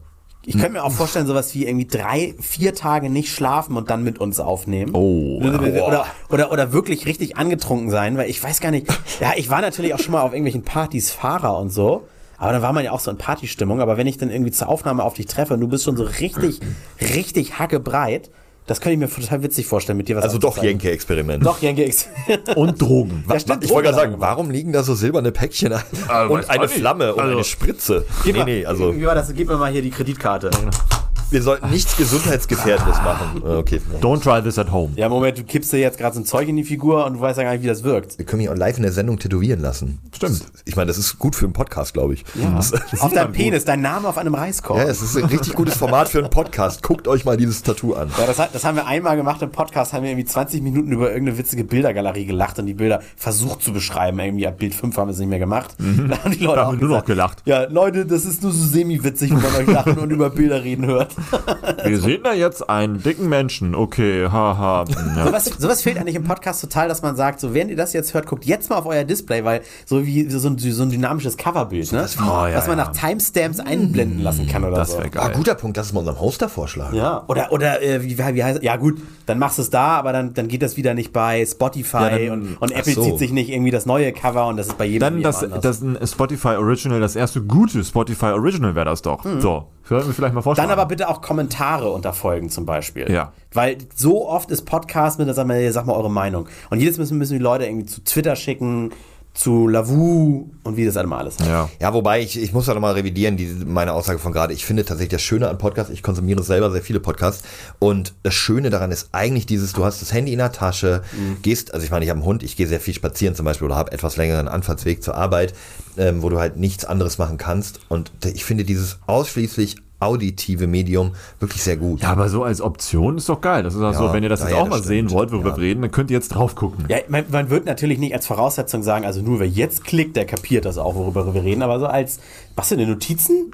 ich 0.45 0.55
könnte 0.55 0.73
mir 0.73 0.85
auch 0.85 0.93
vorstellen, 0.93 1.27
sowas 1.27 1.55
wie 1.55 1.67
irgendwie 1.67 1.87
drei, 1.87 2.35
vier 2.41 2.75
Tage 2.75 3.09
nicht 3.09 3.31
schlafen 3.31 3.77
und 3.77 3.91
dann 3.91 4.05
mit 4.05 4.19
uns 4.19 4.41
aufnehmen. 4.41 4.95
Oh, 4.95 5.41
Oder, 5.87 6.07
oder, 6.29 6.53
oder 6.53 6.73
wirklich 6.73 7.07
richtig 7.07 7.37
angetrunken 7.37 7.91
sein, 7.91 8.17
weil 8.17 8.29
ich 8.29 8.43
weiß 8.43 8.61
gar 8.61 8.71
nicht. 8.71 8.87
Ja, 9.21 9.33
ich 9.37 9.49
war 9.49 9.61
natürlich 9.61 9.95
auch 9.95 9.99
schon 10.01 10.13
mal 10.13 10.23
auf 10.23 10.33
irgendwelchen 10.33 10.63
Partys 10.63 11.11
Fahrer 11.11 11.59
und 11.59 11.71
so. 11.71 12.07
Aber 12.37 12.53
da 12.53 12.63
war 12.63 12.73
man 12.73 12.85
ja 12.85 12.91
auch 12.93 13.01
so 13.01 13.11
in 13.11 13.17
Partystimmung. 13.17 13.81
Aber 13.81 13.97
wenn 13.97 14.07
ich 14.07 14.19
dann 14.19 14.31
irgendwie 14.31 14.51
zur 14.51 14.69
Aufnahme 14.69 15.03
auf 15.03 15.15
dich 15.15 15.27
treffe 15.27 15.55
und 15.55 15.61
du 15.61 15.69
bist 15.69 15.85
schon 15.85 15.97
so 15.97 16.03
richtig, 16.03 16.61
richtig 17.01 17.59
hackebreit, 17.59 18.31
das 18.67 18.81
könnte 18.81 18.95
ich 18.95 18.99
mir 18.99 19.23
total 19.23 19.43
witzig 19.43 19.67
vorstellen, 19.67 19.99
mit 19.99 20.09
dir 20.09 20.17
was 20.17 20.25
Also 20.25 20.39
doch. 20.39 20.63
Jenke-Experiment. 20.63 21.45
Doch, 21.45 21.61
Jenke 21.61 21.85
X. 21.85 22.09
Und 22.57 22.81
Drogen. 22.81 23.25
Ja, 23.29 23.39
stimmt, 23.39 23.63
Ich 23.65 23.71
wollte 23.71 23.91
gerade 23.91 24.01
sagen, 24.11 24.15
warum 24.19 24.51
liegen 24.51 24.73
da 24.73 24.83
so 24.83 24.95
silberne 24.95 25.33
Päckchen 25.33 25.73
Ah, 26.09 26.25
und 26.27 26.49
eine. 26.49 26.69
Flamme 26.69 27.15
und 27.15 27.21
Also- 27.21 27.35
eine 27.35 27.45
Spritze? 27.45 28.07
Gib 28.25 28.35
Nee, 28.35 28.39
mal, 28.41 28.45
nee, 28.47 28.65
also 28.67 28.95
Wie 28.97 29.05
war 29.05 29.15
das? 29.15 29.33
Gib 29.35 29.49
mir 29.49 29.57
mal 29.57 29.71
hier 29.71 29.83
die 29.83 29.91
Kreditkarte. 29.91 30.51
wir 31.35 31.43
sollten 31.43 31.69
nichts 31.71 31.97
Gesundheitsgefährdendes 31.97 32.97
machen. 32.99 33.43
Äh, 33.45 33.55
Okay. 33.65 33.81
Don't 34.01 34.23
try 34.23 34.43
this 34.43 34.59
at 34.59 34.71
home. 34.71 34.93
Ja, 34.97 35.09
Moment, 35.09 35.39
du 35.39 35.43
kippst 35.45 35.73
dir 35.73 35.79
jetzt 35.79 35.97
gerade 35.99 36.15
so 36.15 36.21
ein 36.21 36.25
Zeug 36.27 36.49
in 36.49 36.57
die 36.57 36.65
Figur 36.65 37.05
und 37.07 37.15
du 37.15 37.21
weißt 37.21 37.39
ja 37.39 37.45
gar 37.45 37.53
nicht, 37.53 37.63
wie 37.63 37.67
das 37.67 37.83
wirkt. 37.83 38.19
Wir 38.19 38.25
können 38.27 38.43
mich 38.43 38.51
auch 38.51 38.57
live 38.57 38.77
in 38.77 38.83
der 38.83 38.93
Sendung 38.93 39.19
tätowieren 39.19 39.61
lassen. 39.61 39.99
Stimmt. 40.15 40.45
Ich 40.65 40.77
meine, 40.77 40.89
das 40.89 40.99
ist 40.99 41.19
gut 41.19 41.35
für 41.35 41.45
einen 41.47 41.53
Podcast, 41.55 41.95
glaube 41.95 42.15
ich. 42.15 42.25
Ja. 42.35 42.51
Das, 42.57 42.73
Auf 43.01 43.13
deinem 43.13 43.33
Penis, 43.33 43.65
dein 43.65 43.81
Name 43.81 44.07
auf 44.09 44.17
einem 44.19 44.35
Reiskorb. 44.35 44.79
ja, 44.79 44.85
es 44.85 45.03
ist 45.03 45.17
ein 45.17 45.25
richtig 45.25 45.55
gutes 45.55 45.77
Format 45.77 46.09
für 46.09 46.19
einen 46.19 46.31
Podcast. 46.31 46.83
Guckt 46.83 47.09
euch 47.09 47.25
mal 47.25 47.37
dieses 47.37 47.63
Tattoo 47.63 47.95
an. 47.95 48.11
Ja, 48.19 48.27
das, 48.27 48.39
hat, 48.39 48.55
das 48.55 48.65
haben 48.65 48.77
wir 48.77 48.87
einmal 48.87 49.17
gemacht 49.17 49.43
im 49.43 49.51
Podcast, 49.51 49.93
haben 49.93 50.03
wir 50.05 50.11
irgendwie 50.11 50.27
20 50.27 50.63
Minuten 50.63 50.93
über 50.93 51.11
irgendeine 51.11 51.37
witzige 51.39 51.65
Bildergalerie 51.65 52.27
gelacht 52.27 52.59
und 52.61 52.67
die 52.67 52.75
Bilder 52.75 53.01
versucht 53.17 53.63
zu 53.63 53.73
beschreiben. 53.73 54.19
Irgendwie 54.21 54.47
ab 54.47 54.59
Bild 54.59 54.75
5 54.75 54.97
haben 54.97 55.09
wir 55.09 55.13
es 55.13 55.19
nicht 55.19 55.29
mehr 55.31 55.39
gemacht. 55.39 55.75
Da 56.09 56.19
haben 56.23 56.33
die 56.33 56.39
Leute 56.45 56.57
Da 56.61 56.67
haben 56.67 56.79
nur 56.79 56.89
noch 56.91 57.05
gesagt, 57.05 57.07
gelacht. 57.07 57.43
Ja, 57.47 57.65
Leute, 57.65 58.05
das 58.07 58.25
ist 58.25 58.43
nur 58.43 58.53
so 58.53 58.63
semi-witzig, 58.65 59.31
wenn 59.31 59.41
man 59.43 59.55
euch 59.55 59.67
lachen 59.67 59.99
und 59.99 60.11
über 60.11 60.29
Bilder 60.31 60.63
reden 60.63 60.87
hört. 60.87 61.15
Wir 61.85 62.01
sehen 62.01 62.21
da 62.25 62.33
jetzt 62.33 62.69
einen 62.69 63.03
dicken 63.03 63.29
Menschen. 63.29 63.75
Okay, 63.75 64.29
haha. 64.31 64.85
Ja. 65.17 65.27
Sowas, 65.27 65.45
sowas 65.59 65.83
fehlt 65.83 65.99
eigentlich 65.99 66.15
im 66.17 66.25
Podcast 66.25 66.61
total, 66.61 66.89
dass 66.89 67.03
man 67.03 67.17
sagt, 67.17 67.41
so 67.41 67.55
während 67.55 67.71
ihr 67.71 67.77
das 67.77 67.93
jetzt 67.93 68.15
hört, 68.15 68.27
guckt 68.27 68.45
jetzt 68.45 68.71
mal 68.71 68.77
auf 68.77 68.87
euer 68.87 69.05
Display, 69.05 69.45
weil 69.45 69.63
so 69.87 70.05
wie 70.07 70.29
so 70.31 70.49
ein, 70.49 70.59
so 70.59 70.83
ein 70.83 70.91
dynamisches 70.91 71.37
Coverbild, 71.37 71.93
ne? 71.93 72.07
Oh, 72.19 72.47
ja, 72.47 72.55
was 72.55 72.67
man 72.67 72.79
ja. 72.79 72.85
nach 72.87 72.93
Timestamps 72.93 73.61
einblenden 73.61 74.23
lassen 74.23 74.47
kann 74.49 74.65
oder 74.65 74.77
Das 74.77 74.93
so. 74.93 74.99
wäre 74.99 75.09
Ah, 75.15 75.27
geil. 75.29 75.33
guter 75.37 75.55
Punkt, 75.55 75.77
das 75.77 75.87
ist 75.87 75.93
mal 75.93 76.01
unserem 76.01 76.21
Hoster 76.21 76.49
vorschlagen. 76.49 76.97
Ja, 76.97 77.25
oder, 77.29 77.53
oder 77.53 77.83
äh, 77.83 78.03
wie, 78.03 78.19
wie 78.19 78.43
heißt 78.45 78.63
Ja, 78.63 78.77
gut, 78.77 78.99
dann 79.27 79.39
machst 79.39 79.59
du 79.59 79.63
es 79.63 79.71
da, 79.71 79.89
aber 79.99 80.13
dann, 80.13 80.35
dann 80.35 80.49
geht 80.49 80.63
das 80.63 80.77
wieder 80.77 80.95
nicht 80.95 81.13
bei 81.13 81.45
Spotify 81.47 81.97
Ja, 81.97 82.11
dann- 82.19 82.31
und, 82.31 82.57
und 82.61 82.73
Apple 82.73 82.93
so. 82.93 83.03
zieht 83.03 83.19
sich 83.19 83.33
nicht 83.33 83.51
irgendwie 83.51 83.71
das 83.71 83.87
neue 83.87 84.13
Cover 84.13 84.47
und 84.49 84.57
das 84.57 84.69
ist 84.69 84.79
bei 84.79 84.85
jedem 84.85 85.01
Dann 85.01 85.23
das, 85.23 85.43
anders. 85.45 85.61
das 85.61 85.81
ein 85.83 85.99
Spotify 86.07 86.57
Original, 86.57 87.01
das 87.01 87.17
erste 87.17 87.43
gute 87.43 87.83
Spotify 87.85 88.27
Original 88.27 88.75
wäre 88.75 88.87
das 88.87 89.03
doch. 89.03 89.25
So, 89.39 89.69
sollten 89.85 90.09
wir 90.09 90.15
vielleicht 90.15 90.35
mal 90.35 90.43
vorstellen. 90.43 90.69
Dann 90.69 90.79
aber 90.79 90.89
bitte 90.89 91.09
auch 91.09 91.21
Kommentare 91.21 91.91
unter 91.91 92.13
Folgen 92.13 92.49
zum 92.49 92.65
Beispiel. 92.67 93.11
Ja. 93.11 93.33
Weil 93.53 93.79
so 93.95 94.27
oft 94.29 94.51
ist 94.51 94.63
Podcast 94.63 95.19
mit, 95.19 95.33
sag 95.35 95.47
mal, 95.47 95.73
sag 95.73 95.87
mal 95.87 95.95
eure 95.95 96.11
Meinung. 96.11 96.49
Und 96.71 96.81
jedes 96.81 96.99
müssen, 96.99 97.19
müssen 97.19 97.35
die 97.35 97.43
Leute 97.43 97.67
irgendwie 97.67 97.87
zu 97.87 98.03
Twitter 98.03 98.37
schicken, 98.37 98.93
zu 99.35 99.67
Lavu 99.67 100.51
und 100.63 100.77
wie 100.77 100.87
das 100.87 100.97
alle 100.97 101.09
mal 101.09 101.19
alles 101.19 101.39
heißt. 101.39 101.49
Ja. 101.49 101.69
Ja, 101.81 101.93
wobei 101.93 102.21
ich, 102.21 102.41
ich 102.41 102.53
muss 102.53 102.67
da 102.67 102.75
nochmal 102.75 102.95
revidieren, 102.95 103.37
die, 103.37 103.47
meine 103.67 103.93
Aussage 103.93 104.21
von 104.21 104.33
gerade. 104.33 104.55
Ich 104.55 104.65
finde 104.65 104.85
tatsächlich 104.85 105.11
das 105.11 105.23
Schöne 105.23 105.49
an 105.49 105.59
Podcasts, 105.59 105.93
ich 105.93 106.03
konsumiere 106.03 106.43
selber 106.45 106.71
sehr 106.71 106.83
viele 106.83 107.01
Podcasts 107.01 107.43
und 107.81 108.15
das 108.23 108.35
Schöne 108.35 108.71
daran 108.71 108.93
ist 108.93 109.09
eigentlich 109.13 109.47
dieses, 109.47 109.73
du 109.73 109.85
hast 109.85 110.01
das 110.01 110.13
Handy 110.13 110.33
in 110.33 110.39
der 110.39 110.53
Tasche, 110.53 111.03
gehst, 111.43 111.75
also 111.75 111.85
ich 111.85 111.91
meine, 111.91 112.05
ich 112.05 112.11
habe 112.11 112.21
einen 112.21 112.27
Hund, 112.27 112.43
ich 112.45 112.57
gehe 112.57 112.69
sehr 112.69 112.81
viel 112.81 112.95
spazieren 112.95 113.35
zum 113.35 113.45
Beispiel 113.45 113.67
oder 113.67 113.77
habe 113.77 113.93
etwas 113.93 114.17
längeren 114.17 114.47
Anfahrtsweg 114.47 115.03
zur 115.03 115.17
Arbeit, 115.17 115.53
ähm, 115.97 116.23
wo 116.23 116.29
du 116.29 116.39
halt 116.39 116.57
nichts 116.57 116.85
anderes 116.85 117.19
machen 117.19 117.37
kannst 117.37 117.81
und 117.89 118.13
ich 118.25 118.45
finde 118.45 118.65
dieses 118.65 118.99
ausschließlich 119.07 119.77
auditive 120.05 120.67
Medium 120.67 121.13
wirklich 121.41 121.63
sehr 121.63 121.77
gut. 121.77 122.03
Ja, 122.03 122.11
aber 122.11 122.29
so 122.29 122.45
als 122.45 122.61
Option 122.61 123.17
ist 123.17 123.29
doch 123.29 123.41
geil. 123.41 123.63
Das 123.63 123.75
ist 123.75 123.81
auch 123.81 123.93
Ja, 123.93 123.99
so, 123.99 124.13
wenn 124.13 124.23
ihr 124.23 124.29
das 124.29 124.41
jetzt 124.41 124.51
ja, 124.51 124.57
auch 124.59 124.69
das 124.69 124.71
mal 124.71 124.83
sehen 124.83 125.07
stimmt. 125.09 125.13
wollt, 125.13 125.33
worüber 125.33 125.51
Ja. 125.51 125.57
wir 125.57 125.63
reden, 125.63 125.83
dann 125.83 125.91
könnt 125.91 126.11
ihr 126.11 126.17
jetzt 126.17 126.29
drauf 126.29 126.55
gucken. 126.55 126.85
Ja, 126.89 126.99
man, 127.09 127.25
man 127.31 127.51
wird 127.51 127.67
natürlich 127.67 127.99
nicht 127.99 128.15
als 128.15 128.27
Voraussetzung 128.27 128.83
sagen, 128.83 129.05
also 129.05 129.23
nur 129.23 129.41
wer 129.41 129.49
jetzt 129.49 129.85
klickt, 129.85 130.17
der 130.17 130.25
kapiert 130.25 130.65
das 130.65 130.79
auch, 130.79 130.95
worüber 130.95 131.33
wir 131.35 131.43
reden, 131.43 131.63
aber 131.63 131.79
so 131.81 131.87
als, 131.87 132.21
was 132.57 132.69
sind 132.69 132.79
denn 132.79 132.89
Notizen? 132.91 133.53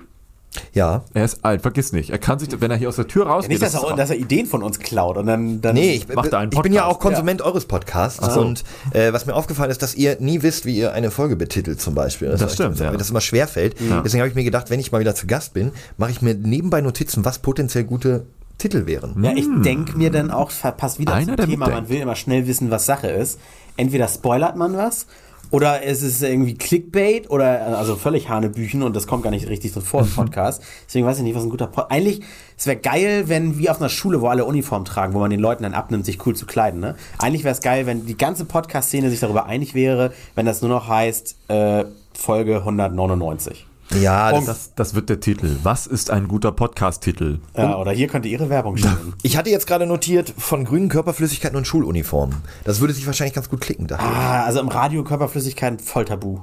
Ja. 0.73 1.05
Er 1.15 1.25
ist 1.25 1.45
alt, 1.45 1.63
vergiss 1.63 1.93
nicht. 1.93 2.11
Er 2.11 2.19
kann 2.19 2.39
sich, 2.39 2.49
wenn 2.61 2.71
er 2.71 2.77
hier 2.77 2.89
aus 2.89 2.97
der 2.97 3.07
Tür 3.07 3.27
rausgeht, 3.27 3.51
Nicht, 3.51 3.63
dass 3.63 3.73
das 3.73 3.83
er, 3.85 3.95
dass 3.97 4.11
er 4.11 4.17
Ideen 4.17 4.47
von 4.47 4.63
uns 4.63 4.79
klaut 4.79 5.17
und 5.17 5.27
dann, 5.27 5.61
dann 5.61 5.75
Nee, 5.75 5.95
ich, 5.95 6.09
Macht 6.09 6.33
er 6.33 6.41
einen 6.41 6.53
ich 6.53 6.61
bin 6.61 6.73
ja 6.73 6.87
auch 6.87 6.99
Konsument 6.99 7.43
eures 7.43 7.67
Podcasts 7.67 8.37
und 8.37 8.65
äh, 8.93 9.13
was 9.13 9.27
mir 9.27 9.35
aufgefallen 9.35 9.71
ist, 9.71 9.83
dass 9.83 9.95
ihr 9.95 10.17
nie 10.21 10.43
wisst, 10.43 10.67
wie 10.67 10.77
ihr 10.77 10.93
eine 10.93 11.11
Folge 11.11 11.37
betitelt 11.37 11.81
zum 11.81 11.95
Beispiel. 11.95 12.29
Das 12.29 12.43
heißt, 12.43 12.55
stimmt, 12.55 12.81
ja. 12.81 12.91
Mir 12.91 12.99
das 12.99 13.11
immer 13.11 13.21
schwer 13.21 13.47
fällt. 13.47 13.77
Deswegen 13.79 14.21
habe 14.21 14.29
ich 14.29 14.35
mir 14.35 14.45
gedacht, 14.45 14.71
wenn 14.71 14.81
ich 14.81 14.91
mal 14.93 15.01
wieder 15.01 15.15
zu 15.15 15.27
Gast 15.27 15.55
bin, 15.55 15.73
mache 15.97 16.11
ich 16.11 16.23
mir 16.23 16.35
nebenbei 16.35 16.81
Notizen, 16.81 17.25
was 17.25 17.39
potenziell 17.39 17.85
gute 17.85 18.27
Titel 18.59 18.87
wären. 18.87 19.23
Ja, 19.25 19.33
ich 19.35 19.47
denke 19.65 19.97
mir 19.97 20.11
dann 20.11 20.31
auch, 20.31 20.51
passt 20.77 20.99
wieder 20.99 21.15
Einer, 21.15 21.37
zum 21.37 21.47
Thema, 21.47 21.67
man 21.67 21.69
mitdenkt. 21.69 21.91
will 21.91 22.01
immer 22.01 22.17
schnell 22.17 22.47
wissen, 22.47 22.71
was 22.71 22.87
Sache 22.87 23.09
ist. 23.09 23.39
Entweder 23.77 24.09
spoilert 24.09 24.57
man 24.57 24.77
was 24.77 25.07
oder 25.51 25.85
es 25.85 26.03
ist 26.03 26.23
irgendwie 26.23 26.55
Clickbait 26.55 27.29
oder 27.31 27.79
also 27.79 27.97
völlig 27.97 28.29
Hanebüchen 28.29 28.83
und 28.83 28.95
das 28.95 29.07
kommt 29.07 29.23
gar 29.23 29.31
nicht 29.31 29.49
richtig 29.49 29.73
so 29.73 29.81
vor 29.81 30.03
im 30.03 30.11
Podcast. 30.11 30.63
Deswegen 30.87 31.07
weiß 31.07 31.19
ich 31.19 31.25
nicht, 31.25 31.35
was 31.35 31.43
ein 31.43 31.51
guter 31.51 31.67
Podcast. 31.67 31.93
Eigentlich, 31.93 32.21
es 32.57 32.67
wäre 32.67 32.77
geil, 32.77 33.25
wenn 33.27 33.59
wie 33.59 33.69
auf 33.71 33.81
einer 33.81 33.89
Schule, 33.89 34.21
wo 34.21 34.29
alle 34.29 34.45
Uniform 34.45 34.85
tragen, 34.85 35.15
wo 35.15 35.19
man 35.19 35.31
den 35.31 35.41
Leuten 35.41 35.63
dann 35.63 35.75
abnimmt, 35.75 36.05
sich 36.05 36.25
cool 36.27 36.37
zu 36.37 36.47
kleiden. 36.47 36.81
Ne? 36.81 36.95
Eigentlich 37.19 37.45
wäre 37.45 37.55
es 37.55 37.61
geil, 37.61 37.87
wenn 37.87 38.07
die 38.07 38.17
ganze 38.17 38.45
Podcast-Szene 38.45 39.11
sich 39.11 39.21
darüber 39.21 39.47
einig 39.47 39.75
wäre, 39.75 40.13
wenn 40.35 40.47
das 40.47 40.63
nur 40.63 40.71
noch 40.71 40.89
heißt 40.89 41.37
äh, 41.49 41.85
Folge 42.15 42.59
199. 42.59 43.70
Ja, 43.99 44.31
das, 44.33 44.47
Das, 44.47 44.75
das 44.75 44.95
wird 44.95 45.09
der 45.09 45.21
Titel. 45.21 45.57
Was 45.63 45.87
ist 45.87 46.11
ein 46.11 46.29
guter 46.29 46.53
Podcast-Titel? 46.53 47.41
Ja, 47.57 47.77
oder 47.77 47.91
hier 47.93 48.07
könnte 48.09 48.29
ihre 48.29 48.49
Werbung 48.49 48.77
stehen. 48.77 49.15
ich 49.23 49.37
hatte 49.37 49.51
jetzt 49.51 49.67
gerade 49.67 49.87
notiert 49.87 50.33
von 50.39 50.65
grünen 50.65 50.89
Körperflüssigkeiten 50.89 51.57
und 51.57 51.67
Schuluniformen. 51.67 52.37
Das 52.65 52.81
würde 52.81 52.95
sich 52.95 53.07
wahrscheinlich 53.07 53.35
ganz 53.35 53.49
gut 53.49 53.61
klicken, 53.61 53.87
dachte 53.87 54.05
ich. 54.05 54.17
Ah, 54.17 54.45
also 54.45 54.61
im 54.61 54.69
Radio 54.69 55.03
Körperflüssigkeit 55.03 55.81
voll 55.83 56.05
tabu. 56.05 56.41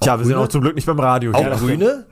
Tja, 0.00 0.18
wir 0.18 0.26
sind 0.26 0.36
auch 0.36 0.48
zum 0.48 0.62
Glück 0.62 0.74
nicht 0.74 0.86
beim 0.86 0.98
Radio. 1.00 1.32
Auch 1.32 1.38
hier. 1.40 1.50
grüne? 1.50 2.06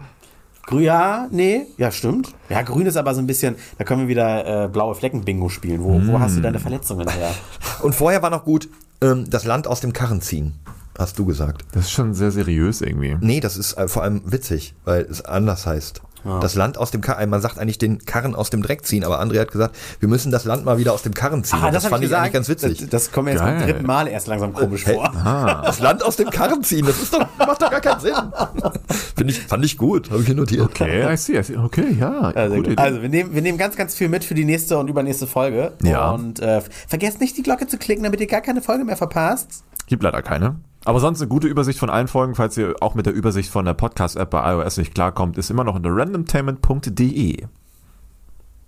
Grün, 0.67 0.83
ja, 0.83 1.29
nee, 1.31 1.63
ja, 1.79 1.91
stimmt. 1.91 2.35
Ja, 2.51 2.61
grün 2.61 2.87
ist 2.87 2.99
aber 2.99 3.15
so 3.15 3.21
ein 3.23 3.27
bisschen, 3.27 3.57
da 3.79 3.85
können 3.85 4.03
wir 4.03 4.09
wieder 4.09 4.65
äh, 4.65 4.69
blaue 4.69 4.95
Flecken-Bingo 4.95 5.49
spielen. 5.49 5.83
Wo, 5.83 5.99
wo 6.07 6.21
hast 6.21 6.37
du 6.37 6.43
deine 6.43 6.59
Verletzungen 6.59 7.09
her? 7.09 7.35
Und 7.81 7.95
vorher 7.95 8.21
war 8.23 8.29
noch 8.29 8.45
gut, 8.45 8.69
ähm, 9.01 9.25
das 9.31 9.45
Land 9.45 9.67
aus 9.67 9.81
dem 9.81 9.95
Karren 9.95 10.21
ziehen. 10.21 10.53
Hast 10.99 11.19
du 11.19 11.25
gesagt. 11.25 11.65
Das 11.73 11.85
ist 11.85 11.93
schon 11.93 12.13
sehr 12.13 12.33
seriös 12.33 12.81
irgendwie. 12.81 13.17
Nee, 13.21 13.41
das 13.41 13.57
ist 13.57 13.75
äh, 13.75 13.87
vor 13.87 14.03
allem 14.03 14.23
witzig, 14.25 14.75
weil 14.85 15.03
es 15.03 15.25
anders 15.25 15.67
heißt. 15.67 16.03
Das 16.25 16.55
Land 16.55 16.79
aus 16.79 16.91
dem 16.91 17.01
Karren, 17.01 17.31
man 17.31 17.41
sagt 17.41 17.59
eigentlich 17.59 17.79
den 17.79 18.05
Karren 18.05 18.35
aus 18.35 18.51
dem 18.51 18.63
Dreck 18.63 18.85
ziehen, 18.85 19.05
aber 19.05 19.21
André 19.21 19.41
hat 19.41 19.51
gesagt, 19.51 19.77
wir 20.01 20.09
müssen 20.09 20.31
das 20.31 20.45
Land 20.45 20.65
mal 20.65 20.79
wieder 20.79 20.93
aus 20.93 21.03
dem 21.03 21.15
Karren 21.15 21.45
ziehen. 21.45 21.63
Und 21.63 21.73
das, 21.73 21.85
hab 21.85 21.91
fand 21.91 22.05
ich, 22.05 22.15
eigentlich 22.15 22.33
ganz 22.33 22.49
witzig. 22.49 22.79
Das, 22.81 22.89
das 22.89 23.13
kommt 23.13 23.27
mir 23.27 23.33
jetzt 23.33 23.41
Geil. 23.41 23.59
beim 23.59 23.67
dritten 23.67 23.87
Mal 23.87 24.09
erst 24.09 24.27
langsam 24.27 24.53
komisch 24.53 24.87
Hä? 24.87 24.95
vor. 24.95 25.13
Das 25.65 25.81
Land 25.81 26.03
aus 26.03 26.17
dem 26.17 26.31
Karren 26.31 26.63
ziehen, 26.63 26.85
das 26.87 27.01
ist 27.01 27.15
doch, 27.15 27.27
macht 27.39 27.63
doch 27.63 27.71
gar 27.71 27.81
keinen 27.81 28.01
Sinn. 28.01 28.15
Finde 29.17 29.33
ich, 29.33 29.41
fand 29.41 29.65
ich 29.65 29.79
gut, 29.79 30.11
habe 30.11 30.21
ich 30.21 30.27
hier 30.27 30.35
notiert. 30.35 30.63
Okay, 30.63 31.13
I 31.13 31.17
see, 31.17 31.39
I 31.39 31.43
see. 31.43 31.57
Okay, 31.57 31.97
ja. 31.99 32.33
Also, 32.35 32.63
also 32.77 33.03
wir, 33.03 33.09
nehmen, 33.09 33.35
wir 33.35 33.43
nehmen 33.43 33.59
ganz, 33.59 33.77
ganz 33.77 33.95
viel 33.95 34.09
mit 34.09 34.25
für 34.25 34.35
die 34.35 34.45
nächste 34.45 34.79
und 34.79 34.89
übernächste 34.89 35.27
Folge. 35.27 35.73
Ja. 35.83 36.11
Und 36.11 36.41
äh, 36.41 36.63
vergesst 36.89 37.21
nicht, 37.21 37.37
die 37.37 37.43
Glocke 37.43 37.67
zu 37.67 37.79
klicken, 37.79 38.05
damit 38.05 38.21
ihr 38.21 38.27
gar 38.27 38.41
keine 38.41 38.61
Folge 38.61 38.85
mehr 38.85 38.97
verpasst. 38.97 39.65
Gibt 39.87 40.03
leider 40.03 40.23
keine. 40.23 40.57
Aber 40.85 41.01
sonst 41.01 41.21
eine 41.21 41.29
gute 41.29 41.49
Übersicht 41.49 41.79
von 41.79 41.91
allen 41.91 42.09
Folgen, 42.09 42.35
falls 42.35 42.57
ihr 42.57 42.75
auch 42.81 42.95
mit 42.95 43.05
der 43.07 43.13
Übersicht 43.13 43.51
von 43.51 43.65
der 43.65 43.75
Podcast-App 43.75 44.31
bei 44.31 44.53
iOS 44.55 44.77
nicht 44.79 44.95
klarkommt, 44.95 45.37
ist 45.37 45.51
immer 45.51 45.65
noch 45.65 45.75
unter 45.75 45.91
randomtainment.de. 45.95 47.47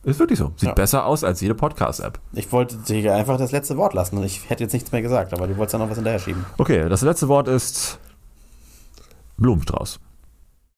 Ist 0.02 0.18
wirklich 0.18 0.38
so. 0.38 0.52
Sieht 0.56 0.68
Ja. 0.70 0.74
besser 0.74 1.04
aus 1.04 1.24
als 1.24 1.40
jede 1.40 1.54
Podcast-App. 1.54 2.18
Ich 2.32 2.50
wollte 2.52 2.76
dir 2.78 3.14
einfach 3.14 3.36
das 3.38 3.52
letzte 3.52 3.76
Wort 3.76 3.94
lassen. 3.94 4.22
Ich 4.24 4.48
hätte 4.48 4.64
jetzt 4.64 4.72
nichts 4.72 4.92
mehr 4.92 5.02
gesagt, 5.02 5.32
aber 5.34 5.46
du 5.46 5.56
wolltest 5.56 5.74
ja 5.74 5.78
noch 5.78 5.88
was 5.90 5.96
hinterher 5.96 6.18
schieben. 6.18 6.44
Okay, 6.58 6.88
das 6.88 7.02
letzte 7.02 7.28
Wort 7.28 7.48
ist 7.48 7.98
Blumenstrauß. 9.36 10.00